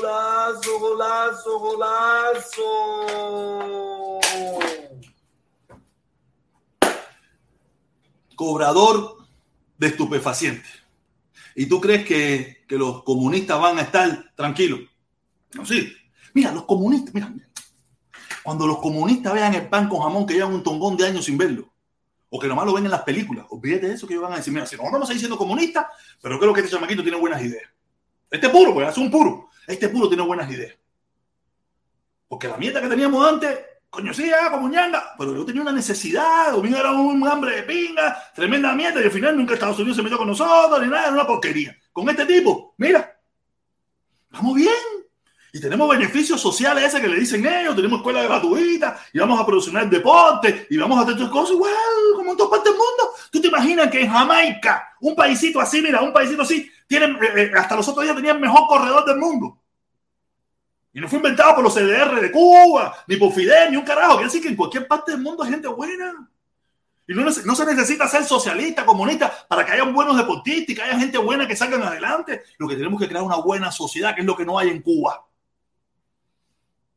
Golazo, 0.00 0.78
golazo, 0.78 1.58
golazo. 1.58 2.92
cobrador 8.36 9.21
de 9.82 9.88
estupefacientes. 9.88 10.70
¿Y 11.56 11.66
tú 11.66 11.80
crees 11.80 12.06
que, 12.06 12.64
que 12.68 12.76
los 12.76 13.02
comunistas 13.02 13.60
van 13.60 13.78
a 13.78 13.82
estar 13.82 14.32
tranquilos? 14.34 14.80
No, 15.54 15.66
sí. 15.66 15.92
Mira, 16.34 16.52
los 16.52 16.64
comunistas, 16.64 17.12
mira, 17.12 17.34
cuando 18.42 18.66
los 18.66 18.78
comunistas 18.78 19.34
vean 19.34 19.54
el 19.54 19.68
pan 19.68 19.88
con 19.88 20.00
jamón 20.00 20.24
que 20.24 20.34
llevan 20.34 20.54
un 20.54 20.62
tongón 20.62 20.96
de 20.96 21.06
años 21.06 21.24
sin 21.24 21.36
verlo, 21.36 21.70
o 22.30 22.38
que 22.38 22.46
nomás 22.46 22.64
lo 22.64 22.72
ven 22.72 22.84
en 22.84 22.92
las 22.92 23.02
películas, 23.02 23.44
olvídate 23.50 23.88
de 23.88 23.94
eso 23.94 24.06
que 24.06 24.14
ellos 24.14 24.22
van 24.22 24.32
a 24.32 24.36
decir, 24.36 24.52
mira, 24.52 24.66
si 24.66 24.76
nosotros 24.76 25.02
a 25.02 25.06
seguir 25.06 25.20
siendo 25.20 25.36
comunistas, 25.36 25.86
pero 26.22 26.38
creo 26.38 26.54
que 26.54 26.60
este 26.60 26.72
chamaquito 26.72 27.02
tiene 27.02 27.18
buenas 27.18 27.42
ideas. 27.42 27.68
Este 28.30 28.48
puro, 28.48 28.72
pues, 28.72 28.88
es 28.88 28.96
un 28.96 29.10
puro. 29.10 29.50
Este 29.66 29.88
puro 29.88 30.08
tiene 30.08 30.22
buenas 30.22 30.50
ideas. 30.50 30.74
Porque 32.28 32.48
la 32.48 32.56
mierda 32.56 32.80
que 32.80 32.88
teníamos 32.88 33.26
antes, 33.26 33.58
coño, 33.92 34.14
sí, 34.14 34.30
ah, 34.32 34.50
como 34.50 34.70
ñanga, 34.70 35.12
pero 35.18 35.36
yo 35.36 35.44
tenía 35.44 35.60
una 35.60 35.70
necesidad, 35.70 36.50
domingo 36.50 36.78
era 36.78 36.92
un 36.92 37.28
hambre 37.28 37.56
de 37.56 37.62
pinga, 37.64 38.24
tremenda 38.34 38.72
mierda, 38.72 39.02
y 39.02 39.04
al 39.04 39.10
final 39.10 39.36
nunca 39.36 39.52
Estados 39.52 39.78
Unidos 39.78 39.98
se 39.98 40.02
metió 40.02 40.16
con 40.16 40.28
nosotros, 40.28 40.80
ni 40.80 40.88
nada, 40.88 41.02
era 41.02 41.12
una 41.12 41.26
porquería. 41.26 41.76
Con 41.92 42.08
este 42.08 42.24
tipo, 42.24 42.74
mira, 42.78 43.20
vamos 44.30 44.54
bien. 44.54 44.72
Y 45.52 45.60
tenemos 45.60 45.86
beneficios 45.90 46.40
sociales 46.40 46.84
ese 46.84 47.02
que 47.02 47.06
le 47.08 47.20
dicen 47.20 47.44
ellos, 47.44 47.76
tenemos 47.76 47.98
escuela 47.98 48.22
gratuita, 48.22 48.98
y 49.12 49.18
vamos 49.18 49.38
a 49.38 49.44
producir 49.44 49.74
deporte, 49.90 50.68
y 50.70 50.78
vamos 50.78 50.98
a 50.98 51.02
hacer 51.02 51.12
otras 51.12 51.28
cosas 51.28 51.54
igual, 51.54 51.74
como 52.16 52.30
en 52.30 52.36
todas 52.38 52.50
partes 52.50 52.72
del 52.72 52.78
mundo. 52.78 53.14
¿Tú 53.30 53.42
te 53.42 53.48
imaginas 53.48 53.90
que 53.90 54.00
en 54.00 54.10
Jamaica, 54.10 54.96
un 55.02 55.14
paisito 55.14 55.60
así, 55.60 55.82
mira, 55.82 56.00
un 56.00 56.14
paisito 56.14 56.40
así, 56.40 56.66
tienen, 56.86 57.16
eh, 57.16 57.32
eh, 57.36 57.52
hasta 57.54 57.76
los 57.76 57.86
otros 57.86 58.04
días 58.04 58.16
tenían 58.16 58.40
mejor 58.40 58.66
corredor 58.68 59.04
del 59.04 59.18
mundo? 59.18 59.61
Y 60.94 61.00
no 61.00 61.08
fue 61.08 61.18
inventado 61.18 61.54
por 61.54 61.64
los 61.64 61.74
CDR 61.74 62.20
de 62.20 62.30
Cuba, 62.30 62.94
ni 63.06 63.16
por 63.16 63.32
Fidel, 63.32 63.70
ni 63.70 63.76
un 63.76 63.84
carajo. 63.84 64.14
Quiere 64.14 64.26
decir 64.26 64.42
que 64.42 64.48
en 64.48 64.56
cualquier 64.56 64.86
parte 64.86 65.12
del 65.12 65.22
mundo 65.22 65.42
hay 65.42 65.50
gente 65.50 65.68
buena. 65.68 66.28
Y 67.08 67.14
no, 67.14 67.24
no 67.24 67.54
se 67.54 67.64
necesita 67.64 68.06
ser 68.06 68.24
socialista, 68.24 68.84
comunista, 68.84 69.32
para 69.48 69.64
que 69.64 69.72
haya 69.72 69.84
buenos 69.84 70.16
deportistas 70.16 70.68
y 70.68 70.74
que 70.74 70.82
haya 70.82 70.98
gente 70.98 71.18
buena 71.18 71.48
que 71.48 71.56
salgan 71.56 71.82
adelante. 71.82 72.42
Lo 72.58 72.68
que 72.68 72.76
tenemos 72.76 73.00
que 73.00 73.08
crear 73.08 73.24
una 73.24 73.36
buena 73.36 73.72
sociedad, 73.72 74.14
que 74.14 74.20
es 74.20 74.26
lo 74.26 74.36
que 74.36 74.44
no 74.44 74.58
hay 74.58 74.68
en 74.68 74.82
Cuba. 74.82 75.26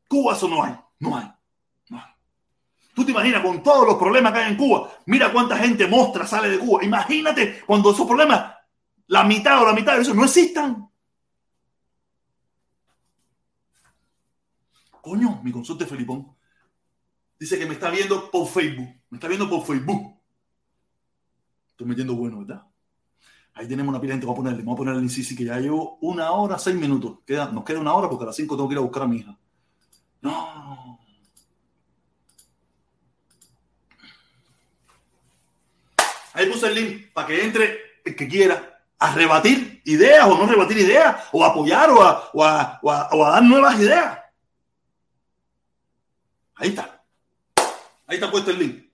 Cuba 0.08 0.34
eso 0.34 0.48
no 0.48 0.64
hay, 0.64 0.76
no 1.00 1.18
hay. 1.18 1.32
No 1.90 1.98
hay. 1.98 2.12
Tú 2.94 3.06
te 3.06 3.12
imaginas 3.12 3.42
con 3.42 3.64
todos 3.64 3.88
los 3.88 3.96
problemas 3.96 4.34
que 4.34 4.40
hay 4.40 4.52
en 4.52 4.58
Cuba, 4.58 4.92
mira 5.06 5.32
cuánta 5.32 5.58
gente 5.58 5.88
mostra 5.88 6.28
sale 6.28 6.50
de 6.50 6.60
Cuba. 6.60 6.84
Imagínate 6.84 7.64
cuando 7.66 7.92
esos 7.92 8.06
problemas, 8.06 8.54
la 9.08 9.24
mitad 9.24 9.62
o 9.62 9.66
la 9.66 9.74
mitad 9.74 9.96
de 9.96 10.02
eso 10.02 10.14
no 10.14 10.26
existan. 10.26 10.90
Coño, 15.06 15.40
mi 15.44 15.52
consorte 15.52 15.86
Felipón. 15.86 16.36
Dice 17.38 17.60
que 17.60 17.68
me 17.68 17.76
está 17.76 17.92
viendo 17.92 18.32
por 18.32 18.48
Facebook. 18.48 18.90
Me 19.12 19.18
está 19.18 19.28
viendo 19.28 19.48
por 19.48 19.64
Facebook. 19.64 20.20
Estoy 21.70 21.86
metiendo 21.86 22.16
bueno, 22.16 22.40
¿verdad? 22.40 22.64
Ahí 23.54 23.68
tenemos 23.68 23.92
una 23.92 24.02
pila 24.02 24.14
de 24.14 24.14
gente. 24.16 24.26
Vamos 24.26 24.40
a 24.40 24.42
ponerle, 24.42 24.64
vamos 24.64 24.78
a 24.78 24.78
ponerle 24.78 25.02
en 25.02 25.10
Sisi 25.12 25.36
que 25.36 25.44
ya 25.44 25.60
llevo 25.60 26.00
una 26.02 26.32
hora, 26.32 26.58
seis 26.58 26.76
minutos. 26.76 27.20
Queda, 27.24 27.52
nos 27.52 27.64
queda 27.64 27.82
una 27.82 27.94
hora 27.94 28.10
porque 28.10 28.24
a 28.24 28.26
las 28.28 28.36
cinco 28.36 28.56
tengo 28.56 28.68
que 28.68 28.74
ir 28.74 28.80
a 28.80 28.82
buscar 28.82 29.04
a 29.04 29.08
mi 29.08 29.18
hija. 29.18 29.38
No. 30.22 31.00
Ahí 36.34 36.50
puse 36.50 36.66
el 36.66 36.74
link 36.74 37.14
para 37.14 37.28
que 37.28 37.46
entre 37.46 37.78
el 38.04 38.16
que 38.16 38.28
quiera 38.28 38.82
a 38.98 39.14
rebatir 39.14 39.84
ideas 39.86 40.26
o 40.26 40.36
no 40.36 40.48
rebatir 40.48 40.80
ideas, 40.80 41.28
o 41.32 41.46
apoyar 41.46 41.92
o 41.92 42.02
a, 42.02 42.32
o 42.34 42.44
a, 42.44 42.80
o 42.82 43.24
a 43.24 43.30
dar 43.30 43.44
nuevas 43.44 43.80
ideas. 43.80 44.25
Ahí 46.56 46.70
está. 46.70 47.04
Ahí 48.08 48.16
está 48.16 48.32
puesto 48.32 48.52
el 48.52 48.60
link. 48.60 48.86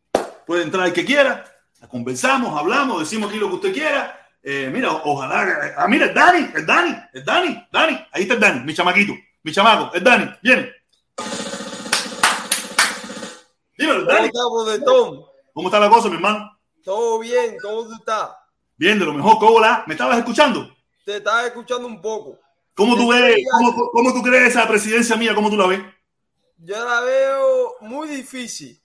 Puede 0.45 0.63
entrar 0.63 0.87
el 0.87 0.93
que 0.93 1.05
quiera. 1.05 1.45
Conversamos, 1.89 2.57
hablamos, 2.59 2.99
decimos 2.99 3.29
aquí 3.29 3.39
lo 3.39 3.49
que 3.49 3.55
usted 3.55 3.73
quiera. 3.73 4.29
Eh, 4.43 4.69
mira, 4.71 4.91
ojalá. 4.91 5.73
Ah, 5.77 5.87
mira, 5.87 6.07
es 6.07 6.13
Dani, 6.13 6.49
es 6.55 6.65
Dani, 6.65 6.95
es 7.13 7.25
Dani, 7.25 7.67
Dani. 7.71 8.05
Ahí 8.11 8.23
está 8.23 8.35
el 8.35 8.39
Dani, 8.39 8.59
mi 8.61 8.73
chamaquito, 8.73 9.13
mi 9.43 9.51
chamaco, 9.51 9.93
es 9.93 10.03
Dani. 10.03 10.31
Viene. 10.41 10.71
Dímelo, 13.77 14.05
¿Cómo 14.31 14.65
Dani. 14.65 15.25
¿Cómo 15.53 15.67
está 15.67 15.79
la 15.79 15.89
cosa, 15.89 16.07
mi 16.07 16.15
hermano? 16.15 16.57
Todo 16.83 17.19
bien, 17.19 17.57
¿cómo 17.61 17.83
tú 17.83 17.93
estás? 17.93 18.29
Bien, 18.77 18.97
de 18.97 19.05
lo 19.05 19.13
mejor. 19.13 19.37
¿Cómo 19.37 19.59
la? 19.59 19.83
¿Me 19.85 19.93
estabas 19.93 20.17
escuchando? 20.17 20.75
Te 21.05 21.17
estaba 21.17 21.45
escuchando 21.45 21.87
un 21.87 22.01
poco. 22.01 22.39
¿Cómo 22.75 22.95
tú 22.95 23.09
ves, 23.09 23.43
cómo, 23.51 23.89
cómo 23.91 24.13
tú 24.13 24.21
crees 24.21 24.49
esa 24.49 24.67
presidencia 24.67 25.15
mía? 25.15 25.35
¿Cómo 25.35 25.49
tú 25.49 25.57
la 25.57 25.67
ves? 25.67 25.81
Yo 26.63 26.85
la 26.85 27.01
veo 27.01 27.75
muy 27.81 28.07
difícil. 28.07 28.79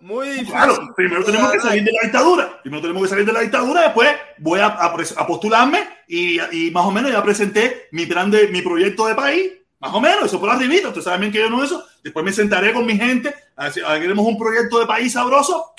Muy 0.00 0.28
difícil. 0.28 0.50
Claro, 0.52 0.76
primero 0.94 1.24
tenemos 1.24 1.50
que 1.52 1.60
salir 1.60 1.82
de 1.84 1.92
la 1.92 2.00
dictadura. 2.02 2.60
Primero 2.60 2.82
tenemos 2.82 3.02
que 3.04 3.08
salir 3.08 3.24
de 3.24 3.32
la 3.32 3.40
dictadura, 3.40 3.82
después 3.82 4.10
voy 4.38 4.60
a, 4.60 4.66
a 4.66 4.94
pres- 4.94 5.14
a 5.16 5.26
postularme 5.26 5.88
y, 6.06 6.38
y 6.66 6.70
más 6.70 6.84
o 6.84 6.90
menos 6.90 7.10
ya 7.10 7.22
presenté 7.22 7.88
mi 7.92 8.04
plan 8.04 8.30
de 8.30 8.48
mi 8.48 8.60
proyecto 8.60 9.06
de 9.06 9.14
país. 9.14 9.52
Más 9.78 9.94
o 9.94 10.00
menos, 10.00 10.24
eso 10.24 10.38
por 10.40 10.50
arribita. 10.50 10.88
Ustedes 10.88 11.04
saben 11.04 11.20
bien 11.20 11.32
que 11.32 11.38
yo 11.38 11.48
no 11.48 11.64
eso. 11.64 11.86
Después 12.02 12.24
me 12.24 12.32
sentaré 12.32 12.72
con 12.74 12.84
mi 12.84 12.96
gente, 12.98 13.34
a 13.56 13.64
ver 13.64 13.72
si 13.72 13.80
haremos 13.80 14.26
un 14.26 14.38
proyecto 14.38 14.78
de 14.78 14.86
país 14.86 15.12
sabroso 15.14 15.72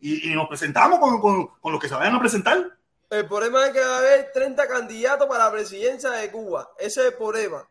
y, 0.00 0.30
y 0.30 0.34
nos 0.34 0.48
presentamos 0.48 0.98
con, 0.98 1.20
con, 1.20 1.46
con 1.60 1.72
los 1.72 1.80
que 1.80 1.88
se 1.88 1.94
vayan 1.94 2.14
a 2.14 2.20
presentar. 2.20 2.64
El 3.10 3.26
problema 3.26 3.66
es 3.66 3.72
que 3.72 3.80
va 3.80 3.96
a 3.96 3.98
haber 3.98 4.30
30 4.32 4.66
candidatos 4.68 5.28
para 5.28 5.44
la 5.44 5.52
presidencia 5.52 6.10
de 6.10 6.30
Cuba. 6.30 6.70
Ese 6.78 7.00
es 7.02 7.06
el 7.08 7.14
problema. 7.14 7.66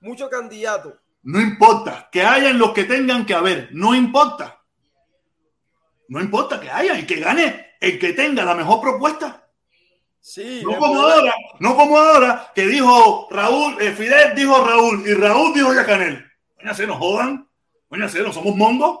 Muchos 0.00 0.28
candidatos. 0.28 0.94
No 1.22 1.40
importa, 1.40 2.08
que 2.10 2.22
hayan 2.22 2.58
los 2.58 2.72
que 2.72 2.84
tengan 2.84 3.26
que 3.26 3.34
haber, 3.34 3.68
no 3.72 3.94
importa. 3.94 4.62
No 6.08 6.20
importa 6.20 6.58
que 6.58 6.70
haya 6.70 6.98
y 6.98 7.06
que 7.06 7.16
gane 7.20 7.74
el 7.80 7.98
que 7.98 8.12
tenga 8.14 8.44
la 8.44 8.54
mejor 8.54 8.80
propuesta. 8.80 9.46
Sí. 10.20 10.62
No 10.64 10.76
como 10.78 11.00
ahora, 11.02 11.34
no 11.60 11.76
como 11.76 11.96
ahora 11.98 12.52
que 12.54 12.66
dijo 12.66 13.28
Raúl, 13.30 13.80
eh, 13.80 13.92
Fidel 13.92 14.34
dijo 14.34 14.64
Raúl 14.66 15.06
y 15.06 15.14
Raúl 15.14 15.54
dijo 15.54 15.72
Yacanel. 15.72 16.24
Coño, 16.56 16.74
se 16.74 16.86
nos 16.86 16.98
jodan. 16.98 17.48
Coño, 17.88 18.08
se 18.08 18.22
no 18.22 18.32
somos 18.32 18.56
mongos. 18.56 19.00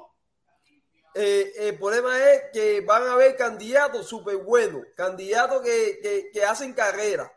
eh, 1.14 1.52
el 1.58 1.78
problema 1.78 2.16
es 2.16 2.42
que 2.52 2.80
van 2.82 3.02
a 3.06 3.12
haber 3.12 3.36
candidatos 3.36 4.08
súper 4.08 4.36
buenos. 4.36 4.82
Candidatos 4.96 5.62
que, 5.62 5.98
que, 6.02 6.30
que 6.32 6.44
hacen 6.44 6.72
carrera. 6.72 7.30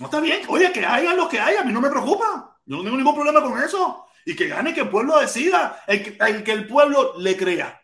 No 0.00 0.06
está 0.06 0.18
bien. 0.18 0.42
Oye, 0.48 0.72
que 0.72 0.84
hayan 0.84 1.16
los 1.16 1.28
que 1.28 1.38
hayan, 1.38 1.62
a 1.62 1.66
mí 1.66 1.72
no 1.72 1.80
me 1.80 1.90
preocupa. 1.90 2.58
Yo 2.64 2.76
no 2.76 2.82
tengo 2.82 2.96
ningún 2.96 3.14
problema 3.14 3.42
con 3.42 3.62
eso. 3.62 4.06
Y 4.24 4.34
que 4.34 4.48
gane, 4.48 4.72
que 4.72 4.80
el 4.80 4.88
pueblo 4.88 5.18
decida, 5.18 5.82
el 5.86 6.02
que, 6.02 6.16
el 6.24 6.42
que 6.42 6.52
el 6.52 6.66
pueblo 6.66 7.14
le 7.18 7.36
crea. 7.36 7.82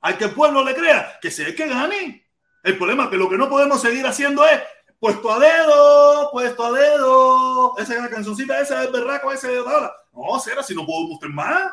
Al 0.00 0.16
que 0.16 0.24
el 0.24 0.30
pueblo 0.30 0.64
le 0.64 0.74
crea, 0.74 1.18
que 1.20 1.30
sea 1.30 1.48
el 1.48 1.54
que 1.54 1.68
gane. 1.68 2.26
El 2.62 2.78
problema 2.78 3.04
es 3.04 3.10
que 3.10 3.16
lo 3.16 3.28
que 3.28 3.36
no 3.36 3.48
podemos 3.48 3.80
seguir 3.80 4.06
haciendo 4.06 4.44
es 4.46 4.60
puesto 4.98 5.30
a 5.30 5.38
dedo, 5.38 6.30
puesto 6.32 6.64
a 6.64 6.72
dedo. 6.72 7.78
Esa 7.78 7.94
es 7.94 8.02
la 8.02 8.08
cancioncita 8.08 8.60
esa 8.60 8.80
del 8.80 8.92
berraco 8.92 9.30
ese 9.30 9.48
de 9.48 9.58
ahora. 9.58 9.92
No, 10.12 10.40
será 10.40 10.62
si 10.62 10.74
no 10.74 10.86
puedo 10.86 11.08
mostrar 11.08 11.32
más. 11.32 11.72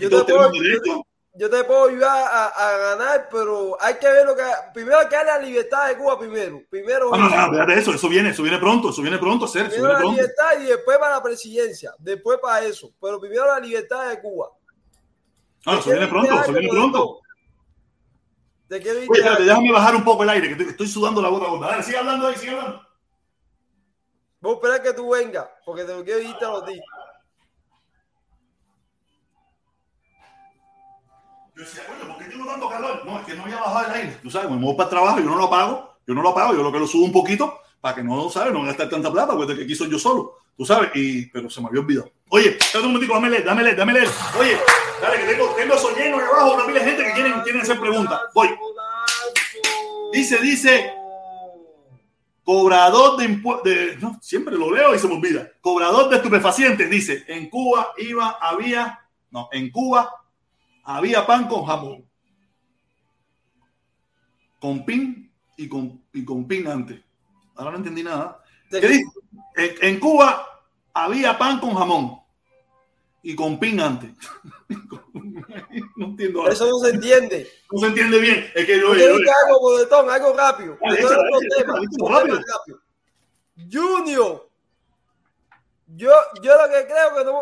Yo 0.00 0.24
te 0.24 0.32
puedo-. 0.32 1.06
Yo 1.32 1.48
te 1.48 1.62
puedo 1.62 1.88
ayudar 1.88 2.10
a, 2.28 2.46
a 2.48 2.76
ganar, 2.78 3.28
pero 3.30 3.76
hay 3.80 3.94
que 3.94 4.08
ver 4.10 4.26
lo 4.26 4.34
que. 4.34 4.42
Primero 4.74 4.98
hay 4.98 5.06
que 5.08 5.14
dar 5.14 5.26
la 5.26 5.38
libertad 5.38 5.86
de 5.88 5.96
Cuba 5.96 6.18
primero. 6.18 6.60
Primero, 6.68 7.10
Ah, 7.14 7.18
No, 7.18 7.52
no, 7.58 7.66
no, 7.66 7.72
eso, 7.72 7.92
eso 7.94 8.08
viene, 8.08 8.30
eso 8.30 8.42
viene 8.42 8.58
pronto, 8.58 8.90
eso 8.90 9.00
viene 9.00 9.16
pronto, 9.18 9.46
ser, 9.46 9.68
primero 9.68 9.82
viene 9.84 9.92
la 9.92 9.98
pronto. 10.00 10.16
libertad 10.20 10.60
y 10.60 10.64
después 10.64 10.98
para 10.98 11.14
la 11.16 11.22
presidencia. 11.22 11.94
Después 11.98 12.38
para 12.40 12.64
eso. 12.66 12.92
Pero 13.00 13.20
primero 13.20 13.46
la 13.46 13.60
libertad 13.60 14.08
de 14.08 14.20
Cuba. 14.20 14.48
No, 15.66 15.78
eso 15.78 15.90
viene 15.90 16.06
pronto, 16.08 16.40
eso 16.42 16.52
viene 16.52 16.68
pronto. 16.68 17.20
Te 18.68 18.80
quiero 18.80 18.98
Oye, 18.98 19.08
espérate, 19.12 19.42
déjame 19.44 19.72
bajar 19.72 19.94
un 19.96 20.04
poco 20.04 20.22
el 20.24 20.30
aire, 20.30 20.46
que 20.48 20.52
estoy, 20.54 20.68
estoy 20.68 20.88
sudando 20.88 21.20
la 21.22 21.28
gota. 21.28 21.66
Dale, 21.68 21.82
sigue 21.82 21.96
hablando 21.98 22.26
ahí, 22.28 22.36
sigue 22.36 22.52
hablando. 22.52 22.80
Voy 24.40 24.52
a 24.52 24.54
esperar 24.54 24.82
que 24.82 24.92
tú 24.94 25.10
vengas, 25.10 25.46
porque 25.64 25.84
te 25.84 25.94
lo 25.94 26.02
quiero 26.04 26.20
irte 26.20 26.44
a 26.44 26.48
los 26.48 26.66
días. 26.66 26.84
Yo 31.60 31.66
decía, 31.66 31.82
coño, 31.86 32.10
¿por 32.10 32.24
qué 32.24 32.30
tengo 32.30 32.46
tanto 32.46 32.70
calor? 32.70 33.02
No, 33.04 33.20
es 33.20 33.26
que 33.26 33.34
no 33.34 33.42
había 33.42 33.56
bajado 33.56 33.88
el 33.88 34.00
aire. 34.00 34.16
Tú 34.22 34.30
sabes, 34.30 34.48
me 34.48 34.56
muevo 34.56 34.78
para 34.78 34.86
el 34.86 34.90
trabajo, 34.92 35.18
yo 35.18 35.26
no 35.26 35.36
lo 35.36 35.44
apago, 35.44 35.94
yo 36.06 36.14
no 36.14 36.22
lo 36.22 36.30
apago, 36.30 36.54
yo 36.54 36.62
lo 36.62 36.72
que 36.72 36.78
lo 36.78 36.86
subo 36.86 37.04
un 37.04 37.12
poquito 37.12 37.60
para 37.82 37.96
que 37.96 38.02
no, 38.02 38.30
¿sabes? 38.30 38.54
No 38.54 38.62
gastar 38.62 38.88
tanta 38.88 39.12
plata, 39.12 39.36
porque 39.36 39.54
que 39.54 39.64
aquí 39.64 39.74
soy 39.74 39.90
yo 39.90 39.98
solo, 39.98 40.38
tú 40.56 40.64
sabes, 40.64 40.90
y, 40.94 41.26
pero 41.26 41.50
se 41.50 41.60
me 41.60 41.66
había 41.66 41.80
olvidado. 41.80 42.10
Oye, 42.30 42.56
espérate 42.58 42.78
un 42.78 42.94
momentico, 42.94 43.12
dame 43.12 43.28
leer, 43.28 43.44
dame 43.44 43.62
leer, 43.62 43.76
dame 43.76 43.92
leer. 43.92 44.08
Oye, 44.38 44.58
dale, 45.02 45.18
que 45.18 45.24
tengo, 45.34 45.48
tengo 45.48 45.74
eso 45.74 45.94
lleno 45.94 46.16
ahí 46.16 46.24
abajo, 46.24 46.54
una 46.54 46.64
pila 46.64 46.78
de 46.78 46.84
gente 46.86 47.04
que 47.04 47.12
quieren, 47.12 47.40
quieren 47.42 47.60
hacer 47.60 47.78
preguntas. 47.78 48.20
Voy. 48.34 48.48
Dice, 50.14 50.38
dice. 50.38 50.94
cobrador 52.42 53.18
de 53.18 53.26
impuestos, 53.26 53.70
no, 54.00 54.18
siempre 54.22 54.56
lo 54.56 54.74
leo 54.74 54.94
y 54.94 54.98
se 54.98 55.06
me 55.06 55.12
olvida, 55.12 55.46
cobrador 55.60 56.08
de 56.08 56.16
estupefacientes, 56.16 56.88
dice, 56.88 57.22
en 57.28 57.50
Cuba 57.50 57.92
iba, 57.98 58.38
había, 58.40 58.98
no, 59.30 59.50
en 59.52 59.70
Cuba 59.70 60.10
había 60.96 61.26
pan 61.26 61.46
con 61.46 61.64
jamón, 61.64 62.08
con 64.58 64.84
pin 64.84 65.32
y 65.56 65.68
con, 65.68 66.04
y 66.12 66.24
con 66.24 66.46
pin 66.46 66.66
antes. 66.66 67.00
Ahora 67.54 67.72
no 67.72 67.76
entendí 67.78 68.02
nada. 68.02 68.42
¿Qué 68.70 68.80
dice? 68.80 69.04
En, 69.56 69.74
en 69.82 70.00
Cuba 70.00 70.46
había 70.92 71.38
pan 71.38 71.60
con 71.60 71.74
jamón 71.74 72.20
y 73.22 73.34
con 73.34 73.58
pin 73.58 73.80
antes. 73.80 74.10
no 75.96 76.06
entiendo. 76.06 76.48
Eso 76.48 76.68
no 76.68 76.78
se 76.78 76.90
entiende. 76.90 77.48
No 77.70 77.80
se 77.80 77.86
entiende 77.86 78.18
bien. 78.18 78.50
Es 78.54 78.66
que 78.66 78.80
yo, 78.80 78.94
Yo 78.94 79.14
algo, 79.14 80.10
algo 80.10 80.32
rápido. 80.36 80.78
Rápido. 82.08 82.40
Junior, 83.70 84.49
yo, 85.96 86.12
yo 86.42 86.56
lo 86.56 86.68
que 86.72 86.86
creo 86.86 87.14
que 87.16 87.24
no 87.24 87.40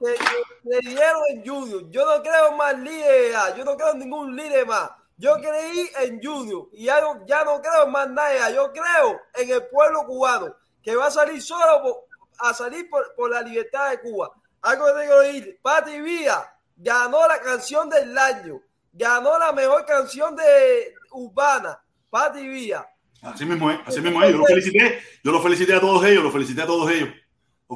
que, 0.00 0.88
dieron 0.88 1.22
en 1.30 1.46
Junior. 1.46 1.90
Yo 1.90 2.04
no 2.04 2.22
creo 2.22 2.52
más 2.52 2.78
líderes, 2.78 3.32
ya. 3.32 3.56
yo 3.56 3.64
no 3.64 3.76
creo 3.76 3.92
en 3.92 3.98
ningún 4.00 4.36
líder 4.36 4.66
más. 4.66 4.90
Yo 5.16 5.34
creí 5.36 5.90
en 6.00 6.22
Junior 6.22 6.68
y 6.72 6.84
ya 6.84 7.00
no, 7.00 7.26
ya 7.26 7.44
no 7.44 7.60
creo 7.60 7.84
en 7.84 7.92
más 7.92 8.08
nada. 8.10 8.50
Yo 8.50 8.72
creo 8.72 9.20
en 9.34 9.50
el 9.50 9.66
pueblo 9.66 10.04
cubano 10.04 10.54
que 10.82 10.94
va 10.94 11.06
a 11.06 11.10
salir 11.10 11.42
solo 11.42 12.04
a 12.38 12.54
salir 12.54 12.88
por, 12.88 13.14
por 13.14 13.30
la 13.30 13.42
libertad 13.42 13.90
de 13.90 14.00
Cuba. 14.00 14.32
Algo 14.62 14.86
que 14.86 15.00
tengo 15.00 15.20
que 15.20 15.26
decir, 15.26 15.58
Pati 15.62 16.00
Vía 16.00 16.52
ganó 16.76 17.26
la 17.26 17.40
canción 17.40 17.88
del 17.88 18.16
año, 18.16 18.60
ganó 18.92 19.38
la 19.38 19.52
mejor 19.52 19.84
canción 19.86 20.36
de 20.36 20.94
urbana, 21.12 21.80
Pati 22.10 22.46
Vía. 22.46 22.86
Así 23.22 23.44
mismo 23.44 23.70
es, 23.70 23.80
así 23.86 24.00
mismo 24.00 24.22
es. 24.22 24.30
Yo 24.30 24.38
lo 24.38 24.44
felicité, 24.46 25.02
yo 25.24 25.32
lo 25.32 25.42
felicité 25.42 25.74
a 25.74 25.80
todos 25.80 26.04
ellos, 26.04 26.22
lo 26.22 26.30
felicité 26.30 26.62
a 26.62 26.66
todos 26.66 26.90
ellos. 26.90 27.08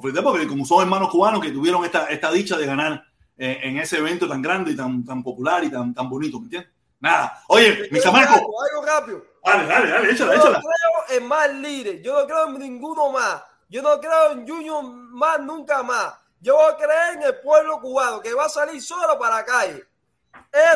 Felicité 0.00 0.22
porque 0.22 0.46
como 0.46 0.64
son 0.64 0.82
hermanos 0.82 1.10
cubanos 1.10 1.40
que 1.42 1.50
tuvieron 1.50 1.84
esta, 1.84 2.06
esta 2.06 2.30
dicha 2.32 2.56
de 2.56 2.66
ganar 2.66 3.04
eh, 3.36 3.60
en 3.62 3.78
ese 3.78 3.98
evento 3.98 4.28
tan 4.28 4.40
grande 4.40 4.70
y 4.72 4.76
tan, 4.76 5.04
tan 5.04 5.22
popular 5.22 5.62
y 5.64 5.70
tan, 5.70 5.92
tan 5.92 6.08
bonito, 6.08 6.38
¿me 6.38 6.44
entiendes? 6.44 6.70
Nada. 7.00 7.42
Oye, 7.48 7.88
mi 7.90 8.00
chamaco, 8.00 8.34
Algo, 8.34 8.86
rápido. 8.86 9.24
dale, 9.44 9.66
dale, 9.66 9.90
dale, 9.90 10.10
échala, 10.12 10.34
Yo 10.36 10.44
no 10.44 10.60
creo 10.60 11.18
en 11.18 11.26
más 11.26 11.52
líderes, 11.54 12.02
yo 12.02 12.18
no 12.20 12.26
creo 12.26 12.46
en 12.48 12.58
ninguno 12.58 13.10
más. 13.10 13.42
Yo 13.68 13.82
no 13.82 13.98
creo 14.00 14.32
en 14.32 14.46
Junior 14.46 14.84
más 14.84 15.40
nunca 15.40 15.82
más. 15.82 16.14
Yo 16.40 16.54
voy 16.56 16.72
a 16.72 16.76
creer 16.76 17.16
en 17.16 17.22
el 17.22 17.36
pueblo 17.40 17.80
cubano 17.80 18.20
que 18.20 18.32
va 18.34 18.44
a 18.46 18.48
salir 18.48 18.80
solo 18.80 19.18
para 19.18 19.36
la 19.36 19.44
calle. 19.44 19.82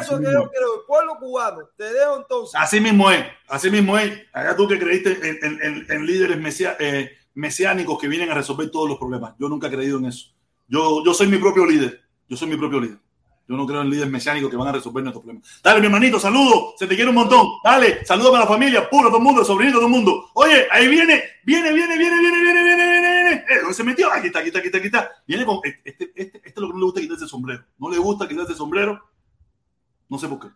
Eso 0.01 0.19
que 0.19 0.25
yo 0.25 0.51
creo, 0.51 0.81
el 0.81 0.87
pueblo 0.87 1.17
cubano. 1.19 1.69
Te 1.77 1.93
dejo 1.93 2.17
entonces. 2.17 2.59
Así 2.61 2.81
mismo 2.81 3.11
es, 3.11 3.25
así 3.49 3.71
mismo 3.71 3.97
es. 3.99 4.19
Acá 4.33 4.57
tú 4.57 4.67
que 4.67 4.79
creíste 4.79 5.13
en, 5.13 5.39
en- 5.43 5.63
en- 5.63 5.87
en 5.91 6.07
líderes 6.07 6.39
mesia- 6.39 6.77
eh, 6.79 7.17
mesiánicos 7.37 7.99
que 7.99 8.09
vienen 8.09 8.31
a 8.31 8.35
resolver 8.35 8.71
todos 8.71 8.89
los 8.89 8.99
problemas. 8.99 9.35
Yo 9.39 9.49
nunca 9.49 9.69
he 9.69 9.71
creído 9.71 9.99
en 9.99 10.07
eso. 10.07 10.33
Yo, 10.67 11.05
yo 11.05 11.15
soy 11.15 11.29
mi 11.29 11.39
propio 11.39 11.65
líder. 11.65 12.03
Yo 12.29 12.37
soy 12.37 12.49
mi 12.49 12.57
propio 12.57 12.81
líder. 12.81 12.99
Yo 13.49 13.57
no 13.57 13.65
creo 13.65 13.83
en 13.83 13.91
líderes 13.91 14.11
mesiánicos 14.11 14.51
que 14.51 14.57
van 14.57 14.69
a 14.69 14.73
resolver 14.73 15.05
nuestros 15.05 15.23
problemas. 15.23 15.61
Dale, 15.63 15.79
mi 15.79 15.87
hermanito, 15.87 16.19
saludo. 16.19 16.75
Se 16.77 16.87
te 16.87 16.97
quiere 16.97 17.11
un 17.11 17.15
montón. 17.15 17.47
Dale, 17.63 18.05
saludo 18.05 18.35
a 18.35 18.41
la 18.41 18.47
familia, 18.47 18.91
puro 18.91 19.09
todo 19.09 19.19
el 19.19 19.25
mundo, 19.25 19.45
sobrinito 19.45 19.79
todo 19.79 19.87
el 19.87 19.93
mundo. 19.93 20.31
Oye, 20.35 20.67
ahí 20.73 20.89
viene, 20.89 21.23
viene, 21.45 21.73
viene, 21.73 21.97
viene, 21.97 22.19
viene, 22.19 22.43
viene, 22.43 22.63
viene, 22.63 22.85
viene, 22.87 23.11
viene. 23.13 23.45
Eh, 23.49 23.61
¿Dónde 23.61 23.75
se 23.75 23.85
metió? 23.85 24.11
Aquí 24.13 24.27
está, 24.27 24.41
aquí 24.41 24.49
está, 24.49 24.59
aquí 24.59 24.67
está, 24.67 24.79
aquí 24.79 24.87
está. 24.87 25.11
Viene 25.29 25.45
con 25.45 25.61
este, 25.63 25.93
este, 25.95 26.39
este 26.39 26.49
es 26.49 26.57
lo 26.57 26.69
que 26.69 26.73
no 26.73 26.79
le 26.81 26.85
gusta 26.87 27.01
quitarse 27.01 27.25
el 27.25 27.31
sombrero. 27.31 27.65
No 27.79 27.91
le 27.91 27.99
gusta 27.99 28.27
quitarse 28.27 28.53
el 28.53 28.59
sombrero. 28.59 29.01
No 30.09 30.19
sé 30.19 30.27
por 30.27 30.41
qué. 30.41 30.49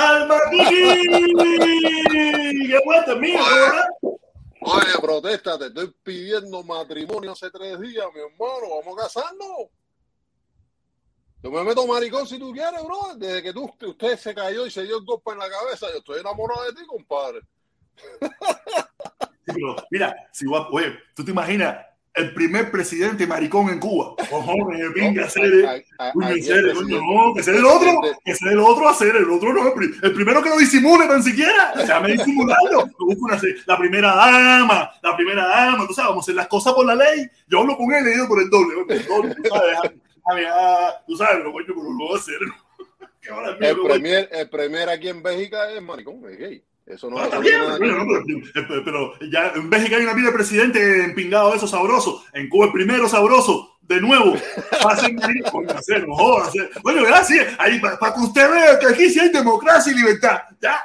¡Almaquí! 0.00 0.64
¡Qué 2.68 2.80
vuelta 2.84 3.14
mío! 3.16 3.38
¿verdad? 3.44 3.86
Oye, 4.62 4.92
protesta, 5.00 5.58
te 5.58 5.66
estoy 5.66 5.94
pidiendo 6.02 6.62
matrimonio 6.62 7.32
hace 7.32 7.50
tres 7.50 7.78
días, 7.80 8.06
mi 8.14 8.20
hermano. 8.20 8.80
Vamos 8.82 8.98
a 8.98 9.02
casarnos. 9.02 9.68
Yo 11.42 11.50
me 11.50 11.64
meto 11.64 11.86
maricón 11.86 12.26
si 12.26 12.38
tú 12.38 12.52
quieres, 12.52 12.82
bro. 12.84 13.14
Desde 13.16 13.42
que 13.42 13.52
tú, 13.52 13.72
usted 13.80 14.18
se 14.18 14.34
cayó 14.34 14.66
y 14.66 14.70
se 14.70 14.84
dio 14.84 14.98
el 14.98 15.04
golpe 15.04 15.32
en 15.32 15.38
la 15.38 15.48
cabeza, 15.48 15.86
yo 15.90 15.98
estoy 15.98 16.20
enamorado 16.20 16.64
de 16.64 16.72
ti, 16.72 16.86
compadre. 16.86 17.40
Sí, 18.20 19.52
pero 19.54 19.76
mira, 19.90 20.28
si 20.32 20.46
oye, 20.46 20.98
tú 21.14 21.24
te 21.24 21.30
imaginas 21.30 21.86
el 22.14 22.34
primer 22.34 22.70
presidente 22.70 23.26
maricón 23.26 23.68
en 23.70 23.78
Cuba. 23.78 24.14
Venga, 24.94 25.28
presidente- 25.32 25.84
no, 27.00 27.34
que 27.34 27.42
sea 27.42 27.54
el 27.54 27.64
otro, 27.64 28.00
que 28.24 28.34
sea 28.34 28.52
el 28.52 28.58
otro 28.58 28.88
a 28.88 28.90
hacer, 28.92 29.14
el 29.16 29.30
otro 29.30 29.52
no, 29.52 29.66
el, 29.68 29.72
pri- 29.74 29.94
el 30.02 30.12
primero 30.12 30.42
que 30.42 30.48
lo 30.48 30.58
disimule 30.58 31.06
tan 31.06 31.22
siquiera, 31.22 31.72
o 31.76 31.86
sea, 31.86 32.00
me 32.00 32.14
busco 32.16 33.24
una, 33.24 33.40
la 33.66 33.78
primera 33.78 34.14
dama, 34.14 34.90
la 35.02 35.16
primera 35.16 35.46
dama, 35.46 35.86
tú 35.86 35.94
sabes, 35.94 36.08
vamos 36.10 36.22
a 36.22 36.24
hacer 36.24 36.34
las 36.34 36.48
cosas 36.48 36.72
por 36.74 36.84
la 36.84 36.94
ley, 36.96 37.26
yo 37.46 37.60
hablo 37.60 37.76
con 37.76 37.92
él 37.92 38.06
y 38.08 38.10
digo 38.10 38.26
por 38.28 38.42
el 38.42 38.50
doble, 38.50 38.74
por 38.84 38.92
el 38.92 39.06
doble, 39.06 39.34
tú 39.36 39.42
sabes, 39.48 40.46
ah, 40.52 40.94
tú 41.06 41.16
sabes, 41.16 41.36
pero 41.38 41.52
coño, 41.52 41.66
pero 41.68 41.82
lo 41.82 42.06
voy 42.08 42.14
a 42.16 42.18
hacer, 42.18 42.38
que 43.22 43.28
El 43.28 43.56
pero- 43.58 43.84
premier, 43.84 44.28
el 44.32 44.50
premier 44.50 44.88
aquí 44.88 45.08
en 45.08 45.22
Bélgica 45.22 45.70
es 45.70 45.80
maricón, 45.82 46.20
es 46.28 46.38
gay. 46.38 46.64
Eso 46.90 47.08
no 47.08 47.18
Ah, 47.18 47.28
bueno, 47.28 47.78
ver. 47.78 47.92
no, 47.92 48.04
pero, 48.52 48.66
pero- 48.68 48.84
pero 48.84 49.30
ya 49.30 49.52
en 49.54 49.68
México 49.68 49.96
hay 49.96 50.02
una 50.02 50.14
vida 50.14 50.26
de 50.28 50.34
presidente 50.34 51.04
empingado 51.04 51.50
de 51.50 51.56
eso 51.56 51.66
sabroso. 51.68 52.24
En 52.32 52.48
Cuba 52.48 52.66
el 52.66 52.72
primero 52.72 53.08
sabroso. 53.08 53.76
De 53.82 54.00
nuevo, 54.00 54.34
pasen 54.82 55.18
ahí, 55.22 55.40
coño, 55.50 55.70
hacer, 55.70 56.06
no 56.06 56.14
jodas, 56.14 56.48
hacer. 56.48 56.70
Bueno, 56.82 57.02
gracias. 57.02 57.54
Ahí 57.58 57.80
para 57.80 57.96
que 58.14 58.20
usted 58.20 58.48
vea 58.50 58.78
que 58.78 58.86
aquí 58.86 59.10
sí 59.10 59.18
hay 59.18 59.30
democracia 59.30 59.92
y 59.92 59.96
libertad. 59.96 60.38
Ya. 60.60 60.80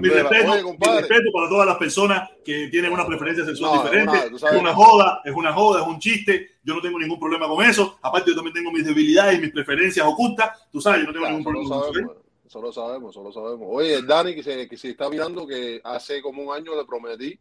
Mi 0.00 0.08
respeto, 0.08 0.52
Oye, 0.52 0.62
mi 0.64 0.98
respeto 0.98 1.30
para 1.32 1.48
todas 1.48 1.66
las 1.66 1.76
personas 1.76 2.28
que 2.44 2.66
tienen 2.68 2.92
una 2.92 3.06
preferencia 3.06 3.44
sexual 3.44 3.76
No, 3.76 3.82
diferente. 3.84 4.16
es 4.36 4.42
una 4.60 4.74
joda, 4.74 5.20
es 5.24 5.32
una 5.34 5.52
joda, 5.52 5.82
es 5.82 5.86
un 5.86 5.98
chiste. 6.00 6.58
Yo 6.64 6.74
no 6.74 6.80
tengo 6.80 6.98
ningún 6.98 7.18
problema 7.20 7.46
con 7.46 7.64
eso. 7.64 7.96
Aparte, 8.02 8.30
yo 8.30 8.34
también 8.36 8.54
tengo 8.54 8.72
mis 8.72 8.84
debilidades 8.84 9.38
y 9.38 9.42
mis 9.42 9.52
preferencias 9.52 10.04
ocultas. 10.06 10.50
Tú 10.72 10.80
sabes, 10.80 11.00
yo 11.02 11.06
no 11.06 11.12
tengo 11.12 11.26
ningún 11.28 11.44
problema 11.44 11.80
con 11.80 11.96
eso. 11.96 12.22
Sabemos, 12.48 12.50
eso 12.50 12.60
lo 12.60 12.72
sabemos, 12.72 13.10
eso 13.14 13.22
lo 13.22 13.32
sabemos. 13.32 13.68
Oye, 13.70 13.94
el 13.94 14.06
Dani 14.06 14.34
que 14.34 14.42
se, 14.42 14.68
que 14.68 14.76
se 14.76 14.90
está 14.90 15.08
mirando 15.08 15.46
que 15.46 15.80
hace 15.84 16.20
como 16.22 16.42
un 16.42 16.54
año 16.54 16.74
le 16.76 16.84
prometí, 16.84 17.38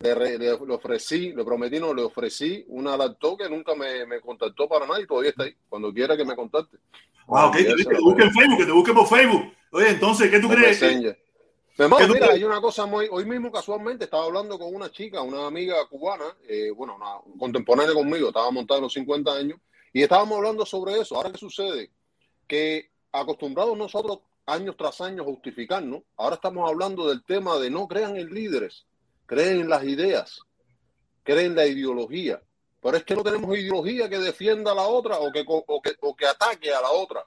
le, 0.00 0.14
re- 0.14 0.38
le- 0.38 0.58
le 0.58 0.74
ofrecí, 0.74 1.32
le 1.32 1.44
prometí, 1.44 1.78
no, 1.78 1.92
le 1.94 2.02
ofrecí 2.02 2.64
una 2.68 2.96
laptop 2.96 3.38
que 3.38 3.48
nunca 3.50 3.74
me, 3.74 4.06
me 4.06 4.20
contactó 4.20 4.68
para 4.68 4.86
nada 4.86 5.00
y 5.00 5.06
todavía 5.06 5.30
está 5.30 5.44
ahí. 5.44 5.54
Cuando 5.68 5.92
quiera 5.92 6.16
que 6.16 6.24
me 6.24 6.34
contacte. 6.34 6.78
Ah, 7.28 7.46
ok, 7.46 7.56
que 7.56 7.64
te 7.64 8.00
busque 8.00 8.22
en 8.24 8.32
Facebook, 8.32 8.58
que 8.58 8.66
te 8.66 8.72
busque 8.72 8.92
por 8.92 9.06
Facebook. 9.06 9.52
Oye, 9.72 9.90
entonces, 9.90 10.30
¿qué 10.30 10.40
tú 10.40 10.48
crees? 10.48 10.78
¿Qué 10.80 12.06
tú 12.06 12.14
mira, 12.14 12.32
hay 12.32 12.44
una 12.44 12.60
cosa 12.60 12.84
muy. 12.86 13.08
Hoy 13.10 13.24
mismo, 13.24 13.50
casualmente, 13.52 14.04
estaba 14.04 14.24
hablando 14.24 14.58
con 14.58 14.74
una 14.74 14.90
chica, 14.90 15.22
una 15.22 15.46
amiga 15.46 15.76
cubana, 15.88 16.24
eh, 16.48 16.70
bueno, 16.74 16.96
una 16.96 17.38
contemporánea 17.38 17.94
conmigo, 17.94 18.28
estaba 18.28 18.50
montada 18.50 18.78
en 18.78 18.84
los 18.84 18.92
50 18.92 19.32
años, 19.32 19.58
y 19.92 20.02
estábamos 20.02 20.36
hablando 20.38 20.66
sobre 20.66 20.98
eso. 21.00 21.16
Ahora, 21.16 21.30
¿qué 21.30 21.38
sucede? 21.38 21.90
Que 22.46 22.90
acostumbrados 23.12 23.78
nosotros 23.78 24.18
años 24.46 24.76
tras 24.76 25.00
años 25.00 25.26
justificarnos, 25.26 26.02
ahora 26.16 26.36
estamos 26.36 26.68
hablando 26.68 27.08
del 27.08 27.22
tema 27.24 27.58
de 27.58 27.70
no 27.70 27.86
crean 27.86 28.16
en 28.16 28.28
líderes, 28.32 28.86
creen 29.26 29.60
en 29.60 29.68
las 29.68 29.84
ideas, 29.84 30.40
creen 31.22 31.46
en 31.52 31.56
la 31.56 31.66
ideología. 31.66 32.42
Pero 32.82 32.96
es 32.96 33.04
que 33.04 33.14
no 33.14 33.22
tenemos 33.22 33.56
ideología 33.56 34.08
que 34.08 34.18
defienda 34.18 34.72
a 34.72 34.74
la 34.74 34.88
otra 34.88 35.18
o 35.18 35.30
que, 35.30 35.44
o 35.46 35.82
que, 35.82 35.92
o 36.00 36.16
que 36.16 36.26
ataque 36.26 36.72
a 36.72 36.80
la 36.80 36.90
otra, 36.90 37.22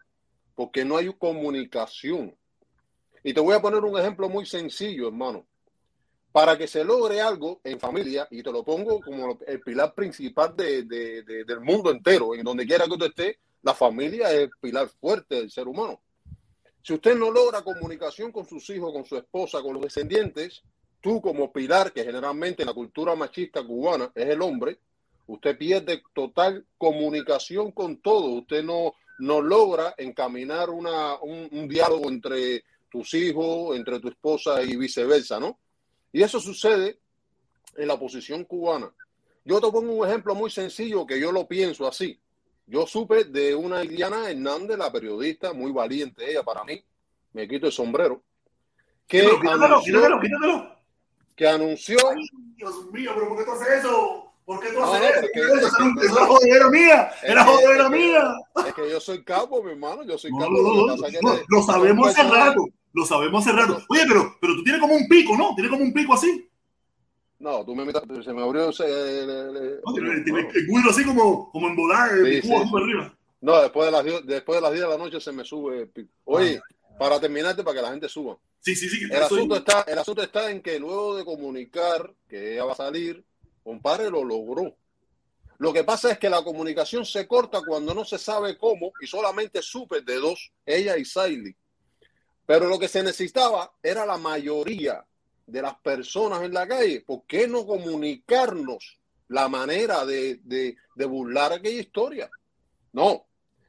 porque 0.56 0.84
no 0.84 0.98
hay 0.98 1.14
comunicación. 1.14 2.36
Y 3.24 3.34
te 3.34 3.40
voy 3.40 3.54
a 3.56 3.62
poner 3.62 3.84
un 3.84 3.98
ejemplo 4.00 4.28
muy 4.30 4.46
sencillo, 4.46 5.08
hermano. 5.08 5.46
Para 6.32 6.58
que 6.58 6.68
se 6.68 6.84
logre 6.84 7.22
algo 7.22 7.62
en 7.64 7.80
familia, 7.80 8.28
y 8.32 8.42
te 8.42 8.52
lo 8.52 8.64
pongo 8.64 9.00
como 9.00 9.38
el 9.46 9.62
pilar 9.62 9.94
principal 9.94 10.56
de, 10.58 10.84
de- 10.84 11.22
de- 11.22 11.44
del 11.46 11.60
mundo 11.62 11.92
entero, 11.92 12.34
en 12.34 12.44
donde 12.44 12.66
quiera 12.66 12.86
que 12.86 12.92
usted 12.94 13.06
esté, 13.08 13.40
la 13.62 13.76
familia 13.76 14.32
es 14.32 14.40
el 14.42 14.50
pilar 14.60 14.90
fuerte 14.90 15.36
del 15.36 15.52
ser 15.52 15.68
humano. 15.68 16.02
Si 16.84 16.94
usted 16.94 17.16
no 17.16 17.32
logra 17.32 17.62
comunicación 17.62 18.34
con 18.34 18.46
sus 18.46 18.70
hijos, 18.70 18.92
con 18.92 19.06
su 19.06 19.16
esposa, 19.16 19.62
con 19.62 19.74
los 19.74 19.84
descendientes, 19.84 20.64
tú 21.00 21.22
como 21.22 21.52
pilar, 21.52 21.94
que 21.94 22.04
generalmente 22.04 22.64
en 22.64 22.68
la 22.68 22.74
cultura 22.74 23.16
machista 23.16 23.64
cubana 23.64 24.12
es 24.14 24.28
el 24.28 24.42
hombre, 24.42 24.80
usted 25.28 25.58
pierde 25.58 26.04
total 26.14 26.66
comunicación 26.78 27.72
con 27.72 28.02
todo. 28.02 28.26
Usted 28.32 28.64
no, 28.64 28.96
no 29.20 29.42
logra 29.42 29.96
encaminar 29.98 30.70
una, 30.70 31.16
un, 31.22 31.48
un 31.54 31.70
diálogo 31.70 32.10
entre 32.10 32.66
tus 32.92 33.14
hijos, 33.14 33.78
entre 33.78 34.02
tu 34.02 34.10
esposa 34.10 34.62
y 34.62 34.76
viceversa, 34.76 35.40
¿no? 35.40 35.58
Y 36.12 36.22
eso 36.22 36.42
sucede 36.42 37.00
en 37.78 37.88
la 37.88 37.98
posición 37.98 38.44
cubana. 38.44 38.94
Yo 39.46 39.62
te 39.62 39.72
pongo 39.72 39.94
un 39.94 40.08
ejemplo 40.08 40.36
muy 40.36 40.52
sencillo 40.52 41.06
que 41.06 41.20
yo 41.20 41.32
lo 41.32 41.48
pienso 41.48 41.88
así. 41.88 42.20
Yo 42.66 42.88
supe 42.88 43.26
de 43.26 43.54
una 43.56 43.84
Iliana 43.84 44.30
Hernández, 44.30 44.78
la 44.78 44.92
periodista, 44.92 45.54
muy 45.54 45.72
valiente 45.72 46.30
ella 46.30 46.44
para 46.44 46.64
mí, 46.64 46.82
me 47.34 47.48
quito 47.48 47.66
el 47.68 47.72
sombrero, 47.74 48.22
que 49.08 49.20
Quítatelo, 49.22 49.42
quítatelo, 49.42 49.66
anunció, 49.66 49.94
quítatelo, 49.94 50.20
quítatelo. 50.22 50.76
que 51.36 51.48
anunció 51.48 51.98
Ay, 52.10 52.26
Dios 52.56 52.92
mío, 52.92 53.12
pero 53.16 53.28
¿por 53.30 53.38
qué 53.38 53.44
tú 53.44 53.52
haces 53.52 53.68
eso? 53.80 54.20
¿Por 54.46 54.60
qué 54.60 54.72
no, 54.74 54.80
trocear? 54.80 55.22
porque- 55.22 55.40
Eso 56.06 56.18
era 56.18 56.26
jodedera 56.28 56.70
mía. 56.70 57.12
Era 57.24 57.42
Es 57.42 57.48
jodedera 57.48 57.84
es 57.86 57.90
mía. 57.92 58.34
Es 58.68 58.74
que 58.74 58.90
yo 58.90 59.00
soy 59.00 59.24
capo, 59.24 59.64
mi 59.64 59.72
hermano. 59.72 60.04
Yo 60.04 60.18
soy 60.18 60.32
No, 60.32 60.40
capo. 60.40 60.52
lo 60.52 60.96
que 60.98 61.60
es 61.60 61.66
sabemos 61.66 62.08
hace 62.10 62.24
rato. 62.30 62.66
Lo 62.92 63.06
sabemos 63.06 63.48
hace 63.48 63.56
rato. 63.56 63.82
Oye, 63.88 64.02
pero, 64.06 64.36
pero 64.42 64.56
tú 64.56 64.64
tienes 64.64 64.82
como 64.82 64.96
un 64.96 65.08
pico, 65.08 65.38
¿no? 65.38 65.54
Tienes 65.56 65.72
como 65.72 65.84
un 65.84 65.94
pico 65.94 66.14
así. 66.14 66.46
No, 67.44 67.66
tú 67.66 67.76
me 67.76 67.84
metas, 67.84 68.04
se 68.24 68.32
me 68.32 68.42
abrió 68.42 68.70
ese. 68.70 68.86
el- 68.86 69.30
el- 69.30 69.58
el- 69.58 70.68
culo 70.68 70.90
así 70.90 71.04
como, 71.04 71.52
como 71.52 71.68
en 71.68 71.76
volar, 71.76 72.10
Sí, 72.24 72.42
sí, 72.42 72.54
arriba. 72.54 73.14
No, 73.42 73.62
después 73.62 73.86
de 73.88 73.92
las 73.92 74.26
después 74.26 74.56
de 74.58 74.62
las 74.62 74.72
10 74.72 74.84
de 74.86 74.90
la 74.90 74.98
noche 74.98 75.20
se 75.20 75.34
me 75.34 75.44
sube. 75.44 75.82
el 75.82 75.90
pico. 75.90 76.10
Oye, 76.24 76.62
para 76.98 77.20
terminarte, 77.20 77.62
para 77.62 77.76
que 77.76 77.82
la 77.82 77.90
gente 77.92 78.08
suba. 78.08 78.38
Sí, 78.62 78.74
sí, 78.78 78.88
sí. 78.88 79.00
que 79.00 79.14
El 79.14 79.24
asunto, 79.24 79.58
está, 79.58 79.82
el 79.82 80.00
asunto 80.00 80.22
está 80.24 80.50
en 80.50 80.62
que 80.62 80.80
luego 80.80 81.18
de 81.18 81.26
comunicar 81.26 82.14
que 82.30 82.54
ella 82.54 82.64
va 82.64 82.72
a 82.72 82.76
salir, 82.78 83.22
compadre 83.62 84.10
lo 84.10 84.24
logró. 84.24 84.74
Lo 85.58 85.74
que 85.74 85.84
pasa 85.84 86.12
es 86.12 86.20
que 86.20 86.30
la 86.30 86.42
comunicación 86.44 87.06
se 87.06 87.28
corta 87.28 87.62
cuando 87.68 87.94
no 87.94 88.06
se 88.06 88.18
sabe 88.18 88.58
cómo 88.58 88.94
y 89.02 89.08
solamente 89.08 89.62
supe 89.62 90.00
de 90.02 90.16
dos, 90.16 90.50
ella 90.66 90.96
y 90.98 91.04
Siley. 91.04 91.54
Pero 92.46 92.68
lo 92.68 92.80
que 92.80 92.88
se 92.88 93.04
necesitaba 93.04 93.74
era 93.84 94.06
la 94.06 94.18
mayoría 94.18 95.06
de 95.46 95.62
las 95.62 95.76
personas 95.76 96.44
en 96.44 96.54
la 96.54 96.68
calle. 96.68 97.02
¿Por 97.02 97.24
qué 97.26 97.48
no 97.48 97.66
comunicarnos 97.66 99.00
la 99.28 99.48
manera 99.48 100.06
de, 100.06 100.40
de, 100.44 100.76
de 100.96 101.06
burlar 101.06 101.54
aquella 101.54 101.80
historia? 101.80 102.30
No, 102.92 103.26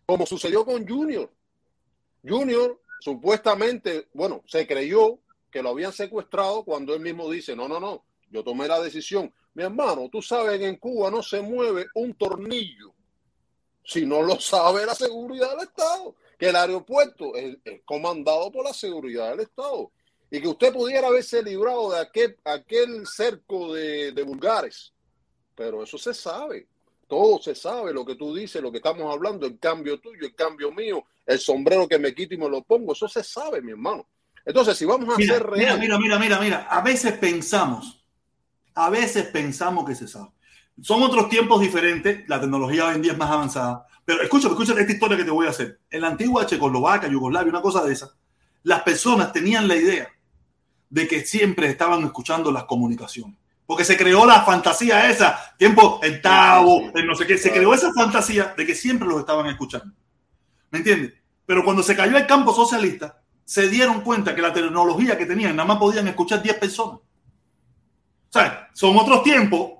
como 0.06 0.26
sucedió 0.26 0.64
con 0.64 0.86
Junior. 0.86 1.30
Junior 2.26 2.80
supuestamente, 3.00 4.08
bueno, 4.14 4.42
se 4.46 4.66
creyó 4.66 5.18
que 5.50 5.62
lo 5.62 5.70
habían 5.70 5.92
secuestrado 5.92 6.64
cuando 6.64 6.94
él 6.94 7.00
mismo 7.00 7.30
dice, 7.30 7.54
no, 7.54 7.68
no, 7.68 7.78
no, 7.78 8.04
yo 8.30 8.42
tomé 8.42 8.66
la 8.66 8.80
decisión. 8.80 9.32
Mi 9.54 9.62
hermano, 9.62 10.08
tú 10.10 10.20
sabes 10.20 10.58
que 10.58 10.66
en 10.66 10.76
Cuba 10.76 11.10
no 11.10 11.22
se 11.22 11.40
mueve 11.40 11.86
un 11.94 12.14
tornillo 12.14 12.94
si 13.84 14.06
no 14.06 14.22
lo 14.22 14.40
sabe 14.40 14.86
la 14.86 14.94
seguridad 14.94 15.50
del 15.50 15.68
Estado, 15.68 16.16
que 16.38 16.48
el 16.48 16.56
aeropuerto 16.56 17.36
es, 17.36 17.58
es 17.64 17.82
comandado 17.84 18.50
por 18.50 18.64
la 18.64 18.72
seguridad 18.72 19.30
del 19.30 19.40
Estado 19.40 19.90
y 20.34 20.40
que 20.40 20.48
usted 20.48 20.72
pudiera 20.72 21.06
haberse 21.06 21.40
librado 21.44 21.92
de 21.92 22.00
aquel, 22.00 22.36
aquel 22.44 23.06
cerco 23.06 23.72
de, 23.72 24.10
de 24.10 24.22
vulgares. 24.24 24.92
Pero 25.54 25.84
eso 25.84 25.96
se 25.96 26.12
sabe, 26.12 26.66
todo 27.06 27.40
se 27.40 27.54
sabe, 27.54 27.92
lo 27.92 28.04
que 28.04 28.16
tú 28.16 28.34
dices, 28.34 28.60
lo 28.60 28.72
que 28.72 28.78
estamos 28.78 29.14
hablando, 29.14 29.46
el 29.46 29.60
cambio 29.60 30.00
tuyo, 30.00 30.26
el 30.26 30.34
cambio 30.34 30.72
mío, 30.72 31.04
el 31.24 31.38
sombrero 31.38 31.86
que 31.86 32.00
me 32.00 32.12
quito 32.12 32.34
y 32.34 32.38
me 32.38 32.48
lo 32.48 32.64
pongo, 32.64 32.94
eso 32.94 33.06
se 33.06 33.22
sabe, 33.22 33.62
mi 33.62 33.70
hermano. 33.70 34.08
Entonces, 34.44 34.76
si 34.76 34.84
vamos 34.84 35.14
a 35.14 35.16
Mira, 35.16 35.34
mira, 35.34 35.46
reales, 35.46 35.78
mira, 35.78 35.98
mira, 36.00 36.18
mira, 36.18 36.40
mira. 36.40 36.66
A 36.68 36.80
veces 36.80 37.12
pensamos, 37.12 38.04
a 38.74 38.90
veces 38.90 39.26
pensamos 39.26 39.84
que 39.86 39.94
se 39.94 40.08
sabe. 40.08 40.30
Son 40.82 41.00
otros 41.04 41.28
tiempos 41.28 41.60
diferentes, 41.60 42.28
la 42.28 42.40
tecnología 42.40 42.88
hoy 42.88 42.96
en 42.96 43.02
día 43.02 43.12
es 43.12 43.18
más 43.18 43.30
avanzada. 43.30 43.86
Pero 44.04 44.20
escúchame, 44.20 44.54
escúchame 44.54 44.80
esta 44.80 44.94
historia 44.94 45.16
que 45.16 45.24
te 45.24 45.30
voy 45.30 45.46
a 45.46 45.50
hacer. 45.50 45.78
En 45.88 46.00
la 46.00 46.08
antigua 46.08 46.44
Checoslovaquia, 46.44 47.08
Yugoslavia, 47.08 47.50
una 47.50 47.62
cosa 47.62 47.84
de 47.84 47.92
esa, 47.92 48.12
las 48.64 48.82
personas 48.82 49.32
tenían 49.32 49.68
la 49.68 49.76
idea 49.76 50.13
de 50.94 51.08
que 51.08 51.26
siempre 51.26 51.66
estaban 51.66 52.04
escuchando 52.04 52.52
las 52.52 52.64
comunicaciones. 52.64 53.36
Porque 53.66 53.84
se 53.84 53.96
creó 53.96 54.24
la 54.24 54.44
fantasía 54.44 55.10
esa, 55.10 55.56
tiempo, 55.58 55.98
el 56.04 56.22
sí. 56.22 56.90
el 56.94 57.06
no 57.06 57.16
sé 57.16 57.26
qué, 57.26 57.36
se 57.36 57.50
creó 57.50 57.74
esa 57.74 57.92
fantasía 57.92 58.54
de 58.56 58.64
que 58.64 58.76
siempre 58.76 59.08
los 59.08 59.18
estaban 59.18 59.46
escuchando. 59.46 59.92
¿Me 60.70 60.78
entiendes? 60.78 61.14
Pero 61.46 61.64
cuando 61.64 61.82
se 61.82 61.96
cayó 61.96 62.16
el 62.16 62.28
campo 62.28 62.54
socialista, 62.54 63.20
se 63.44 63.68
dieron 63.68 64.02
cuenta 64.02 64.36
que 64.36 64.40
la 64.42 64.52
tecnología 64.52 65.18
que 65.18 65.26
tenían 65.26 65.56
nada 65.56 65.66
más 65.66 65.78
podían 65.78 66.06
escuchar 66.06 66.40
10 66.40 66.58
personas. 66.58 67.00
O 67.00 68.30
sea, 68.30 68.70
son 68.72 68.96
otros 68.96 69.24
tiempos. 69.24 69.72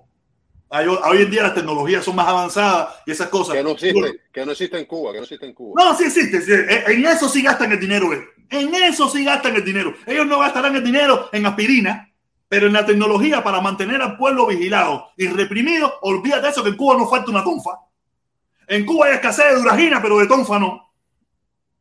Hoy 0.68 1.22
en 1.22 1.30
día 1.30 1.44
las 1.44 1.54
tecnologías 1.54 2.04
son 2.04 2.16
más 2.16 2.26
avanzadas 2.26 2.96
y 3.06 3.12
esas 3.12 3.28
cosas. 3.28 3.54
que 3.54 3.62
no 3.62 3.70
existe, 3.70 4.20
que 4.32 4.44
no 4.44 4.50
existe 4.50 4.80
en 4.80 4.86
Cuba, 4.86 5.12
que 5.12 5.18
no 5.18 5.24
existe 5.24 5.46
en 5.46 5.52
Cuba. 5.52 5.80
No, 5.80 5.96
sí 5.96 6.06
existe. 6.06 6.92
En 6.92 7.06
eso 7.06 7.28
sí 7.28 7.40
gastan 7.40 7.70
el 7.70 7.78
dinero. 7.78 8.08
En 8.54 8.72
eso 8.74 9.08
sí 9.08 9.24
gastan 9.24 9.56
el 9.56 9.64
dinero. 9.64 9.94
Ellos 10.06 10.26
no 10.26 10.38
gastarán 10.38 10.76
el 10.76 10.84
dinero 10.84 11.28
en 11.32 11.44
aspirina, 11.44 12.08
pero 12.48 12.68
en 12.68 12.72
la 12.72 12.86
tecnología 12.86 13.42
para 13.42 13.60
mantener 13.60 14.00
al 14.00 14.16
pueblo 14.16 14.46
vigilado 14.46 15.08
y 15.16 15.26
reprimido, 15.26 15.92
olvídate 16.02 16.42
de 16.42 16.48
eso 16.50 16.62
que 16.62 16.70
en 16.70 16.76
Cuba 16.76 16.96
no 16.96 17.08
falta 17.08 17.30
una 17.32 17.42
tonfa. 17.42 17.80
En 18.68 18.86
Cuba 18.86 19.06
hay 19.06 19.14
escasez 19.14 19.46
de 19.46 19.56
duragina, 19.56 20.00
pero 20.00 20.18
de 20.18 20.28
tonfa 20.28 20.58
no. 20.58 20.92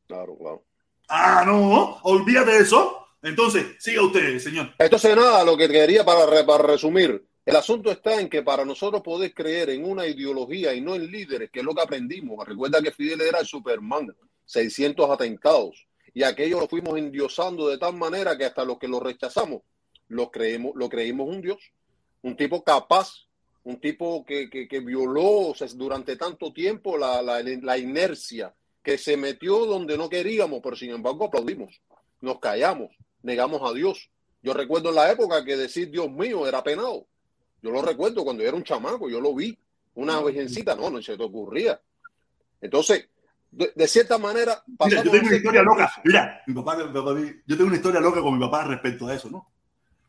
Claro, 0.07 0.35
claro. 0.35 0.63
Ah, 1.07 1.43
no, 1.45 1.99
olvídate 2.01 2.51
de 2.51 2.57
eso. 2.59 3.07
Entonces, 3.21 3.75
siga 3.79 4.01
usted, 4.01 4.39
señor. 4.39 4.73
Entonces, 4.79 5.15
nada, 5.15 5.43
lo 5.43 5.55
que 5.55 5.69
quería 5.69 6.03
para, 6.03 6.45
para 6.45 6.63
resumir, 6.63 7.23
el 7.45 7.55
asunto 7.55 7.91
está 7.91 8.19
en 8.19 8.27
que 8.27 8.41
para 8.41 8.65
nosotros 8.65 9.03
poder 9.03 9.33
creer 9.33 9.69
en 9.69 9.85
una 9.85 10.07
ideología 10.07 10.73
y 10.73 10.81
no 10.81 10.95
en 10.95 11.09
líderes, 11.09 11.51
que 11.51 11.59
es 11.59 11.65
lo 11.65 11.75
que 11.75 11.83
aprendimos, 11.83 12.47
recuerda 12.47 12.81
que 12.81 12.91
Fidel 12.91 13.21
era 13.21 13.39
el 13.39 13.45
Superman, 13.45 14.13
600 14.45 15.09
atentados, 15.09 15.87
y 16.13 16.23
aquello 16.23 16.59
lo 16.59 16.67
fuimos 16.67 16.97
endiosando 16.97 17.67
de 17.67 17.77
tal 17.77 17.95
manera 17.95 18.37
que 18.37 18.45
hasta 18.45 18.63
los 18.65 18.77
que 18.77 18.87
lo 18.87 18.99
rechazamos, 18.99 19.61
lo, 20.07 20.29
creemos, 20.29 20.73
lo 20.75 20.89
creímos 20.89 21.27
un 21.27 21.41
Dios, 21.41 21.59
un 22.21 22.35
tipo 22.35 22.63
capaz, 22.63 23.27
un 23.63 23.79
tipo 23.79 24.25
que, 24.25 24.49
que, 24.49 24.67
que 24.67 24.79
violó 24.79 25.49
o 25.49 25.55
sea, 25.55 25.67
durante 25.73 26.15
tanto 26.15 26.53
tiempo 26.53 26.97
la, 26.97 27.21
la, 27.21 27.41
la 27.41 27.77
inercia, 27.77 28.53
que 28.83 28.97
se 28.97 29.15
metió 29.15 29.65
donde 29.65 29.97
no 29.97 30.09
queríamos, 30.09 30.59
pero 30.61 30.75
sin 30.75 30.91
embargo 30.91 31.25
aplaudimos, 31.25 31.81
nos 32.21 32.39
callamos, 32.39 32.91
negamos 33.21 33.61
a 33.63 33.73
Dios. 33.73 34.09
Yo 34.41 34.53
recuerdo 34.53 34.89
en 34.89 34.95
la 34.95 35.11
época 35.11 35.43
que 35.45 35.55
decir 35.55 35.89
Dios 35.89 36.11
mío 36.11 36.45
era 36.45 36.61
penado. 36.61 37.07
Yo 37.61 37.71
lo 37.71 37.81
recuerdo 37.81 38.25
cuando 38.25 38.43
yo 38.43 38.49
era 38.49 38.57
un 38.57 38.63
chamaco, 38.63 39.09
yo 39.09 39.21
lo 39.21 39.33
vi. 39.33 39.57
Una 39.95 40.21
virgencita, 40.21 40.75
no, 40.75 40.89
no 40.89 41.01
se 41.01 41.15
te 41.15 41.23
ocurría. 41.23 41.79
Entonces, 42.59 43.07
de, 43.55 43.71
de 43.75 43.87
cierta 43.87 44.17
manera, 44.17 44.63
Mira, 44.85 45.03
yo 45.03 45.11
tengo 45.11 45.27
una 45.27 45.35
historia 45.35 45.61
loca. 45.63 45.91
Mira, 46.03 46.41
mi 46.47 46.53
papá, 46.53 46.75
mi 46.77 46.83
papá- 46.93 47.15
yo 47.45 47.55
tengo 47.57 47.67
una 47.67 47.75
historia 47.75 47.99
loca 47.99 48.21
con 48.21 48.33
mi 48.37 48.39
papá 48.45 48.63
respecto 48.65 49.07
a 49.07 49.13
eso, 49.13 49.29
¿no? 49.29 49.49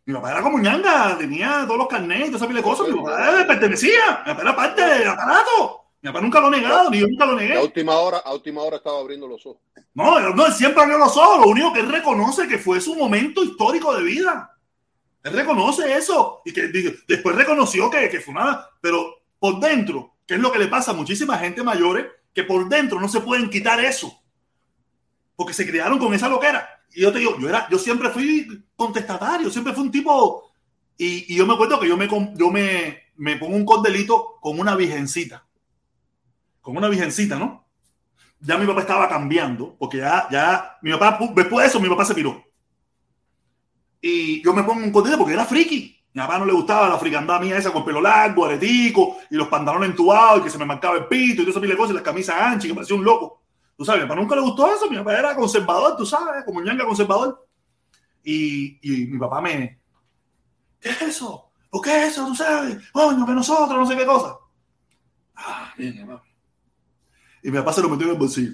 Mi 0.07 0.12
papá 0.15 0.33
era 0.33 0.43
como 0.43 0.59
ñanga, 0.59 1.16
tenía 1.19 1.62
todos 1.66 1.79
los 1.79 1.89
carnets, 1.89 2.31
todas 2.33 2.51
esas 2.51 2.62
cosas. 2.62 2.89
Mi 2.89 2.97
papá 3.03 3.33
le 3.39 3.45
pertenecía. 3.45 4.23
Mi 4.27 4.33
papá 4.33 4.43
era 4.43 4.57
parte 4.57 4.83
del 4.83 5.09
aparato. 5.09 5.81
Mi 6.03 6.11
papá 6.11 6.21
nunca 6.21 6.41
lo 6.41 6.47
ha 6.49 6.51
negado, 6.51 6.91
ni 6.91 6.99
yo 7.01 7.07
nunca 7.09 7.25
lo 7.25 7.33
Y 7.33 7.37
a 7.37 7.49
negué. 7.49 7.59
última 7.62 7.95
hora, 7.97 8.19
a 8.19 8.35
última 8.35 8.61
hora 8.62 8.77
estaba 8.77 8.99
abriendo 9.01 9.27
los 9.27 9.47
ojos. 9.47 9.62
No, 9.95 10.21
no, 10.21 10.47
él 10.47 10.53
siempre 10.53 10.83
abrió 10.83 10.99
los 10.99 11.16
ojos. 11.16 11.41
Lo 11.47 11.51
único 11.51 11.73
que 11.73 11.81
él 11.81 11.91
reconoce 11.91 12.47
que 12.47 12.59
fue 12.59 12.81
su 12.83 12.95
momento 12.95 13.43
histórico 13.43 13.95
de 13.97 14.03
vida. 14.03 14.51
Él 15.23 15.33
reconoce 15.33 15.91
eso. 15.97 16.43
Y 16.45 16.53
que 16.53 16.69
después 17.09 17.35
reconoció 17.37 17.89
que, 17.89 18.11
que 18.11 18.21
fue 18.21 18.35
nada. 18.35 18.69
Pero 18.83 19.23
por 19.39 19.59
dentro, 19.61 20.16
que 20.27 20.35
es 20.35 20.41
lo 20.41 20.53
que 20.53 20.59
le 20.59 20.66
pasa 20.69 20.91
a 20.91 20.95
muchísima 20.95 21.39
gente 21.39 21.62
mayores, 21.62 22.05
que 22.35 22.44
por 22.44 22.69
dentro 22.69 23.01
no 23.01 23.09
se 23.09 23.20
pueden 23.20 23.48
quitar 23.48 23.82
eso. 23.82 24.20
Porque 25.36 25.55
se 25.55 25.66
criaron 25.66 25.98
con 25.98 26.12
esa 26.12 26.28
loquera. 26.28 26.69
Y 26.93 27.01
yo 27.01 27.12
te 27.12 27.20
digo, 27.20 27.39
yo, 27.39 27.48
era, 27.48 27.69
yo 27.70 27.78
siempre 27.78 28.11
fui 28.11 28.65
contestatario, 28.77 29.51
siempre 29.51 29.73
fui 29.73 29.85
un 29.85 29.90
tipo. 29.90 30.52
Y, 30.98 31.35
yo 31.35 31.47
me 31.47 31.55
acuerdo 31.55 31.81
que 31.81 31.89
yo 31.89 31.97
me, 31.97 32.09
yo 32.36 32.51
me, 32.51 32.98
me 33.16 33.36
pongo 33.36 33.56
un 33.56 33.65
cordelito 33.65 34.36
con 34.40 34.59
una 34.59 34.77
virgencita. 34.77 35.47
Con 36.61 36.77
una 36.77 36.89
virgencita, 36.89 37.39
¿no? 37.39 37.65
ya 38.44 38.59
mi 38.59 38.66
papá 38.66 38.82
estaba 38.82 39.09
cambiando, 39.09 39.74
porque 39.78 39.98
ya, 39.98 40.28
ya, 40.31 40.78
mi 40.82 40.93
papá, 40.93 41.19
después 41.35 41.65
de 41.65 41.69
eso, 41.69 41.81
mi 41.81 41.89
papá 41.89 42.05
se 42.05 42.15
piró. 42.15 42.44
Y 44.01 44.43
yo 44.43 44.52
me 44.52 44.62
pongo 44.62 44.85
un 44.85 44.93
cordero 44.93 45.16
porque 45.16 45.32
era 45.32 45.47
friki. 45.47 46.03
Mi 46.15 46.23
papá 46.23 46.39
no 46.39 46.47
le 46.47 46.53
gustaba 46.53 46.89
la 46.89 46.99
fricandada 46.99 47.41
mía 47.41 47.59
esa 47.59 47.70
con 47.70 47.85
pelo 47.85 48.01
largo, 48.01 48.47
aretico, 48.47 49.19
y 49.28 49.36
los 49.36 49.49
pantalones 49.49 49.91
entubados, 49.91 50.41
y 50.41 50.45
que 50.45 50.51
se 50.51 50.57
me 50.57 50.65
marcaba 50.65 50.97
el 50.97 51.07
pito, 51.07 51.43
y 51.43 51.45
todas 51.45 51.51
esas 51.51 51.61
pila 51.61 51.74
de 51.74 51.78
cosas, 51.78 51.91
y 51.91 51.95
las 51.95 52.03
camisas 52.03 52.36
anchas, 52.41 52.65
y 52.65 52.69
que 52.69 52.74
parecía 52.74 52.97
un 52.97 53.05
loco. 53.05 53.43
Tú 53.77 53.85
sabes, 53.85 54.03
mi 54.03 54.09
papá 54.09 54.20
nunca 54.20 54.36
le 54.36 54.41
gustó 54.41 54.73
eso, 54.73 54.89
mi 54.89 54.97
papá 54.97 55.19
era 55.19 55.35
conservador, 55.35 55.97
tú 55.97 56.07
sabes, 56.07 56.45
como 56.45 56.62
ñanga 56.62 56.86
conservador. 56.86 57.47
Y, 58.23 58.78
y 58.81 59.07
mi 59.09 59.19
papá 59.19 59.43
me, 59.43 59.78
¿qué 60.81 60.91
es 60.91 61.03
eso? 61.03 61.51
¿Por 61.69 61.82
qué 61.82 62.05
es 62.05 62.12
eso? 62.12 62.27
Tú 62.27 62.35
sabes, 62.35 62.78
coño, 62.93 63.27
que 63.27 63.32
nosotros, 63.32 63.77
no 63.77 63.85
sé 63.85 63.97
qué 63.97 64.07
cosa. 64.07 64.39
Ah, 65.35 65.74
bien, 65.77 66.07
papá 66.07 66.23
y 67.45 67.51
mi 67.51 67.59
papá 67.59 67.74
se 67.74 67.82
lo 67.82 67.91
metió 67.91 68.07
en 68.07 68.12
el 68.12 68.19
bolsillo. 68.19 68.53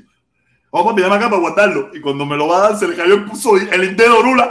Vamos 0.72 0.88
a 0.88 0.90
enviarme 0.90 1.16
acá 1.16 1.30
para 1.30 1.40
guardarlo. 1.40 1.90
Y 1.94 2.00
cuando 2.00 2.26
me 2.26 2.36
lo 2.36 2.48
va 2.48 2.56
a 2.56 2.60
dar, 2.70 2.78
se 2.78 2.88
le 2.88 2.96
cayó 2.96 3.14
el 3.14 3.24
pulso 3.24 3.56
el 3.56 3.96
dedo 3.96 4.20
rula. 4.20 4.50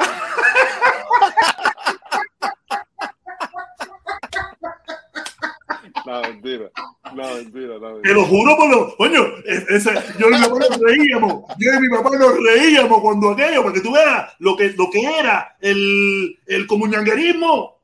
No, 6.10 6.22
mentira. 6.22 6.72
No, 7.14 7.36
mentira, 7.36 7.74
no, 7.76 7.80
Te 7.80 7.94
mentira. 7.94 8.14
lo 8.16 8.26
juro 8.26 8.56
por 8.58 8.70
lo. 8.70 8.98
Coño, 8.98 9.22
es- 9.46 9.70
ese- 9.70 9.94
yo 10.20 10.28
y 10.30 10.34
mi 10.34 10.40
papá 10.40 10.58
nos 10.70 10.80
reíamos. 10.80 11.44
Yo 11.60 11.74
y 11.74 11.80
mi 11.82 11.90
papá 11.90 12.10
nos 12.18 12.34
reíamos 12.44 13.02
cuando 13.02 13.30
aquello, 13.32 13.62
para 13.64 13.74
que 13.74 13.82
tú 13.82 13.92
veas 13.92 14.34
lo 14.40 14.56
que, 14.58 14.70
lo 14.72 14.90
que 14.90 15.02
era 15.02 15.56
el, 15.62 16.40
el 16.48 16.68
comunanguerismo. 16.68 17.80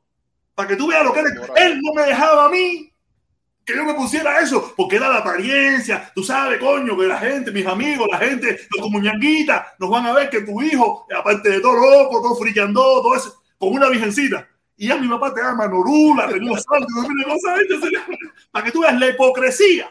Para 0.54 0.68
que 0.68 0.76
tú 0.76 0.86
veas 0.88 1.04
lo 1.04 1.12
que 1.12 1.20
era. 1.20 1.30
Él 1.56 1.80
no 1.82 1.92
me 1.94 2.02
dejaba 2.02 2.46
a 2.46 2.48
mí 2.48 2.90
que 3.64 3.74
yo 3.74 3.84
me 3.84 3.94
pusiera 3.94 4.40
eso, 4.40 4.72
porque 4.76 4.96
era 4.96 5.08
la 5.08 5.18
apariencia. 5.18 6.10
Tú 6.14 6.22
sabes, 6.22 6.58
coño, 6.60 6.96
que 6.96 7.06
la 7.06 7.18
gente, 7.18 7.50
mis 7.50 7.66
amigos, 7.66 8.06
la 8.10 8.18
gente, 8.18 8.60
los 8.70 8.80
comunanguitas, 8.82 9.66
nos 9.78 9.90
van 9.90 10.06
a 10.06 10.12
ver 10.12 10.30
que 10.30 10.42
tu 10.42 10.62
hijo, 10.62 11.04
aparte 11.16 11.48
de 11.50 11.60
todo 11.60 11.74
loco, 11.74 12.22
todo 12.22 12.36
friqueando, 12.36 12.80
todo 13.02 13.16
eso, 13.16 13.42
con 13.58 13.72
una 13.72 13.88
virgencita. 13.88 14.48
Y 14.76 14.88
ya 14.88 14.96
mi 14.96 15.08
papá 15.08 15.32
te 15.32 15.40
ama 15.40 15.66
Norula, 15.66 16.28
tenía 16.28 16.58
Santos, 16.58 16.88
para 18.50 18.64
que 18.64 18.72
tú 18.72 18.80
veas 18.80 18.98
la 18.98 19.08
hipocresía, 19.08 19.90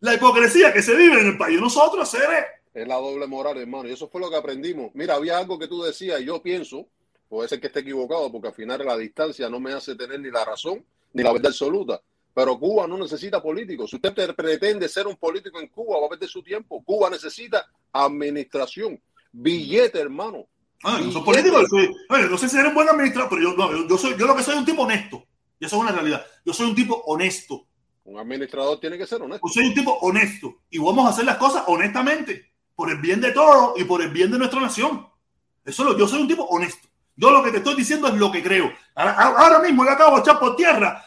la 0.00 0.14
hipocresía 0.14 0.72
que 0.72 0.82
se 0.82 0.94
vive 0.94 1.20
en 1.20 1.26
el 1.28 1.38
país. 1.38 1.60
Nosotros, 1.60 2.08
seres. 2.08 2.44
Es 2.72 2.86
la 2.86 2.94
doble 2.96 3.26
moral, 3.26 3.58
hermano. 3.58 3.88
Y 3.88 3.92
eso 3.92 4.08
fue 4.08 4.20
lo 4.20 4.30
que 4.30 4.36
aprendimos. 4.36 4.92
Mira, 4.94 5.16
había 5.16 5.38
algo 5.38 5.58
que 5.58 5.66
tú 5.66 5.82
decías 5.82 6.20
y 6.20 6.26
yo 6.26 6.40
pienso, 6.40 6.86
puede 7.28 7.48
ser 7.48 7.60
que 7.60 7.66
esté 7.66 7.80
equivocado, 7.80 8.30
porque 8.30 8.48
al 8.48 8.54
final 8.54 8.84
la 8.84 8.96
distancia 8.96 9.48
no 9.48 9.58
me 9.58 9.72
hace 9.72 9.96
tener 9.96 10.20
ni 10.20 10.30
la 10.30 10.44
razón 10.44 10.84
ni 11.12 11.24
la 11.24 11.32
verdad 11.32 11.48
absoluta. 11.48 12.00
Pero 12.32 12.58
Cuba 12.58 12.86
no 12.86 12.96
necesita 12.96 13.42
políticos. 13.42 13.90
Si 13.90 13.96
usted 13.96 14.14
pretende 14.36 14.88
ser 14.88 15.08
un 15.08 15.16
político 15.16 15.60
en 15.60 15.66
Cuba, 15.66 15.98
va 15.98 16.06
a 16.06 16.10
perder 16.10 16.28
su 16.28 16.42
tiempo. 16.42 16.82
Cuba 16.84 17.10
necesita 17.10 17.66
administración, 17.92 19.00
billete, 19.32 19.98
hermano. 19.98 20.46
Ah, 20.82 21.00
yo 21.02 21.10
soy 21.10 21.22
político. 21.22 21.66
Soy, 21.68 21.94
no 22.08 22.38
sé 22.38 22.48
si 22.48 22.56
eres 22.56 22.68
un 22.68 22.74
buen 22.74 22.88
administrador, 22.88 23.28
pero 23.28 23.42
yo, 23.42 23.56
no, 23.56 23.88
yo, 23.88 23.98
soy, 23.98 24.16
yo 24.18 24.26
lo 24.26 24.36
que 24.36 24.42
soy 24.42 24.54
es 24.54 24.60
un 24.60 24.66
tipo 24.66 24.82
honesto. 24.82 25.24
Y 25.58 25.66
eso 25.66 25.76
es 25.76 25.82
una 25.82 25.92
realidad. 25.92 26.24
Yo 26.44 26.52
soy 26.52 26.68
un 26.68 26.74
tipo 26.74 26.94
honesto. 27.06 27.66
Un 28.04 28.18
administrador 28.18 28.80
tiene 28.80 28.96
que 28.96 29.06
ser 29.06 29.22
honesto. 29.22 29.46
Yo 29.46 29.52
soy 29.52 29.66
un 29.66 29.74
tipo 29.74 29.92
honesto. 30.00 30.62
Y 30.70 30.78
vamos 30.78 31.06
a 31.06 31.10
hacer 31.10 31.24
las 31.24 31.36
cosas 31.36 31.64
honestamente. 31.66 32.52
Por 32.74 32.90
el 32.90 32.98
bien 32.98 33.20
de 33.20 33.32
todos 33.32 33.78
y 33.78 33.84
por 33.84 34.00
el 34.00 34.10
bien 34.10 34.30
de 34.30 34.38
nuestra 34.38 34.60
nación. 34.60 35.06
Eso 35.64 35.84
lo, 35.84 35.98
yo 35.98 36.08
soy 36.08 36.22
un 36.22 36.28
tipo 36.28 36.44
honesto. 36.44 36.88
Yo 37.14 37.30
lo 37.30 37.42
que 37.42 37.50
te 37.50 37.58
estoy 37.58 37.74
diciendo 37.74 38.08
es 38.08 38.14
lo 38.14 38.32
que 38.32 38.42
creo. 38.42 38.72
Ahora, 38.94 39.12
ahora 39.12 39.58
mismo 39.58 39.84
yo 39.84 39.90
acabo 39.90 40.16
de 40.16 40.22
echar 40.22 40.38
por 40.38 40.56
tierra 40.56 41.04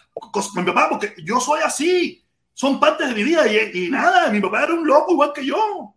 mi 0.56 0.64
papá, 0.64 0.88
porque 0.90 1.14
yo 1.24 1.40
soy 1.40 1.62
así. 1.62 2.24
Son 2.54 2.80
partes 2.80 3.10
de 3.10 3.16
mi 3.16 3.24
vida 3.24 3.48
y, 3.48 3.90
nada, 3.90 4.30
mi 4.30 4.40
papá 4.40 4.64
era 4.64 4.74
un 4.74 4.86
loco 4.86 5.14
igual 5.14 5.34
que 5.34 5.45
yo. 5.45 5.93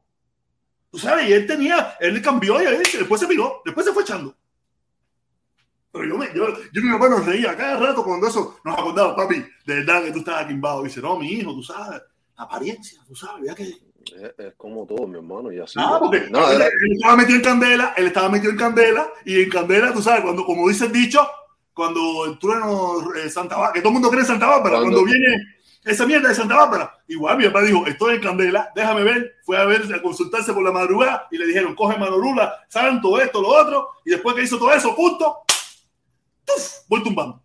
Tú 0.90 0.98
sabes, 0.98 1.28
y 1.28 1.32
él 1.32 1.46
tenía, 1.46 1.96
él 2.00 2.20
cambió 2.22 2.60
y 2.60 2.76
después 2.76 3.20
se 3.20 3.26
miró, 3.26 3.60
después 3.64 3.84
se 3.86 3.92
fue 3.92 4.02
echando. 4.02 4.34
Pero 5.96 6.08
yo, 6.08 6.18
me, 6.18 6.26
yo, 6.34 6.46
yo 6.72 6.82
mi 6.82 6.92
papá 6.92 7.08
nos 7.08 7.24
reía 7.24 7.56
cada 7.56 7.78
rato 7.78 8.04
cuando 8.04 8.26
eso 8.26 8.58
nos 8.64 8.78
acordaba, 8.78 9.16
papi, 9.16 9.36
de 9.64 9.74
verdad 9.76 10.04
que 10.04 10.12
tú 10.12 10.18
estabas 10.18 10.46
quimbado. 10.46 10.82
Dice, 10.82 11.00
no, 11.00 11.18
mi 11.18 11.28
hijo, 11.28 11.54
tú 11.54 11.62
sabes, 11.62 12.02
la 12.36 12.44
apariencia, 12.44 13.00
tú 13.06 13.14
sabes, 13.14 13.46
ya 13.46 13.54
que. 13.54 13.64
Es, 13.64 14.54
como 14.56 14.86
todo, 14.86 15.06
mi 15.08 15.16
hermano, 15.16 15.50
y 15.50 15.58
así. 15.58 15.78
Ah, 15.80 15.96
porque 15.98 16.28
no, 16.30 16.48
él, 16.50 16.62
estaba 16.92 17.16
metido 17.16 17.38
en 17.38 17.44
candela, 17.44 17.94
él 17.96 18.06
estaba 18.06 18.28
metido 18.28 18.52
en 18.52 18.58
candela, 18.58 19.08
y 19.24 19.42
en 19.42 19.48
candela, 19.48 19.92
tú 19.92 20.02
sabes, 20.02 20.20
cuando, 20.22 20.44
como 20.44 20.68
dice 20.68 20.84
el 20.84 20.92
dicho, 20.92 21.26
cuando 21.72 22.26
el 22.26 22.38
trueno 22.38 23.14
eh, 23.14 23.30
Santa 23.30 23.56
Bárbara, 23.56 23.72
que 23.72 23.80
todo 23.80 23.88
el 23.88 23.94
mundo 23.94 24.10
cree 24.10 24.20
en 24.20 24.26
Santa 24.26 24.46
Bárbara, 24.46 24.80
cuando, 24.80 25.02
viene 25.02 25.55
esa 25.86 26.06
mierda 26.06 26.28
de 26.28 26.34
Santa 26.34 26.56
Bárbara, 26.56 26.98
igual 27.06 27.38
mi 27.38 27.44
papá 27.44 27.62
dijo, 27.62 27.86
estoy 27.86 28.16
en 28.16 28.20
candela, 28.20 28.70
déjame 28.74 29.04
ver, 29.04 29.36
fue 29.44 29.56
a 29.56 29.64
ver, 29.64 29.82
a 29.94 30.02
consultarse 30.02 30.52
por 30.52 30.62
la 30.62 30.72
madrugada 30.72 31.28
y 31.30 31.38
le 31.38 31.46
dijeron, 31.46 31.74
coge 31.74 31.96
Manolula, 31.96 32.66
santo, 32.68 33.20
esto, 33.20 33.40
lo 33.40 33.48
otro, 33.48 33.90
y 34.04 34.10
después 34.10 34.34
que 34.34 34.42
hizo 34.42 34.58
todo 34.58 34.72
eso, 34.72 34.94
punto, 34.94 35.38
¡tuf! 36.44 36.80
voy 36.88 37.02
tumbando. 37.02 37.40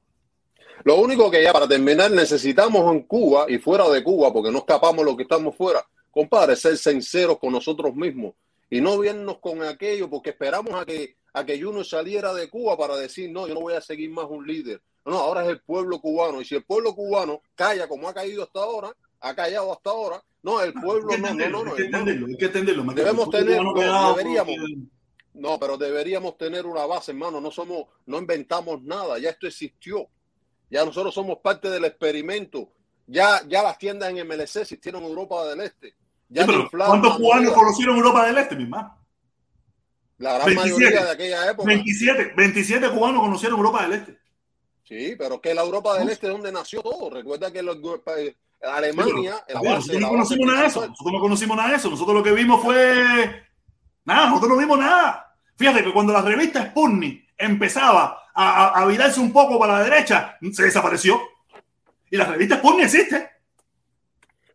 Lo 0.84 0.95
único 0.95 1.30
que 1.30 1.43
ya 1.43 1.53
para 1.53 1.68
terminar 1.68 2.09
necesitamos 2.09 2.91
en 2.93 3.03
Cuba 3.03 3.45
y 3.47 3.59
fuera 3.59 3.88
de 3.88 4.03
Cuba, 4.03 4.34
porque 4.34 4.51
no 4.51 4.57
escapamos 4.59 5.05
lo 5.05 5.15
que 5.15 5.23
estamos 5.23 5.55
fuera, 5.55 5.85
compadre, 6.09 6.55
ser 6.55 6.76
sinceros 6.77 7.38
con 7.38 7.53
nosotros 7.53 7.95
mismos 7.95 8.34
y 8.69 8.81
no 8.81 8.97
vernos 8.97 9.38
con 9.38 9.61
aquello 9.61 10.09
porque 10.09 10.31
esperamos 10.31 10.73
a 10.73 10.85
que 10.85 11.15
a 11.34 11.45
que 11.45 11.63
uno 11.65 11.84
saliera 11.84 12.34
de 12.34 12.49
Cuba 12.49 12.77
para 12.77 12.97
decir, 12.97 13.30
no, 13.31 13.47
yo 13.47 13.53
no 13.53 13.61
voy 13.61 13.73
a 13.73 13.81
seguir 13.81 14.09
más 14.09 14.26
un 14.30 14.45
líder. 14.45 14.81
No, 15.06 15.18
ahora 15.18 15.44
es 15.44 15.49
el 15.49 15.61
pueblo 15.61 15.99
cubano. 15.99 16.41
Y 16.41 16.45
si 16.45 16.56
el 16.56 16.64
pueblo 16.64 16.94
cubano 16.94 17.41
calla 17.56 17.88
como 17.88 18.07
ha 18.07 18.14
caído 18.14 18.44
hasta 18.44 18.60
ahora, 18.60 18.95
ha 19.19 19.36
callado 19.36 19.73
hasta 19.73 19.90
ahora, 19.90 20.23
no, 20.44 20.61
el 20.61 20.73
pueblo 20.73 21.18
no, 21.18 21.34
no, 21.34 21.49
no, 21.49 21.64
no. 21.64 21.72
Hay 21.72 21.78
que 21.78 21.84
entenderlo, 21.84 22.28
hay 22.28 22.38
que 22.38 22.45
entenderlo. 22.45 22.84
Debemos 22.94 23.30
tener, 23.30 23.61
deberíamos, 23.61 24.56
no, 25.34 25.60
pero 25.60 25.78
deberíamos 25.78 26.38
tener 26.38 26.65
una 26.65 26.86
base, 26.86 27.11
hermano. 27.11 27.40
No 27.40 27.52
somos, 27.52 27.86
no 28.06 28.18
inventamos 28.18 28.82
nada, 28.84 29.19
ya 29.19 29.30
esto 29.30 29.48
existió. 29.48 30.07
Ya 30.69 30.86
nosotros 30.86 31.14
somos 31.14 31.40
parte 31.40 31.69
del 31.69 31.86
experimento. 31.86 32.69
Ya, 33.06 33.41
ya 33.48 33.61
las 33.61 33.78
tiendas 33.78 34.10
en 34.10 34.26
MLC 34.26 34.57
existieron 34.57 35.03
en 35.03 35.10
Europa 35.10 35.45
del 35.48 35.61
Este. 35.61 35.95
Ya 36.30 36.45
¿Cuántos 36.45 37.18
cubanos 37.18 37.53
conocieron 37.53 37.98
Europa 37.98 38.26
del 38.26 38.38
Este, 38.38 38.56
mi 38.56 38.64
hermano? 38.64 38.98
La 40.18 40.36
gran 40.36 40.45
27, 40.45 40.80
mayoría 40.80 41.03
de 41.06 41.11
aquella 41.11 41.52
época. 41.52 41.68
27, 41.68 42.34
27 42.38 42.90
cubanos 42.90 43.22
conocieron 43.22 43.57
Europa 43.57 43.84
del 43.84 43.94
Este. 43.94 44.20
Sí, 44.91 45.15
pero 45.18 45.39
que 45.39 45.53
la 45.53 45.61
Europa 45.61 45.97
del 45.97 46.09
Este 46.09 46.27
es 46.27 46.34
donde 46.34 46.51
nació 46.51 46.81
todo. 46.81 47.09
Recuerda 47.09 47.49
que 47.49 47.63
los, 47.63 47.77
eh, 48.18 48.35
Alemania, 48.61 49.41
base, 49.63 49.97
nosotros 49.97 50.01
no 50.01 50.09
conocimos 50.09 50.47
nada 50.47 50.61
de 50.61 50.68
eso. 50.68 50.88
Nosotros 50.88 51.13
no 51.13 51.19
conocimos 51.22 51.55
nada 51.55 51.69
de 51.69 51.76
eso. 51.77 51.89
Nosotros 51.89 52.15
lo 52.18 52.23
que 52.23 52.34
vimos 52.34 52.61
fue 52.61 53.45
nada. 54.03 54.27
Nosotros 54.27 54.51
no 54.51 54.57
vimos 54.57 54.77
nada. 54.77 55.34
Fíjate 55.55 55.81
que 55.81 55.93
cuando 55.93 56.11
la 56.11 56.22
revista 56.22 56.65
Sputnik 56.65 57.26
empezaba 57.38 58.22
a, 58.34 58.81
a, 58.81 58.85
virarse 58.85 59.22
un 59.22 59.31
poco 59.31 59.57
para 59.57 59.80
la 59.80 59.84
derecha, 59.85 60.38
se 60.51 60.63
desapareció. 60.63 61.22
Y 62.09 62.18
la 62.18 62.26
revista 62.26 62.57
Sputnik 62.57 62.85
existe. 62.85 63.30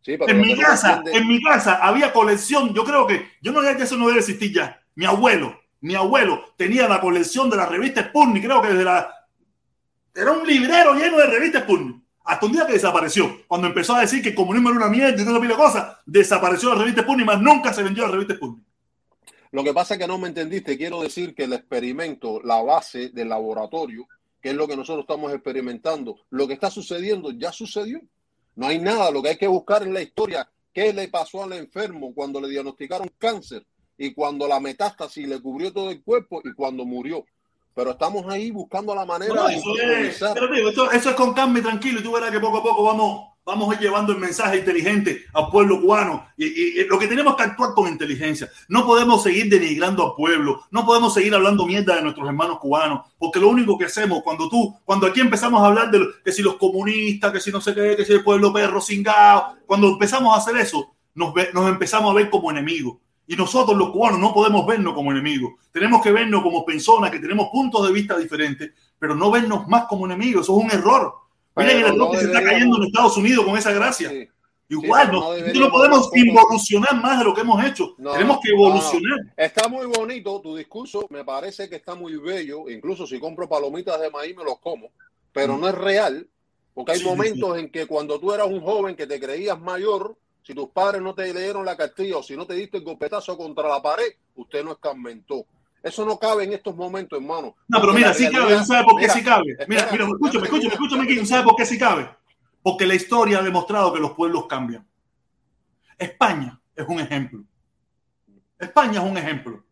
Sí, 0.03 0.19
en 0.21 0.39
mi 0.39 0.55
casa, 0.55 1.03
en 1.07 1.27
mi 1.27 1.43
casa 1.43 1.77
había 1.77 2.13
colección. 2.13 2.75
Yo 2.75 2.85
creo 2.85 3.07
que 3.07 3.27
yo 3.41 3.53
no 3.53 3.63
que 3.63 3.83
eso 3.83 3.97
no 3.97 4.07
debe 4.07 4.19
existir 4.19 4.53
ya 4.53 4.83
mi 4.97 5.05
abuelo, 5.05 5.61
mi 5.81 5.95
abuelo 5.95 6.43
tenía 6.57 6.89
la 6.89 7.01
colección 7.01 7.49
de 7.49 7.57
la 7.57 7.67
revista 7.67 8.03
Sputnik, 8.03 8.45
creo 8.45 8.61
que 8.61 8.69
desde 8.69 8.85
la... 8.85 9.13
Era 10.17 10.33
un 10.33 10.47
librero 10.47 10.95
lleno 10.95 11.19
de 11.19 11.27
revistas 11.27 11.65
Sputnik. 11.65 12.03
Hasta 12.25 12.47
un 12.47 12.53
día 12.53 12.67
que 12.67 12.73
desapareció. 12.73 13.43
Cuando 13.47 13.67
empezó 13.67 13.95
a 13.95 14.01
decir 14.01 14.23
que 14.23 14.31
el 14.31 14.35
comunismo 14.35 14.71
era 14.71 14.79
una 14.79 14.89
mierda 14.89 15.23
y 15.23 15.25
no 15.27 15.39
pila 15.39 15.57
cosas, 15.57 15.99
desapareció 16.07 16.71
la 16.71 16.77
revista 16.77 17.03
Sputnik, 17.03 17.27
más 17.27 17.41
nunca 17.43 17.75
se 17.75 17.83
vendió 17.83 18.05
la 18.07 18.13
revista 18.13 18.35
Sputnik. 18.35 18.65
Lo 19.53 19.63
que 19.63 19.75
pasa 19.75 19.95
es 19.95 20.01
que 20.01 20.07
no 20.07 20.17
me 20.17 20.29
entendiste. 20.29 20.79
Quiero 20.79 21.03
decir 21.03 21.35
que 21.35 21.45
el 21.45 21.53
experimento, 21.53 22.41
la 22.43 22.63
base 22.63 23.11
del 23.11 23.29
laboratorio, 23.29 24.09
que 24.41 24.51
es 24.51 24.55
lo 24.55 24.67
que 24.67 24.75
nosotros 24.75 25.03
estamos 25.03 25.35
experimentando, 25.35 26.17
lo 26.31 26.49
que 26.49 26.55
está 26.55 26.71
sucediendo 26.71 27.31
ya 27.33 27.53
sucedió. 27.53 28.01
No 28.55 28.69
hay 28.69 28.79
nada. 28.79 29.11
Lo 29.11 29.23
que 29.23 29.29
hay 29.29 29.37
que 29.37 29.47
buscar 29.47 29.83
en 29.83 29.93
la 29.93 30.01
historia, 30.01 30.49
qué 30.73 30.95
le 30.95 31.09
pasó 31.09 31.45
al 31.45 31.53
enfermo 31.53 32.15
cuando 32.15 32.41
le 32.41 32.49
diagnosticaron 32.49 33.11
cáncer 33.19 33.67
y 33.99 34.15
cuando 34.15 34.49
la 34.49 34.61
metástasis 34.61 35.29
le 35.29 35.43
cubrió 35.43 35.75
todo 35.75 35.91
el 35.91 36.03
cuerpo 36.03 36.41
y 36.43 36.55
cuando 36.55 36.87
murió. 36.87 37.27
Pero 37.77 37.91
estamos 37.91 38.25
ahí 38.33 38.51
buscando 38.51 38.95
la 38.95 39.05
manera 39.05 39.49
de 39.49 39.57
eso 39.57 39.75
es, 39.79 40.23
eso, 40.95 41.11
es 41.11 41.15
con 41.15 41.35
calma 41.35 41.59
y 41.59 41.63
tranquilo 41.63 42.01
y 42.01 42.03
tú 42.03 42.11
verás 42.11 42.31
que 42.31 42.41
poco 42.41 42.57
a 42.57 42.63
poco 42.63 42.85
vamos, 42.85 43.35
vamos 43.45 43.71
a 43.71 43.75
ir 43.75 43.81
llevando 43.81 44.15
el 44.15 44.19
mensaje 44.19 44.61
inteligente 44.61 45.27
al 45.35 45.51
pueblo 45.51 45.79
cubano 45.83 46.27
y, 46.39 46.47
y, 46.81 46.85
lo 46.87 46.99
que 46.99 47.07
tenemos 47.07 47.37
que 47.37 47.43
actuar 47.43 47.75
con 47.75 47.87
inteligencia. 47.87 48.49
No 48.69 48.87
podemos 48.87 49.23
seguir 49.23 49.51
denigrando 49.51 50.07
al 50.07 50.15
pueblo, 50.15 50.63
no 50.71 50.87
podemos 50.87 51.13
seguir 51.13 51.35
hablando 51.35 51.67
mierda 51.67 51.97
de 51.97 52.03
nuestros 52.03 52.27
hermanos 52.27 52.61
cubanos, 52.61 53.13
porque 53.19 53.41
lo 53.41 53.51
único 53.51 53.77
que 53.77 53.85
hacemos 53.85 54.23
cuando 54.23 54.49
tú, 54.49 54.75
cuando 54.87 55.07
aquí 55.07 55.21
empezamos 55.21 55.63
a 55.63 55.67
hablar 55.67 55.91
de 55.91 56.01
que 56.25 56.33
si 56.33 56.41
los 56.41 56.57
comunistas, 56.57 57.31
que 57.31 57.41
si 57.41 57.53
no 57.53 57.61
sé 57.61 57.75
qué, 57.75 57.95
que 57.95 58.07
si 58.07 58.15
el 58.15 58.25
pueblo 58.25 58.55
perro 58.55 58.81
cingado, 58.81 59.55
cuando 59.67 59.89
empezamos 59.89 60.35
a 60.35 60.39
hacer 60.39 60.57
eso, 60.57 60.97
nos, 61.15 61.35
nos 61.53 61.69
empezamos 61.69 62.11
a 62.11 62.15
ver 62.15 62.31
como 62.31 62.51
enemigos 62.51 62.97
y 63.27 63.37
nosotros 63.37 63.77
los 63.77 63.91
cubanos 63.91 64.21
no 64.21 64.33
podemos 64.33 64.67
vernos 64.67 64.95
como 64.95 65.11
enemigos. 65.11 65.55
Tenemos 65.73 66.03
que 66.03 66.13
vernos 66.13 66.43
como 66.43 66.65
personas 66.65 67.11
que 67.11 67.19
tenemos 67.19 67.49
puntos 67.49 67.87
de 67.87 67.93
vista 67.93 68.17
diferentes, 68.17 68.73
pero 68.99 69.15
no 69.15 69.31
vernos 69.31 69.67
más 69.69 69.87
como 69.87 70.07
enemigos. 70.07 70.43
Eso 70.43 70.59
es 70.59 70.65
un 70.65 70.71
error. 70.71 71.15
Miren 71.57 71.79
el 71.79 71.95
error 71.95 72.11
que 72.13 72.19
se 72.19 72.27
está 72.27 72.43
cayendo 72.43 72.77
en 72.77 72.85
Estados 72.85 73.17
Unidos 73.17 73.45
con 73.45 73.57
esa 73.57 73.73
gracia. 73.73 74.13
Igual, 74.69 75.13
no, 75.13 75.37
no, 75.37 75.71
podemos 75.71 76.11
involucionar 76.13 77.01
más 77.01 77.21
de 77.21 77.25
lo 77.25 77.35
que 77.35 77.43
hemos 77.43 77.65
hecho. 77.65 77.95
Tenemos 77.97 78.39
que 78.43 78.51
evolucionar. 78.51 79.21
Está 79.37 79.69
muy 79.69 79.87
bonito 79.87 80.41
tu 80.41 80.57
discurso, 80.57 81.07
me 81.09 81.25
parece 81.25 81.69
que 81.69 81.77
está 81.77 81.95
muy 81.95 82.17
bello. 82.17 82.69
Incluso 82.69 83.07
si 83.07 83.21
compro 83.21 83.49
palomitas 83.49 84.01
de 84.01 84.11
maíz 84.11 84.37
me 84.37 84.43
los 84.43 84.59
como, 84.59 84.91
pero 85.33 85.57
mm. 85.57 85.61
no 85.61 85.69
es 85.69 85.75
real, 85.77 86.29
porque 86.75 86.93
hay 86.93 87.05
momentos 87.05 87.59
en 87.59 87.71
que 87.71 87.87
cuando 87.87 88.19
tú 88.19 88.33
eras 88.33 88.49
un 88.49 88.61
joven 88.61 88.97
que 88.97 89.07
te 89.07 89.21
creías 89.21 89.61
mayor, 89.61 90.17
si 90.47 90.55
tus 90.55 90.69
padres 90.69 91.03
no 91.03 91.13
te 91.13 91.35
leyeron 91.35 91.67
la 91.67 91.77
cartilla 91.77 92.19
o 92.19 92.23
si 92.23 92.37
no 92.37 92.47
te 92.47 92.55
diste 92.55 92.77
el 92.77 92.85
golpetazo 92.85 93.37
contra 93.37 93.69
la 93.69 93.83
pared, 93.83 94.13
usted 94.37 94.63
no 94.63 94.73
escarmentó. 94.73 95.45
Eso 95.83 96.07
no 96.07 96.21
cabe 96.21 96.45
en 96.45 96.53
estos 96.53 96.77
momentos, 96.77 97.19
hermano. 97.19 97.57
No, 97.67 97.81
pero 97.81 97.93
mira, 97.93 98.15
sí 98.15 98.31
cabe, 98.31 98.65
¿sabe 98.65 98.85
por 98.85 99.01
qué 99.01 99.09
sí 99.09 99.25
cabe? 99.25 99.57
Mira, 99.67 99.89
mira, 99.91 100.05
escúchame, 100.05 100.45
escúchame, 100.45 100.75
escúchame 100.75 101.03
aquí, 101.03 101.27
¿sabe 101.27 101.43
por 101.43 101.57
qué 101.57 101.67
sí 101.67 101.77
cabe? 101.77 102.09
Porque 102.63 102.87
la 102.87 102.95
historia 102.95 103.41
ha 103.41 103.43
demostrado 103.43 103.93
que 103.93 103.99
los 103.99 104.13
pueblos 104.13 104.47
cambian. 104.47 104.87
España 105.99 106.61
es 106.77 106.87
un 106.87 107.01
ejemplo. 107.01 107.45
España 108.57 109.03
es 109.03 109.11
un 109.11 109.19
ejemplo. 109.19 109.65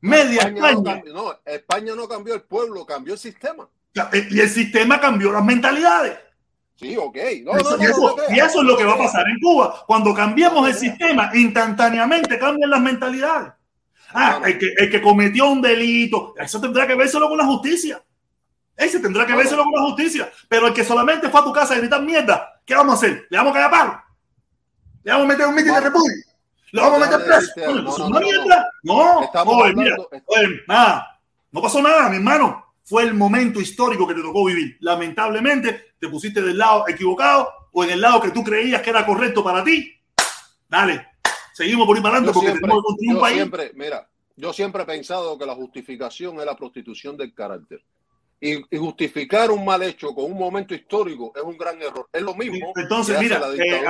Media 0.00 0.42
España. 0.42 1.02
no, 1.12 1.36
España 1.44 1.96
no 1.96 2.06
cambió 2.06 2.34
el 2.34 2.42
pueblo, 2.42 2.86
cambió 2.86 3.14
el 3.14 3.18
sistema. 3.18 3.68
Y 4.30 4.38
el 4.38 4.48
sistema 4.48 5.00
cambió 5.00 5.32
las 5.32 5.44
mentalidades. 5.44 6.16
Sí, 6.82 6.96
ok. 6.96 7.16
y, 7.16 8.38
eso, 8.40 8.60
es 8.60 8.64
lo 8.64 8.76
que 8.76 8.84
va 8.84 8.94
a 8.94 8.98
pasar 8.98 9.24
en 9.28 9.38
Cuba. 9.40 9.84
Cuando 9.86 10.12
cambiamos 10.12 10.68
el 10.68 10.74
sistema, 10.74 11.30
instantáneamente 11.32 12.36
cambian 12.40 12.70
las 12.70 12.80
mentalidades. 12.80 13.52
Ah, 14.12 14.40
el 14.44 14.58
que, 14.58 14.74
el 14.76 14.90
que 14.90 15.00
cometió 15.00 15.48
un 15.48 15.62
delito, 15.62 16.34
eso 16.36 16.60
tendrá 16.60 16.86
que 16.86 16.96
vérselo 16.96 17.28
con 17.28 17.38
la 17.38 17.46
justicia. 17.46 18.02
Ese 18.76 18.98
tendrá 18.98 19.24
que 19.24 19.34
vérselo 19.34 19.62
con 19.62 19.74
la 19.74 19.82
justicia. 19.82 20.28
Pero 20.48 20.66
el 20.66 20.74
que 20.74 20.84
solamente 20.84 21.28
fue 21.28 21.40
a 21.40 21.44
tu 21.44 21.52
casa 21.52 21.74
a 21.74 21.78
gritar 21.78 22.02
mierda, 22.02 22.60
¿qué 22.66 22.74
vamos 22.74 22.94
a 22.94 22.96
hacer? 22.96 23.28
¿Le 23.30 23.38
vamos 23.38 23.52
a 23.52 23.54
caer 23.54 23.66
a 23.66 23.70
paro? 23.70 24.02
¿Le 25.04 25.12
vamos 25.12 25.24
a 25.24 25.28
meter 25.28 25.46
un 25.46 25.54
mitin 25.54 25.74
de 25.74 25.80
república? 25.80 26.30
¿Le 26.72 26.80
vamos 26.80 27.00
a 27.00 27.06
meter 27.06 27.26
preso? 27.26 27.52
No, 27.56 27.74
no, 27.74 28.20
no. 28.82 29.20
No, 29.34 29.52
oye, 29.52 29.74
mira, 29.74 29.96
oye, 30.26 30.48
nada. 30.66 31.20
No 31.52 31.62
pasó 31.62 31.80
nada, 31.80 32.08
mi 32.08 32.16
hermano. 32.16 32.71
Fue 32.84 33.04
el 33.04 33.14
momento 33.14 33.60
histórico 33.60 34.06
que 34.06 34.14
te 34.14 34.22
tocó 34.22 34.44
vivir. 34.44 34.76
Lamentablemente, 34.80 35.94
te 35.98 36.08
pusiste 36.08 36.42
del 36.42 36.58
lado 36.58 36.84
equivocado 36.88 37.48
o 37.72 37.84
en 37.84 37.90
el 37.90 38.00
lado 38.00 38.20
que 38.20 38.30
tú 38.30 38.42
creías 38.42 38.82
que 38.82 38.90
era 38.90 39.06
correcto 39.06 39.42
para 39.44 39.62
ti. 39.64 39.92
Dale, 40.68 41.06
seguimos 41.54 41.86
por 41.86 41.96
ir 41.96 42.02
para 42.02 42.16
adelante 42.16 42.30
Yo 42.30 42.34
porque 42.34 42.48
siempre, 42.50 42.60
tenemos 42.62 42.82
que 42.82 42.86
construir 42.86 43.14
un 43.14 43.20
país. 43.20 43.36
siempre, 43.36 43.72
mira, 43.74 44.08
yo 44.36 44.52
siempre 44.52 44.82
he 44.82 44.86
pensado 44.86 45.38
que 45.38 45.46
la 45.46 45.54
justificación 45.54 46.38
es 46.40 46.46
la 46.46 46.56
prostitución 46.56 47.16
del 47.16 47.32
carácter. 47.34 47.82
Y, 48.44 48.54
y 48.74 48.76
justificar 48.76 49.52
un 49.52 49.64
mal 49.64 49.84
hecho 49.84 50.12
con 50.12 50.24
un 50.24 50.36
momento 50.36 50.74
histórico 50.74 51.32
es 51.36 51.42
un 51.44 51.56
gran 51.56 51.80
error. 51.80 52.08
Es 52.12 52.22
lo 52.22 52.34
mismo. 52.34 52.72
Entonces, 52.74 53.16
mira, 53.20 53.40
eh, 53.56 53.84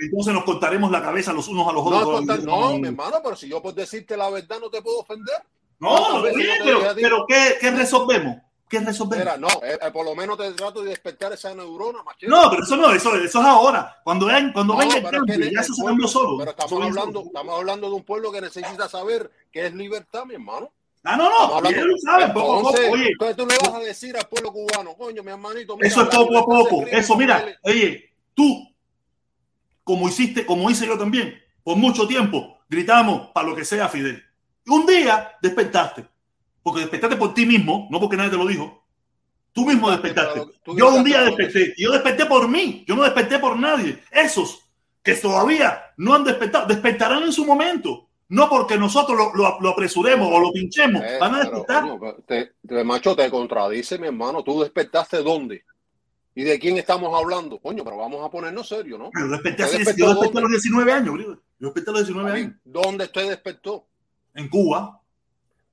entonces 0.00 0.32
nos 0.32 0.44
cortaremos 0.44 0.90
la 0.90 1.02
cabeza 1.02 1.34
los 1.34 1.46
unos 1.48 1.68
a 1.68 1.72
los 1.72 1.84
No, 1.84 1.96
otros. 1.98 2.14
contar- 2.20 2.42
no, 2.42 2.78
mi 2.78 2.88
hermano, 2.88 3.18
pero 3.22 3.36
si 3.36 3.46
yo 3.50 3.60
por 3.60 3.74
decirte 3.74 4.16
la 4.16 4.30
verdad 4.30 4.58
no 4.58 4.70
te 4.70 4.80
puedo 4.80 5.00
ofender. 5.00 5.36
No, 5.80 5.88
¿Cuántas 5.96 6.22
veces 6.22 6.36
bien, 6.36 6.58
yo 6.58 6.78
te 6.78 6.94
pero, 6.94 6.94
pero 6.94 7.26
¿qué, 7.26 7.56
¿qué 7.60 7.70
resolvemos? 7.70 8.36
¿Qué 8.68 8.80
resolvemos? 8.80 9.24
Mira, 9.24 9.36
no, 9.36 9.48
eh, 9.48 9.78
eh, 9.80 9.90
por 9.90 10.04
lo 10.04 10.14
menos 10.14 10.36
te 10.38 10.52
trato 10.52 10.82
de 10.82 10.90
despertar 10.90 11.32
esa 11.32 11.54
neurona, 11.54 12.02
machete. 12.02 12.28
No, 12.28 12.48
pero 12.50 12.62
eso 12.62 12.76
no, 12.76 12.92
eso, 12.92 13.16
eso 13.16 13.40
es 13.40 13.46
ahora. 13.46 13.98
Cuando, 14.04 14.26
ven, 14.26 14.52
cuando 14.52 14.74
No, 14.74 14.78
venga 14.78 14.98
el 14.98 15.04
es 15.04 15.10
cambio, 15.10 15.36
que 15.36 15.54
ya 15.54 15.60
el 15.60 15.66
se 15.66 15.84
cambió 15.84 16.06
solo. 16.06 16.38
Pero 16.38 16.50
estamos 16.50 16.72
hablando, 16.72 17.18
solo. 17.20 17.26
estamos 17.26 17.58
hablando 17.58 17.88
de 17.88 17.94
un 17.96 18.04
pueblo 18.04 18.30
que 18.30 18.40
necesita 18.42 18.88
saber 18.88 19.30
qué 19.50 19.66
es 19.66 19.74
libertad, 19.74 20.24
mi 20.24 20.34
hermano. 20.34 20.70
Ah, 21.02 21.16
no, 21.16 21.30
no, 21.30 21.68
ellos 21.68 21.86
lo 21.86 21.96
saben, 21.96 22.32
poco 22.34 22.58
a 22.58 22.60
poco. 22.60 22.76
Entonces, 22.76 22.92
Oye, 22.92 23.08
entonces 23.08 23.36
tú 23.36 23.46
le 23.46 23.56
vas 23.56 23.74
a 23.74 23.80
decir 23.80 24.16
al 24.18 24.28
pueblo 24.28 24.52
cubano, 24.52 24.94
coño, 24.94 25.22
mi 25.22 25.30
hermanito, 25.30 25.76
mira, 25.76 25.88
eso 25.88 26.02
es 26.02 26.08
poco 26.08 26.38
a 26.38 26.44
poco. 26.44 26.86
Eso, 26.88 27.16
mira, 27.16 27.58
oye, 27.62 28.12
tú, 28.34 28.68
como 29.82 30.08
hiciste, 30.10 30.44
como 30.44 30.70
hice 30.70 30.86
yo 30.86 30.98
también, 30.98 31.42
por 31.64 31.76
mucho 31.78 32.06
tiempo, 32.06 32.58
gritamos 32.68 33.30
para 33.32 33.48
lo 33.48 33.56
que 33.56 33.64
sea 33.64 33.88
Fidel. 33.88 34.22
Un 34.70 34.86
día 34.86 35.32
despertaste, 35.42 36.06
porque 36.62 36.80
despertaste 36.80 37.16
por 37.16 37.34
ti 37.34 37.44
mismo, 37.46 37.88
no 37.90 38.00
porque 38.00 38.16
nadie 38.16 38.30
te 38.30 38.36
lo 38.36 38.46
dijo. 38.46 38.84
Tú 39.52 39.66
mismo 39.66 39.90
despertaste. 39.90 40.42
Tú 40.64 40.76
Yo 40.78 40.94
un 40.94 41.02
día 41.04 41.22
desperté. 41.22 41.74
Yo 41.76 41.90
desperté 41.92 42.26
por 42.26 42.48
mí. 42.48 42.84
Yo 42.86 42.94
no 42.94 43.02
desperté 43.02 43.38
por 43.38 43.58
nadie. 43.58 44.00
Esos 44.12 44.60
que 45.02 45.14
todavía 45.14 45.82
no 45.96 46.14
han 46.14 46.24
despertado, 46.24 46.66
despertarán 46.66 47.22
en 47.24 47.32
su 47.32 47.44
momento. 47.44 48.06
No 48.28 48.48
porque 48.48 48.78
nosotros 48.78 49.18
lo, 49.18 49.34
lo- 49.34 49.58
lo 49.60 49.68
apresuremos 49.70 50.28
o 50.32 50.38
lo 50.38 50.52
pinchemos. 50.52 51.02
Eh, 51.02 51.18
Van 51.20 51.34
a 51.34 51.38
pero, 51.38 51.50
despertar. 51.50 51.98
pero 51.98 52.14
te, 52.24 52.52
te- 52.64 52.84
macho, 52.84 53.16
te 53.16 53.28
contradice, 53.28 53.98
mi 53.98 54.06
hermano. 54.06 54.44
¿Tú 54.44 54.60
despertaste 54.60 55.16
dónde? 55.20 55.64
¿Y 56.36 56.44
de 56.44 56.60
quién 56.60 56.78
estamos 56.78 57.12
hablando? 57.20 57.58
Coño, 57.58 57.82
pero 57.82 57.96
vamos 57.96 58.24
a 58.24 58.30
ponernos 58.30 58.68
serio, 58.68 58.96
¿no? 58.98 59.10
Yo 59.18 59.26
desperté, 59.26 59.64
¿Usted 59.64 59.64
así, 59.64 59.84
despertó 59.84 60.00
yo 60.14 60.20
desperté 60.20 60.38
a 60.38 60.42
los 60.42 60.50
19 60.52 60.92
años. 60.92 61.14
Yo 61.18 61.66
desperté 61.66 61.90
a 61.90 61.92
los 61.92 62.06
19 62.06 62.30
años. 62.40 62.52
¿Dónde 62.62 63.04
usted 63.06 63.28
despertó? 63.30 63.86
En 64.34 64.48
Cuba. 64.48 65.00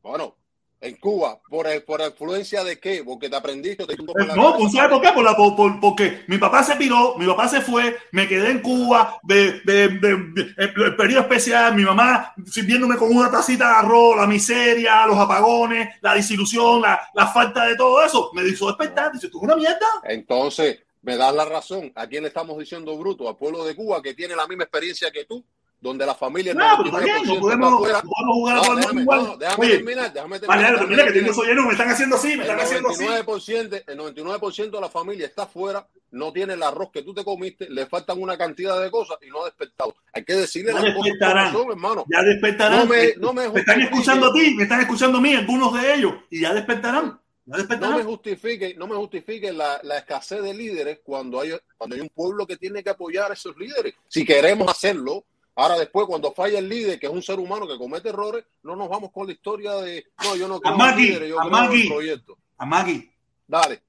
Bueno, 0.01 0.35
en 0.79 0.95
Cuba, 0.97 1.39
¿por, 1.49 1.67
el- 1.67 1.83
por 1.83 2.01
influencia 2.01 2.63
de 2.63 2.79
qué? 2.79 3.03
Porque 3.03 3.29
te 3.29 3.35
aprendiste. 3.35 3.85
Te 3.85 3.95
No, 4.35 4.55
pues 4.57 4.71
¿sabes 4.73 4.91
por 4.91 5.01
qué? 5.01 5.09
Por 5.13 5.23
la- 5.23 5.35
por- 5.35 5.55
por- 5.55 5.79
porque 5.79 6.23
mi 6.27 6.37
papá 6.37 6.63
se 6.63 6.75
piró, 6.75 7.15
mi 7.17 7.25
papá 7.25 7.47
se 7.47 7.61
fue, 7.61 7.97
me 8.11 8.27
quedé 8.27 8.51
en 8.51 8.61
Cuba, 8.61 9.19
de, 9.23 9.59
de- 9.61 10.53
el, 10.57 10.95
periodo 10.95 11.21
especial, 11.21 11.75
mi 11.75 11.83
mamá 11.83 12.33
sirviéndome 12.45 12.95
con 12.95 13.15
una 13.15 13.29
tacita 13.31 13.67
de 13.69 13.75
arroz, 13.75 14.17
la 14.17 14.27
miseria, 14.27 15.05
los 15.07 15.17
apagones, 15.17 15.95
la 16.01 16.13
disilusión, 16.13 16.81
la, 16.81 16.99
la 17.13 17.27
falta 17.27 17.65
de 17.65 17.75
todo 17.75 18.03
eso, 18.03 18.31
me 18.33 18.43
hizo 18.47 18.67
despertar. 18.67 19.11
Dice, 19.11 19.29
tú 19.29 19.39
una 19.39 19.55
mierda. 19.55 19.87
Entonces, 20.03 20.79
me 21.01 21.17
das 21.17 21.33
la 21.33 21.45
razón. 21.45 21.91
¿A 21.95 22.05
quién 22.07 22.21
le 22.23 22.27
estamos 22.29 22.57
diciendo 22.59 22.95
bruto? 22.97 23.27
Al 23.27 23.35
pueblo 23.37 23.63
de 23.65 23.75
Cuba, 23.75 24.01
que 24.01 24.13
tiene 24.13 24.35
la 24.35 24.45
misma 24.47 24.63
experiencia 24.65 25.09
que 25.11 25.25
tú, 25.25 25.43
donde 25.79 26.05
la 26.05 26.15
familia 26.15 26.53
No, 26.53 26.65
pero 26.77 26.89
está 26.89 26.99
bien, 26.99 27.17
99% 27.17 27.27
no 27.27 27.33
está 27.33 27.39
podemos, 27.39 27.71
no 27.71 27.77
podemos 27.79 28.35
jugar 28.35 28.55
No, 28.67 28.75
déjame, 28.75 29.01
igual. 29.01 29.23
no, 29.23 29.37
déjame 29.37 29.65
Oye, 29.65 29.75
terminar, 29.75 30.13
déjame 30.13 30.39
terminar. 30.39 30.73
vale, 30.75 30.87
mira 30.87 31.05
que 31.05 31.11
tengo 31.11 31.43
lleno, 31.43 31.65
me 31.65 31.71
están 31.71 31.89
haciendo 31.89 32.15
así, 32.15 32.35
me 32.35 32.43
están 32.43 32.59
haciendo 32.59 32.89
así. 32.89 33.03
99%, 33.05 33.83
el 33.87 33.97
99% 33.97 34.71
de 34.71 34.81
la 34.81 34.89
familia 34.89 35.25
está 35.27 35.43
afuera, 35.43 35.87
no 36.11 36.33
tiene 36.33 36.53
el 36.53 36.63
arroz 36.63 36.89
que 36.91 37.03
tú 37.03 37.13
te 37.13 37.23
comiste, 37.23 37.69
le 37.69 37.85
faltan 37.85 38.21
una 38.21 38.37
cantidad 38.37 38.81
de 38.81 38.89
cosas 38.89 39.17
y 39.21 39.29
no 39.29 39.43
ha 39.43 39.45
despertado. 39.45 39.95
Hay 40.13 40.23
que 40.23 40.33
decirle 40.33 40.73
Ya 40.73 40.79
las 40.81 40.95
cosas 40.95 41.13
como 41.51 41.51
son, 41.63 41.71
hermano. 41.71 42.05
Ya 42.11 42.23
despertarán. 42.23 42.79
No 42.79 42.85
me- 42.87 43.03
Eh, 43.03 43.15
no 43.19 43.33
me 43.33 43.47
me 43.49 43.59
están 43.59 43.81
escuchando 43.81 44.27
a 44.27 44.33
ti, 44.33 44.55
me 44.55 44.63
están 44.63 44.81
escuchando 44.81 45.17
a 45.19 45.21
mí, 45.21 45.35
algunos 45.35 45.73
de 45.79 45.93
ellos, 45.93 46.13
y 46.31 46.41
ya 46.41 46.53
despertarán. 46.53 47.19
No 47.45 47.55
despertarán. 47.57 47.97
me 47.99 48.03
justifique, 48.03 48.73
no 48.77 48.87
me 48.87 48.95
justifique 48.95 49.53
la, 49.53 49.79
la 49.83 49.99
escasez 49.99 50.41
de 50.43 50.53
líderes 50.53 50.99
cuando 51.03 51.39
hay, 51.39 51.51
cuando 51.77 51.95
hay 51.95 52.01
un 52.01 52.09
pueblo 52.09 52.45
que 52.47 52.57
tiene 52.57 52.83
que 52.83 52.89
apoyar 52.89 53.29
a 53.31 53.35
esos 53.35 53.55
líderes. 53.57 53.93
Si 54.09 54.25
queremos 54.25 54.69
hacerlo, 54.69 55.23
ahora 55.57 55.77
después 55.79 56.05
cuando 56.07 56.31
falla 56.31 56.59
el 56.59 56.69
líder, 56.69 56.99
que 56.99 57.07
es 57.07 57.11
un 57.11 57.23
ser 57.23 57.39
humano 57.39 57.67
que 57.67 57.77
comete 57.77 58.09
errores, 58.09 58.45
no 58.63 58.75
nos 58.75 58.87
vamos 58.87 59.11
con 59.11 59.25
la 59.25 59.33
historia 59.33 59.73
de 59.75 60.05
no, 60.23 60.35
yo 60.35 60.47
no 60.47 60.61
creo 60.61 60.73
en 60.73 60.95
líderes, 60.95 61.29
yo 61.29 61.37
creo 61.37 61.47
Amaki. 61.47 61.81
en 61.81 61.89
proyectos. 61.89 62.37
A 62.59 62.65
Maggie, 62.65 63.11
Dale. 63.47 63.81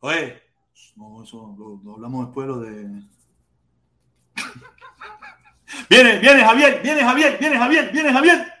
oye, 0.00 0.42
no, 0.96 1.22
eso 1.24 1.54
lo, 1.58 1.80
lo 1.82 1.94
hablamos 1.94 2.26
después 2.26 2.46
lo 2.46 2.60
de. 2.60 3.02
viene, 5.88 6.18
viene 6.18 6.44
Javier, 6.44 6.80
viene 6.82 7.02
Javier, 7.02 7.38
viene 7.38 7.56
Javier, 7.56 7.90
viene 7.92 8.12
Javier. 8.12 8.52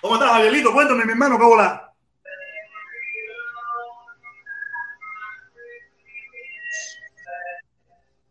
¿Cómo 0.00 0.14
estás, 0.14 0.30
Javierito? 0.30 0.72
Cuéntame, 0.72 1.04
mi 1.04 1.10
hermano, 1.10 1.38
¿cómo 1.38 1.56
la? 1.56 1.85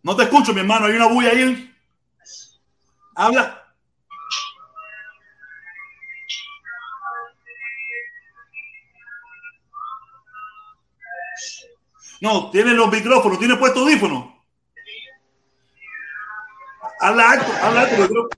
No 0.05 0.15
te 0.15 0.21
escucho, 0.21 0.53
mi 0.53 0.59
hermano, 0.59 0.85
hay 0.85 0.93
una 0.93 1.07
bulla 1.07 1.31
ahí. 1.31 1.75
Habla. 3.15 3.73
No, 12.21 12.51
tiene 12.51 12.73
los 12.73 12.91
micrófonos, 12.91 13.39
tiene 13.39 13.55
puesto 13.55 13.79
audífonos. 13.79 14.25
Habla 16.99 17.31
alto, 17.31 17.51
habla 17.63 17.81
alto. 17.81 17.95
micrófono. 17.97 18.29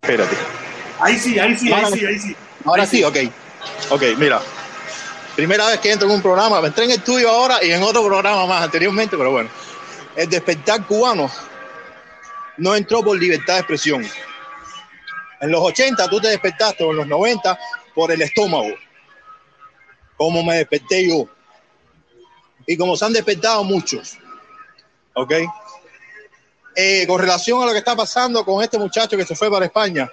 Espérate. 0.00 0.36
Ahí 1.00 1.18
sí, 1.18 1.38
ahí 1.38 1.54
sí, 1.54 1.70
ahí 1.70 1.92
sí, 1.92 2.06
ahí 2.06 2.18
sí. 2.18 2.36
Ahora 2.64 2.84
Ahí 2.84 2.88
sí, 2.88 3.04
ok. 3.04 3.16
Ok, 3.90 4.02
mira. 4.16 4.40
Primera 5.36 5.66
vez 5.66 5.80
que 5.80 5.92
entro 5.92 6.08
en 6.08 6.14
un 6.14 6.22
programa. 6.22 6.66
Entré 6.66 6.86
en 6.86 6.92
el 6.92 7.02
tuyo 7.02 7.28
ahora 7.28 7.62
y 7.62 7.72
en 7.72 7.82
otro 7.82 8.02
programa 8.06 8.46
más 8.46 8.62
anteriormente, 8.62 9.18
pero 9.18 9.32
bueno. 9.32 9.50
El 10.18 10.28
despertar 10.28 10.84
cubano 10.84 11.30
no 12.56 12.74
entró 12.74 13.04
por 13.04 13.16
libertad 13.16 13.54
de 13.54 13.60
expresión. 13.60 14.04
En 15.40 15.52
los 15.52 15.60
80 15.62 16.08
tú 16.08 16.20
te 16.20 16.26
despertaste, 16.26 16.82
en 16.82 16.96
los 16.96 17.06
90, 17.06 17.56
por 17.94 18.10
el 18.10 18.20
estómago. 18.22 18.74
Como 20.16 20.42
me 20.42 20.56
desperté 20.56 21.08
yo. 21.08 21.28
Y 22.66 22.76
como 22.76 22.96
se 22.96 23.04
han 23.04 23.12
despertado 23.12 23.62
muchos. 23.62 24.18
¿Ok? 25.14 25.34
Eh, 26.74 27.06
con 27.06 27.20
relación 27.20 27.62
a 27.62 27.66
lo 27.66 27.72
que 27.72 27.78
está 27.78 27.94
pasando 27.94 28.44
con 28.44 28.60
este 28.60 28.76
muchacho 28.76 29.16
que 29.16 29.24
se 29.24 29.36
fue 29.36 29.48
para 29.48 29.66
España, 29.66 30.10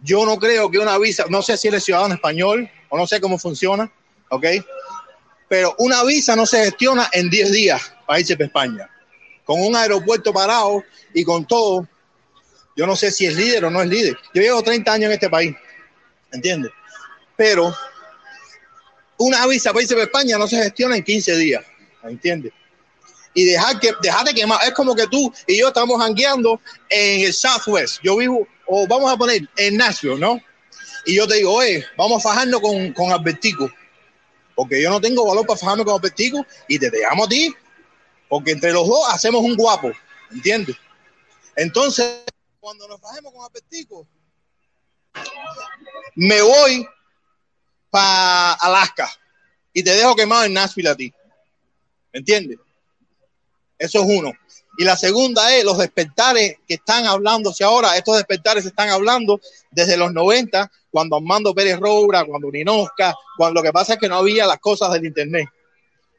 yo 0.00 0.24
no 0.24 0.36
creo 0.36 0.70
que 0.70 0.78
una 0.78 0.96
visa, 0.98 1.24
no 1.28 1.42
sé 1.42 1.56
si 1.56 1.66
él 1.66 1.74
es 1.74 1.82
ciudadano 1.82 2.14
español 2.14 2.70
o 2.90 2.96
no 2.96 3.08
sé 3.08 3.20
cómo 3.20 3.40
funciona, 3.40 3.90
¿ok? 4.28 4.46
Pero 5.52 5.74
una 5.76 6.02
visa 6.02 6.34
no 6.34 6.46
se 6.46 6.64
gestiona 6.64 7.10
en 7.12 7.28
10 7.28 7.52
días 7.52 7.92
para 8.06 8.18
irse 8.18 8.34
para 8.36 8.46
España. 8.46 8.90
Con 9.44 9.60
un 9.60 9.76
aeropuerto 9.76 10.32
parado 10.32 10.82
y 11.12 11.24
con 11.24 11.46
todo, 11.46 11.86
yo 12.74 12.86
no 12.86 12.96
sé 12.96 13.12
si 13.12 13.26
es 13.26 13.36
líder 13.36 13.66
o 13.66 13.70
no 13.70 13.82
es 13.82 13.88
líder. 13.90 14.16
Yo 14.32 14.40
llevo 14.40 14.62
30 14.62 14.90
años 14.90 15.08
en 15.08 15.12
este 15.12 15.28
país, 15.28 15.54
¿entiendes? 16.32 16.72
Pero 17.36 17.76
una 19.18 19.46
visa 19.46 19.74
para 19.74 19.82
irse 19.82 19.92
para 19.92 20.06
España 20.06 20.38
no 20.38 20.48
se 20.48 20.56
gestiona 20.56 20.96
en 20.96 21.04
15 21.04 21.36
días, 21.36 21.62
¿entiendes? 22.02 22.54
Y 23.34 23.44
dejar, 23.44 23.78
que, 23.78 23.92
dejar 24.00 24.24
de 24.24 24.32
quemar. 24.32 24.58
Es 24.66 24.72
como 24.72 24.94
que 24.94 25.06
tú 25.08 25.30
y 25.46 25.58
yo 25.58 25.68
estamos 25.68 26.00
jangueando 26.00 26.62
en 26.88 27.26
el 27.26 27.34
Southwest. 27.34 27.98
Yo 28.02 28.16
vivo, 28.16 28.48
o 28.64 28.86
vamos 28.86 29.12
a 29.12 29.18
poner 29.18 29.46
en 29.58 29.76
Nashville, 29.76 30.18
¿no? 30.18 30.40
Y 31.04 31.14
yo 31.16 31.28
te 31.28 31.34
digo, 31.34 31.52
oye, 31.52 31.84
vamos 31.98 32.24
a 32.24 32.30
fajarnos 32.30 32.62
con, 32.62 32.90
con 32.94 33.12
Albertico. 33.12 33.70
Porque 34.54 34.82
yo 34.82 34.90
no 34.90 35.00
tengo 35.00 35.26
valor 35.26 35.46
para 35.46 35.58
fajarme 35.58 35.84
con 35.84 35.94
Albertico 35.94 36.44
y 36.68 36.78
te 36.78 36.90
dejamos 36.90 37.26
a 37.26 37.30
ti. 37.30 37.54
Porque 38.28 38.52
entre 38.52 38.72
los 38.72 38.86
dos 38.86 39.08
hacemos 39.08 39.42
un 39.42 39.56
guapo, 39.56 39.92
¿entiendes? 40.30 40.76
Entonces, 41.56 42.22
cuando 42.60 42.86
nos 42.88 43.00
fajemos 43.00 43.32
con 43.32 43.44
Albertico, 43.44 44.06
me 46.14 46.40
voy 46.40 46.86
para 47.90 48.54
Alaska 48.54 49.10
y 49.72 49.82
te 49.82 49.90
dejo 49.90 50.14
quemado 50.14 50.44
en 50.44 50.54
Nashville 50.54 50.88
a 50.88 50.96
ti. 50.96 51.12
¿Entiendes? 52.12 52.58
Eso 53.78 54.00
es 54.00 54.06
uno. 54.06 54.32
Y 54.78 54.84
la 54.84 54.96
segunda 54.96 55.54
es 55.54 55.64
los 55.64 55.78
despertares 55.78 56.56
que 56.66 56.74
están 56.74 57.06
hablándose 57.06 57.64
ahora. 57.64 57.96
Estos 57.96 58.16
despertares 58.16 58.64
se 58.64 58.70
están 58.70 58.88
hablando 58.88 59.40
desde 59.70 59.96
los 59.96 60.12
90, 60.12 60.70
cuando 60.92 61.16
Armando 61.16 61.54
Pérez 61.54 61.80
Roura, 61.80 62.24
cuando 62.24 62.50
Ninosca, 62.50 63.14
cuando 63.36 63.60
lo 63.60 63.64
que 63.64 63.72
pasa 63.72 63.94
es 63.94 63.98
que 63.98 64.08
no 64.08 64.16
había 64.16 64.46
las 64.46 64.58
cosas 64.60 64.92
del 64.92 65.06
Internet. 65.06 65.48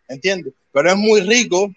¿Entiendes? 0.09 0.53
Pero 0.71 0.89
es 0.89 0.97
muy 0.97 1.21
rico. 1.21 1.71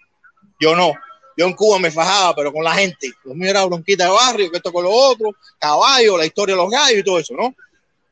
Yo 0.59 0.75
no. 0.75 0.93
Yo 1.37 1.45
en 1.45 1.53
Cuba 1.53 1.77
me 1.77 1.91
fajaba, 1.91 2.35
pero 2.35 2.51
con 2.51 2.63
la 2.63 2.73
gente. 2.73 3.11
Lo 3.23 3.35
mío 3.35 3.51
era 3.51 3.63
bronquita 3.65 4.05
de 4.05 4.09
barrio, 4.09 4.49
que 4.49 4.57
esto 4.57 4.73
con 4.73 4.83
lo 4.83 4.89
otro, 4.89 5.29
caballo, 5.59 6.17
la 6.17 6.25
historia 6.25 6.55
de 6.55 6.61
los 6.61 6.71
gallos 6.71 6.99
y 6.99 7.03
todo 7.03 7.19
eso, 7.19 7.35
¿no? 7.35 7.55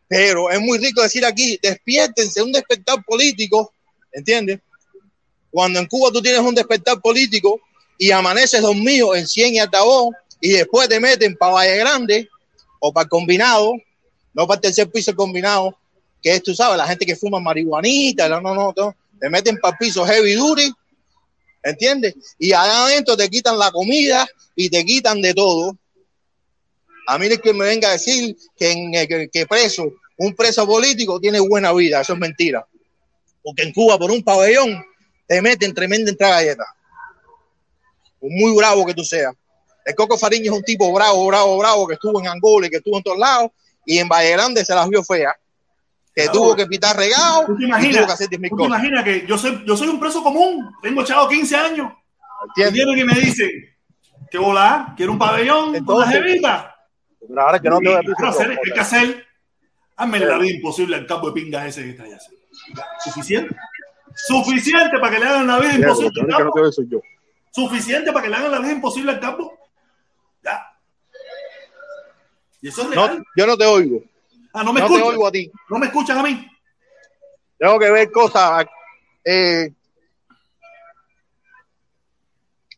Pero 0.07 0.51
es 0.51 0.61
muy 0.61 0.77
rico 0.77 1.01
decir 1.01 1.25
aquí, 1.25 1.57
despiértense, 1.59 2.43
un 2.43 2.51
despertar 2.51 3.03
político, 3.03 3.73
¿entiendes? 4.11 4.59
Cuando 5.49 5.79
en 5.79 5.87
Cuba 5.87 6.11
tú 6.11 6.21
tienes 6.21 6.41
un 6.41 6.53
despertar 6.53 7.01
político 7.01 7.59
y 7.97 8.11
amaneces 8.11 8.61
dormido 8.61 9.15
en 9.15 9.27
100 9.27 9.55
y 9.55 9.59
altavoz 9.59 10.13
y 10.39 10.49
después 10.49 10.87
te 10.87 10.99
meten 10.99 11.35
para 11.35 11.53
Valle 11.53 11.77
Grande 11.77 12.29
o 12.79 12.93
para 12.93 13.09
combinado, 13.09 13.73
no 14.35 14.45
para 14.45 14.57
el 14.57 14.61
tercer 14.61 14.91
piso 14.91 15.15
combinado, 15.15 15.75
que 16.21 16.35
es, 16.35 16.43
tú 16.43 16.53
sabes, 16.53 16.77
la 16.77 16.87
gente 16.87 17.05
que 17.05 17.15
fuma 17.15 17.39
marihuanita, 17.39 18.27
no, 18.27 18.41
no, 18.41 18.53
no, 18.53 18.95
te 19.19 19.29
meten 19.29 19.57
para 19.57 19.71
el 19.71 19.77
piso 19.77 20.05
heavy 20.05 20.33
duty, 20.33 20.71
¿entiendes? 21.63 22.15
Y 22.37 22.51
allá 22.51 22.85
adentro 22.85 23.15
te 23.15 23.29
quitan 23.29 23.57
la 23.57 23.71
comida 23.71 24.27
y 24.55 24.69
te 24.69 24.83
quitan 24.83 25.21
de 25.21 25.33
todo. 25.33 25.77
A 27.07 27.17
mí 27.17 27.27
es 27.27 27.39
que 27.39 27.53
me 27.53 27.65
venga 27.65 27.89
a 27.89 27.93
decir 27.93 28.35
que 28.57 29.45
preso, 29.47 29.93
un 30.17 30.35
preso 30.35 30.65
político 30.67 31.19
tiene 31.19 31.39
buena 31.39 31.71
vida, 31.71 32.01
eso 32.01 32.13
es 32.13 32.19
mentira. 32.19 32.67
Porque 33.41 33.63
en 33.63 33.73
Cuba, 33.73 33.97
por 33.97 34.11
un 34.11 34.23
pabellón, 34.23 34.83
te 35.27 35.41
meten 35.41 35.73
tremenda 35.73 36.11
entrada 36.11 36.41
galleta. 36.41 36.65
Muy 38.21 38.55
bravo 38.55 38.85
que 38.85 38.93
tú 38.93 39.03
seas. 39.03 39.33
El 39.85 39.93
Coco 39.93 40.17
Fariño 40.17 40.51
es 40.51 40.57
un 40.57 40.63
tipo 40.63 40.91
bravo, 40.91 41.27
bravo, 41.27 41.57
bravo, 41.59 41.87
que 41.87 41.93
estuvo 41.93 42.19
en 42.19 42.27
Angola 42.27 42.65
y 42.65 42.69
que 42.71 42.77
estuvo 42.77 42.97
en 42.97 43.03
todos 43.03 43.19
lados, 43.19 43.51
y 43.85 43.97
en 43.99 44.07
Valle 44.09 44.31
Grande 44.31 44.65
se 44.65 44.73
las 44.75 44.87
vio 44.89 45.03
fea. 45.03 45.33
Que 46.13 46.23
Claro. 46.23 46.39
tuvo 46.39 46.55
que 46.55 46.65
pitar 46.65 46.95
regado 46.95 47.45
¿Tú 47.45 47.57
te 47.57 47.65
imaginas? 47.65 47.97
tuvo 47.97 48.05
que 48.07 48.13
hacer 48.13 48.29
10.000 48.29 48.49
¿Tú 48.49 48.55
te 48.57 48.63
imaginas 48.63 49.03
que 49.03 49.25
yo 49.27 49.37
soy, 49.37 49.63
yo 49.65 49.75
soy 49.75 49.87
un 49.89 49.99
preso 49.99 50.23
común? 50.23 50.71
Tengo 50.81 51.01
echado 51.01 51.27
15 51.27 51.55
años. 51.57 51.91
Y 52.55 52.61
¿Entiendes? 52.61 52.73
vienen 52.73 52.99
y 52.99 53.03
me 53.03 53.19
dicen, 53.19 53.49
¿qué 54.31 54.37
volá? 54.37 54.93
¿Quiero 54.95 55.11
un 55.11 55.19
pabellón? 55.19 55.69
¿Una 55.69 55.77
Entonces, 55.79 56.13
jevita? 56.13 56.73
Pero 57.27 57.41
ahora 57.41 57.59
que 57.59 57.69
no 57.69 57.79
te 57.79 57.89
voy 57.89 57.95
a 58.25 58.29
hacer, 58.29 58.51
hay 58.51 58.71
que 58.73 58.79
hacer. 58.79 59.25
Hazme 59.97 60.19
la 60.19 60.37
vida 60.37 60.53
imposible 60.55 60.95
al 60.95 61.05
campo 61.05 61.27
de 61.27 61.33
pingas 61.41 61.65
ese 61.67 61.83
que 61.83 61.89
está 61.91 62.03
allá. 62.03 62.17
Suficiente. 63.03 63.55
Suficiente 64.15 64.97
para 64.99 65.11
que 65.13 65.19
le 65.19 65.25
hagan 65.27 65.47
la 65.47 65.59
vida 65.59 65.73
imposible 65.75 66.21
al 66.33 66.43
campo. 66.43 66.71
Suficiente 67.51 68.11
para 68.13 68.23
que 68.23 68.29
le 68.29 68.35
hagan 68.37 68.51
la 68.51 68.59
vida 68.59 68.71
imposible 68.71 69.11
al 69.11 69.19
campo. 69.19 69.57
Ya. 70.43 70.65
Y 72.61 72.69
eso 72.69 72.82
es 72.84 72.90
No, 72.95 73.07
real. 73.07 73.23
yo 73.36 73.48
no 73.48 73.57
te 73.57 73.65
oigo. 73.65 74.02
ah, 74.53 74.64
no 74.64 74.73
me 74.73 74.80
No 74.82 74.88
te 74.88 74.94
escuchan. 74.94 75.14
oigo 75.14 75.27
a 75.27 75.32
ti. 75.32 75.52
No 75.69 75.77
me 75.80 75.86
escuchan 75.88 76.18
a 76.18 76.23
mí. 76.23 76.48
Tengo 77.57 77.80
que 77.80 77.91
ver 77.91 78.11
cosas. 78.11 78.65
eh, 79.23 79.69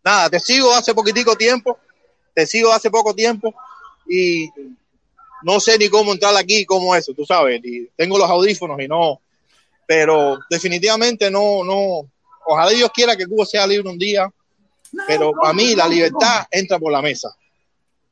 nada, 0.04 0.30
te 0.30 0.40
sigo 0.40 0.74
hace 0.74 0.94
poquitico 0.94 1.36
tiempo. 1.36 1.78
Te 2.34 2.46
sigo 2.46 2.72
hace 2.72 2.90
poco 2.90 3.14
tiempo. 3.14 3.54
Y 4.10 4.50
no 5.44 5.60
sé 5.60 5.78
ni 5.78 5.90
cómo 5.90 6.14
entrar 6.14 6.36
aquí, 6.38 6.66
cómo 6.66 6.96
eso, 6.96 7.14
tú 7.14 7.26
sabes. 7.26 7.60
Y 7.64 7.88
tengo 7.96 8.18
los 8.18 8.30
audífonos 8.30 8.80
y 8.80 8.88
no. 8.88 9.22
Pero 9.86 10.40
definitivamente 10.50 11.30
no, 11.32 11.64
no. 11.64 12.10
Ojalá 12.46 12.72
Dios 12.72 12.90
quiera 12.94 13.16
que 13.18 13.26
Cuba 13.28 13.46
sea 13.46 13.68
libre 13.68 13.90
un 13.90 13.98
día. 13.98 14.32
No, 14.94 15.04
Pero 15.08 15.32
no, 15.34 15.42
para 15.42 15.54
mí 15.54 15.76
la 15.76 15.88
libertad 15.88 16.46
entra 16.52 16.80
por 16.80 16.92
la 16.92 17.02
mesa. 17.02 17.36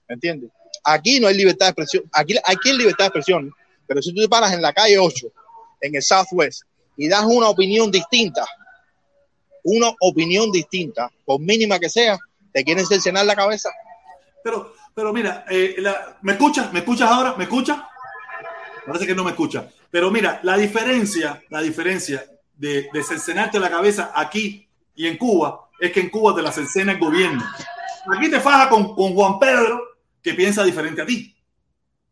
¿Me 0.07 0.15
entiendes? 0.15 0.51
Aquí 0.85 1.19
no 1.19 1.27
hay 1.27 1.35
libertad 1.35 1.67
de 1.67 1.69
expresión. 1.71 2.03
Aquí, 2.13 2.35
aquí 2.43 2.69
hay 2.69 2.77
libertad 2.77 3.05
de 3.05 3.07
expresión. 3.07 3.51
Pero 3.87 4.01
si 4.01 4.13
tú 4.13 4.21
te 4.21 4.29
paras 4.29 4.53
en 4.53 4.61
la 4.61 4.71
calle 4.71 4.97
8, 4.97 5.27
en 5.81 5.95
el 5.95 6.01
Southwest, 6.01 6.63
y 6.97 7.07
das 7.07 7.23
una 7.25 7.49
opinión 7.49 7.91
distinta, 7.91 8.45
una 9.63 9.91
opinión 9.99 10.51
distinta, 10.51 11.11
por 11.25 11.39
mínima 11.39 11.79
que 11.79 11.89
sea, 11.89 12.17
te 12.53 12.63
quieren 12.63 12.85
cercenar 12.85 13.25
la 13.25 13.35
cabeza. 13.35 13.69
Pero, 14.43 14.73
pero 14.93 15.11
mira, 15.11 15.45
eh, 15.49 15.75
¿me 16.21 16.33
escuchas? 16.33 16.71
¿Me 16.71 16.79
escuchas 16.79 17.09
ahora? 17.09 17.35
¿Me 17.35 17.45
escuchas? 17.45 17.77
Parece 18.85 19.07
que 19.07 19.15
no 19.15 19.23
me 19.23 19.31
escucha. 19.31 19.67
Pero 19.89 20.11
mira, 20.11 20.39
la 20.43 20.55
diferencia, 20.55 21.41
la 21.49 21.61
diferencia 21.61 22.25
de, 22.55 22.89
de 22.93 23.03
cercenarte 23.03 23.59
la 23.59 23.69
cabeza 23.69 24.11
aquí 24.13 24.67
y 24.95 25.07
en 25.07 25.17
Cuba 25.17 25.69
es 25.79 25.91
que 25.91 25.99
en 25.99 26.09
Cuba 26.09 26.35
te 26.35 26.41
la 26.41 26.51
cercena 26.51 26.93
el 26.93 26.99
gobierno. 26.99 27.43
Aquí 28.15 28.29
te 28.29 28.39
faja 28.39 28.69
con 28.69 28.93
Juan 28.93 29.39
Pedro, 29.39 29.94
que 30.25 30.33
piensa 30.33 30.63
diferente 30.63 31.03
a 31.03 31.05
ti. 31.05 31.37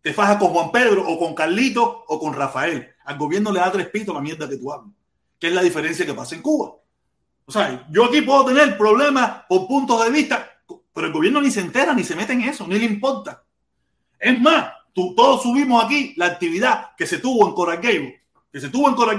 Te 0.04 0.14
faja 0.14 0.38
con 0.38 0.50
Juan 0.50 0.72
Pedro 0.72 1.04
o 1.08 1.18
con 1.18 1.34
Carlito 1.34 2.06
o 2.08 2.20
con 2.20 2.32
Rafael. 2.36 2.94
Al 3.06 3.18
gobierno 3.18 3.52
le 3.52 3.60
da 3.60 3.72
tres 3.72 3.90
pitos 3.90 4.14
la 4.14 4.22
mierda 4.22 4.48
que 4.48 4.58
tú 4.58 4.72
hablas. 4.72 4.94
Que 5.40 5.48
es 5.48 5.54
la 5.54 5.64
diferencia 5.64 6.06
que 6.06 6.14
pasa 6.14 6.36
en 6.36 6.44
Cuba. 6.44 6.76
O 7.46 7.52
sea, 7.52 7.88
yo 7.90 8.06
aquí 8.06 8.22
puedo 8.22 8.46
tener 8.46 8.78
problemas 8.78 9.46
por 9.50 9.66
puntos 9.68 10.06
de 10.06 10.12
vista, 10.12 10.48
pero 10.94 11.08
el 11.08 11.14
gobierno 11.14 11.42
ni 11.42 11.50
se 11.50 11.62
entera, 11.62 11.96
ni 11.96 12.04
se 12.04 12.16
mete 12.16 12.34
en 12.34 12.42
eso, 12.42 12.68
ni 12.68 12.78
le 12.78 12.86
importa. 12.86 13.44
Es 14.20 14.40
más, 14.40 14.72
tú- 14.94 15.16
todos 15.16 15.42
subimos 15.42 15.84
aquí 15.84 16.14
la 16.16 16.28
actividad 16.28 16.92
que 16.96 17.08
se 17.08 17.18
tuvo 17.18 17.48
en 17.48 17.56
Coral 17.56 17.82
que 17.82 18.60
se 18.62 18.70
tuvo 18.70 18.90
en 18.90 18.94
Coral 18.96 19.18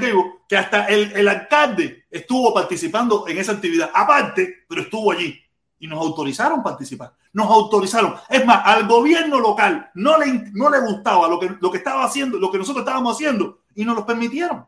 que 0.49 0.57
hasta 0.57 0.87
el, 0.87 1.11
el 1.17 1.27
alcalde 1.27 2.05
estuvo 2.09 2.55
participando 2.55 3.27
en 3.27 3.39
esa 3.39 3.51
actividad, 3.53 3.91
aparte, 3.93 4.65
pero 4.69 4.83
estuvo 4.83 5.11
allí 5.11 5.37
y 5.81 5.89
nos 5.89 5.99
autorizaron 5.99 6.63
participar. 6.63 7.13
Nos 7.35 7.47
autorizaron. 7.47 8.15
Es 8.31 8.47
más, 8.47 8.63
al 8.65 8.89
gobierno 8.89 9.39
local 9.39 9.91
no 9.95 10.17
le, 10.19 10.51
no 10.53 10.71
le 10.71 10.81
gustaba 10.81 11.29
lo 11.29 11.39
que, 11.39 11.55
lo 11.61 11.71
que 11.71 11.79
estaba 11.79 12.05
haciendo, 12.05 12.39
lo 12.39 12.51
que 12.51 12.59
nosotros 12.59 12.83
estábamos 12.83 13.15
haciendo 13.15 13.61
y 13.75 13.85
nos 13.85 13.97
lo 13.97 14.07
permitieron. 14.07 14.67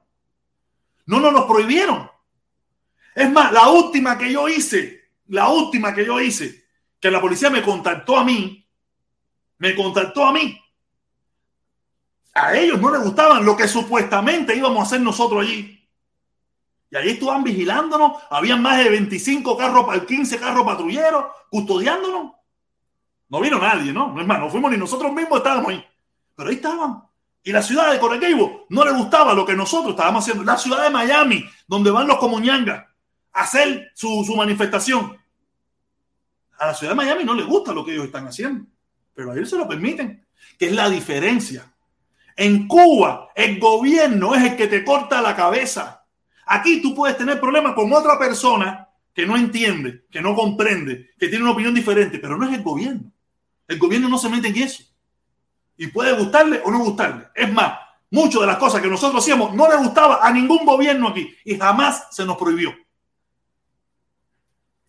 No 1.07 1.21
nos 1.21 1.33
lo 1.33 1.47
prohibieron. 1.47 2.11
Es 3.15 3.31
más, 3.31 3.51
la 3.51 3.69
última 3.69 4.19
que 4.19 4.31
yo 4.31 4.47
hice, 4.49 5.11
la 5.29 5.49
última 5.49 5.95
que 5.95 6.05
yo 6.05 6.21
hice, 6.21 6.67
que 7.01 7.11
la 7.11 7.21
policía 7.21 7.49
me 7.49 7.63
contactó 7.63 8.19
a 8.19 8.25
mí, 8.25 8.69
me 9.59 9.75
contactó 9.75 10.27
a 10.27 10.33
mí. 10.33 10.61
A 12.35 12.55
ellos 12.55 12.79
no 12.81 12.91
les 12.91 13.03
gustaban 13.03 13.45
lo 13.45 13.57
que 13.57 13.67
supuestamente 13.67 14.55
íbamos 14.55 14.81
a 14.81 14.83
hacer 14.83 15.01
nosotros 15.01 15.43
allí. 15.43 15.89
Y 16.91 16.97
ahí 16.97 17.11
estaban 17.11 17.43
vigilándonos, 17.43 18.23
habían 18.31 18.61
más 18.63 18.79
de 18.79 18.91
25 18.91 19.57
carros, 19.57 19.87
15 20.05 20.39
carros 20.39 20.65
patrulleros 20.65 21.27
custodiándonos. 21.51 22.33
No 23.29 23.41
vino 23.41 23.59
nadie, 23.59 23.93
¿no? 23.93 24.13
No 24.13 24.21
es 24.21 24.27
más, 24.27 24.39
no 24.39 24.49
fuimos 24.49 24.71
ni 24.71 24.77
nosotros 24.77 25.13
mismos 25.13 25.39
estábamos 25.39 25.69
ahí. 25.71 25.85
Pero 26.35 26.49
ahí 26.49 26.57
estaban. 26.57 27.03
Y 27.43 27.53
la 27.53 27.63
ciudad 27.63 27.93
de 27.93 27.99
Gables 27.99 28.51
no 28.69 28.85
le 28.85 28.91
gustaba 28.93 29.33
lo 29.33 29.47
que 29.47 29.55
nosotros 29.55 29.91
estábamos 29.91 30.25
haciendo. 30.25 30.45
La 30.45 30.57
ciudad 30.57 30.83
de 30.83 30.91
Miami, 30.91 31.45
donde 31.67 31.91
van 31.91 32.09
los 32.09 32.19
comuñangas 32.19 32.85
a 33.33 33.41
hacer 33.41 33.91
su, 33.95 34.25
su 34.25 34.35
manifestación. 34.35 35.17
A 36.59 36.67
la 36.67 36.75
ciudad 36.75 36.93
de 36.93 36.97
Miami 36.97 37.25
no 37.25 37.35
le 37.35 37.45
gusta 37.45 37.73
lo 37.73 37.85
que 37.85 37.93
ellos 37.93 38.07
están 38.07 38.27
haciendo. 38.27 38.67
Pero 39.15 39.31
a 39.31 39.37
ellos 39.37 39.51
se 39.51 39.57
lo 39.57 39.69
permiten. 39.69 40.27
Que 40.59 40.67
es 40.67 40.73
la 40.73 40.89
diferencia. 40.89 41.73
En 42.35 42.67
Cuba, 42.67 43.29
el 43.35 43.59
gobierno 43.59 44.35
es 44.35 44.43
el 44.43 44.57
que 44.57 44.67
te 44.67 44.85
corta 44.85 45.23
la 45.23 45.35
cabeza. 45.35 46.05
Aquí 46.47 46.83
tú 46.83 46.95
puedes 46.95 47.17
tener 47.17 47.41
problemas 47.41 47.75
con 47.75 47.93
otra 47.93 48.19
persona 48.19 48.89
que 49.15 49.25
no 49.25 49.37
entiende, 49.37 50.05
que 50.11 50.21
no 50.21 50.35
comprende, 50.35 51.11
que 51.19 51.29
tiene 51.29 51.45
una 51.45 51.53
opinión 51.53 51.75
diferente, 51.75 52.19
pero 52.19 52.37
no 52.37 52.47
es 52.47 52.55
el 52.55 52.63
gobierno. 52.63 53.13
El 53.69 53.79
gobierno 53.79 54.09
no 54.09 54.19
se 54.19 54.29
mete 54.29 54.49
en 54.49 54.57
eso. 54.57 54.83
Y 55.77 55.89
puede 55.89 56.13
gustarle 56.13 56.63
o 56.65 56.71
no 56.71 56.79
gustarle. 56.79 57.29
Es 57.35 57.53
más, 57.53 57.79
muchas 58.11 58.41
de 58.41 58.47
las 58.47 58.57
cosas 58.57 58.81
que 58.81 58.89
nosotros 58.89 59.23
hacíamos 59.23 59.55
no 59.55 59.69
le 59.69 59.77
gustaba 59.77 60.27
a 60.27 60.31
ningún 60.33 60.65
gobierno 60.65 61.09
aquí 61.09 61.35
y 61.45 61.59
jamás 61.59 62.07
se 62.11 62.25
nos 62.25 62.37
prohibió. 62.37 62.75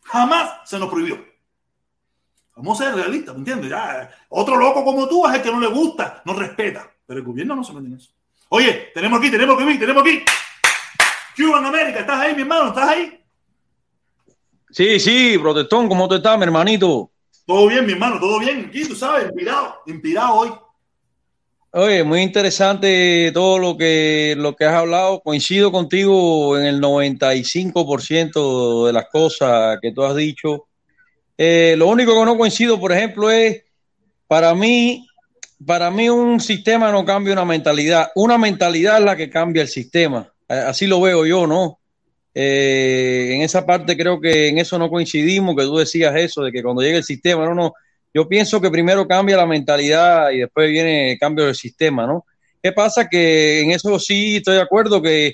Jamás 0.04 0.70
se 0.70 0.80
nos 0.80 0.90
prohibió. 0.90 1.26
Vamos 2.56 2.80
a 2.80 2.86
ser 2.86 2.96
realistas, 2.96 3.36
¿me 3.36 3.40
entiendes? 3.40 3.70
Ya, 3.70 4.10
otro 4.30 4.58
loco 4.58 4.84
como 4.84 5.08
tú 5.08 5.28
es 5.28 5.36
el 5.36 5.42
que 5.42 5.52
no 5.52 5.60
le 5.60 5.68
gusta, 5.68 6.24
no 6.26 6.34
respeta, 6.34 6.92
pero 7.06 7.20
el 7.20 7.26
gobierno 7.26 7.56
no 7.56 7.64
se 7.64 7.74
mete 7.74 7.88
en 7.88 7.94
eso. 7.96 8.12
Oye, 8.50 8.92
tenemos 8.94 9.20
aquí, 9.20 9.30
tenemos 9.30 9.62
aquí, 9.62 9.78
tenemos 9.78 10.02
aquí. 10.02 10.24
Cuban 11.36 11.66
América, 11.66 12.00
¿estás 12.00 12.20
ahí, 12.20 12.34
mi 12.34 12.42
hermano? 12.42 12.70
¿Estás 12.70 12.90
ahí? 12.90 13.24
Sí, 14.72 15.00
sí, 15.00 15.38
protestón, 15.38 15.88
¿cómo 15.88 16.08
tú 16.08 16.16
estás, 16.16 16.38
mi 16.38 16.46
hermanito? 16.46 17.12
Todo 17.48 17.70
bien, 17.70 17.86
mi 17.86 17.94
hermano, 17.94 18.20
todo 18.20 18.40
bien. 18.40 18.66
Aquí, 18.68 18.86
tú 18.86 18.94
sabes, 18.94 19.24
inspirado, 19.24 19.76
inspirado 19.86 20.36
hoy. 20.36 20.50
Oye, 21.72 22.04
muy 22.04 22.22
interesante 22.22 23.32
todo 23.34 23.58
lo 23.58 23.78
que, 23.78 24.36
lo 24.38 24.54
que 24.54 24.66
has 24.66 24.74
hablado. 24.74 25.22
Coincido 25.22 25.72
contigo 25.72 26.60
en 26.60 26.66
el 26.66 26.82
95% 26.82 28.88
de 28.88 28.94
las 28.94 29.08
cosas 29.08 29.80
que 29.82 29.94
tú 29.94 30.04
has 30.04 30.18
dicho. 30.18 30.68
Eh, 31.38 31.76
lo 31.78 31.88
único 31.88 32.20
que 32.20 32.26
no 32.26 32.38
coincido, 32.38 32.78
por 32.82 32.92
ejemplo, 32.92 33.32
es 33.32 33.64
para 34.28 34.54
mí, 34.54 35.08
para 35.66 35.90
mí 35.90 36.10
un 36.10 36.42
sistema 36.42 36.92
no 36.92 37.06
cambia 37.06 37.32
una 37.32 37.46
mentalidad. 37.46 38.10
Una 38.16 38.38
mentalidad 38.38 38.98
es 38.98 39.06
la 39.06 39.16
que 39.16 39.30
cambia 39.30 39.62
el 39.62 39.70
sistema. 39.70 40.30
Así 40.50 40.86
lo 40.86 41.00
veo 41.00 41.26
yo, 41.26 41.48
¿no? 41.48 41.80
Eh, 42.40 43.34
en 43.34 43.42
esa 43.42 43.66
parte 43.66 43.98
creo 43.98 44.22
que 44.22 44.50
en 44.50 44.60
eso 44.60 44.78
no 44.78 44.92
coincidimos, 44.92 45.56
que 45.56 45.64
tú 45.64 45.78
decías 45.78 46.16
eso, 46.16 46.44
de 46.44 46.52
que 46.52 46.62
cuando 46.62 46.84
llegue 46.84 46.98
el 46.98 47.04
sistema, 47.04 47.44
no, 47.46 47.56
no. 47.56 47.74
Yo 48.14 48.28
pienso 48.28 48.62
que 48.62 48.70
primero 48.70 49.08
cambia 49.08 49.38
la 49.38 49.48
mentalidad 49.48 50.30
y 50.30 50.40
después 50.42 50.70
viene 50.70 51.14
el 51.14 51.18
cambio 51.18 51.46
del 51.46 51.56
sistema, 51.56 52.06
¿no? 52.06 52.26
¿Qué 52.62 52.72
pasa? 52.72 53.08
Que 53.10 53.62
en 53.62 53.72
eso 53.72 53.98
sí 53.98 54.36
estoy 54.36 54.54
de 54.54 54.62
acuerdo 54.62 55.02
que, 55.02 55.34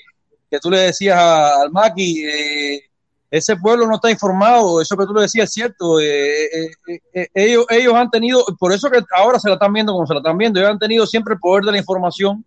que 0.50 0.60
tú 0.62 0.72
le 0.72 0.80
decías 0.80 1.18
a, 1.18 1.64
al 1.64 1.72
Maki, 1.72 2.24
eh, 2.24 2.84
ese 3.30 3.58
pueblo 3.58 3.86
no 3.86 3.96
está 3.96 4.10
informado, 4.10 4.80
eso 4.80 4.96
que 4.96 5.06
tú 5.06 5.14
le 5.14 5.24
decías 5.24 5.50
es 5.50 5.54
cierto, 5.54 6.00
eh, 6.00 6.72
eh, 7.14 7.28
ellos, 7.34 7.66
ellos 7.70 7.96
han 7.96 8.10
tenido, 8.12 8.46
por 8.58 8.72
eso 8.72 8.90
que 8.90 9.02
ahora 9.14 9.40
se 9.40 9.50
la 9.50 9.56
están 9.56 9.74
viendo 9.74 9.92
como 9.92 10.08
se 10.08 10.14
la 10.14 10.22
están 10.22 10.38
viendo, 10.38 10.58
ellos 10.58 10.72
han 10.72 10.80
tenido 10.80 11.06
siempre 11.06 11.34
el 11.34 11.42
poder 11.42 11.66
de 11.66 11.74
la 11.74 11.80
información 11.80 12.46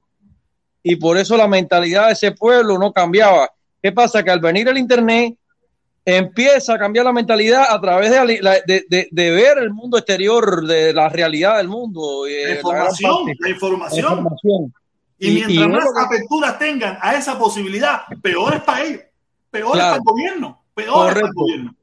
y 0.83 0.97
por 0.97 1.19
eso 1.19 1.37
la 1.37 1.47
mentalidad 1.47 2.07
de 2.07 2.13
ese 2.15 2.33
pueblo 2.33 2.79
no 2.79 2.91
cambiaba. 2.91 3.51
¿Qué 3.87 3.93
pasa? 3.93 4.25
Que 4.25 4.33
al 4.33 4.41
venir 4.41 4.67
el 4.67 4.79
Internet 4.79 5.37
empieza 6.05 6.75
a 6.75 6.79
cambiar 6.79 7.05
la 7.05 7.13
mentalidad 7.13 7.67
a 7.71 7.81
través 7.81 8.11
de, 8.11 8.43
la- 8.43 8.59
de- 8.67 8.85
de- 8.89 9.07
de 9.13 9.31
ver 9.31 9.59
el 9.59 9.71
mundo 9.73 9.97
exterior, 9.97 10.67
de 10.67 10.93
la 10.93 11.09
realidad 11.09 11.59
del 11.59 11.69
mundo. 11.69 12.27
eh, 12.27 12.47
La 12.49 12.55
información, 12.57 13.27
la 13.27 13.35
la 13.39 13.49
información. 13.49 14.01
información. 14.05 14.75
Y, 15.21 15.29
Y- 15.29 15.35
mientras 15.35 15.67
y 15.67 15.69
más 15.69 15.85
que- 15.85 16.05
aperturas 16.05 16.59
tengan 16.59 16.99
a 17.01 17.15
esa 17.15 17.39
posibilidad, 17.39 18.01
peor 18.21 18.55
es 18.55 18.63
para 18.63 18.83
ellos, 18.85 19.03
peor 19.53 19.77
es 19.77 19.83
para 19.85 19.95
el 19.95 20.03
gobierno, 20.03 20.65
peor 20.75 21.07
es 21.11 21.15
para 21.15 21.27
el 21.29 21.33
gobierno. 21.33 21.75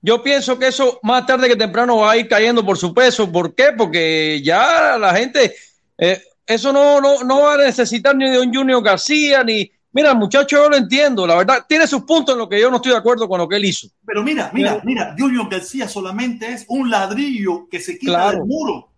Yo 0.00 0.20
pienso 0.20 0.58
que 0.58 0.66
eso 0.66 0.98
más 1.04 1.24
tarde 1.26 1.46
que 1.46 1.54
temprano 1.54 1.98
va 1.98 2.10
a 2.10 2.16
ir 2.16 2.26
cayendo 2.26 2.66
por 2.66 2.76
su 2.76 2.92
peso. 2.92 3.30
¿Por 3.30 3.54
qué? 3.54 3.66
Porque 3.78 4.42
ya 4.42 4.98
la 4.98 5.14
gente, 5.14 5.54
eh, 5.96 6.20
eso 6.44 6.72
no, 6.72 7.00
no, 7.00 7.22
no 7.22 7.42
va 7.42 7.54
a 7.54 7.58
necesitar 7.58 8.16
ni 8.16 8.28
de 8.28 8.40
un 8.40 8.52
Junior 8.52 8.82
García, 8.82 9.44
ni... 9.44 9.70
Mira, 9.94 10.14
muchacho, 10.14 10.56
yo 10.56 10.68
lo 10.70 10.76
entiendo, 10.76 11.26
la 11.26 11.36
verdad, 11.36 11.66
tiene 11.68 11.86
sus 11.86 12.02
puntos 12.04 12.34
en 12.34 12.38
lo 12.38 12.48
que 12.48 12.58
yo 12.60 12.70
no 12.70 12.76
estoy 12.76 12.92
de 12.92 12.98
acuerdo 12.98 13.28
con 13.28 13.38
lo 13.38 13.46
que 13.48 13.56
él 13.56 13.64
hizo. 13.66 13.88
Pero 14.06 14.22
mira, 14.22 14.50
mira, 14.54 14.70
Pero- 14.72 14.82
mira, 14.84 15.14
Junior 15.18 15.48
García 15.50 15.86
solamente 15.88 16.50
es 16.50 16.64
un 16.68 16.90
ladrillo 16.90 17.68
que 17.70 17.78
se 17.80 17.98
quita 17.98 18.12
Claro. 18.12 18.38
del 18.38 18.46
muro. 18.46 18.88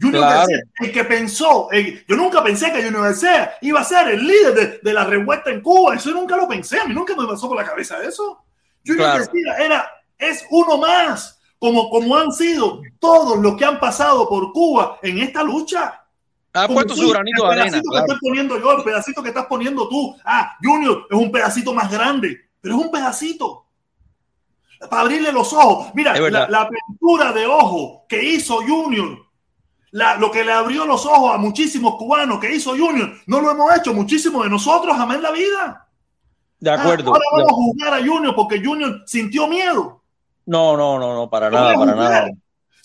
Junior 0.00 0.22
Claro. 0.22 0.38
García, 0.40 0.58
el 0.80 0.92
que 0.92 1.04
pensó, 1.04 1.70
el- 1.72 2.04
yo 2.06 2.16
nunca 2.16 2.42
pensé 2.42 2.72
que 2.72 2.82
Junior 2.84 3.02
García 3.02 3.54
iba 3.62 3.80
a 3.80 3.84
ser 3.84 4.08
el 4.08 4.26
líder 4.26 4.54
de, 4.54 4.78
de 4.82 4.92
la 4.92 5.04
revuelta 5.04 5.50
en 5.50 5.60
Cuba, 5.60 5.94
eso 5.96 6.10
nunca 6.10 6.36
lo 6.36 6.46
pensé, 6.46 6.78
a 6.80 6.84
mí 6.84 6.94
nunca 6.94 7.16
me 7.16 7.26
pasó 7.26 7.48
por 7.48 7.56
la 7.56 7.64
cabeza 7.64 7.96
eso. 8.02 8.38
Junior 8.86 9.06
Claro. 9.06 9.24
García 9.24 9.56
era, 9.58 9.88
es 10.18 10.44
uno 10.50 10.78
más, 10.78 11.40
como, 11.58 11.88
como 11.90 12.16
han 12.16 12.30
sido 12.32 12.80
todos 13.00 13.38
los 13.38 13.56
que 13.56 13.64
han 13.64 13.80
pasado 13.80 14.28
por 14.28 14.52
Cuba 14.52 14.98
en 15.02 15.18
esta 15.18 15.42
lucha. 15.42 16.00
Ha 16.54 16.68
puesto 16.68 16.94
tú, 16.94 17.02
su 17.02 17.08
granito 17.10 17.42
el 17.50 17.56
de 17.56 17.60
arena. 17.62 17.70
pedacito 17.82 17.90
que 17.92 17.98
estoy 17.98 18.18
poniendo 18.20 18.60
yo, 18.60 18.72
el 18.78 18.84
pedacito 18.84 19.22
que 19.22 19.28
estás 19.30 19.46
poniendo 19.46 19.88
tú. 19.88 20.16
Ah, 20.24 20.56
Junior 20.62 21.06
es 21.10 21.18
un 21.18 21.32
pedacito 21.32 21.74
más 21.74 21.90
grande, 21.90 22.38
pero 22.60 22.76
es 22.78 22.84
un 22.84 22.90
pedacito. 22.90 23.66
Para 24.88 25.02
abrirle 25.02 25.32
los 25.32 25.52
ojos. 25.52 25.88
Mira, 25.94 26.18
la, 26.18 26.48
la 26.48 26.60
apertura 26.62 27.32
de 27.32 27.46
ojo 27.46 28.04
que 28.08 28.22
hizo 28.22 28.56
Junior, 28.62 29.18
la- 29.92 30.16
lo 30.16 30.30
que 30.30 30.44
le 30.44 30.52
abrió 30.52 30.84
los 30.86 31.04
ojos 31.06 31.34
a 31.34 31.38
muchísimos 31.38 31.96
cubanos 31.96 32.38
que 32.38 32.54
hizo 32.54 32.70
Junior, 32.76 33.12
no 33.26 33.40
lo 33.40 33.50
hemos 33.50 33.74
hecho 33.76 33.94
muchísimos 33.94 34.44
de 34.44 34.50
nosotros 34.50 34.96
jamás 34.96 35.16
en 35.16 35.22
la 35.22 35.30
vida. 35.32 35.88
De 36.60 36.70
Ah, 36.70 36.74
acuerdo. 36.80 37.10
ahora 37.10 37.24
vamos 37.32 37.48
a 37.50 37.54
jugar 37.54 37.94
a 37.94 37.98
Junior 38.06 38.34
porque 38.34 38.62
Junior 38.64 39.02
sintió 39.06 39.46
miedo. 39.48 40.02
No, 40.46 40.76
no, 40.76 40.98
no, 40.98 41.14
no, 41.14 41.30
para 41.30 41.48
No 41.50 41.56
nada, 41.60 41.74
para 41.74 41.94
nada. 41.94 42.28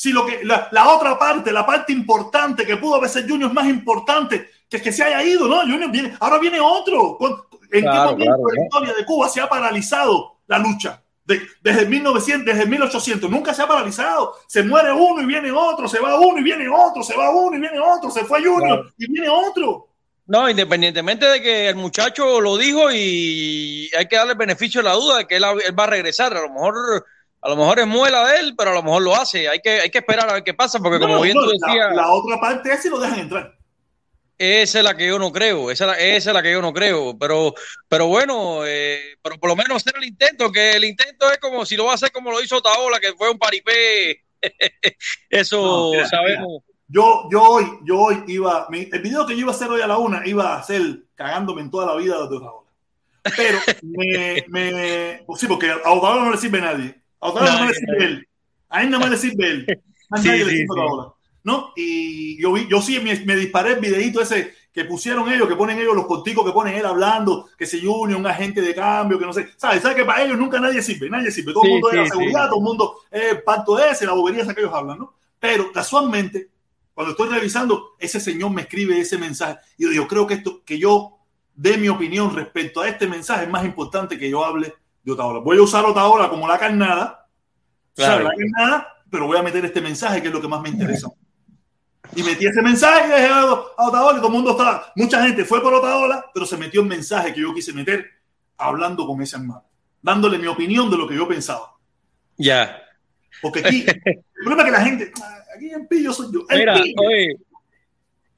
Si 0.01 0.13
lo 0.13 0.25
que 0.25 0.45
la, 0.45 0.69
la 0.71 0.87
otra 0.95 1.19
parte, 1.19 1.51
la 1.51 1.65
parte 1.65 1.91
importante 1.91 2.65
que 2.65 2.77
pudo 2.77 2.95
haber 2.95 3.09
sido 3.09 3.27
Junior 3.27 3.49
es 3.49 3.53
más 3.53 3.67
importante 3.67 4.49
que 4.69 4.81
que 4.81 4.93
se 4.93 5.03
haya 5.03 5.21
ido, 5.21 5.45
¿no? 5.49 5.59
Junior 5.59 5.91
viene, 5.91 6.15
ahora 6.21 6.37
viene 6.39 6.57
otro. 6.61 7.17
¿Con- 7.17 7.35
¿En 7.69 7.81
Claro, 7.81 8.15
qué 8.15 8.23
momento 8.23 8.25
claro, 8.25 8.43
la 8.47 8.55
¿no? 8.55 8.63
historia 8.63 8.93
de 8.93 9.05
Cuba 9.05 9.27
se 9.27 9.41
ha 9.41 9.49
paralizado 9.49 10.37
la 10.47 10.57
lucha? 10.57 11.01
De- 11.25 11.41
desde 11.61 11.85
1900, 11.85 12.45
desde 12.45 12.65
1800, 12.65 13.29
nunca 13.29 13.53
se 13.53 13.61
ha 13.61 13.67
paralizado. 13.67 14.35
Se 14.47 14.63
muere 14.63 14.93
uno 14.93 15.21
y 15.21 15.25
viene 15.25 15.51
otro, 15.51 15.85
se 15.89 15.99
va 15.99 16.17
uno 16.17 16.39
y 16.39 16.43
viene 16.43 16.69
otro, 16.69 17.03
se 17.03 17.17
va 17.17 17.29
uno 17.31 17.57
y 17.57 17.59
viene 17.59 17.77
otro, 17.77 18.09
se 18.09 18.23
fue 18.23 18.39
Junior 18.39 18.59
Claro. 18.79 18.93
y 18.97 19.11
viene 19.11 19.27
otro. 19.27 19.87
No, 20.27 20.49
independientemente 20.49 21.25
de 21.25 21.41
que 21.41 21.67
el 21.67 21.75
muchacho 21.75 22.39
lo 22.39 22.55
dijo 22.57 22.89
y 22.91 23.91
hay 23.97 24.07
que 24.07 24.15
darle 24.15 24.31
el 24.33 24.37
beneficio 24.37 24.81
de 24.81 24.87
la 24.87 24.95
duda 24.95 25.17
de 25.17 25.27
que 25.27 25.35
él, 25.35 25.43
él 25.65 25.77
va 25.77 25.83
a 25.83 25.87
regresar. 25.87 26.35
A 26.37 26.41
lo 26.41 26.49
mejor, 26.49 27.05
a 27.41 27.49
lo 27.49 27.55
mejor 27.55 27.79
es 27.79 27.87
muela 27.87 28.27
de 28.27 28.39
él, 28.39 28.55
pero 28.57 28.71
a 28.71 28.73
lo 28.73 28.83
mejor 28.83 29.01
lo 29.01 29.15
hace. 29.15 29.47
Hay 29.47 29.59
que, 29.59 29.81
hay 29.81 29.89
que 29.89 29.99
esperar 29.99 30.29
a 30.29 30.33
ver 30.33 30.43
qué 30.43 30.53
pasa, 30.53 30.79
porque 30.79 30.99
como 30.99 31.21
bien 31.21 31.35
no, 31.35 31.43
tú 31.43 31.51
decías, 31.51 31.95
la, 31.95 32.11
otra 32.11 32.39
parte 32.39 32.71
es 32.71 32.81
si 32.81 32.89
lo 32.89 32.99
dejan 32.99 33.19
entrar. 33.19 33.57
esa 34.37 34.79
es 34.79 34.83
la 34.83 34.95
que 34.95 35.07
yo 35.07 35.17
no 35.17 35.31
creo, 35.31 35.71
esa 35.71 35.85
es 35.85 35.87
la, 35.87 35.99
esa 35.99 36.29
es 36.31 36.33
la 36.33 36.43
que 36.43 36.51
yo 36.51 36.61
no 36.61 36.73
creo. 36.73 37.17
Pero, 37.17 37.53
pero 37.87 38.07
bueno, 38.07 38.65
eh, 38.65 39.17
pero 39.21 39.37
por 39.37 39.49
lo 39.49 39.55
menos 39.55 39.77
hacer 39.77 39.93
el 39.97 40.05
intento, 40.05 40.51
que 40.51 40.71
el 40.71 40.83
intento 40.83 41.31
es 41.31 41.37
como 41.37 41.65
si 41.65 41.77
lo 41.77 41.85
va 41.85 41.91
a 41.91 41.95
hacer 41.95 42.11
como 42.11 42.31
lo 42.31 42.41
hizo 42.41 42.61
Taola, 42.61 42.99
que 42.99 43.13
fue 43.13 43.29
un 43.31 43.39
paripé. 43.39 44.23
Eso 45.29 45.61
No, 45.61 45.91
mira, 45.91 46.07
sabemos. 46.07 46.63
Yo, 46.91 47.29
yo 47.31 47.43
hoy, 47.43 47.65
yo 47.85 47.99
hoy 47.99 48.23
iba, 48.27 48.67
el 48.71 49.01
video 49.01 49.25
que 49.25 49.33
yo 49.33 49.41
iba 49.41 49.51
a 49.51 49.55
hacer 49.55 49.69
hoy 49.69 49.79
a 49.79 49.87
la 49.87 49.97
una 49.97 50.25
iba 50.25 50.57
a 50.57 50.63
ser 50.63 51.03
cagándome 51.13 51.61
en 51.61 51.69
toda 51.69 51.85
la 51.85 51.95
vida 51.95 52.15
de 52.15 52.35
Otaola. 52.35 52.69
Pero 53.37 53.59
me, 53.83 54.43
me, 54.47 55.23
pues 55.25 55.39
sí, 55.39 55.47
porque 55.47 55.69
a 55.69 55.91
Otaola 55.91 56.25
no 56.25 56.31
le 56.31 56.37
sirve 56.37 56.59
nadie. 56.59 56.98
A 57.21 57.29
Otaola 57.29 57.65
no, 57.65 57.73
sirve 57.73 58.05
él. 58.05 58.27
A 58.69 58.83
él 58.83 58.89
nada 58.89 59.01
más 59.01 59.11
le 59.11 59.17
sirve 59.17 59.47
él. 59.49 59.81
Más 60.09 60.21
Sí, 60.21 60.27
nadie 60.27 60.45
le 60.45 60.51
sirve 60.51 60.65
sí. 60.65 60.65
Otaola. 60.69 61.13
¿No? 61.43 61.71
Y 61.75 62.41
yo 62.41 62.55
yo 62.57 62.81
sí 62.81 62.99
me, 62.99 63.15
me 63.25 63.35
disparé 63.35 63.73
el 63.73 63.79
videito 63.79 64.21
ese 64.21 64.53
que 64.71 64.85
pusieron 64.85 65.31
ellos, 65.31 65.47
que 65.47 65.55
ponen 65.55 65.79
ellos 65.79 65.95
los 65.95 66.05
corticos 66.05 66.45
que 66.45 66.51
ponen 66.51 66.75
él 66.75 66.85
hablando, 66.85 67.49
que 67.57 67.65
se 67.65 67.81
Junior, 67.81 68.19
un 68.19 68.27
agente 68.27 68.61
de 68.61 68.75
cambio, 68.75 69.17
que 69.17 69.25
no 69.25 69.33
sé. 69.33 69.49
¿Sabes? 69.57 69.81
¿Sabes 69.81 69.97
que 69.97 70.05
para 70.05 70.23
ellos 70.23 70.37
nunca 70.37 70.59
nadie 70.59 70.81
sirve? 70.81 71.09
Nadie 71.09 71.31
sirve. 71.31 71.53
Todo 71.53 71.63
el 71.63 71.69
Sí, 71.69 71.73
mundo 71.73 71.89
es 71.91 71.95
la 71.97 72.05
seguridad, 72.07 72.47
todo 72.49 72.59
el 72.59 72.63
mundo 72.63 72.95
es 73.09 73.41
parto 73.43 73.75
de 73.75 73.89
ese, 73.89 74.05
la 74.05 74.13
bobería 74.13 74.43
esa 74.43 74.53
que 74.53 74.61
ellos 74.61 74.73
hablan, 74.73 74.99
¿no? 74.99 75.13
Pero 75.39 75.71
casualmente, 75.71 76.49
cuando 76.93 77.11
estoy 77.11 77.29
revisando, 77.29 77.95
ese 77.97 78.19
señor 78.19 78.51
me 78.51 78.61
escribe 78.63 78.99
ese 78.99 79.17
mensaje. 79.17 79.57
Y 79.77 79.83
yo 79.83 79.89
digo, 79.89 80.07
creo 80.07 80.27
que 80.27 80.35
esto, 80.35 80.61
que 80.63 80.77
yo 80.77 81.17
dé 81.55 81.77
mi 81.77 81.89
opinión 81.89 82.35
respecto 82.35 82.81
a 82.81 82.87
este 82.87 83.07
mensaje 83.07 83.43
es 83.45 83.49
más 83.49 83.65
importante 83.65 84.17
que 84.19 84.29
yo 84.29 84.45
hable 84.45 84.73
de 85.09 85.13
Otaola. 85.13 85.39
Voy 85.39 85.57
a 85.57 85.61
usar 85.61 85.85
Otaola 85.85 86.29
como 86.29 86.47
la 86.47 86.57
carnada, 86.57 87.27
Claro. 87.95 88.29
carnada, 88.29 88.87
pero 89.09 89.27
voy 89.27 89.37
a 89.37 89.43
meter 89.43 89.65
este 89.65 89.81
mensaje 89.81 90.21
que 90.21 90.27
es 90.29 90.33
lo 90.33 90.41
que 90.41 90.47
más 90.47 90.61
me 90.61 90.69
interesa. 90.69 91.07
Y 92.15 92.23
metí 92.23 92.45
ese 92.47 92.61
mensaje 92.61 93.07
y 93.07 93.09
dejé 93.09 93.27
a 93.27 93.45
Otaola 93.77 94.13
y 94.17 94.21
todo 94.21 94.27
el 94.27 94.33
mundo 94.33 94.51
estaba, 94.51 94.91
mucha 94.95 95.21
gente 95.23 95.45
fue 95.45 95.61
por 95.61 95.73
Otaola, 95.73 96.25
pero 96.33 96.45
se 96.45 96.57
metió 96.57 96.81
el 96.81 96.87
mensaje 96.87 97.33
que 97.33 97.41
yo 97.41 97.53
quise 97.53 97.73
meter 97.73 98.05
hablando 98.57 99.05
con 99.05 99.21
ese 99.21 99.35
hermano, 99.35 99.63
dándole 100.01 100.37
mi 100.39 100.47
opinión 100.47 100.89
de 100.89 100.97
lo 100.97 101.07
que 101.07 101.15
yo 101.15 101.27
pensaba. 101.27 101.75
Ya. 102.37 102.81
Porque 103.41 103.59
aquí, 103.59 103.85
el 104.05 104.23
problema 104.43 104.63
es 104.63 104.65
que 104.65 104.71
la 104.71 104.81
gente, 104.81 105.11
aquí 105.55 105.71
en 105.71 105.87
pillo 105.87 106.13
soy 106.13 106.27
yo. 106.33 106.39
Mira, 106.49 106.75
pillo. 106.81 106.95
oye, 106.97 107.35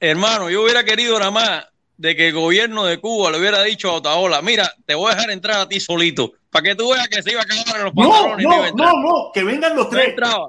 hermano, 0.00 0.50
yo 0.50 0.62
hubiera 0.64 0.84
querido 0.84 1.18
nada 1.18 1.30
más 1.30 1.64
de 1.96 2.16
que 2.16 2.28
el 2.28 2.34
gobierno 2.34 2.84
de 2.84 2.98
Cuba 2.98 3.30
le 3.30 3.38
hubiera 3.38 3.62
dicho 3.62 3.90
a 3.90 3.94
Otaola, 3.94 4.42
mira, 4.42 4.72
te 4.86 4.94
voy 4.94 5.10
a 5.12 5.14
dejar 5.14 5.30
entrar 5.30 5.60
a 5.60 5.68
ti 5.68 5.78
solito, 5.80 6.32
para 6.50 6.62
que 6.64 6.74
tú 6.74 6.90
veas 6.92 7.08
que 7.08 7.22
se 7.22 7.30
iba 7.32 7.40
a 7.40 7.44
acabar 7.44 7.76
en 7.78 7.84
los 7.84 7.92
pantalones 7.94 8.44
no 8.46 8.50
no, 8.50 8.72
no, 8.72 9.02
no, 9.02 9.30
que 9.32 9.44
vengan 9.44 9.76
los 9.76 9.84
No 9.86 9.90
tres, 9.90 10.08
entraba. 10.10 10.48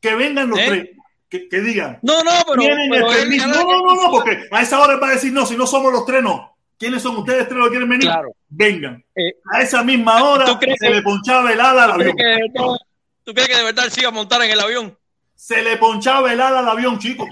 que 0.00 0.14
vengan 0.14 0.48
los 0.50 0.58
¿Eh? 0.58 0.64
tres, 0.68 0.88
que, 1.28 1.48
que 1.48 1.60
digan. 1.60 1.98
No, 2.02 2.22
no, 2.22 2.30
pero, 2.46 2.62
el 2.62 2.88
pero 2.90 3.12
él- 3.12 3.36
No, 3.38 3.46
no, 3.46 3.64
no, 3.82 3.94
no, 4.02 4.10
porque 4.10 4.46
a 4.50 4.62
esa 4.62 4.80
hora 4.80 4.96
va 4.96 5.08
a 5.08 5.12
decir, 5.12 5.32
no, 5.32 5.44
si 5.46 5.56
no 5.56 5.66
somos 5.66 5.92
los 5.92 6.04
tres, 6.06 6.22
no. 6.22 6.50
¿Quiénes 6.78 7.00
son 7.02 7.16
ustedes 7.16 7.46
tres 7.46 7.56
los 7.58 7.66
que 7.68 7.70
quieren 7.72 7.88
venir? 7.88 8.06
Claro. 8.08 8.32
Vengan. 8.48 9.02
Eh, 9.14 9.34
A 9.52 9.62
esa 9.62 9.82
misma 9.84 10.22
hora 10.24 10.44
¿tú 10.44 10.58
crees 10.58 10.78
se 10.80 10.88
que- 10.88 10.94
le 10.94 11.02
ponchaba 11.02 11.52
el 11.52 11.60
ala 11.60 11.84
al 11.84 11.92
¿tú, 11.92 11.96
crees 11.98 12.12
avión. 12.12 12.52
que 12.52 12.84
tú 13.24 13.34
crees 13.34 13.48
que 13.48 13.56
de 13.56 13.62
verdad 13.62 13.84
él 13.86 13.92
se 13.92 14.00
iba 14.00 14.08
a 14.08 14.12
montar 14.12 14.42
en 14.42 14.50
el 14.50 14.60
avión? 14.60 14.98
Se 15.36 15.62
le 15.62 15.76
ponchaba 15.76 16.32
el 16.32 16.40
ala 16.40 16.58
al 16.58 16.68
avión, 16.68 16.98
chicos. 16.98 17.28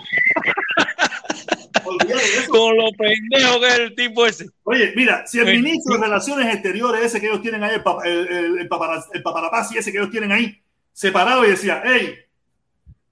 Con 2.48 2.77
lo 2.77 2.90
pendejo 2.93 3.61
que 3.61 3.66
es 3.69 3.78
el 3.78 3.94
tipo 3.94 4.27
ese. 4.27 4.47
Oye, 4.65 4.93
mira, 4.97 5.27
si 5.27 5.39
el 5.39 5.47
ministro 5.47 5.94
sí. 5.94 6.01
de 6.01 6.07
Relaciones 6.07 6.55
Exteriores, 6.55 7.02
ese 7.05 7.20
que 7.20 7.27
ellos 7.28 7.43
tienen 7.43 7.62
ahí, 7.65 7.74
el, 7.77 7.85
pap- 7.85 8.05
el, 8.05 8.28
el, 8.28 8.59
el 8.59 8.69
ese 9.78 9.93
que 9.93 9.98
ellos 9.98 10.11
tienen 10.11 10.32
ahí, 10.32 10.61
se 10.93 11.11
paraba 11.12 11.47
y 11.47 11.51
decía, 11.51 11.82
hey, 11.85 12.15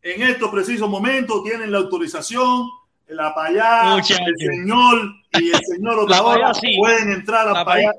en 0.02 0.22
estos 0.22 0.50
precisos 0.50 0.88
momentos 0.88 1.42
tienen 1.44 1.70
la 1.72 1.78
autorización, 1.78 2.68
la 3.08 3.34
payá, 3.34 3.96
el 3.96 4.04
señor 4.04 5.12
y 5.32 5.50
el 5.50 5.60
señor 5.64 5.96
payá 6.24 6.54
sí. 6.54 6.76
pueden 6.78 7.12
entrar 7.12 7.48
al 7.48 7.54
La 7.54 7.64
payá- 7.64 7.92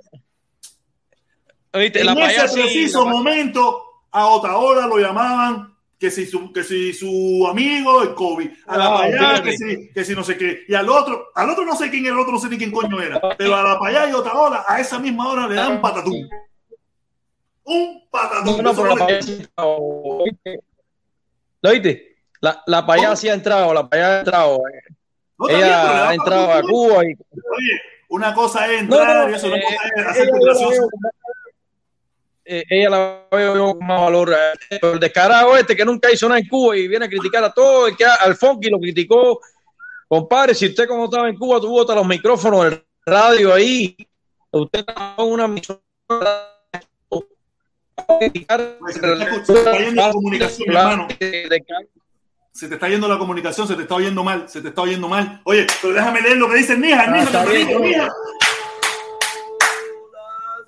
Oíste, 1.74 2.00
En 2.00 2.06
la 2.08 2.14
ese 2.14 2.22
payá 2.22 2.48
sí, 2.48 2.60
preciso 2.62 3.06
la- 3.06 3.12
momento, 3.12 3.84
a 4.12 4.28
Otaola 4.28 4.88
lo 4.88 4.98
llamaban 4.98 5.74
que 6.00 6.10
si 6.10 6.26
su, 6.26 6.54
que 6.54 6.64
si 6.64 6.94
su 6.94 7.46
amigo 7.50 8.02
el 8.02 8.14
COVID, 8.16 8.50
a 8.68 8.78
la 8.78 8.86
Ah, 8.88 8.98
payá 9.00 9.18
fíjate. 9.20 9.44
que 9.44 9.58
si, 9.58 9.90
que 9.94 10.06
si 10.06 10.16
no 10.16 10.24
sé 10.24 10.38
qué, 10.38 10.62
y 10.68 10.74
al 10.74 10.88
otro, 10.90 11.28
al 11.36 11.50
otro 11.50 11.66
no 11.66 11.76
sé 11.76 11.90
quién 11.90 12.06
era, 12.06 12.14
el 12.16 12.22
otro 12.22 12.32
no 12.34 12.40
sé 12.40 12.48
ni 12.50 12.58
quién 12.58 12.72
coño 12.72 13.02
era, 13.02 13.20
pero 13.38 13.56
a 13.56 13.64
la 13.64 13.78
payá 13.78 14.10
y 14.10 14.14
Otaola 14.14 14.64
a 14.68 14.80
esa 14.80 14.98
misma 14.98 15.30
hora 15.30 15.48
le 15.48 15.56
dan 15.56 15.82
patatún. 15.82 16.28
Un. 17.66 18.02
No, 18.46 18.62
no, 18.62 18.74
pero 18.74 18.96
la. 18.96 19.08
¿Lo 21.62 21.70
oíste? 21.70 22.16
La, 22.42 22.64
la 22.66 22.86
payá 22.86 23.16
sí 23.18 23.28
ha 23.28 23.34
entrado, 23.34 23.74
la 23.74 23.88
payá 23.90 24.08
ha 24.08 24.20
entrado. 24.20 24.56
eh. 24.70 24.94
No, 25.38 25.48
bien, 25.48 25.60
Ella 25.60 26.10
ha 26.10 26.14
entrado 26.14 26.44
a 26.46 26.48
patatún. 26.48 26.72
Cuba 26.72 27.04
y 27.04 27.08
Oye, 27.08 27.82
una 28.08 28.34
cosa 28.34 28.72
es 28.74 28.82
entrar 28.82 29.26
no, 29.28 29.32
y 29.32 29.36
eso, 29.36 29.48
una 29.48 29.58
eh, 29.58 29.62
cosa 29.64 29.76
es 29.98 30.06
hacer 30.08 30.28
yo 30.28 30.34
la 30.34 30.40
gracioso. 30.46 30.72
veo 30.72 30.90
como- 30.90 31.10
eh, 32.52 32.64
ella 32.68 32.90
la 32.90 33.28
veo 33.32 33.56
yo 33.56 33.78
con 33.78 33.86
más 33.86 34.02
valor. 34.02 34.36
Pero 34.70 34.94
el 34.94 35.00
descarado 35.00 35.56
este 35.56 35.76
que 35.76 35.86
nunca 35.86 36.12
hizo 36.12 36.28
nada 36.28 36.40
en 36.40 36.48
Cuba 36.48 36.76
y 36.76 36.88
viene 36.88 37.06
a 37.06 37.10
criticar 37.10 37.44
a 37.44 37.54
todo, 37.54 37.88
el 37.88 37.96
que 37.96 38.06
al 38.06 38.36
Funky 38.36 38.70
lo 38.70 38.80
criticó. 38.80 39.40
Compadre, 40.08 40.56
si 40.56 40.66
usted 40.66 40.88
como 40.88 41.06
estaba 41.06 41.30
en 41.30 41.38
Cuba 41.38 41.62
tuvo 41.62 41.82
hasta 41.82 41.94
los 41.94 42.08
micrófonos 42.08 42.64
del 42.64 42.84
radio 43.06 43.54
ahí, 43.54 43.96
usted 44.50 44.84
en 45.18 45.26
una 45.26 45.48
Pues 45.50 45.78
se 52.52 52.68
te 52.68 52.74
está 52.74 52.90
yendo 52.90 53.08
la 53.08 53.18
comunicación, 53.18 53.68
Se 53.68 53.76
te 53.76 53.84
está 53.84 53.96
oyendo 53.96 54.24
mal, 54.24 54.50
se 54.50 54.62
te 54.62 54.70
está 54.70 54.82
oyendo 54.82 55.08
mal. 55.08 55.42
Oye, 55.44 55.68
pero 55.82 55.94
déjame 55.94 56.22
leer 56.22 56.38
lo 56.38 56.50
que 56.50 56.56
dice 56.56 56.76
Nija, 56.76 57.06
Ah. 57.08 57.12
Nija. 57.12 58.10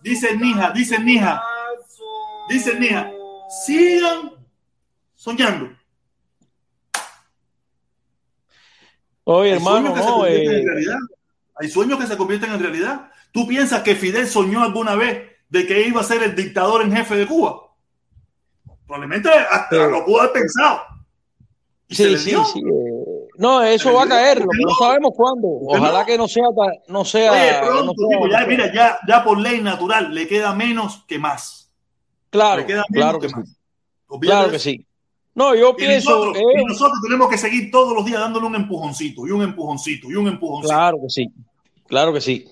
dice 0.03 0.37
Nija, 0.37 0.69
dice 0.71 0.99
Nija, 0.99 1.41
dice 2.51 2.79
Nija, 2.79 3.11
sigan 3.65 4.31
soñando. 5.15 5.69
Oye, 9.23 9.51
Hay 9.51 9.57
hermano, 9.57 9.89
sueños 9.95 10.05
no, 10.05 10.25
eh. 10.25 10.63
Hay 11.59 11.69
sueños 11.69 11.99
que 11.99 12.07
se 12.07 12.17
convierten 12.17 12.51
en 12.51 12.59
realidad. 12.59 13.11
¿Tú 13.31 13.47
piensas 13.47 13.83
que 13.83 13.95
Fidel 13.95 14.27
soñó 14.27 14.61
alguna 14.63 14.95
vez 14.95 15.29
de 15.49 15.67
que 15.67 15.87
iba 15.87 16.01
a 16.01 16.03
ser 16.03 16.23
el 16.23 16.35
dictador 16.35 16.81
en 16.81 16.91
jefe 16.95 17.15
de 17.15 17.27
Cuba? 17.27 17.67
Probablemente 18.87 19.29
hasta 19.29 19.85
Sí. 19.85 19.91
lo 19.91 20.03
pudo 20.05 20.21
haber 20.21 20.33
pensado. 20.33 20.81
Sí, 21.89 22.05
le 22.05 22.17
sí, 22.17 22.29
dio. 22.31 22.43
sí. 22.45 22.59
eh, 22.59 23.27
No, 23.37 23.61
eso 23.63 23.93
va 23.93 24.03
a 24.03 24.07
caer, 24.07 24.39
no 24.45 24.75
sabemos 24.79 25.11
cuándo. 25.15 25.47
Ojalá 25.67 26.05
que 26.05 26.17
no 26.17 26.27
sea, 26.27 26.43
no 26.87 27.05
sea, 27.05 27.31
Oye, 27.31 27.51
no 27.85 27.93
sea- 27.93 28.09
tipo, 28.09 28.27
ya, 28.27 28.45
mira, 28.45 28.73
ya, 28.73 28.97
ya 29.07 29.23
por 29.23 29.37
ley 29.39 29.61
natural 29.61 30.13
le 30.13 30.27
queda 30.27 30.53
menos 30.53 31.03
que 31.07 31.19
más. 31.19 31.60
Claro, 32.31 32.65
claro 32.91 33.19
que 33.19 33.27
que 33.27 33.33
sí, 33.33 34.19
claro 34.21 34.49
que 34.51 34.59
sí. 34.59 34.85
No, 35.35 35.55
yo 35.55 35.69
Y 35.77 35.85
pienso, 35.85 36.09
nosotros, 36.09 36.37
eh, 36.37 36.61
y 36.61 36.65
nosotros 36.65 36.99
tenemos 37.03 37.29
que 37.29 37.37
seguir 37.37 37.71
todos 37.71 37.93
los 37.95 38.03
días 38.05 38.19
dándole 38.19 38.47
un 38.47 38.55
empujoncito 38.55 39.25
y 39.27 39.31
un 39.31 39.43
empujoncito 39.43 40.09
y 40.11 40.15
un 40.15 40.27
empujoncito. 40.27 40.73
claro 40.73 40.97
que 41.01 41.09
sí, 41.09 41.29
claro 41.87 42.11
que 42.13 42.19
sí. 42.21 42.45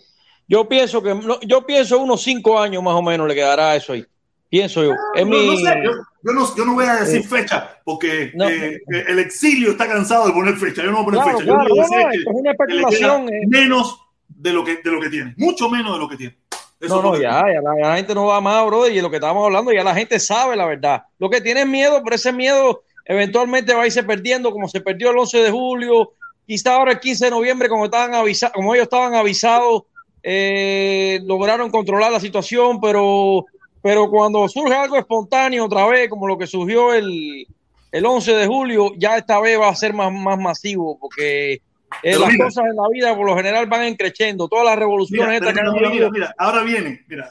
Yo 0.47 0.67
pienso 0.67 1.01
que, 1.03 1.19
yo 1.45 1.65
pienso 1.65 1.99
unos 1.99 2.21
cinco 2.21 2.59
años 2.59 2.81
más 2.81 2.93
o 2.95 3.01
menos 3.01 3.27
le 3.27 3.35
quedará 3.35 3.75
eso 3.75 3.93
ahí. 3.93 4.05
Pienso 4.49 4.81
yo. 4.83 4.91
No, 5.15 5.25
no 5.25 5.25
mi, 5.25 5.57
sé, 5.57 5.75
yo, 5.83 5.91
yo 6.23 6.31
no, 6.33 6.55
yo 6.55 6.65
no 6.65 6.73
voy 6.73 6.85
a 6.85 6.95
decir 7.03 7.23
fecha 7.23 7.77
porque 7.85 8.31
No. 8.33 8.49
eh, 8.49 8.81
eh, 8.91 9.03
el 9.09 9.19
exilio 9.19 9.71
está 9.71 9.87
cansado 9.87 10.25
de 10.25 10.33
poner 10.33 10.55
fecha. 10.55 10.81
Yo 10.83 10.89
no 10.91 11.03
voy 11.03 11.15
a 11.15 11.19
poner 11.19 11.21
Claro, 11.21 11.37
fecha. 11.37 11.49
Yo 11.51 11.53
claro, 11.55 11.75
decir 11.75 11.97
que- 12.09 12.17
es 12.17 12.25
una 12.33 12.41
que 12.43 12.49
especulación. 12.63 13.29
eh. 13.33 13.41
menos 13.47 13.99
de 14.27 14.53
lo 14.53 14.63
que 14.63 14.77
de 14.77 14.89
lo 14.91 14.99
que 15.01 15.09
tiene, 15.09 15.33
mucho 15.37 15.69
menos 15.69 15.93
de 15.93 15.99
lo 15.99 16.09
que 16.09 16.17
tiene. 16.17 16.35
Eso 16.79 17.01
No, 17.01 17.11
no, 17.11 17.21
ya, 17.21 17.43
ya 17.53 17.61
la, 17.61 17.95
gente 17.97 18.15
no 18.15 18.27
va 18.27 18.39
más, 18.39 18.65
bro, 18.65 18.87
y 18.87 19.01
lo 19.01 19.09
que 19.09 19.17
estábamos 19.17 19.45
hablando, 19.45 19.71
ya 19.71 19.83
la 19.83 19.95
gente 19.95 20.19
sabe 20.19 20.55
la 20.55 20.65
verdad. 20.65 21.03
Lo 21.17 21.29
que 21.29 21.41
tiene 21.41 21.61
es 21.61 21.67
miedo, 21.67 22.01
pero 22.03 22.15
ese 22.15 22.31
miedo 22.31 22.83
eventualmente 23.05 23.73
va 23.73 23.83
a 23.83 23.87
irse 23.87 24.03
perdiendo, 24.03 24.51
como 24.51 24.69
se 24.69 24.79
perdió 24.79 25.11
el 25.11 25.17
11 25.17 25.39
de 25.39 25.51
julio, 25.51 26.13
quizá 26.45 26.75
ahora 26.75 26.93
el 26.93 26.99
15 26.99 27.25
de 27.25 27.31
noviembre, 27.31 27.69
como, 27.69 27.85
estaban 27.85 28.13
avisa 28.15 28.51
como 28.51 28.73
ellos 28.73 28.83
estaban 28.83 29.13
avisados, 29.13 29.83
eh, 30.23 31.19
lograron 31.23 31.69
controlar 31.69 32.11
la 32.11 32.19
situación, 32.19 32.79
pero, 32.79 33.45
pero 33.81 34.09
cuando 34.09 34.47
surge 34.47 34.73
algo 34.73 34.97
espontáneo 34.97 35.65
otra 35.65 35.85
vez, 35.85 36.09
como 36.09 36.27
lo 36.27 36.37
que 36.37 36.47
surgió 36.47 36.93
el, 36.93 37.45
el 37.91 38.05
11 38.05 38.33
de 38.33 38.47
julio, 38.47 38.91
ya 38.97 39.17
esta 39.17 39.39
vez 39.39 39.59
va 39.59 39.69
a 39.69 39.75
ser 39.75 39.93
más, 39.93 40.11
más 40.13 40.37
masivo, 40.37 40.97
porque 40.99 41.61
eh, 42.03 42.17
las 42.17 42.29
mira. 42.31 42.45
cosas 42.45 42.65
en 42.69 42.75
la 42.75 42.87
vida 42.91 43.15
por 43.15 43.25
lo 43.25 43.35
general 43.35 43.67
van 43.67 43.83
encreciendo, 43.83 44.47
todas 44.47 44.65
las 44.65 44.77
revoluciones 44.77 45.39
Mira, 45.41 45.49
estas 45.51 45.73
mira, 45.73 45.89
mira, 45.89 46.09
mira, 46.09 46.35
ahora 46.37 46.63
viene, 46.63 47.03
mira, 47.07 47.29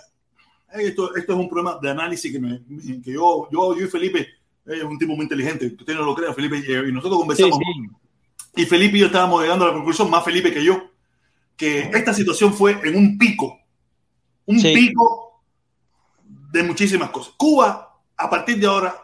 esto, 0.75 1.15
esto 1.17 1.33
es 1.33 1.39
un 1.39 1.49
problema 1.49 1.79
de 1.81 1.91
análisis 1.91 2.31
que, 2.33 2.39
me- 2.39 2.61
que 3.03 3.13
yo, 3.13 3.49
yo, 3.51 3.77
yo 3.77 3.85
y 3.87 3.89
Felipe 3.89 4.21
eh, 4.21 4.77
es 4.79 4.83
un 4.85 4.99
tipo 4.99 5.15
muy 5.15 5.23
inteligente, 5.25 5.67
usted 5.79 5.95
no 5.95 6.03
lo 6.03 6.15
crea, 6.15 6.33
Felipe, 6.35 6.59
eh, 6.59 6.89
y 6.89 6.93
nosotros 6.93 7.15
Sí, 7.15 7.21
conversamos, 7.21 7.59
sí. 7.59 8.63
y 8.63 8.67
Felipe 8.67 8.97
y 8.97 9.01
yo 9.01 9.07
estábamos 9.07 9.43
llegando 9.43 9.65
a 9.65 9.69
la 9.69 9.75
conclusión, 9.75 10.11
más 10.11 10.25
Felipe 10.25 10.53
que 10.53 10.63
yo, 10.65 10.91
que 11.57 11.81
esta 11.93 12.13
situación 12.13 12.53
fue 12.53 12.73
en 12.85 12.97
un 12.97 13.17
pico, 13.19 13.59
un 14.47 14.59
Sí. 14.61 14.73
pico 14.75 15.43
de 16.51 16.63
muchísimas 16.63 17.11
cosas. 17.11 17.35
Cuba, 17.37 17.97
a 18.17 18.31
partir 18.31 18.59
de 18.59 18.67
ahora, 18.67 18.95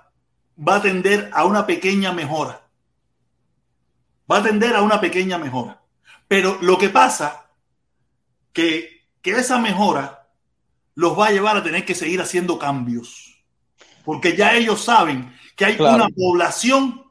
va 0.56 0.76
a 0.76 0.82
tender 0.82 1.30
a 1.32 1.44
una 1.44 1.66
pequeña 1.66 2.12
mejora. 2.12 2.63
Va 4.30 4.38
a 4.38 4.42
tender 4.42 4.74
a 4.74 4.82
una 4.82 5.00
pequeña 5.00 5.38
mejora. 5.38 5.80
Pero 6.28 6.58
lo 6.62 6.78
que 6.78 6.88
pasa 6.88 7.46
que, 8.52 9.02
que 9.20 9.32
esa 9.32 9.58
mejora 9.58 10.28
los 10.94 11.18
va 11.18 11.26
a 11.26 11.30
llevar 11.30 11.56
a 11.56 11.62
tener 11.62 11.84
que 11.84 11.94
seguir 11.94 12.20
haciendo 12.20 12.58
cambios. 12.58 13.42
Porque 14.04 14.36
ya 14.36 14.54
ellos 14.54 14.82
saben 14.82 15.34
que 15.56 15.64
hay 15.64 15.76
Claro. 15.76 15.96
una 15.96 16.08
población 16.08 17.02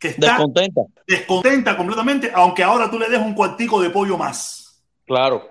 que 0.00 0.08
está 0.08 0.32
Descontenta. 0.36 0.80
descontenta 1.06 1.76
completamente, 1.76 2.30
aunque 2.34 2.62
ahora 2.62 2.90
tú 2.90 2.98
le 2.98 3.08
des 3.08 3.20
un 3.20 3.34
cuartico 3.34 3.80
de 3.80 3.90
pollo 3.90 4.18
más. 4.18 4.82
Claro. 5.06 5.42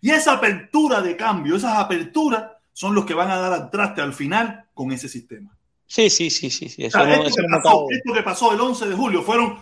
Y 0.00 0.10
esa 0.10 0.34
apertura 0.34 1.00
de 1.00 1.16
cambio, 1.16 1.56
esas 1.56 1.76
aperturas, 1.76 2.44
son 2.72 2.94
los 2.94 3.04
que 3.04 3.14
van 3.14 3.30
a 3.30 3.36
dar 3.38 3.52
al 3.52 3.70
traste 3.70 4.00
al 4.00 4.12
final 4.12 4.66
con 4.72 4.92
ese 4.92 5.08
sistema. 5.08 5.56
Sí, 5.86 6.10
sí, 6.10 6.30
sí, 6.30 6.48
sí, 6.50 6.68
sí. 6.68 6.84
O 6.84 6.86
Eso 6.86 6.98
sea, 6.98 7.06
no, 7.08 7.12
esto, 7.14 7.26
eso 7.28 7.36
que 7.36 7.48
no 7.48 7.56
pasó, 7.62 7.86
esto 7.90 8.12
que 8.14 8.22
pasó 8.22 8.52
el 8.52 8.60
11 8.60 8.86
de 8.88 8.94
julio 8.94 9.22
fueron 9.22 9.58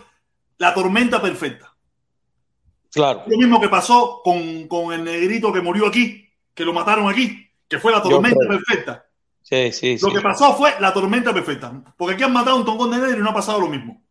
la 0.57 0.73
tormenta 0.73 1.21
perfecta. 1.21 1.73
Claro. 2.91 3.23
Lo 3.27 3.37
mismo 3.37 3.61
que 3.61 3.69
pasó 3.69 4.21
con, 4.23 4.67
con 4.67 4.93
el 4.93 5.03
negrito 5.03 5.53
que 5.53 5.61
murió 5.61 5.87
aquí, 5.87 6.29
que 6.53 6.65
lo 6.65 6.73
mataron 6.73 7.09
aquí, 7.09 7.47
que 7.67 7.79
fue 7.79 7.91
la 7.91 8.01
tormenta 8.01 8.47
perfecta. 8.47 9.05
Sí, 9.41 9.71
sí, 9.71 9.97
Lo 10.01 10.09
sí. 10.09 10.15
que 10.15 10.21
pasó 10.21 10.55
fue 10.55 10.73
la 10.79 10.93
tormenta 10.93 11.33
perfecta. 11.33 11.71
Porque 11.95 12.15
aquí 12.15 12.23
han 12.23 12.33
matado 12.33 12.57
un 12.57 12.65
tongón 12.65 12.91
de 12.91 12.97
negro 12.97 13.19
y 13.19 13.23
no 13.23 13.29
ha 13.29 13.33
pasado 13.33 13.61
lo 13.61 13.67
mismo. 13.67 14.01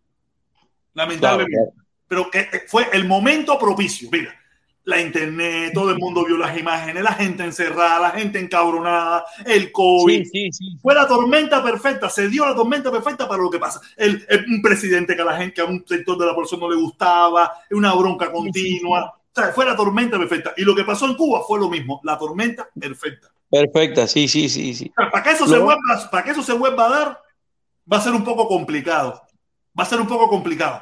Lamentablemente. 0.94 1.56
claro. 1.56 1.86
pero 2.09 2.31
que 2.31 2.40
eh, 2.40 2.62
fue 2.66 2.89
el 2.93 3.06
momento 3.06 3.59
propicio. 3.59 4.09
Mira, 4.10 4.35
la 4.87 5.01
internet, 5.01 5.73
todo 5.75 5.91
el 5.91 5.99
mundo 5.99 6.25
vio 6.25 6.37
las 6.39 6.57
imágenes, 6.57 7.03
la 7.03 7.13
gente 7.13 7.43
encerrada, 7.43 7.99
la 8.01 8.11
gente 8.13 8.39
encabronada, 8.39 9.25
el 9.45 9.73
COVID. 9.73 10.23
Sí, 10.25 10.31
sí, 10.31 10.53
sí. 10.53 10.79
Fue 10.81 10.95
la 10.95 11.09
tormenta 11.09 11.63
perfecta, 11.63 12.09
se 12.09 12.29
dio 12.29 12.47
la 12.47 12.55
tormenta 12.55 12.91
perfecta 12.91 13.29
para 13.29 13.43
lo 13.43 13.51
que 13.51 13.59
pasa. 13.59 13.81
El, 13.97 14.25
el- 14.29 14.45
un 14.49 14.63
presidente 14.63 15.17
que 15.17 15.23
a 15.23 15.25
la 15.25 15.37
gente, 15.37 15.61
a 15.61 15.65
un 15.65 15.85
sector 15.87 16.17
de 16.17 16.27
la 16.27 16.35
población 16.35 16.61
no 16.61 16.71
le 16.71 16.77
gustaba, 16.77 17.53
una 17.73 17.93
bronca 17.95 18.31
continua. 18.31 19.13
O 19.17 19.41
sea, 19.41 19.49
fue 19.53 19.65
la 19.67 19.75
tormenta 19.77 20.17
perfecta. 20.19 20.55
Y 20.57 20.63
lo 20.63 20.75
que 20.75 20.85
pasó 20.85 21.05
en 21.07 21.15
Cuba 21.17 21.43
fue 21.47 21.59
lo 21.59 21.69
mismo, 21.69 22.01
la 22.05 22.17
tormenta 22.17 22.69
perfecta. 22.79 23.29
Perfecta, 23.51 24.07
sí, 24.07 24.29
sí, 24.29 24.49
sí, 24.49 24.73
sí. 24.73 24.93
O 24.97 25.03
sea, 25.03 25.11
para 25.11 25.25
que 25.25 25.31
eso, 25.33 25.47
Lo- 25.47 25.51
se 25.51 25.59
vuelva, 25.59 26.11
para 26.13 26.23
que 26.25 26.31
eso 26.31 26.43
se 26.45 26.53
vuelva 26.53 26.87
a 26.87 26.91
dar, 26.91 27.23
va 27.93 27.97
a 27.97 28.01
ser 28.01 28.13
un 28.13 28.23
poco 28.25 28.47
complicado. 28.47 29.21
Va 29.79 29.83
a 29.83 29.87
ser 29.87 30.01
un 30.01 30.07
poco 30.07 30.29
complicado. 30.29 30.81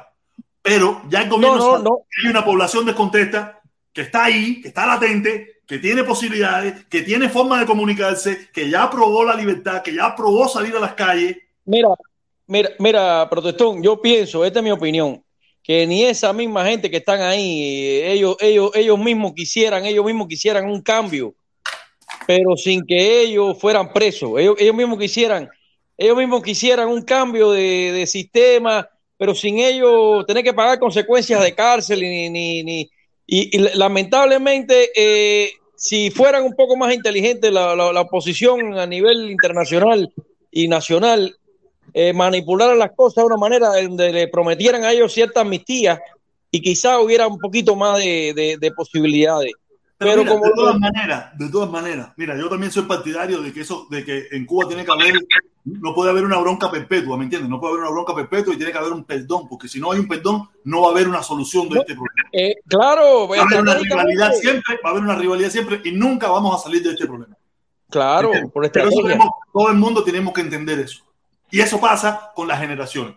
Pero 0.61 1.01
ya 1.09 1.21
el 1.23 1.29
No, 1.29 1.35
gobierno 1.37 1.77
no, 1.79 1.97
hay 2.23 2.29
una 2.29 2.45
población 2.45 2.85
descontenta 2.85 3.61
que 3.95 4.01
está 4.01 4.25
ahí, 4.25 4.61
que 4.61 4.67
está 4.67 4.85
latente, 4.85 5.61
que 5.65 5.79
tiene 5.79 6.03
posibilidades, 6.03 6.85
que 6.89 7.01
tiene 7.01 7.29
forma 7.29 7.59
de 7.59 7.65
comunicarse, 7.65 8.49
que 8.53 8.69
ya 8.69 8.83
aprobó 8.83 9.23
la 9.23 9.35
libertad, 9.35 9.81
que 9.81 9.95
ya 9.95 10.07
aprobó 10.07 10.49
salir 10.49 10.75
a 10.75 10.79
las 10.81 10.93
calles. 10.95 11.37
Mira, 11.63 11.87
mira, 12.45 12.69
mira, 12.77 13.27
protestón, 13.29 13.81
yo 13.81 14.01
pienso, 14.01 14.43
esta 14.43 14.59
es 14.59 14.63
mi 14.63 14.71
opinión, 14.71 15.23
que 15.63 15.87
ni 15.87 16.03
esa 16.03 16.33
misma 16.33 16.65
gente 16.65 16.91
que 16.91 16.97
están 16.97 17.21
ahí, 17.21 17.61
eh, 17.63 18.11
ellos, 18.11 18.35
ellos, 18.41 18.71
ellos 18.75 18.99
mismos 18.99 19.33
quisieran, 19.33 19.85
ellos 19.85 20.05
mismos 20.05 20.27
quisieran 20.27 20.69
un 20.69 20.81
cambio, 20.81 21.33
pero 22.27 22.57
sin 22.57 22.85
que 22.85 23.21
ellos 23.21 23.57
fueran 23.59 23.93
presos. 23.93 24.31
Ellos, 24.39 24.55
ellos 24.59 24.75
mismos 24.75 24.99
quisieran, 24.99 25.49
ellos 25.97 26.17
mismos 26.17 26.43
quisieran 26.43 26.89
un 26.89 27.01
cambio 27.03 27.51
de, 27.51 27.91
de 27.93 28.07
sistema, 28.07 28.87
pero 29.17 29.33
sin 29.33 29.59
ellos 29.59 30.25
tener 30.25 30.43
que 30.43 30.53
pagar 30.53 30.79
consecuencias 30.79 31.41
de 31.41 31.55
cárcel 31.55 32.03
y, 32.03 32.29
ni, 32.29 32.63
ni- 32.63 32.89
y, 33.27 33.57
lamentablemente 33.75 34.91
eh, 34.95 35.51
si 35.75 36.11
fueran 36.11 36.43
un 36.43 36.53
poco 36.55 36.75
más 36.77 36.93
inteligentes 36.93 37.51
la, 37.51 37.75
la, 37.75 37.91
la 37.91 38.01
oposición 38.01 38.77
a 38.77 38.85
nivel 38.85 39.29
internacional 39.31 40.11
y 40.51 40.67
nacional 40.67 41.35
eh, 41.93 42.13
manipularan 42.13 42.77
las 42.79 42.91
cosas 42.95 43.23
de 43.23 43.27
una 43.27 43.37
manera 43.37 43.69
donde 43.81 44.11
le 44.11 44.27
prometieran 44.27 44.83
a 44.83 44.91
ellos 44.91 45.13
cierta 45.13 45.41
amnistía 45.41 46.01
y 46.51 46.61
quizá 46.61 46.99
hubiera 46.99 47.27
un 47.27 47.37
poquito 47.39 47.75
más 47.75 47.97
de, 47.99 48.33
de- 48.33 48.57
de 48.59 48.71
posibilidades. 48.71 49.51
Pero, 49.97 50.11
Pero 50.11 50.23
mira, 50.23 50.31
como 50.33 50.43
de 50.43 50.49
lo- 50.49 50.55
todas 50.55 50.79
maneras, 50.79 51.37
de 51.37 51.49
todas 51.49 51.69
maneras, 51.69 52.09
mira, 52.17 52.37
yo 52.37 52.49
también 52.49 52.69
soy 52.71 52.83
partidario 52.83 53.41
de 53.41 53.53
que 53.53 53.61
eso, 53.61 53.87
de 53.89 54.03
que 54.03 54.27
en 54.31 54.45
Cuba 54.45 54.67
tiene 54.67 54.83
que 54.83 54.91
haber, 54.91 55.13
no 55.63 55.95
puede 55.95 56.09
haber 56.11 56.25
una 56.25 56.37
bronca 56.37 56.69
perpetua, 56.69 57.17
¿me 57.17 57.23
entiendes? 57.23 57.49
No 57.49 57.61
puede 57.61 57.73
haber 57.75 57.83
una 57.85 57.91
bronca 57.91 58.13
perpetua 58.13 58.53
y 58.53 58.57
tiene 58.57 58.73
que 58.73 58.77
haber 58.77 58.91
un 58.91 59.05
perdón, 59.05 59.47
porque 59.47 59.69
si 59.69 59.79
no 59.79 59.93
hay 59.93 59.99
un 59.99 60.07
perdón, 60.09 60.49
no 60.65 60.81
va 60.81 60.89
a 60.89 60.91
haber 60.91 61.07
una 61.07 61.23
solución 61.23 61.69
de 61.69 61.75
No, 61.75 61.81
este 61.81 61.93
problema. 61.93 62.29
Eh, 62.33 62.55
claro, 62.67 63.27
Va 63.29 63.37
a 63.37 63.41
haber 63.43 63.61
una 63.61 63.75
rivalidad 63.75 64.33
siempre, 64.33 64.75
va 64.83 64.89
a 64.89 64.91
haber 64.91 65.03
una 65.03 65.15
rivalidad 65.15 65.49
siempre 65.49 65.79
y 65.85 65.91
nunca 65.93 66.27
vamos 66.27 66.59
a 66.59 66.63
salir 66.63 66.83
de 66.83 66.89
este 66.89 67.05
problema. 67.07 67.35
Claro, 67.89 68.31
por 68.53 68.69
Pero 68.69 68.89
eso 68.89 69.01
tenemos- 69.01 69.29
todo 69.53 69.69
el 69.69 69.75
mundo 69.77 70.03
tenemos 70.03 70.33
que 70.33 70.41
entender 70.41 70.79
eso. 70.79 71.03
Y 71.51 71.61
eso 71.61 71.79
pasa 71.79 72.31
con 72.35 72.49
las 72.49 72.59
generaciones. 72.59 73.15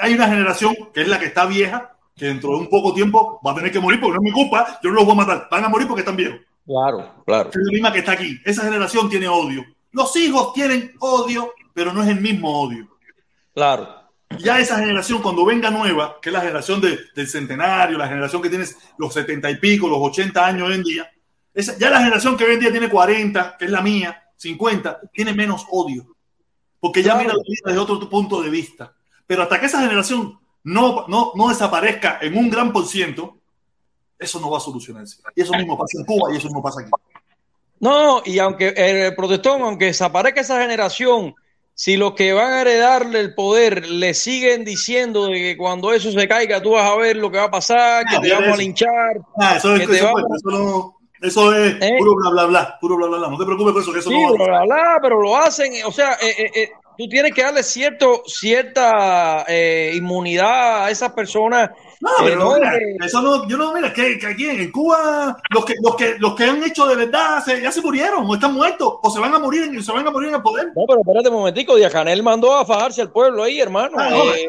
Hay 0.00 0.14
una 0.14 0.26
generación 0.26 0.74
que 0.92 1.02
es 1.02 1.08
la 1.08 1.20
que 1.20 1.26
está 1.26 1.46
vieja, 1.46 1.94
que 2.20 2.26
dentro 2.26 2.50
de 2.50 2.56
un 2.56 2.68
poco 2.68 2.92
tiempo 2.92 3.40
va 3.44 3.52
a 3.52 3.54
tener 3.54 3.72
que 3.72 3.80
morir 3.80 3.98
porque 3.98 4.18
no 4.18 4.20
es 4.22 4.24
mi 4.24 4.32
culpa, 4.32 4.78
yo 4.82 4.90
no 4.90 4.96
los 4.96 5.04
voy 5.06 5.14
a 5.14 5.16
matar, 5.16 5.48
van 5.50 5.64
a 5.64 5.68
morir 5.70 5.88
porque 5.88 6.00
están 6.02 6.16
viejos. 6.16 6.38
Claro, 6.66 7.24
claro. 7.26 7.48
Es 7.48 7.56
la 7.56 7.72
misma 7.72 7.92
que 7.92 8.00
está 8.00 8.12
aquí. 8.12 8.38
Esa 8.44 8.62
generación 8.62 9.08
tiene 9.08 9.26
odio. 9.26 9.64
Los 9.92 10.14
hijos 10.16 10.52
tienen 10.52 10.92
odio, 11.00 11.52
pero 11.72 11.92
no 11.94 12.02
es 12.02 12.08
el 12.10 12.20
mismo 12.20 12.60
odio. 12.60 12.86
Claro. 13.54 13.88
Ya 14.38 14.60
esa 14.60 14.78
generación, 14.78 15.20
cuando 15.22 15.44
venga 15.44 15.70
nueva, 15.70 16.18
que 16.22 16.28
es 16.28 16.32
la 16.32 16.40
generación 16.40 16.80
de- 16.80 16.98
del 17.16 17.26
centenario, 17.26 17.98
la 17.98 18.06
generación 18.06 18.40
que 18.42 18.50
tiene 18.50 18.66
los 18.98 19.12
setenta 19.12 19.50
y 19.50 19.56
pico, 19.56 19.88
los 19.88 19.98
80 20.00 20.46
años 20.46 20.68
hoy 20.68 20.74
en 20.74 20.82
día, 20.84 21.10
esa, 21.54 21.76
ya 21.78 21.90
la 21.90 21.98
generación 22.00 22.36
que 22.36 22.44
hoy 22.44 22.52
en 22.54 22.60
día 22.60 22.70
tiene 22.70 22.88
40, 22.88 23.56
que 23.58 23.64
es 23.64 23.70
la 23.70 23.80
mía, 23.80 24.22
50, 24.36 25.00
tiene 25.12 25.32
menos 25.34 25.66
odio. 25.70 26.14
Porque 26.78 27.02
ya 27.02 27.14
Claro. 27.14 27.20
mira 27.20 27.34
la 27.34 27.42
vida 27.42 27.60
desde 27.64 27.78
otro 27.80 28.08
punto 28.08 28.40
de 28.42 28.50
vista. 28.50 28.94
Pero 29.26 29.42
hasta 29.42 29.58
que 29.60 29.66
esa 29.66 29.80
generación 29.80 30.38
no, 30.64 31.06
no, 31.08 31.32
no 31.34 31.48
desaparezca 31.48 32.18
en 32.20 32.36
un 32.36 32.50
gran 32.50 32.72
por 32.72 32.86
ciento, 32.86 33.36
eso 34.18 34.38
no 34.40 34.50
va 34.50 34.58
a 34.58 34.60
solucionarse. 34.60 35.18
Y 35.34 35.42
eso 35.42 35.54
mismo 35.54 35.78
pasa 35.78 35.98
en 35.98 36.04
Cuba 36.04 36.32
y 36.32 36.36
eso 36.36 36.48
mismo 36.48 36.62
pasa 36.62 36.80
aquí. 36.82 36.90
No, 37.80 38.20
y 38.24 38.38
aunque 38.38 38.74
el 38.76 39.14
protestón, 39.14 39.62
aunque 39.62 39.86
desaparezca 39.86 40.42
esa 40.42 40.60
generación, 40.60 41.34
si 41.72 41.96
los 41.96 42.12
que 42.12 42.34
van 42.34 42.52
a 42.52 42.60
heredarle 42.60 43.20
el 43.20 43.34
poder 43.34 43.88
le 43.88 44.12
siguen 44.12 44.64
diciendo 44.66 45.26
de 45.28 45.32
que 45.34 45.56
cuando 45.56 45.90
eso 45.94 46.12
se 46.12 46.28
caiga 46.28 46.60
tú 46.62 46.72
vas 46.72 46.90
a 46.90 46.96
ver 46.96 47.16
lo 47.16 47.30
que 47.30 47.38
va 47.38 47.44
a 47.44 47.50
pasar, 47.50 48.04
que 48.04 48.16
Ah, 48.16 48.20
te 48.20 48.30
vamos 48.32 48.48
a 48.48 48.50
ves. 48.50 48.58
linchar. 48.58 49.20
Ah, 49.40 49.54
eso 49.56 49.74
es, 49.74 49.80
que 49.80 49.86
te 49.86 49.96
eso, 49.96 50.04
vamos- 50.04 50.22
eso 50.36 50.50
no- 50.58 50.96
eso 51.22 51.54
es 51.54 51.76
¿Eh? 51.80 51.94
puro 51.98 52.14
bla 52.16 52.30
bla 52.30 52.44
bla, 52.46 52.78
puro 52.78 52.96
bla 52.96 53.06
bla 53.06 53.18
bla. 53.18 53.28
No 53.28 53.38
te 53.38 53.44
preocupes 53.46 53.72
por 53.72 53.82
eso, 53.82 53.92
que 53.94 53.98
eso 54.00 54.10
Sí, 54.10 54.14
no 54.22 54.28
va 54.28 54.28
a 54.28 54.32
bla, 54.32 54.44
bla, 54.44 54.64
bla, 54.66 54.98
pero 55.00 55.22
lo 55.22 55.34
hacen, 55.38 55.72
o 55.86 55.92
sea, 55.92 56.18
eh, 56.20 56.34
eh, 56.36 56.50
eh, 56.54 56.70
tú 57.00 57.08
tienes 57.08 57.32
que 57.32 57.42
darle 57.42 57.62
cierto, 57.62 58.22
cierta 58.26 59.44
eh, 59.48 59.92
inmunidad 59.94 60.84
a 60.84 60.90
esas 60.90 61.12
personas. 61.12 61.70
No, 62.00 62.08
eh, 62.10 62.14
pero 62.24 62.36
no, 62.40 62.54
mira, 62.54 62.72
que- 62.72 63.06
eso 63.06 63.22
no, 63.22 63.48
yo 63.48 63.56
no, 63.56 63.72
mira, 63.74 63.90
que, 63.92 64.18
que 64.18 64.26
aquí 64.26 64.46
en 64.48 64.70
Cuba, 64.70 65.36
los 65.50 65.64
que, 65.64 65.74
los 65.82 65.96
que, 65.96 66.16
los 66.18 66.34
que 66.34 66.44
han 66.44 66.62
hecho 66.62 66.86
de 66.86 66.96
verdad 66.96 67.42
se- 67.42 67.60
ya 67.62 67.72
se 67.72 67.80
murieron, 67.80 68.26
o 68.26 68.34
están 68.34 68.52
muertos, 68.52 68.94
o 69.02 69.10
se 69.10 69.18
van 69.18 69.32
a 69.34 69.38
morir, 69.38 69.62
en- 69.64 69.82
se 69.82 69.92
van 69.92 70.06
a 70.06 70.10
morir 70.10 70.28
en 70.28 70.34
el 70.34 70.42
poder. 70.42 70.66
No, 70.76 70.84
pero 70.86 71.00
espérate 71.00 71.28
un 71.30 71.36
momentico, 71.36 71.76
Díaz 71.76 71.92
Canel 71.92 72.22
mandó 72.22 72.54
a 72.54 72.66
fajarse 72.66 73.00
al 73.00 73.10
pueblo 73.12 73.42
ahí, 73.44 73.60
hermano. 73.60 73.96
Ah, 73.98 74.10
no, 74.10 74.34
Eh, 74.34 74.46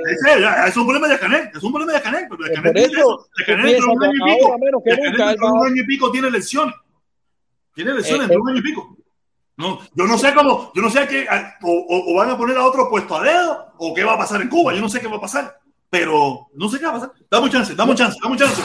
es 0.67 0.75
un 0.77 0.85
problema 0.85 1.07
de 1.07 1.19
Canel, 1.19 1.49
es 1.55 1.63
un 1.63 1.71
problema 1.71 1.93
de 1.93 2.01
Canel, 2.01 2.25
pero 2.29 2.43
de 2.43 2.49
Por 2.55 2.63
Canel 2.63 2.77
eso, 2.77 2.89
tiene 2.91 3.01
eso, 3.01 3.27
de 3.37 3.43
tú 3.45 3.51
Canel 3.51 3.65
piensas 3.65 3.87
dentro 3.87 3.87
de 3.87 3.95
un 3.95 4.03
año 4.03 4.13
y 4.13 4.35
pico, 4.35 4.57
menos 4.59 4.81
que 4.83 4.91
nunca 4.97 5.45
un 5.53 5.65
año 5.67 5.81
y 5.81 5.85
pico 5.85 6.11
tiene 6.11 6.27
elecciones, 6.27 6.75
tiene 7.75 7.91
elecciones 7.91 8.25
Eh, 8.25 8.27
dentro 8.29 8.35
de 8.37 8.41
un 8.41 8.49
año 8.49 8.59
y 8.59 8.63
pico. 8.63 8.97
No, 9.57 9.79
yo 9.93 10.05
no 10.05 10.17
sé 10.17 10.33
cómo, 10.33 10.71
yo 10.73 10.81
no 10.81 10.89
sé 10.89 11.07
qué, 11.07 11.27
o, 11.61 12.15
van 12.15 12.29
a 12.29 12.37
poner 12.37 12.57
a 12.57 12.65
otro 12.65 12.89
puesto 12.89 13.15
a 13.15 13.23
dedo, 13.23 13.73
o 13.77 13.93
qué 13.93 14.03
va 14.03 14.13
a 14.13 14.17
pasar 14.17 14.41
en 14.41 14.49
Cuba, 14.49 14.73
yo 14.73 14.81
no 14.81 14.89
sé 14.89 14.99
qué 14.99 15.07
va 15.07 15.17
a 15.17 15.21
pasar, 15.21 15.59
pero 15.89 16.47
no 16.53 16.69
sé 16.69 16.79
qué 16.79 16.85
va 16.85 16.91
a 16.91 16.93
pasar. 16.93 17.11
Dame 17.29 17.49
chance, 17.49 17.75
dame 17.75 17.95
chance, 17.95 18.17
dame 18.23 18.37
chance. 18.37 18.61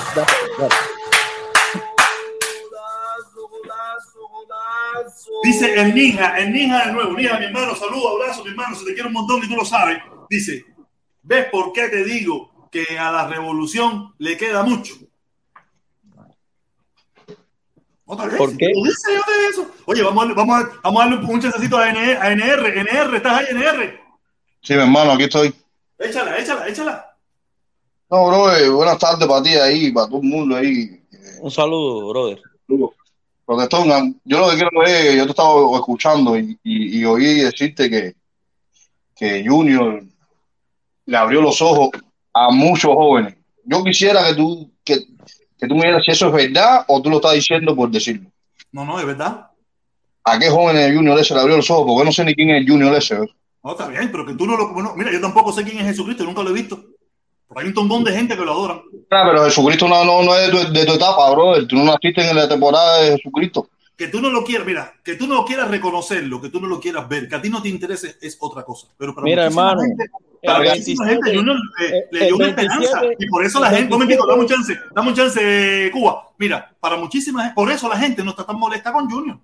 Golazo, 3.35 4.29
golazo. 4.29 5.31
Dice 5.43 5.75
el 5.81 5.95
Ninja, 5.95 6.39
el 6.39 6.53
Ninja 6.53 6.87
de 6.87 6.93
nuevo, 6.93 7.13
Ninja, 7.13 7.39
mi 7.39 7.47
hermano, 7.47 7.75
saludo, 7.75 8.09
abrazo, 8.11 8.45
mi 8.45 8.51
hermano, 8.51 8.77
se 8.77 8.85
te 8.85 8.95
quiere 8.95 9.09
un 9.09 9.15
montón 9.15 9.43
y 9.45 9.49
tú 9.49 9.57
lo 9.57 9.65
sabes. 9.65 9.99
Dice, 10.31 10.65
¿ves 11.23 11.47
por 11.51 11.73
qué 11.73 11.89
te 11.89 12.05
digo 12.05 12.69
que 12.71 12.99
a 12.99 13.11
la 13.11 13.27
revolución 13.27 14.15
le 14.19 14.37
queda 14.37 14.63
mucho? 14.63 14.95
Otra 18.09 18.27
vez, 18.27 18.37
¿Por 18.37 18.57
qué? 18.57 18.71
yo 18.75 18.83
de 18.85 19.47
eso. 19.51 19.71
Oye, 19.87 20.03
vamos 20.03 20.23
a, 20.25 20.27
darle- 20.27 20.35
vamos 20.37 20.57
a, 20.65 20.71
vamos 20.85 21.03
a 21.03 21.09
darle 21.09 21.27
un 21.27 21.41
chancecito 21.41 21.77
a, 21.77 21.91
NR, 21.91 22.17
a 22.19 22.31
NR. 22.33 22.81
NR, 22.81 23.17
¿estás 23.17 23.39
ahí, 23.41 23.47
NR? 23.51 24.01
Sí, 24.63 24.75
mi 24.75 24.81
hermano, 24.81 25.13
aquí 25.13 25.25
estoy. 25.25 25.55
Échala, 25.99 26.39
échala, 26.39 26.69
échala. 26.69 27.17
No, 28.09 28.27
bro, 28.29 28.55
eh, 28.57 28.69
buenas 28.69 28.99
tardes 28.99 29.27
para 29.27 29.43
ti 29.43 29.51
ahí, 29.57 29.91
para 29.91 30.07
todo 30.07 30.19
el 30.21 30.29
mundo 30.29 30.57
ahí. 30.57 31.03
Un 31.41 31.51
saludo, 31.51 32.09
brother. 32.11 32.41
Protestón, 33.45 33.91
am- 33.93 34.15
yo 34.25 34.39
lo 34.41 34.51
que 34.51 34.57
quiero 34.57 34.83
es, 34.85 35.17
yo 35.17 35.25
te 35.25 35.31
estaba 35.31 35.77
escuchando 35.77 36.37
y, 36.39 36.59
y, 36.65 37.01
y 37.01 37.05
oí 37.05 37.41
decirte 37.43 37.89
que, 37.89 38.15
que 39.15 39.45
Junior 39.47 40.03
le 41.07 41.17
abrió 41.17 41.41
los 41.43 41.61
ojos 41.63 41.91
a 42.33 42.51
muchos 42.51 42.93
jóvenes. 42.95 43.37
Yo 43.65 43.83
quisiera 43.85 44.27
que 44.29 44.35
tú, 44.35 44.71
que, 45.59 45.67
tú 45.67 45.75
me 45.75 45.83
dijeras 45.83 46.05
si 46.05 46.11
eso 46.13 46.27
es 46.29 46.33
verdad 46.33 46.85
o 46.89 47.01
tú 47.03 47.11
lo 47.11 47.17
estás 47.17 47.35
diciendo 47.35 47.75
por 47.75 47.91
decirlo. 47.91 48.31
No, 48.73 48.85
no, 48.85 48.99
es 48.99 49.07
verdad. 49.07 49.51
¿A 50.25 50.39
qué 50.39 50.49
jóvenes 50.49 50.87
de 50.87 50.97
Junior 50.97 51.19
ese 51.19 51.35
le 51.35 51.41
abrió 51.41 51.57
los 51.57 51.71
ojos? 51.71 51.87
Porque 51.87 52.05
no 52.05 52.13
sé 52.13 52.25
ni 52.25 52.35
quién 52.35 52.51
es 52.51 52.61
el 52.61 52.69
Junior 52.69 52.95
ese. 52.95 53.15
¿eh? 53.15 53.29
No, 53.63 53.73
está 53.73 53.89
bien, 53.89 54.11
pero 54.11 54.27
que 54.27 54.35
tú 54.35 54.47
no 54.47 54.57
lo... 54.57 54.73
Bueno, 54.73 54.93
mira, 54.97 55.13
yo 55.13 55.21
tampoco 55.21 55.53
sé 55.53 55.65
quién 55.65 55.79
es 55.79 55.87
Jesucristo, 55.87 56.25
nunca 56.25 56.43
lo 56.43 56.51
he 56.51 56.55
visto. 56.55 56.85
Pero 57.49 57.61
hay 57.61 57.67
un 57.69 57.75
tongón 57.75 58.05
de 58.05 58.13
gente 58.13 58.37
que 58.37 58.45
lo 58.45 58.53
adoran. 58.53 58.83
Ah, 59.11 59.25
pero 59.31 59.45
Jesucristo 59.45 59.87
no, 59.89 60.05
no, 60.05 60.23
no 60.23 60.37
es 60.37 60.51
de 60.51 60.67
tu, 60.67 60.73
de 60.73 60.85
tu 60.85 60.93
etapa, 60.95 61.31
brother. 61.31 61.67
Tú 61.67 61.77
no 61.77 61.85
naciste 61.85 62.29
en 62.29 62.37
la 62.37 62.49
temporada 62.49 63.03
de 63.03 63.17
Jesucristo. 63.17 63.69
Que 63.97 64.09
tú 64.09 64.21
no 64.21 64.29
lo 64.31 64.45
quieras, 64.45 64.67
mira, 64.67 64.93
que 65.03 65.15
tú 65.15 65.27
no 65.27 65.45
quieras 65.45 65.71
reconocerlo, 65.71 66.41
que 66.41 66.51
tú 66.51 66.61
no 66.61 66.67
lo 66.69 66.79
quieras 66.81 67.09
ver, 67.09 67.29
que 67.29 67.35
a 67.35 67.41
ti 67.43 67.49
no 67.49 67.63
te 67.63 67.69
interese 67.71 68.17
es 68.21 68.37
otra 68.41 68.63
cosa. 68.63 68.89
Pero 68.99 69.15
para 69.15 69.25
Mira, 69.25 69.47
hermano, 69.47 69.81
gente, 69.81 70.11
para 70.45 70.59
el 70.65 70.69
muchísima 70.71 71.05
27, 71.07 71.25
gente 71.31 71.39
Junior, 71.39 71.57
eh, 71.81 71.85
eh, 71.99 72.09
le 72.13 72.27
dio 72.27 72.37
una 72.37 72.49
esperanza 72.49 73.01
27, 73.01 73.17
y 73.19 73.29
por 73.29 73.45
eso 73.45 73.59
la 73.61 73.71
gente, 73.71 73.85
un 73.85 73.91
momentico, 74.01 74.27
27, 74.27 74.29
dame 74.29 74.41
un 74.43 74.47
chance, 74.49 74.81
dame 74.95 75.09
un 75.09 75.15
chance, 75.15 75.91
Cuba. 75.93 76.29
Mira, 76.39 76.77
para 76.79 76.97
muchísima 76.97 77.41
gente, 77.43 77.55
por 77.55 77.71
eso 77.73 77.89
la 77.89 77.99
gente 77.99 78.23
no 78.23 78.31
está 78.31 78.45
tan 78.45 78.59
molesta 78.59 78.93
con 78.93 79.09
Junior. 79.09 79.39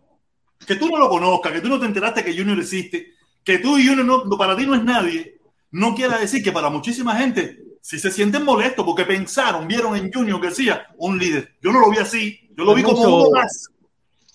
Que 0.67 0.77
tú 0.77 0.89
no 0.91 0.99
lo 0.99 1.09
conozcas, 1.09 1.53
que 1.53 1.61
tú 1.61 1.69
no 1.69 1.81
te 1.81 1.87
enteraste 1.87 2.23
que 2.23 2.37
Junior 2.37 2.59
existe, 2.59 3.15
que 3.43 3.59
tú 3.59 3.79
y 3.79 3.87
Junior 3.87 4.05
no, 4.07 4.25
no- 4.25 4.37
para 4.37 4.55
ti 4.57 4.67
no 4.67 4.75
es 4.75 4.85
nadie, 4.85 5.39
no 5.71 5.95
quiere 5.95 6.19
decir 6.19 6.43
que 6.45 6.53
para 6.53 6.69
muchísima 6.69 7.17
gente 7.17 7.59
si 7.81 7.99
se 7.99 8.13
sienten 8.13 8.45
molestos 8.45 8.85
porque 8.85 9.05
pensaron, 9.05 9.67
vieron 9.67 9.97
en 9.97 10.13
Junior 10.13 10.41
García 10.41 10.87
un 10.99 11.19
líder. 11.19 11.55
Yo 11.61 11.73
no 11.73 11.81
lo 11.81 11.91
vi 11.91 11.99
así, 11.99 12.39
yo 12.57 12.63
lo 12.65 12.75
vi 12.77 12.83
como 12.85 12.99
Mucho- 12.99 13.17
uno 13.29 13.31
más. 13.41 13.71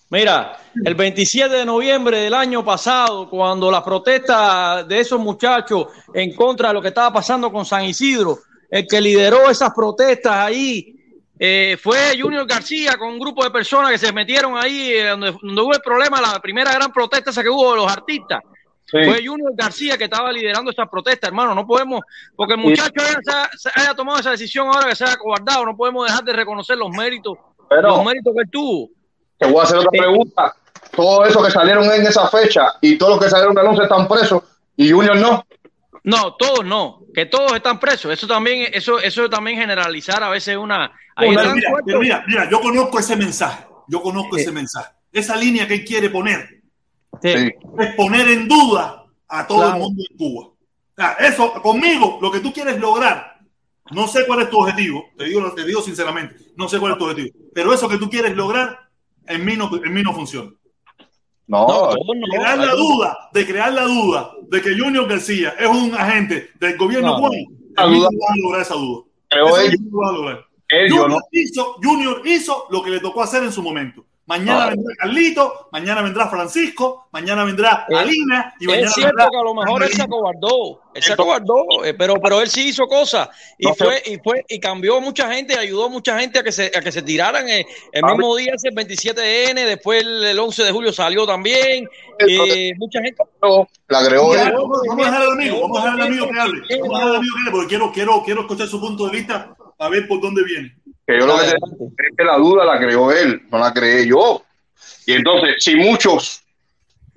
Mira, 0.10 0.58
el 0.86 0.96
27 0.96 1.54
de 1.54 1.66
noviembre 1.66 2.20
del 2.20 2.34
año 2.34 2.64
pasado, 2.64 3.30
cuando 3.30 3.70
las 3.70 3.84
protestas 3.84 4.88
de 4.88 5.00
esos 5.02 5.20
muchachos 5.20 5.88
en 6.14 6.34
contra 6.34 6.70
de 6.70 6.76
lo 6.76 6.82
que 6.82 6.88
estaba 6.90 7.12
pasando 7.12 7.52
con 7.52 7.66
San 7.66 7.84
Isidro, 7.84 8.40
el 8.70 8.88
que 8.88 9.02
lideró 9.02 9.50
esas 9.50 9.74
protestas 9.74 10.34
ahí 10.34 10.96
eh, 11.40 11.78
fue 11.82 12.20
Junior 12.20 12.48
García 12.48 12.98
con 12.98 13.10
un 13.10 13.20
grupo 13.20 13.44
de 13.44 13.52
personas 13.52 13.92
que 13.92 13.98
se 13.98 14.12
metieron 14.12 14.58
ahí 14.58 14.92
eh, 14.94 15.10
donde, 15.10 15.32
donde 15.42 15.62
hubo 15.62 15.74
el 15.74 15.82
problema, 15.82 16.22
la 16.22 16.40
primera 16.40 16.74
gran 16.74 16.92
protesta 16.92 17.30
esa 17.30 17.44
que 17.44 17.50
hubo 17.50 17.72
de 17.72 17.78
los 17.78 17.92
artistas. 17.92 18.42
Fue 18.90 19.26
Junior 19.26 19.52
García 19.54 19.98
que 19.98 20.06
estaba 20.06 20.32
liderando 20.32 20.72
estas 20.72 20.88
protestas, 20.88 21.28
hermano. 21.28 21.54
No 21.54 21.68
podemos, 21.68 22.02
porque 22.34 22.54
el 22.54 22.62
muchacho 22.62 23.02
haya, 23.02 23.50
haya 23.76 23.94
tomado 23.94 24.20
esa 24.20 24.32
decisión 24.32 24.68
ahora 24.68 24.88
que 24.88 24.96
se 24.96 25.04
haya 25.04 25.18
cobardado, 25.18 25.66
no 25.66 25.76
podemos 25.76 26.08
dejar 26.08 26.24
de 26.24 26.32
reconocer 26.32 26.78
los 26.78 26.90
méritos, 26.92 27.38
Pero 27.68 27.90
los 27.90 28.06
méritos 28.06 28.34
que 28.34 28.42
él 28.44 28.50
tuvo. 28.50 28.90
Te 29.38 29.48
voy 29.48 29.60
a 29.60 29.64
hacer 29.64 29.78
otra 29.78 29.92
pregunta. 29.92 30.56
Todo 30.96 31.26
eso 31.26 31.44
que 31.44 31.52
salieron 31.52 31.84
en 31.92 32.02
esa 32.08 32.28
fecha 32.30 32.74
y 32.82 32.98
todos 32.98 33.14
los 33.14 33.24
que 33.24 33.30
salieron 33.30 33.54
del 33.56 33.68
11 33.68 33.84
están 33.84 34.08
presos 34.08 34.44
y 34.76 34.92
Junior 34.92 35.16
no. 35.18 35.46
No, 36.04 36.36
todos 36.36 36.64
no, 36.66 37.02
que 37.14 37.26
todos 37.26 37.54
están 37.54 37.80
presos. 37.80 38.12
Eso 38.14 38.28
también, 38.28 38.68
eso, 38.74 38.98
eso 39.00 39.30
también 39.30 39.58
generalizar 39.60 40.24
a 40.24 40.30
veces 40.30 40.56
una. 40.56 40.92
Ahí 41.16 41.30
mira, 41.30 41.54
pero 41.86 42.00
mira, 42.00 42.24
mira, 42.28 42.50
yo 42.50 42.62
conozco 42.62 43.00
ese 43.00 43.16
mensaje. 43.16 43.66
Yo 43.88 44.02
conozco 44.02 44.36
Sí. 44.36 44.42
ese 44.44 44.52
mensaje. 44.52 44.92
Esa 45.12 45.36
línea 45.36 45.68
que 45.68 45.76
él 45.76 45.86
quiere 45.86 46.10
poner 46.10 46.62
Sí. 47.22 47.34
Sí. 47.36 47.52
es 47.80 47.96
poner 47.96 48.28
en 48.30 48.48
duda 48.48 49.04
a 49.28 49.48
todo 49.48 49.60
Claro. 49.60 49.74
el 49.76 49.80
mundo 49.82 50.04
en 50.10 50.18
Cuba. 50.18 50.46
O 50.48 50.56
sea, 50.96 51.12
eso, 51.20 51.54
conmigo, 51.62 52.20
lo 52.22 52.32
que 52.32 52.40
tú 52.40 52.54
quieres 52.54 52.80
lograr, 52.80 53.38
no 53.92 54.08
sé 54.08 54.26
cuál 54.26 54.42
es 54.42 54.50
tu 54.50 54.60
objetivo, 54.60 55.04
te 55.18 55.26
digo, 55.26 55.54
te 55.54 55.64
digo 55.66 55.82
sinceramente, 55.82 56.36
no 56.56 56.68
sé 56.70 56.80
cuál 56.80 56.94
es 56.94 56.98
tu 56.98 57.06
objetivo, 57.06 57.36
pero 57.54 57.74
eso 57.74 57.88
que 57.90 57.98
tú 57.98 58.10
quieres 58.10 58.36
lograr, 58.36 58.80
en 59.28 59.46
mí 59.46 59.56
no, 59.56 59.70
en 59.84 59.94
mí 59.94 60.02
no 60.04 60.14
funciona. 60.14 60.52
No, 61.48 61.66
No, 61.68 61.92
no. 61.92 61.96
Crear 62.30 62.58
la 62.58 62.74
duda, 62.76 63.18
de 63.34 63.46
crear 63.46 63.72
la 63.74 63.84
duda 63.84 64.32
de 64.50 64.62
que 64.62 64.78
Junior 64.78 65.08
García 65.08 65.54
es 65.58 65.68
un 65.68 65.94
agente 65.96 66.50
del 66.60 66.78
gobierno 66.78 67.08
No, 67.12 67.18
cubano, 67.18 67.36
duda. 67.76 67.88
no 68.12 68.20
vas 68.20 68.30
a 68.32 68.42
lograr 68.44 68.62
esa 68.64 68.76
duda. 68.76 69.04
creo 69.30 69.46
no 69.46 69.52
lo 69.92 69.98
vas 70.00 70.10
a 70.10 70.14
lograr. 70.14 70.46
ellos 70.70 70.92
Junior, 71.00 71.10
no. 71.10 71.18
hizo, 71.32 71.74
Junior 71.82 72.22
hizo 72.26 72.66
lo 72.70 72.82
que 72.84 72.90
le 72.90 73.00
tocó 73.00 73.22
hacer 73.24 73.44
en 73.44 73.52
su 73.54 73.62
momento. 73.64 74.06
Mañana 74.28 74.66
Ah. 74.66 74.70
vendrá 74.72 74.94
Carlito, 74.98 75.70
mañana 75.72 76.02
vendrá 76.02 76.28
Francisco, 76.30 77.08
mañana 77.14 77.46
vendrá 77.46 77.86
Es- 77.88 77.98
Alina 77.98 78.54
y 78.60 78.68
mañana 78.68 78.88
Es 78.88 78.94
cierto 78.94 79.08
vendrá 79.16 79.30
que 79.32 79.38
a 79.38 79.42
lo 79.44 79.54
mejor 79.56 79.84
él 79.84 79.90
se 79.94 80.02
acobardó, 80.02 80.82
él 80.94 81.02
se 81.04 81.14
acobardó, 81.14 81.66
eh, 81.86 81.94
pero, 81.94 82.16
pero 82.22 82.42
él 82.42 82.50
sí 82.50 82.68
hizo 82.68 82.88
cosas 82.88 83.30
y 83.58 83.68
No 83.68 83.74
fue, 83.76 84.04
y 84.06 84.18
fue, 84.18 84.46
y 84.50 84.60
cambió 84.60 84.98
a 84.98 85.00
mucha 85.00 85.34
gente, 85.34 85.54
y 85.54 85.58
ayudó 85.58 85.86
a 85.86 85.90
mucha 85.90 86.20
gente 86.20 86.40
a 86.40 86.44
que 86.44 86.52
se, 86.52 86.66
a 86.76 86.82
que 86.82 86.92
se 86.92 87.02
tiraran 87.04 87.48
eh, 87.48 87.66
el 87.94 88.04
mismo 88.04 88.36
día, 88.36 88.52
ese 88.54 88.70
27N, 88.70 89.66
después 89.66 90.02
el, 90.04 90.26
el 90.26 90.38
11 90.40 90.62
de 90.66 90.72
julio 90.74 90.92
salió 90.92 91.26
también, 91.26 91.88
eh, 92.20 92.74
mucha 92.78 93.00
gente. 93.02 93.24
La 93.88 94.02
Ya, 94.04 94.52
vamos, 94.52 94.82
vamos 94.90 95.06
a 95.08 95.10
dejar 95.10 95.22
al 95.22 95.32
amigo, 95.32 95.62
vamos 95.62 95.80
a 95.80 95.84
dejar 95.86 96.02
al 96.02 96.08
amigo 96.08 96.28
que 96.30 96.40
hable. 96.40 96.62
Vamos 96.82 96.90
a 96.90 96.98
dejar 96.98 97.10
al 97.10 97.16
amigo 97.16 97.34
que 97.36 97.40
hable 97.42 97.52
porque 97.52 97.68
quiero, 97.70 97.92
quiero, 97.94 98.24
quiero 98.26 98.42
escuchar 98.42 98.68
su 98.68 98.82
punto 98.82 99.06
de 99.06 99.12
vista 99.18 99.56
a 99.80 99.88
ver 99.90 100.06
por 100.06 100.20
dónde 100.20 100.44
viene. 100.44 100.76
Que 101.08 101.18
yo 101.20 101.26
lo 101.26 101.38
que 101.38 101.46
es 101.48 101.54
que 102.18 102.24
la 102.26 102.36
duda 102.38 102.66
la 102.66 102.78
creó 102.80 103.12
él, 103.12 103.42
no 103.50 103.58
la 103.60 103.74
creé 103.74 104.06
yo. 104.08 104.44
Y 105.06 105.14
entonces, 105.14 105.56
si 105.60 105.76
muchos 105.78 106.44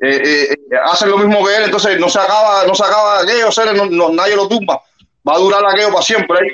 eh, 0.00 0.22
eh, 0.24 0.52
eh, 0.52 0.76
hacen 0.84 1.10
lo 1.10 1.18
mismo 1.18 1.44
que 1.44 1.56
él, 1.56 1.64
entonces 1.64 1.98
no 1.98 2.08
se 2.08 2.20
acaba, 2.20 2.64
no 2.66 2.74
se 2.74 2.84
acaba 2.84 3.20
aquello, 3.20 3.50
seres, 3.50 3.74
no, 3.74 3.86
no- 3.86 4.10
nadie 4.10 4.36
lo 4.36 4.46
tumba. 4.48 4.80
Va 5.28 5.34
a 5.34 5.38
durar 5.38 5.64
aquello 5.66 5.88
para 5.90 6.02
siempre 6.02 6.38
ahí. 6.38 6.48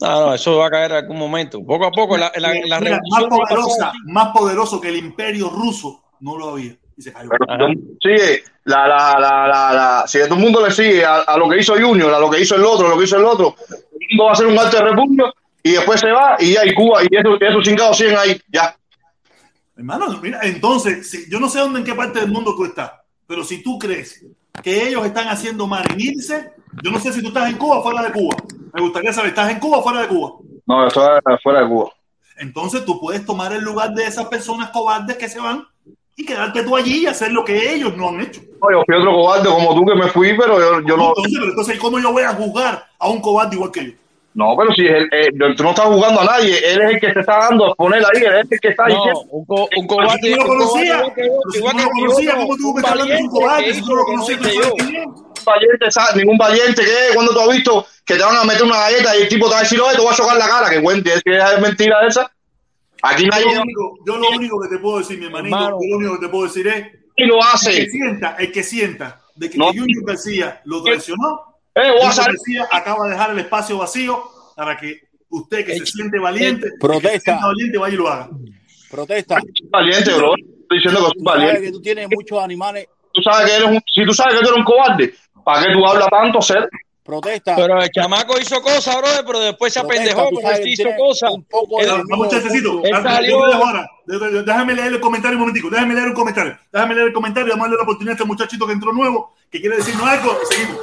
No, 0.00 0.26
no, 0.26 0.34
eso 0.34 0.56
va 0.58 0.66
a 0.66 0.70
caer 0.70 0.90
en 0.92 0.96
algún 0.98 1.18
momento. 1.18 1.64
Poco 1.64 1.86
a 1.86 1.90
poco, 1.90 2.16
la, 2.16 2.30
la, 2.36 2.52
la 2.66 2.80
Mira, 2.80 3.00
más 3.10 3.24
poderosa, 3.24 3.92
más 4.06 4.28
poderoso 4.32 4.80
que 4.80 4.88
el 4.88 4.96
imperio 4.96 5.50
ruso, 5.50 6.02
no 6.20 6.36
lo 6.38 6.50
había. 6.50 6.76
Y 6.96 7.02
se 7.02 7.12
cayó. 7.12 7.28
Sigue, 8.00 8.44
la, 8.64 8.86
la, 8.86 9.16
la, 9.18 9.48
la, 9.48 9.72
la- 9.74 10.04
si 10.06 10.18
todo 10.20 10.34
el 10.34 10.40
mundo 10.40 10.64
le 10.64 10.72
sigue 10.72 11.04
a, 11.04 11.22
a 11.22 11.36
lo 11.36 11.48
que 11.48 11.58
hizo 11.58 11.74
Junior, 11.74 12.12
a 12.14 12.18
lo 12.20 12.30
que 12.30 12.40
hizo 12.40 12.54
el 12.54 12.64
otro, 12.64 12.86
a 12.86 12.90
lo 12.90 12.98
que 12.98 13.04
hizo 13.04 13.16
el 13.16 13.24
otro, 13.24 13.56
el 13.68 14.06
mundo 14.10 14.24
va 14.24 14.30
a 14.30 14.32
hacer 14.32 14.46
un 14.46 14.58
acto 14.58 14.76
de 14.76 14.82
repugno 14.84 15.32
y 15.64 15.72
después 15.72 15.98
se 15.98 16.10
va 16.12 16.36
y 16.38 16.52
ya, 16.52 16.64
y 16.64 16.72
Cuba, 16.74 17.00
y 17.02 17.16
esos, 17.16 17.40
esos 17.40 17.62
chingados 17.64 17.96
siguen 17.96 18.16
ahí, 18.16 18.40
ya. 18.52 18.76
Hermano, 19.76 20.06
mira, 20.22 20.38
entonces, 20.42 21.10
si- 21.10 21.28
yo 21.28 21.40
no 21.40 21.48
sé 21.48 21.58
dónde 21.58 21.80
en 21.80 21.84
qué 21.84 21.94
parte 21.94 22.20
del 22.20 22.30
mundo 22.30 22.54
tú 22.54 22.64
estás, 22.64 22.92
pero 23.26 23.42
si 23.42 23.62
tú 23.62 23.78
crees 23.78 24.24
que 24.62 24.86
ellos 24.88 25.04
están 25.04 25.26
haciendo 25.28 25.66
mal 25.66 25.84
en 25.90 26.00
irse, 26.00 26.52
yo 26.82 26.90
no 26.92 27.00
sé 27.00 27.12
si 27.12 27.20
tú 27.22 27.28
estás 27.28 27.48
en 27.50 27.56
Cuba 27.56 27.78
o 27.78 27.82
fuera 27.82 28.02
de 28.02 28.12
Cuba. 28.12 28.36
Me 28.72 28.80
gustaría 28.82 29.12
saber, 29.12 29.30
¿estás 29.30 29.50
en 29.50 29.58
Cuba 29.58 29.78
o 29.78 29.82
fuera 29.82 30.02
de 30.02 30.08
Cuba? 30.08 30.32
No, 30.66 30.86
eso 30.86 31.16
es 31.16 31.42
fuera 31.42 31.62
de 31.62 31.68
Cuba. 31.68 31.90
Entonces 32.36 32.84
tú 32.84 33.00
puedes 33.00 33.24
tomar 33.24 33.52
el 33.52 33.62
lugar 33.62 33.92
de 33.94 34.04
esas 34.04 34.26
personas 34.26 34.70
cobardes 34.70 35.16
que 35.16 35.28
se 35.28 35.40
van 35.40 35.66
y 36.16 36.24
quedarte 36.24 36.62
tú 36.62 36.76
allí 36.76 37.02
y 37.02 37.06
hacer 37.06 37.32
lo 37.32 37.44
que 37.44 37.74
ellos 37.74 37.96
no 37.96 38.08
han 38.10 38.20
hecho. 38.20 38.40
No, 38.60 38.70
yo 38.70 38.82
fui 38.86 38.94
otro 38.96 39.12
cobarde 39.12 39.48
como 39.48 39.74
tú 39.74 39.84
que 39.86 39.94
me 39.94 40.08
fui, 40.08 40.36
pero 40.38 40.58
yo, 40.60 40.86
yo 40.86 40.96
no. 40.96 41.08
Entonces, 41.08 41.32
pero 41.34 41.50
entonces, 41.50 41.78
¿cómo 41.78 41.98
yo 41.98 42.12
voy 42.12 42.22
a 42.22 42.32
juzgar 42.34 42.86
a 42.98 43.08
un 43.08 43.20
cobarde 43.20 43.56
igual 43.56 43.70
que 43.72 43.86
yo? 43.86 43.92
No, 44.34 44.56
pero 44.58 44.72
si 44.74 44.82
él, 44.84 45.08
eh, 45.12 45.28
tú 45.56 45.62
no 45.62 45.70
estás 45.70 45.84
jugando 45.86 46.20
a 46.20 46.24
nadie, 46.24 46.58
él 46.58 46.82
es 46.82 46.90
el 46.94 47.00
que 47.00 47.12
se 47.12 47.20
está 47.20 47.38
dando 47.38 47.70
a 47.70 47.74
poner 47.76 48.00
ahí, 48.04 48.20
él 48.24 48.34
es 48.44 48.50
el 48.50 48.60
que 48.60 48.68
está 48.68 48.86
No, 48.88 48.94
diciendo. 48.96 49.20
un, 49.30 49.44
co- 49.44 49.68
un 49.76 49.82
Si 49.82 49.86
cobarde. 49.86 50.18
tú 50.20 50.36
no 50.36 50.54
lo 50.54 50.74
pero 51.14 51.34
si 51.52 51.60
no 51.60 51.66
lo 51.66 51.72
no, 51.72 51.84
¿cómo 52.34 52.56
tú 52.56 52.68
un 52.68 52.74
me 52.74 52.80
estás 52.80 52.92
hablando 52.92 53.14
de 53.14 53.22
un 53.22 53.28
cobarde? 53.28 53.64
que 53.64 53.74
Si 53.74 53.80
no 53.82 53.94
lo 53.94 54.02
es. 54.02 55.44
valiente, 55.44 55.90
¿sabes? 55.90 56.16
ningún 56.16 56.36
valiente 56.38 56.82
que 56.82 57.14
cuando 57.14 57.32
tú 57.32 57.40
has 57.40 57.48
visto 57.48 57.86
que 58.04 58.16
te 58.16 58.22
van 58.24 58.36
a 58.36 58.44
meter 58.44 58.62
una 58.64 58.76
galleta 58.80 59.16
y 59.16 59.22
el 59.22 59.28
tipo 59.28 59.46
te 59.46 59.52
va 59.52 59.58
a 59.58 59.62
decir, 59.62 59.80
oye, 59.80 59.94
te 59.94 60.02
voy 60.02 60.12
a 60.12 60.16
chocar 60.16 60.36
la 60.36 60.48
cara, 60.48 60.70
que 60.70 60.82
cuente, 60.82 61.14
es 61.14 61.22
que 61.22 61.36
es 61.36 61.60
mentira 61.60 62.04
esa. 62.06 62.28
Aquí 63.02 63.26
nadie 63.26 63.44
Yo 63.44 63.54
lo, 63.54 63.62
único, 63.62 63.94
yo 64.06 64.16
lo 64.16 64.28
único 64.30 64.60
que 64.62 64.68
te 64.68 64.78
puedo 64.78 64.98
decir, 64.98 65.18
mi 65.18 65.26
hermanito, 65.26 65.54
Hermano. 65.56 65.78
yo 65.80 65.88
lo 65.90 65.96
único 65.98 66.14
que 66.18 66.26
te 66.26 66.28
puedo 66.30 66.44
decir 66.44 66.66
es 66.66 66.86
lo 67.18 67.34
el 67.36 67.40
que 67.40 67.46
hace. 67.52 67.86
sienta, 67.90 68.36
el 68.38 68.50
que 68.52 68.62
sienta 68.64 69.20
de 69.36 69.50
que, 69.50 69.58
No. 69.58 69.70
que 69.72 69.78
Junior 69.78 70.04
García 70.06 70.60
lo 70.64 70.82
traicionó, 70.82 71.53
Eh. 71.74 71.92
García 72.00 72.68
acaba 72.70 73.04
de 73.06 73.10
dejar 73.12 73.30
el 73.30 73.38
espacio 73.40 73.78
vacío 73.78 74.22
para 74.56 74.76
que 74.76 75.00
usted 75.28 75.66
que 75.66 75.78
se 75.78 75.86
siente 75.86 76.18
valiente, 76.18 76.68
Protesta. 76.78 77.08
que 77.10 77.18
se 77.18 77.24
sienta 77.24 77.46
valiente, 77.46 77.78
vaya 77.78 77.94
y 77.94 77.96
lo 77.98 78.08
haga. 78.08 78.30
Protesta. 78.90 79.38
Valiente, 79.70 80.14
bro. 80.14 80.34
Estoy 80.36 80.78
diciendo 80.78 81.00
que 81.00 81.06
soy 81.06 81.22
valiente. 81.22 81.60
que 81.62 81.72
tú 81.72 81.80
tienes 81.82 82.08
muchos 82.14 82.38
animales. 82.42 82.88
Tú 83.12 83.22
sabes 83.22 83.50
que 83.50 83.56
eres 83.56 83.68
un, 83.68 83.80
si 83.92 84.04
tú 84.04 84.12
sabes 84.14 84.34
que 84.34 84.40
tú 84.40 84.48
eres 84.48 84.58
un 84.58 84.64
cobarde, 84.64 85.14
¿para 85.44 85.62
qué 85.66 85.72
tú 85.72 85.86
hablas 85.86 86.08
tanto, 86.08 86.40
ser? 86.40 86.68
Protesta. 87.02 87.54
Pero 87.54 87.82
el 87.82 87.90
chamaco 87.90 88.38
hizo 88.40 88.62
cosas, 88.62 88.96
brother, 88.96 89.24
pero 89.26 89.38
después 89.40 89.72
se 89.72 89.80
apendejó, 89.80 90.30
tú 90.30 90.36
pero 90.36 90.48
sabes 90.48 90.58
él 90.60 90.64
que 90.64 90.70
hizo 90.70 90.88
cosas. 90.96 91.30
un 91.32 91.44
poco 91.44 91.80
de 91.80 91.86
Vamos, 91.86 92.30
de- 94.06 94.42
Déjame 94.42 94.74
leer 94.74 94.92
el 94.94 95.00
comentario 95.00 95.36
un 95.36 95.40
momentico. 95.40 95.68
Déjame 95.68 95.94
leer 95.94 96.08
un 96.08 96.14
comentario. 96.14 96.58
Déjame 96.72 96.94
leer 96.94 97.08
el 97.08 97.12
comentario. 97.12 97.50
Vamos 97.52 97.66
a 97.66 97.68
darle 97.68 97.76
la 97.76 97.82
oportunidad 97.82 98.12
a 98.12 98.14
este 98.14 98.24
muchachito 98.24 98.66
que 98.66 98.72
entró 98.72 98.92
nuevo, 98.92 99.34
que 99.50 99.60
quiere 99.60 99.76
decirnos 99.76 100.06
algo. 100.08 100.38
Seguimos. 100.48 100.78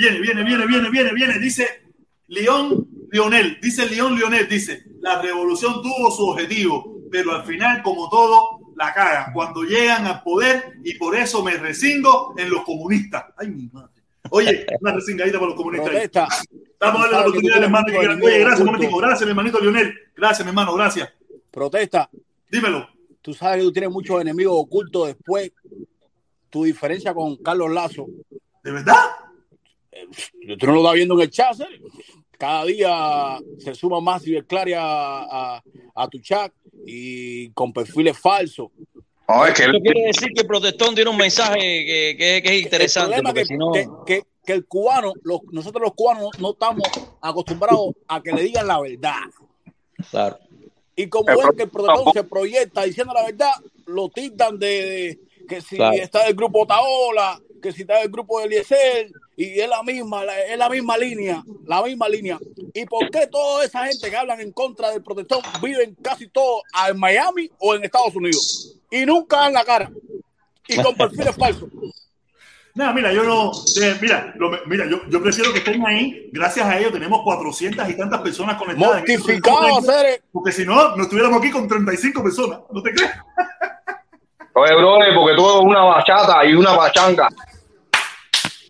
Viene, 0.00 0.18
viene, 0.18 0.42
viene, 0.44 0.66
viene, 0.66 0.88
viene, 0.88 1.12
viene. 1.12 1.38
Dice 1.38 1.82
León 2.28 2.88
Lionel. 3.10 3.58
Dice 3.60 3.84
León 3.84 4.16
Lionel. 4.16 4.48
Dice, 4.48 4.82
la 5.02 5.20
revolución 5.20 5.82
tuvo 5.82 6.10
su 6.10 6.26
objetivo, 6.26 7.02
pero 7.10 7.34
al 7.34 7.44
final, 7.44 7.82
como 7.82 8.08
todo, 8.08 8.72
la 8.76 8.94
caga. 8.94 9.30
Cuando 9.34 9.62
llegan 9.62 10.06
al 10.06 10.22
poder 10.22 10.78
y 10.82 10.94
por 10.94 11.14
eso 11.14 11.44
me 11.44 11.52
resingo 11.52 12.34
en 12.38 12.48
los 12.48 12.64
comunistas. 12.64 13.26
Ay, 13.36 13.48
mi 13.48 13.68
madre. 13.70 13.90
Oye, 14.30 14.64
una 14.80 14.92
resingadita 14.92 15.38
para 15.38 15.50
los 15.50 15.56
comunistas. 15.56 15.94
ahí. 15.94 16.58
Vamos 16.80 17.00
a 17.00 17.02
darle 17.02 17.12
la 17.12 17.20
oportunidad 17.20 17.56
al 17.58 17.64
hermano 17.64 17.86
Oye, 18.24 18.38
gracias, 18.38 18.64
momentico. 18.64 18.96
Gracias, 18.96 19.22
mi 19.26 19.30
hermanito 19.30 19.60
Lionel. 19.60 19.94
Gracias, 20.16 20.46
mi 20.46 20.48
hermano, 20.48 20.72
gracias. 20.72 21.12
Protesta. 21.50 22.08
Dímelo. 22.50 22.88
Tú 23.20 23.34
sabes 23.34 23.58
que 23.58 23.64
tú 23.64 23.72
tienes 23.72 23.90
muchos 23.90 24.18
enemigos 24.18 24.54
ocultos 24.56 25.08
después. 25.08 25.52
Tu 26.48 26.64
diferencia 26.64 27.12
con 27.12 27.36
Carlos 27.36 27.70
Lazo. 27.70 28.06
¿De 28.64 28.72
verdad? 28.72 28.96
Tú 30.58 30.66
no 30.66 30.72
lo 30.74 30.80
estás 30.80 30.94
viendo 30.94 31.14
en 31.14 31.20
el 31.20 31.30
chat. 31.30 31.56
Cada 32.38 32.64
día 32.64 33.38
se 33.58 33.74
suma 33.74 34.00
más 34.00 34.22
Claria 34.46 34.80
a, 34.82 35.56
a, 35.56 35.64
a 35.94 36.08
tu 36.08 36.18
chat 36.20 36.52
y 36.86 37.50
con 37.50 37.72
perfiles 37.72 38.18
falsos. 38.18 38.68
No, 39.28 39.46
es 39.46 39.54
que 39.54 39.66
quiere 39.80 40.06
decir 40.06 40.28
que 40.34 40.40
el 40.40 40.46
protestón 40.46 40.94
tiene 40.94 41.10
un 41.10 41.16
mensaje 41.16 41.58
que, 41.60 42.16
que- 42.18 42.42
que 42.42 42.56
es 42.56 42.62
interesante. 42.62 43.16
El 43.16 43.22
problema 43.22 43.28
porque 43.30 43.40
es 43.42 43.48
que, 43.48 43.54
si 43.54 43.58
no, 43.58 44.04
que, 44.06 44.14
que- 44.20 44.26
que 44.44 44.52
el 44.54 44.66
cubano, 44.66 45.12
los- 45.22 45.42
nosotros 45.52 45.82
los 45.82 45.94
cubanos 45.94 46.30
no 46.40 46.52
estamos 46.52 46.88
acostumbrados 47.20 47.90
a 48.08 48.22
que 48.22 48.32
le 48.32 48.42
digan 48.42 48.66
la 48.66 48.80
verdad. 48.80 49.20
claro. 50.10 50.38
Y 50.96 51.08
como 51.08 51.26
ven 51.26 51.56
que 51.56 51.62
el 51.64 51.70
protestón 51.70 52.12
se 52.12 52.24
proyecta 52.24 52.82
diciendo 52.82 53.12
la 53.14 53.24
verdad, 53.24 53.52
lo 53.86 54.08
tildan 54.08 54.58
de, 54.58 54.66
de 54.66 55.18
que 55.48 55.60
si 55.60 55.76
Claro. 55.76 55.96
está 55.96 56.24
del 56.24 56.34
grupo 56.34 56.66
Taola, 56.66 57.40
que 57.62 57.72
si 57.72 57.82
está 57.82 57.98
del 58.00 58.10
grupo 58.10 58.38
de 58.40 58.46
Eliezer, 58.46 59.10
y 59.42 59.58
es 59.58 59.68
la 59.68 59.82
misma, 59.82 60.22
la- 60.24 60.38
es 60.44 60.58
la 60.58 60.68
misma 60.68 60.98
línea, 60.98 61.42
la 61.66 61.82
misma 61.82 62.08
línea. 62.08 62.38
¿Y 62.74 62.84
por 62.84 63.10
qué 63.10 63.26
toda 63.26 63.64
esa 63.64 63.86
gente 63.86 64.10
que 64.10 64.16
hablan 64.16 64.40
en 64.40 64.52
contra 64.52 64.90
del 64.90 65.02
protestón 65.02 65.40
viven 65.62 65.96
casi 66.02 66.28
todos 66.28 66.62
en 66.88 66.98
Miami 66.98 67.50
o 67.58 67.74
en 67.74 67.84
Estados 67.84 68.14
Unidos? 68.14 68.76
Y 68.90 69.06
nunca 69.06 69.38
dan 69.38 69.54
la 69.54 69.64
cara. 69.64 69.90
Y 70.68 70.76
con 70.82 70.94
perfiles 70.94 71.34
falsos. 71.36 71.68
Nada, 72.74 72.92
mira, 72.92 73.12
yo 73.12 73.24
no. 73.24 73.50
eh, 73.82 73.96
mira, 74.00 74.32
lo 74.36 74.50
mira 74.66 74.86
yo, 74.88 75.00
yo 75.08 75.20
prefiero 75.22 75.52
que 75.52 75.58
estén 75.58 75.84
ahí. 75.86 76.28
Gracias 76.32 76.64
a 76.66 76.78
ellos 76.78 76.92
tenemos 76.92 77.22
400 77.24 77.88
y 77.88 77.96
tantas 77.96 78.20
personas 78.20 78.56
conectadas. 78.56 78.98
en 78.98 79.10
este 79.10 79.18
Mortificado, 79.18 79.78
hacer 79.78 80.22
Porque 80.30 80.52
si 80.52 80.64
no, 80.64 80.94
no 80.96 81.02
estuviéramos 81.02 81.40
aquí 81.40 81.50
con 81.50 81.66
35 81.66 82.22
personas. 82.22 82.60
¿No 82.70 82.80
te 82.82 82.92
crees? 82.92 83.10
oye, 84.54 84.74
brother, 84.76 85.14
porque 85.14 85.36
tú 85.36 85.48
eres 85.50 85.60
una 85.62 85.82
bachata 85.84 86.44
y 86.44 86.54
una 86.54 86.76
pachanga. 86.76 87.28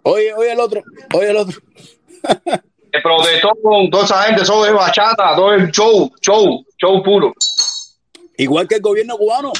Oye, 0.02 0.32
oye 0.34 0.52
el 0.52 0.60
otro, 0.60 0.82
oye 1.14 1.30
el 1.30 1.36
otro. 1.36 1.60
El 2.92 3.02
protestón 3.02 3.52
con 3.62 3.90
toda 3.90 4.04
esa 4.04 4.22
gente, 4.24 4.42
todo 4.44 4.66
es 4.66 4.72
bachata, 4.72 5.36
todo 5.36 5.54
es 5.54 5.70
show, 5.70 6.10
show, 6.20 6.64
show 6.76 7.02
puro. 7.02 7.32
Igual 8.36 8.66
que 8.66 8.76
el 8.76 8.80
gobierno 8.80 9.16
cubano. 9.16 9.52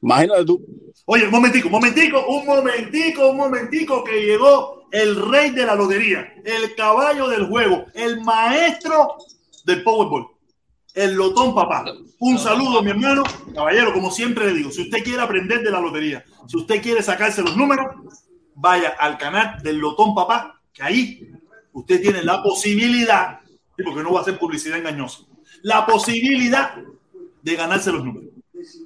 Imagínate 0.00 0.44
tú. 0.44 0.60
Oye, 1.04 1.24
un 1.24 1.30
momentico, 1.30 1.68
un 1.68 1.72
momentico, 1.72 2.26
un 2.26 2.46
momentico, 2.46 3.28
un 3.28 3.36
momentico 3.36 4.02
que 4.02 4.22
llegó 4.22 4.88
el 4.90 5.30
rey 5.30 5.50
de 5.50 5.66
la 5.66 5.74
lotería, 5.74 6.34
el 6.44 6.74
caballo 6.74 7.28
del 7.28 7.46
juego, 7.46 7.86
el 7.94 8.20
maestro 8.20 9.16
del 9.64 9.82
Powerball, 9.82 10.26
el 10.94 11.14
Lotón 11.14 11.54
Papá. 11.54 11.84
Un 12.18 12.38
saludo, 12.38 12.82
mi 12.82 12.90
hermano. 12.90 13.24
Caballero, 13.54 13.92
como 13.92 14.10
siempre 14.10 14.46
le 14.46 14.54
digo, 14.54 14.70
si 14.70 14.82
usted 14.82 15.02
quiere 15.02 15.22
aprender 15.22 15.62
de 15.62 15.70
la 15.70 15.80
lotería, 15.80 16.24
si 16.46 16.56
usted 16.56 16.82
quiere 16.82 17.02
sacarse 17.02 17.42
los 17.42 17.56
números, 17.56 17.86
vaya 18.62 18.90
al 18.90 19.18
canal 19.18 19.60
del 19.60 19.78
Lotón 19.78 20.14
Papá, 20.14 20.60
que 20.72 20.84
ahí 20.84 21.28
usted 21.72 22.00
tiene 22.00 22.22
la 22.22 22.42
posibilidad, 22.42 23.40
porque 23.84 24.02
no 24.02 24.12
va 24.12 24.20
a 24.20 24.24
ser 24.24 24.38
publicidad 24.38 24.78
engañosa, 24.78 25.24
la 25.62 25.84
posibilidad 25.84 26.76
de 27.42 27.56
ganarse 27.56 27.90
los 27.90 28.04
números. 28.04 28.30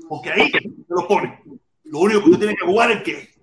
Porque 0.09 0.33
ahí 0.33 0.51
se 0.51 0.63
los 0.89 1.05
pone. 1.05 1.43
Lo 1.85 1.99
único 1.99 2.21
que 2.21 2.31
usted 2.31 2.47
tiene 2.47 2.57
que 2.57 2.65
jugar 2.65 2.91
es 2.91 3.03
que. 3.03 3.37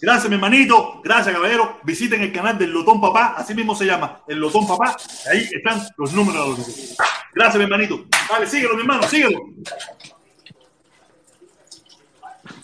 Gracias, 0.00 0.28
mi 0.28 0.34
hermanito. 0.34 1.00
Gracias, 1.04 1.34
caballero. 1.34 1.78
Visiten 1.84 2.20
el 2.22 2.32
canal 2.32 2.58
del 2.58 2.70
Lotón 2.70 3.00
Papá. 3.00 3.34
Así 3.38 3.54
mismo 3.54 3.74
se 3.76 3.86
llama, 3.86 4.22
el 4.26 4.38
Lotón 4.38 4.66
Papá. 4.66 4.96
Ahí 5.30 5.48
están 5.50 5.80
los 5.96 6.12
números 6.12 6.42
de 6.42 6.62
lotería. 6.64 6.96
Gracias, 7.32 7.56
mi 7.56 7.64
hermanito. 7.64 8.04
Dale, 8.28 8.46
síguelo, 8.48 8.74
mi 8.74 8.80
hermano, 8.80 9.04
síguelo. 9.04 9.38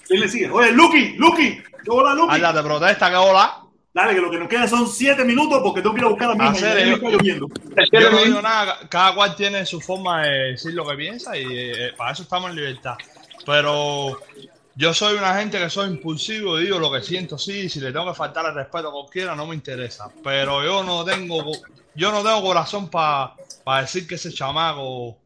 ¿Quién 0.08 0.20
le 0.20 0.28
sigue? 0.28 0.50
Oye, 0.50 0.72
Lucky, 0.72 1.14
Lucky. 1.16 1.62
¿Qué 1.84 1.90
hola, 1.90 2.14
Lucky? 2.14 2.34
Anda, 2.36 2.54
te 2.54 2.62
protesta, 2.62 3.10
que 3.10 3.16
hola. 3.16 3.58
Dale, 3.94 4.14
que 4.14 4.20
lo 4.20 4.30
que 4.30 4.38
nos 4.38 4.48
queda 4.48 4.66
son 4.66 4.88
siete 4.88 5.22
minutos 5.24 5.60
porque 5.62 5.82
tengo 5.82 5.94
que 5.94 6.00
ir 6.00 6.06
a 6.06 6.08
buscar 6.08 6.30
a 6.30 6.34
mi 6.34 6.44
hija. 6.44 6.50
Hacer 6.52 6.78
Ya 6.78 6.82
el- 6.84 6.92
está 6.94 7.10
lloviendo. 7.10 7.48
Yo 7.92 8.10
no 8.10 8.18
digo 8.24 8.40
nada, 8.42 8.78
cada 8.88 9.14
cual 9.14 9.36
tiene 9.36 9.66
su 9.66 9.80
forma 9.80 10.22
de 10.22 10.30
decir 10.52 10.72
lo 10.72 10.86
que 10.88 10.94
piensa 10.96 11.36
y 11.36 11.44
eh, 11.46 11.92
para 11.96 12.12
eso 12.12 12.22
estamos 12.22 12.50
en 12.50 12.56
libertad. 12.56 12.94
Pero 13.44 14.18
yo 14.76 14.94
soy 14.94 15.16
una 15.18 15.34
gente 15.38 15.58
que 15.58 15.68
soy 15.68 15.88
impulsivo 15.90 16.58
y 16.58 16.64
digo 16.64 16.78
lo 16.78 16.90
que 16.90 17.02
siento, 17.02 17.36
sí, 17.36 17.68
si 17.68 17.80
le 17.80 17.92
tengo 17.92 18.06
que 18.10 18.14
faltar 18.16 18.46
el 18.46 18.54
respeto 18.54 18.88
a 18.88 18.92
cualquiera 18.92 19.34
no 19.34 19.46
me 19.46 19.54
interesa. 19.54 20.08
Pero 20.24 20.64
yo 20.64 20.82
no 20.84 21.04
tengo, 21.04 21.52
yo 21.94 22.10
no 22.12 22.22
tengo 22.22 22.40
corazón 22.42 22.88
para 22.88 23.34
decir 23.82 24.06
que 24.06 24.14
ese 24.14 24.32
chamaco, 24.32 25.18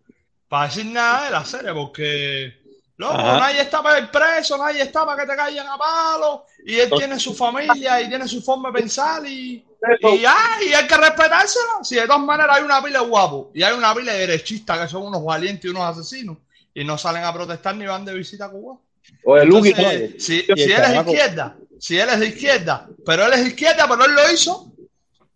para 0.49 0.67
decir 0.67 0.87
nada 0.87 1.27
de 1.27 1.31
la 1.31 1.45
serie, 1.45 1.73
porque 1.73 2.66
loco, 2.97 3.15
Ajá. 3.15 3.39
nadie 3.39 3.61
está 3.61 3.83
para 3.83 3.99
ir 3.99 4.11
preso, 4.11 4.57
nadie 4.59 4.83
está 4.83 5.05
para 5.05 5.23
que 5.23 5.31
te 5.31 5.37
caigan 5.37 5.67
a 5.67 5.77
palo, 5.77 6.47
y 6.65 6.79
él 6.79 6.91
tiene 6.97 7.19
su 7.21 7.35
familia 7.35 8.01
y 8.01 8.09
tiene 8.09 8.27
su 8.27 8.43
forma 8.43 8.71
de 8.71 8.81
pensar 8.81 9.27
y 9.27 9.65
y, 10.13 10.25
ah, 10.27 10.59
y 10.67 10.73
hay 10.73 10.87
que 10.87 10.97
respetárselo. 10.97 11.85
Si 11.85 11.95
de 11.95 12.07
todas 12.07 12.23
maneras 12.23 12.57
hay 12.57 12.65
una 12.65 12.83
pila 12.83 13.01
de 13.01 13.07
guapos 13.07 13.49
y 13.55 13.63
hay 13.63 13.75
una 13.75 13.95
pila 13.95 14.13
de 14.13 14.21
derechistas 14.21 14.79
que 14.81 14.89
son 14.89 15.03
unos 15.03 15.25
valientes 15.25 15.65
y 15.65 15.69
unos 15.69 15.85
asesinos 15.85 16.39
y 16.75 16.85
no 16.85 16.99
salen 16.99 17.25
a 17.25 17.33
protestar 17.33 17.77
ni 17.77 17.87
van 17.87 18.05
de 18.05 18.15
visita 18.15 18.47
a 18.47 18.51
Cuba. 18.51 18.79
Oye, 19.25 19.43
Entonces, 19.45 19.79
el 19.79 20.21
si 20.21 20.45
él 20.49 20.59
es 20.59 21.07
izquierda, 21.07 21.57
si 21.79 21.99
él 21.99 22.09
es 22.09 22.21
de 22.21 22.27
izquierda, 22.27 22.89
pero 23.05 23.27
él 23.27 23.33
es 23.35 23.41
de 23.45 23.49
izquierda, 23.49 23.87
pero 23.89 24.05
él 24.05 24.13
lo 24.15 24.33
hizo. 24.33 24.73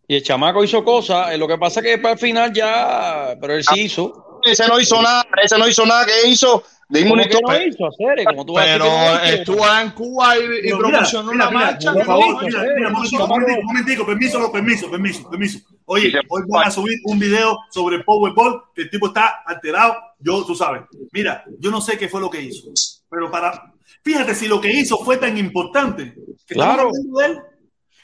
Y 0.09 0.17
el 0.17 0.23
chamaco 0.25 0.65
hizo 0.65 0.83
cosas. 0.85 1.31
eh, 1.31 1.39
Lo 1.39 1.47
que 1.47 1.57
pasa 1.57 1.79
es 1.81 1.87
que 1.87 1.99
para 1.99 2.15
el 2.15 2.19
final 2.19 2.53
ya. 2.53 3.37
Pero 3.41 3.55
él 3.55 3.63
sí 3.63 3.83
hizo. 3.83 4.41
ese 4.45 4.67
no 4.67 4.81
hizo 4.81 5.01
nada, 5.01 5.25
ese 5.41 5.57
no 5.57 5.69
hizo 5.69 5.87
nada 5.87 6.05
que 6.05 6.27
hizo. 6.29 6.65
Dime 6.91 7.13
una 7.13 7.23
¿Cómo 7.23 7.31
que 7.31 7.39
historia. 7.39 7.59
no 7.59 7.67
hizo, 7.67 7.87
hacer? 7.87 8.25
Como 8.25 8.45
tú 8.47 8.53
vas 8.55 8.65
a 8.65 8.67
decir 8.67 8.83
Pero 8.83 9.25
hizo. 9.25 9.35
estuvo 9.35 9.79
en 9.81 9.91
Cuba 9.93 10.37
y, 10.37 10.41
y 10.41 10.45
Pero 10.45 10.77
mira, 10.77 10.89
promocionó 10.91 11.33
mira, 11.33 11.49
una 11.49 11.51
mira, 11.59 11.71
marcha 11.71 11.93
por 11.93 12.05
favor, 12.05 12.27
hizo. 12.27 12.41
mira, 12.47 12.61
mira, 12.63 12.91
no 12.91 12.95
momentico, 12.99 14.03
hizo. 14.03 14.07
permiso, 14.07 14.53
permiso, 14.53 14.91
permiso, 14.91 15.31
permiso. 15.31 15.59
Oye, 15.87 16.13
hoy 16.29 16.43
van 16.49 16.69
a 16.69 16.71
subir 16.71 16.99
un 17.05 17.19
video 17.19 17.59
sobre 17.71 17.97
el 17.97 18.05
Powerball, 18.05 18.63
que 18.75 18.83
el 18.83 18.91
tipo 18.91 19.07
está 19.09 19.43
alterado, 19.47 19.95
yo, 20.19 20.45
tú 20.45 20.55
sabes. 20.55 20.83
Mira, 21.13 21.45
yo 21.59 21.71
no 21.71 21.81
sé 21.81 21.97
qué 21.97 22.09
fue 22.09 22.21
lo 22.21 22.29
que 22.31 22.43
hizo, 22.43 22.69
pero 23.09 23.31
para, 23.31 23.73
fíjate 24.03 24.35
si 24.35 24.47
lo 24.49 24.61
que 24.61 24.73
hizo 24.73 24.99
fue 24.99 25.17
tan 25.17 25.37
importante. 25.39 26.15
que 26.47 26.55
estamos 26.55 26.75
Claro. 26.75 26.89
hablando 26.89 27.19
de 27.19 27.27
él. 27.27 27.39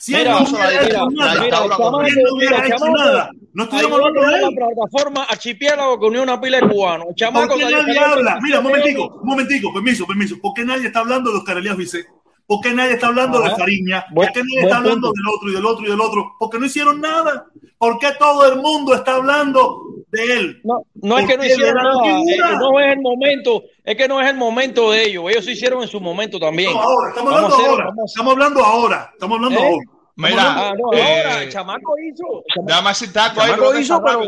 Si 0.06 0.12
Mira, 0.14 0.38
él 0.38 0.44
no 0.44 0.50
mira, 0.52 0.68
hubiera 0.68 0.86
hecho 0.86 1.06
mira, 1.08 1.26
nada, 1.26 1.34
no 1.34 1.96
hubiera 1.98 2.56
mira, 2.58 2.66
hecho 2.68 2.76
chamaco, 2.78 2.96
nada, 2.96 3.30
no 3.54 3.62
estuviéramos 3.64 3.98
hablando 3.98 4.20
de 4.20 4.36
él. 4.36 4.54
plataforma 4.54 5.22
archipiélago 5.24 5.98
que 5.98 6.06
unió 6.06 6.22
una 6.22 6.40
pila 6.40 6.60
de 6.60 6.68
cubanos. 6.68 7.06
¿Por 7.08 7.16
qué 7.16 7.64
nadie 7.64 7.98
habla? 7.98 8.38
Mira, 8.40 8.60
un 8.60 8.66
27 8.66 8.68
momentico, 8.70 9.20
un 9.20 9.26
momentico, 9.28 9.72
permiso, 9.74 10.06
permiso. 10.06 10.36
¿Por 10.40 10.54
qué 10.54 10.64
nadie 10.64 10.86
está 10.86 11.00
hablando 11.00 11.32
de 11.32 11.38
Oscar 11.38 11.56
Elías 11.58 11.76
Vicente? 11.76 12.08
¿Por 12.46 12.60
qué 12.60 12.72
nadie 12.72 12.92
está 12.92 13.08
hablando 13.08 13.40
de 13.40 13.48
Ajá. 13.48 13.56
Fariña? 13.56 14.04
¿Por 14.14 14.30
qué 14.30 14.38
nadie 14.44 14.60
está 14.60 14.76
hablando 14.76 15.08
punto. 15.08 15.12
del 15.20 15.34
otro 15.34 15.48
y 15.50 15.54
del 15.54 15.66
otro 15.66 15.86
y 15.86 15.90
del 15.90 16.00
otro? 16.00 16.32
Porque 16.38 16.58
no 16.60 16.66
hicieron 16.66 17.00
nada. 17.00 17.46
¿Por 17.76 17.98
qué 17.98 18.08
todo 18.16 18.46
el 18.52 18.60
mundo 18.60 18.94
está 18.94 19.16
hablando 19.16 19.82
de 20.12 20.32
él? 20.38 20.60
No, 20.62 20.82
no 21.02 21.18
es 21.18 21.24
¿Por 21.24 21.32
que 21.32 21.36
no 21.38 21.44
hicieron 21.44 21.74
nada, 21.82 22.04
figura? 22.04 22.22
es 22.22 22.52
que 22.52 22.56
no 22.58 22.80
es 22.80 22.92
el 22.92 23.00
momento, 23.00 23.62
es 23.84 23.96
que 23.96 24.06
no 24.08 24.20
es 24.22 24.30
el 24.30 24.36
momento 24.36 24.92
de 24.92 25.02
ellos, 25.08 25.24
ellos 25.28 25.44
se 25.44 25.52
hicieron 25.52 25.82
en 25.82 25.88
su 25.88 26.00
momento 26.00 26.38
también. 26.38 26.72
No, 26.72 26.80
ahora, 26.80 27.08
estamos 27.10 27.34
hablando 27.34 27.56
hacer- 27.56 27.68
ahora. 27.68 27.88
Estamos 28.06 28.32
hablando 28.32 28.64
ahora. 28.64 29.10
Estamos 29.12 29.36
hablando 29.36 29.58
¿Eh? 29.60 29.64
ahora. 29.66 29.95
Mira, 30.16 30.68
Ah, 30.70 30.74
no, 30.78 30.92
eh, 30.94 31.02
ahora, 31.02 31.42
el 31.42 31.52
chamaco 31.52 31.94
hizo. 31.98 32.24
el 32.38 32.54
chamaco- 32.54 32.66
Déjame 32.66 32.88
ahí, 32.88 33.34
Chamaco 33.34 33.72
que 33.72 33.80
hizo, 33.80 34.02
pero- 34.02 34.22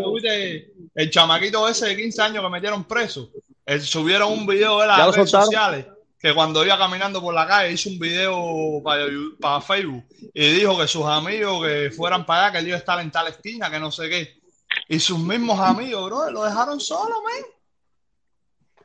el 0.94 1.10
chamaquito 1.10 1.68
ese 1.68 1.86
de 1.86 1.96
15 1.96 2.22
años 2.22 2.42
que 2.44 2.50
metieron 2.50 2.84
preso. 2.84 3.30
Eh, 3.64 3.80
subieron 3.80 4.32
un 4.32 4.46
video 4.46 4.80
de 4.80 4.86
las 4.86 4.98
redes 5.14 5.30
soltaron. 5.30 5.46
sociales 5.46 5.86
que 6.20 6.34
cuando 6.34 6.64
iba 6.64 6.76
caminando 6.76 7.20
por 7.22 7.32
la 7.32 7.46
calle 7.46 7.72
hizo 7.72 7.88
un 7.90 7.98
video 7.98 8.80
para, 8.82 9.06
para 9.40 9.60
Facebook 9.60 10.04
y 10.34 10.50
dijo 10.52 10.76
que 10.78 10.86
sus 10.88 11.04
amigos 11.06 11.64
que 11.66 11.90
fueran 11.96 12.26
para 12.26 12.44
allá, 12.46 12.52
que 12.52 12.58
él 12.58 12.66
iba 12.68 12.76
a 12.76 12.80
estar 12.80 12.98
en 13.00 13.10
tal 13.10 13.28
esquina, 13.28 13.70
que 13.70 13.78
no 13.78 13.90
sé 13.90 14.08
qué. 14.10 14.38
Y 14.88 14.98
sus 15.00 15.18
mismos 15.18 15.58
amigos, 15.60 16.04
bro, 16.10 16.30
lo 16.30 16.44
dejaron 16.44 16.80
solo, 16.80 17.14
man. 17.22 17.50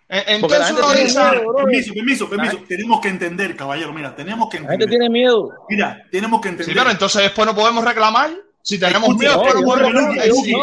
La 0.09 0.21
Entonces 0.27 0.75
tiene 0.75 1.03
dice, 1.03 1.19
miedo. 1.19 1.55
Permiso, 1.55 1.93
permiso, 1.93 2.29
permiso. 2.29 2.57
Tenemos 2.67 2.99
que 3.01 3.07
entender, 3.09 3.55
caballero. 3.55 3.93
Mira, 3.93 4.15
tenemos 4.15 4.49
que 4.49 4.57
La 4.59 4.69
gente 4.69 4.73
entender. 4.85 4.89
tiene 4.99 5.09
miedo. 5.09 5.49
Mira, 5.69 6.05
tenemos 6.11 6.39
que 6.41 6.49
sí, 6.49 6.51
entender. 6.53 6.75
pero 6.77 6.91
entonces 6.91 7.21
después 7.23 7.47
no 7.47 7.55
podemos 7.55 7.83
reclamar. 7.83 8.31
Si 8.65 8.79
tenemos 8.79 9.09
Escuchen, 9.09 9.19
miedo, 9.29 9.41
después 9.43 9.55
no 9.55 9.67
podemos 9.69 9.91
reclamar. 9.93 10.21
Sí, 10.23 10.53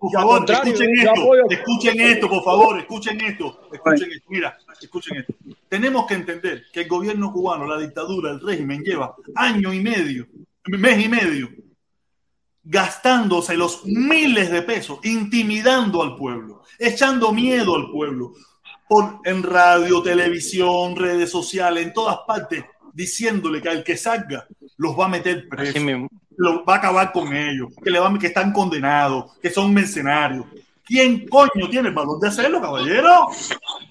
por 0.00 0.12
favor, 0.12 0.50
escuchen 0.50 0.90
esto, 0.96 1.34
escuchen 1.50 2.00
esto, 2.00 2.28
por 2.28 2.44
favor, 2.44 2.78
escuchen 2.78 3.20
esto, 3.22 3.60
escuchen 3.72 4.12
esto. 4.12 4.26
Mira, 4.28 4.58
escuchen 4.80 5.16
esto. 5.16 5.34
Tenemos 5.68 6.06
que 6.06 6.14
entender 6.14 6.64
que 6.72 6.82
el 6.82 6.88
gobierno 6.88 7.32
cubano, 7.32 7.66
la 7.66 7.78
dictadura, 7.78 8.30
el 8.30 8.40
régimen 8.40 8.82
lleva 8.84 9.16
año 9.34 9.72
y 9.72 9.80
medio, 9.80 10.28
mes 10.66 11.04
y 11.04 11.08
medio, 11.08 11.48
gastándose 12.62 13.56
los 13.56 13.84
miles 13.84 14.50
de 14.50 14.62
pesos, 14.62 14.98
intimidando 15.02 16.02
al 16.02 16.16
pueblo, 16.16 16.62
echando 16.78 17.32
miedo 17.32 17.74
al 17.74 17.90
pueblo, 17.90 18.32
por, 18.94 19.20
en 19.24 19.42
radio, 19.42 20.02
televisión, 20.02 20.94
redes 20.94 21.30
sociales, 21.30 21.84
en 21.84 21.92
todas 21.92 22.18
partes, 22.26 22.64
diciéndole 22.92 23.60
que 23.60 23.68
al 23.68 23.82
que 23.82 23.96
salga 23.96 24.46
los 24.76 24.96
va 24.98 25.06
a 25.06 25.08
meter 25.08 25.48
preso 25.48 25.70
Así 25.70 25.80
mismo. 25.80 26.08
lo, 26.36 26.64
va 26.64 26.74
a 26.74 26.78
acabar 26.78 27.10
con 27.12 27.34
ellos, 27.34 27.68
que, 27.82 27.90
le 27.90 27.98
van, 27.98 28.18
que 28.18 28.28
están 28.28 28.52
condenados, 28.52 29.32
que 29.42 29.50
son 29.50 29.74
mercenarios. 29.74 30.46
¿Quién 30.84 31.26
coño 31.28 31.68
tiene 31.70 31.88
el 31.88 31.94
valor 31.94 32.20
de 32.20 32.28
hacerlo, 32.28 32.60
caballero? 32.60 33.26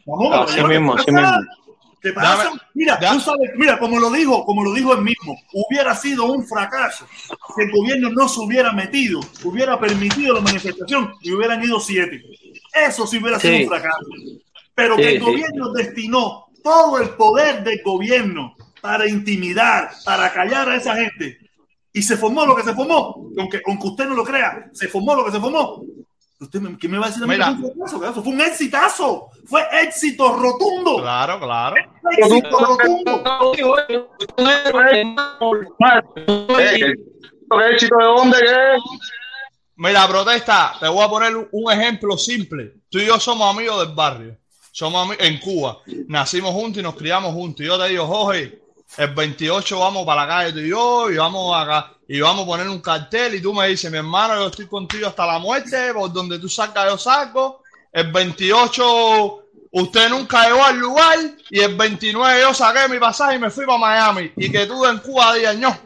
Vamos, 0.05 0.49
Así 0.49 0.55
caballero, 0.57 0.67
¿qué 0.69 0.79
mismo, 0.79 0.95
pasa? 0.95 1.11
mismo. 1.11 1.53
¿Qué 2.01 2.11
pasa? 2.13 2.43
Dame- 2.45 2.59
mira, 2.73 2.99
tú 2.99 3.19
sabes, 3.19 3.51
mira, 3.55 3.79
como 3.79 3.99
lo 3.99 4.09
dijo, 4.11 4.45
como 4.45 4.63
lo 4.63 4.73
dijo 4.73 4.93
él 4.93 5.01
mismo, 5.01 5.35
hubiera 5.53 5.95
sido 5.95 6.25
un 6.31 6.45
fracaso 6.45 7.05
si 7.55 7.61
el 7.61 7.71
gobierno 7.71 8.09
no 8.09 8.27
se 8.29 8.39
hubiera 8.41 8.71
metido, 8.73 9.19
hubiera 9.43 9.79
permitido 9.79 10.35
la 10.35 10.41
manifestación 10.41 11.13
y 11.21 11.31
hubieran 11.33 11.63
ido 11.63 11.79
siete. 11.79 12.21
Eso 12.73 13.07
sí 13.07 13.17
hubiera 13.19 13.39
sido 13.39 13.57
un 13.57 13.67
fracaso. 13.67 14.05
Pero 14.75 14.95
Sí, 14.95 15.01
que 15.01 15.09
el 15.09 15.19
sí. 15.19 15.25
gobierno 15.25 15.71
destinó 15.71 16.45
todo 16.63 16.97
el 16.99 17.09
poder 17.11 17.63
del 17.63 17.81
gobierno 17.83 18.55
para 18.81 19.07
intimidar, 19.07 19.91
para 20.05 20.31
callar 20.33 20.69
a 20.69 20.75
esa 20.75 20.95
gente. 20.95 21.37
Y 21.91 22.01
se 22.01 22.17
formó 22.17 22.45
lo 22.45 22.55
que 22.55 22.63
se 22.63 22.73
formó, 22.73 23.29
aunque, 23.37 23.61
aunque 23.67 23.87
usted 23.87 24.05
no 24.05 24.15
lo 24.15 24.23
crea, 24.23 24.69
se 24.73 24.87
formó 24.87 25.15
lo 25.15 25.25
que 25.25 25.31
se 25.31 25.39
formó. 25.39 25.83
¿Usted 26.39 26.59
me, 26.59 26.77
¿Qué 26.77 26.89
me 26.89 26.97
va 26.97 27.05
a 27.05 27.09
decir 27.09 27.23
a 27.23 27.27
mí 27.27 27.35
fue 27.37 27.69
un 27.69 27.75
fracaso? 27.89 28.03
Eso 28.11 28.23
fue 28.23 28.33
un 28.33 28.41
exitazo, 28.41 29.29
fue 29.45 29.61
éxito 29.83 30.35
rotundo. 30.35 30.97
Claro, 30.97 31.39
claro. 31.39 31.75
Éxito 32.17 32.59
rotundo. 32.59 33.53
¿Qué 33.53 33.61
éxito 37.71 37.97
de 37.97 38.03
dónde? 38.05 38.37
Mira, 39.75 40.07
protesta, 40.07 40.73
te 40.79 40.87
voy 40.87 41.03
a 41.05 41.09
poner 41.09 41.49
un 41.51 41.71
ejemplo 41.71 42.17
simple. 42.17 42.73
Tú 42.89 42.99
y 42.99 43.05
yo 43.05 43.19
somos 43.19 43.55
amigos 43.55 43.85
del 43.85 43.95
barrio. 43.95 44.37
Somos 44.73 45.15
en 45.19 45.39
Cuba. 45.39 45.77
Nacimos 46.07 46.51
juntos 46.51 46.79
y 46.79 46.83
nos 46.83 46.95
criamos 46.95 47.31
juntos. 47.31 47.63
Y 47.63 47.67
yo 47.67 47.79
te 47.79 47.89
digo, 47.89 48.07
Jorge, 48.07 48.59
el 48.97 49.13
28 49.13 49.79
vamos 49.79 50.03
para 50.03 50.25
la 50.25 50.27
calle 50.27 50.53
tú 50.53 50.59
y 50.59 50.69
yo 50.69 51.11
y 51.11 51.15
vamos 51.15 51.55
acá 51.55 51.93
y 52.07 52.19
vamos 52.19 52.43
a 52.43 52.47
poner 52.47 52.67
un 52.67 52.81
cartel 52.81 53.35
y 53.35 53.41
tú 53.41 53.53
me 53.53 53.67
dices, 53.67 53.91
mi 53.91 53.99
hermano, 53.99 54.35
yo 54.35 54.47
estoy 54.47 54.65
contigo 54.65 55.07
hasta 55.07 55.27
la 55.27 55.37
muerte, 55.37 55.93
por 55.93 56.11
donde 56.11 56.39
tú 56.39 56.49
salgas 56.49 56.89
yo 56.89 56.97
salgo. 56.97 57.61
El 57.91 58.11
28 58.11 59.43
usted 59.71 60.09
nunca 60.09 60.47
llegó 60.47 60.63
al 60.63 60.79
lugar 60.79 61.19
y 61.51 61.59
el 61.59 61.75
29 61.75 62.41
yo 62.41 62.53
saqué 62.53 62.91
mi 62.91 62.97
pasaje 62.99 63.35
y 63.35 63.39
me 63.39 63.51
fui 63.51 63.67
para 63.67 63.77
Miami. 63.77 64.31
Y 64.37 64.51
que 64.51 64.65
tú 64.65 64.83
en 64.87 64.97
Cuba 64.97 65.35
digas, 65.35 65.55
no, 65.55 65.77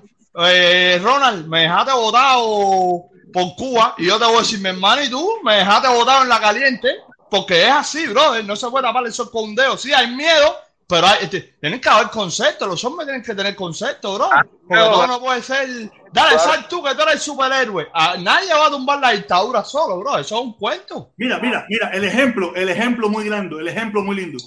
eh, 0.46 0.98
Ronald, 1.04 1.46
me 1.46 1.64
dejaste 1.64 1.92
votado 1.92 3.10
por 3.34 3.56
Cuba 3.58 3.96
y 3.98 4.06
yo 4.06 4.18
te 4.18 4.26
voy 4.26 4.38
a 4.38 4.40
decir, 4.40 4.60
mi 4.60 4.70
hermano, 4.70 5.04
y 5.04 5.10
tú 5.10 5.30
me 5.44 5.56
dejaste 5.58 5.90
votado 5.90 6.24
en 6.24 6.30
la 6.30 6.40
caliente, 6.40 6.96
porque 7.30 7.64
es 7.64 7.72
así, 7.72 8.08
brother, 8.08 8.44
no 8.46 8.56
se 8.56 8.70
puede 8.70 8.86
tapar 8.86 9.06
el 9.06 9.14
sol 9.14 9.30
con 9.32 9.46
un 9.46 9.56
dedo. 9.56 9.78
Sí, 9.78 9.94
hay 9.94 10.14
miedo, 10.16 10.56
pero 10.88 11.08
hay, 11.08 11.24
este, 11.24 11.42
tienen 11.60 11.82
que 11.82 11.90
haber 11.90 12.10
conceptos, 12.10 12.68
los 12.68 12.84
hombres 12.86 13.08
tienen 13.08 13.24
que 13.24 13.36
tener 13.36 13.56
conceptos, 13.56 14.18
bro. 14.18 14.30
Porque 14.68 14.84
todo 14.84 15.08
no 15.08 15.20
puede 15.20 15.42
ser. 15.42 15.92
Dale, 16.12 16.40
sal 16.40 16.68
tú 16.68 16.82
que 16.82 16.96
tú 16.96 17.02
eres 17.02 17.16
el 17.16 17.20
superhéroe. 17.20 17.90
Ah, 17.94 18.16
nadie 18.20 18.54
va 18.54 18.68
a 18.68 18.72
tumbar 18.72 19.00
la 19.00 19.12
dictadura 19.12 19.64
solo, 19.64 20.00
bro. 20.00 20.18
Eso 20.18 20.36
es 20.36 20.42
un 20.42 20.54
cuento. 20.54 21.12
Mira, 21.18 21.40
mira, 21.40 21.66
mira, 21.70 21.90
el 21.90 22.04
ejemplo, 22.04 22.56
el 22.56 22.70
ejemplo 22.70 23.10
muy 23.10 23.26
grande, 23.26 23.58
el 23.60 23.68
ejemplo 23.68 24.04
muy 24.04 24.16
lindo. 24.16 24.38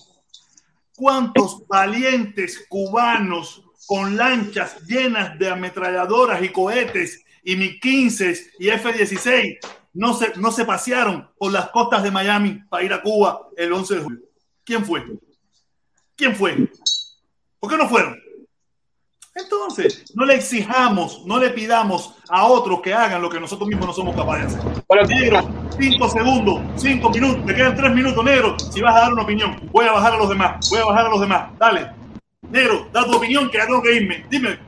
¿Cuántos 0.97 1.67
valientes 1.67 2.67
cubanos 2.69 3.63
con 3.87 4.17
lanchas 4.17 4.81
llenas 4.87 5.39
de 5.39 5.51
ametralladoras 5.51 6.43
y 6.43 6.51
cohetes 6.51 7.25
y 7.43 7.57
Mi-15 7.57 8.53
y 8.59 8.69
F-16 8.69 9.59
no 9.93 10.15
se, 10.15 10.33
no 10.37 10.51
se 10.53 10.65
pasearon 10.65 11.29
por 11.37 11.53
las 11.53 11.71
costas 11.71 12.03
de 12.03 12.11
Miami 12.11 12.61
para 12.69 12.85
ir 12.85 12.93
a 12.93 13.03
Cuba 13.03 13.49
el 13.57 13.73
11 13.73 13.95
de 13.95 14.01
julio? 14.03 14.21
¿Quién 14.65 14.85
fue? 14.85 15.05
¿Quién 16.17 16.37
fue? 16.37 16.71
¿Por 17.59 17.71
qué 17.71 17.77
no 17.77 17.89
fueron? 17.89 18.19
Entonces, 19.35 20.05
no 20.15 20.25
le 20.25 20.35
exijamos, 20.35 21.25
no 21.25 21.39
le 21.39 21.51
pidamos 21.51 22.15
a 22.29 22.47
otros 22.47 22.81
que 22.83 22.93
hagan 22.93 23.23
lo 23.23 23.31
que 23.31 23.41
nosotros 23.41 23.69
mismos 23.69 23.87
no 23.87 23.93
somos 23.93 24.17
capaces 24.17 24.53
de 24.53 24.59
hacer. 24.61 25.09
Negro, 25.09 25.49
cinco 25.79 26.09
segundos, 26.09 26.61
cinco 26.77 27.11
minutos, 27.11 27.45
me 27.45 27.55
quedan 27.55 27.77
tres 27.77 27.95
minutos, 27.95 28.25
negro. 28.25 28.59
Si 28.59 28.81
vas 28.81 28.97
a 28.97 29.01
dar 29.01 29.13
una 29.13 29.23
opinión, 29.23 29.69
voy 29.73 29.87
a 29.87 29.93
bajar 29.93 30.15
a 30.15 30.19
los 30.19 30.29
demás, 30.29 30.69
voy 30.69 30.81
a 30.81 30.85
bajar 30.85 31.07
a 31.07 31.11
los 31.11 31.21
demás. 31.21 31.59
Dale. 31.59 31.93
Negro, 32.51 32.89
da 32.93 33.05
tu 33.05 33.17
opinión 33.17 33.49
que 33.49 33.59
ya 33.59 33.67
tengo 33.67 33.81
que 33.83 33.95
irme. 33.95 34.27
Dime, 34.29 34.59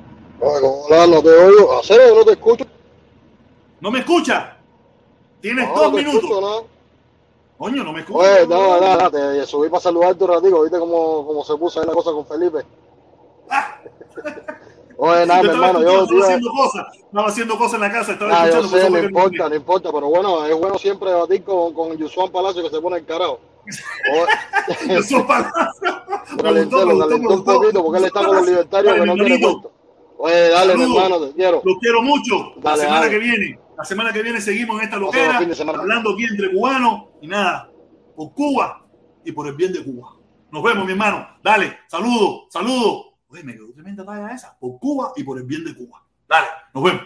Hola, 0.44 1.06
no 1.06 1.22
te 1.22 1.28
oigo. 1.28 1.78
¿Hacer 1.78 2.12
no 2.12 2.24
te 2.24 2.32
escucho? 2.32 2.66
¿no 3.80 3.90
me 3.90 4.00
escucha? 4.00 4.56
Tienes 5.42 5.68
No, 5.68 5.74
dos 5.74 5.92
no 5.92 5.98
minutos. 5.98 6.22
escucho 6.22 6.40
nada. 6.40 6.62
Coño, 7.58 7.84
no 7.84 7.92
me 7.92 8.00
escucha. 8.00 8.18
Oye, 8.18 8.46
no, 8.46 8.80
no, 8.80 8.96
no, 8.96 9.10
te 9.10 9.46
subí 9.46 9.68
para 9.68 9.80
saludarte 9.82 10.24
un 10.24 10.30
ratito, 10.30 10.62
viste 10.62 10.78
cómo, 10.78 11.26
cómo 11.26 11.44
se 11.44 11.56
puso 11.56 11.80
ahí 11.80 11.86
la 11.86 11.92
cosa 11.92 12.12
con 12.12 12.26
Felipe. 12.26 12.64
Oye, 14.96 15.26
nada, 15.26 15.42
mi 15.42 15.48
Yo 15.48 15.54
hermano, 15.54 15.82
yo, 15.82 16.02
estaba 16.04 16.22
haciendo 16.22 16.50
cosas, 16.52 16.86
estaba 16.96 17.28
haciendo 17.28 17.58
cosas 17.58 17.74
en 17.74 17.80
la 17.80 17.90
casa, 17.92 18.12
estaba 18.12 18.30
ah, 18.32 18.48
yo 18.48 18.60
escuchando 18.60 18.68
sé, 18.68 18.76
cosas 18.78 18.92
no 18.92 18.98
importa, 19.08 19.48
no 19.48 19.54
importa, 19.56 19.92
pero 19.92 20.08
bueno, 20.08 20.46
es 20.46 20.56
bueno 20.56 20.78
siempre 20.78 21.10
debatir 21.10 21.42
con, 21.42 21.74
con 21.74 21.96
Yusuan 21.96 22.30
Palacio 22.30 22.62
que 22.62 22.70
se 22.70 22.80
pone 22.80 22.98
el 22.98 23.04
carajo. 23.04 23.40
Palazos. 25.26 25.56
lo 26.36 26.42
calentó, 26.42 26.84
lo 26.84 26.98
calentó 26.98 27.34
un 27.34 27.44
poquito 27.44 27.84
porque 27.84 27.98
él 27.98 28.04
está 28.04 28.24
con 28.24 28.36
los 28.36 28.46
libertarios 28.46 28.94
que 28.94 29.06
no 29.06 29.14
tiene 29.14 29.40
cuento. 29.40 29.72
Oye, 30.18 30.48
dale, 30.50 30.76
mi 30.76 30.82
hermano, 30.84 31.20
te 31.20 31.32
quiero. 31.32 31.62
Los 31.64 31.76
quiero 31.80 32.02
mucho. 32.02 32.52
La 32.62 32.76
semana 32.76 33.00
dale. 33.00 33.10
que 33.10 33.18
viene, 33.18 33.58
la 33.76 33.84
semana 33.84 34.12
que 34.12 34.22
viene 34.22 34.40
seguimos 34.40 34.78
en 34.78 34.84
esta 34.84 34.96
loquera, 34.96 35.38
hablando 35.38 36.12
aquí 36.12 36.24
entre 36.24 36.52
cubanos 36.52 37.04
y 37.20 37.26
nada, 37.26 37.70
por 38.14 38.32
Cuba 38.32 38.86
y 39.24 39.32
por 39.32 39.46
el 39.48 39.54
bien 39.54 39.72
de 39.72 39.84
Cuba. 39.84 40.16
Nos 40.50 40.62
vemos, 40.62 40.84
mi 40.84 40.92
hermano. 40.92 41.26
Dale, 41.42 41.78
saludos, 41.88 42.46
saludos. 42.50 43.14
Oye, 43.28 43.42
me 43.42 43.54
quedó 43.54 43.72
tremenda 43.72 44.04
talla 44.04 44.34
esa. 44.34 44.58
Por 44.58 44.78
Cuba 44.78 45.12
y 45.16 45.24
por 45.24 45.38
el 45.38 45.44
bien 45.44 45.64
de 45.64 45.74
Cuba. 45.74 46.04
Dale, 46.28 46.46
nos 46.74 46.84
vemos. 46.84 47.02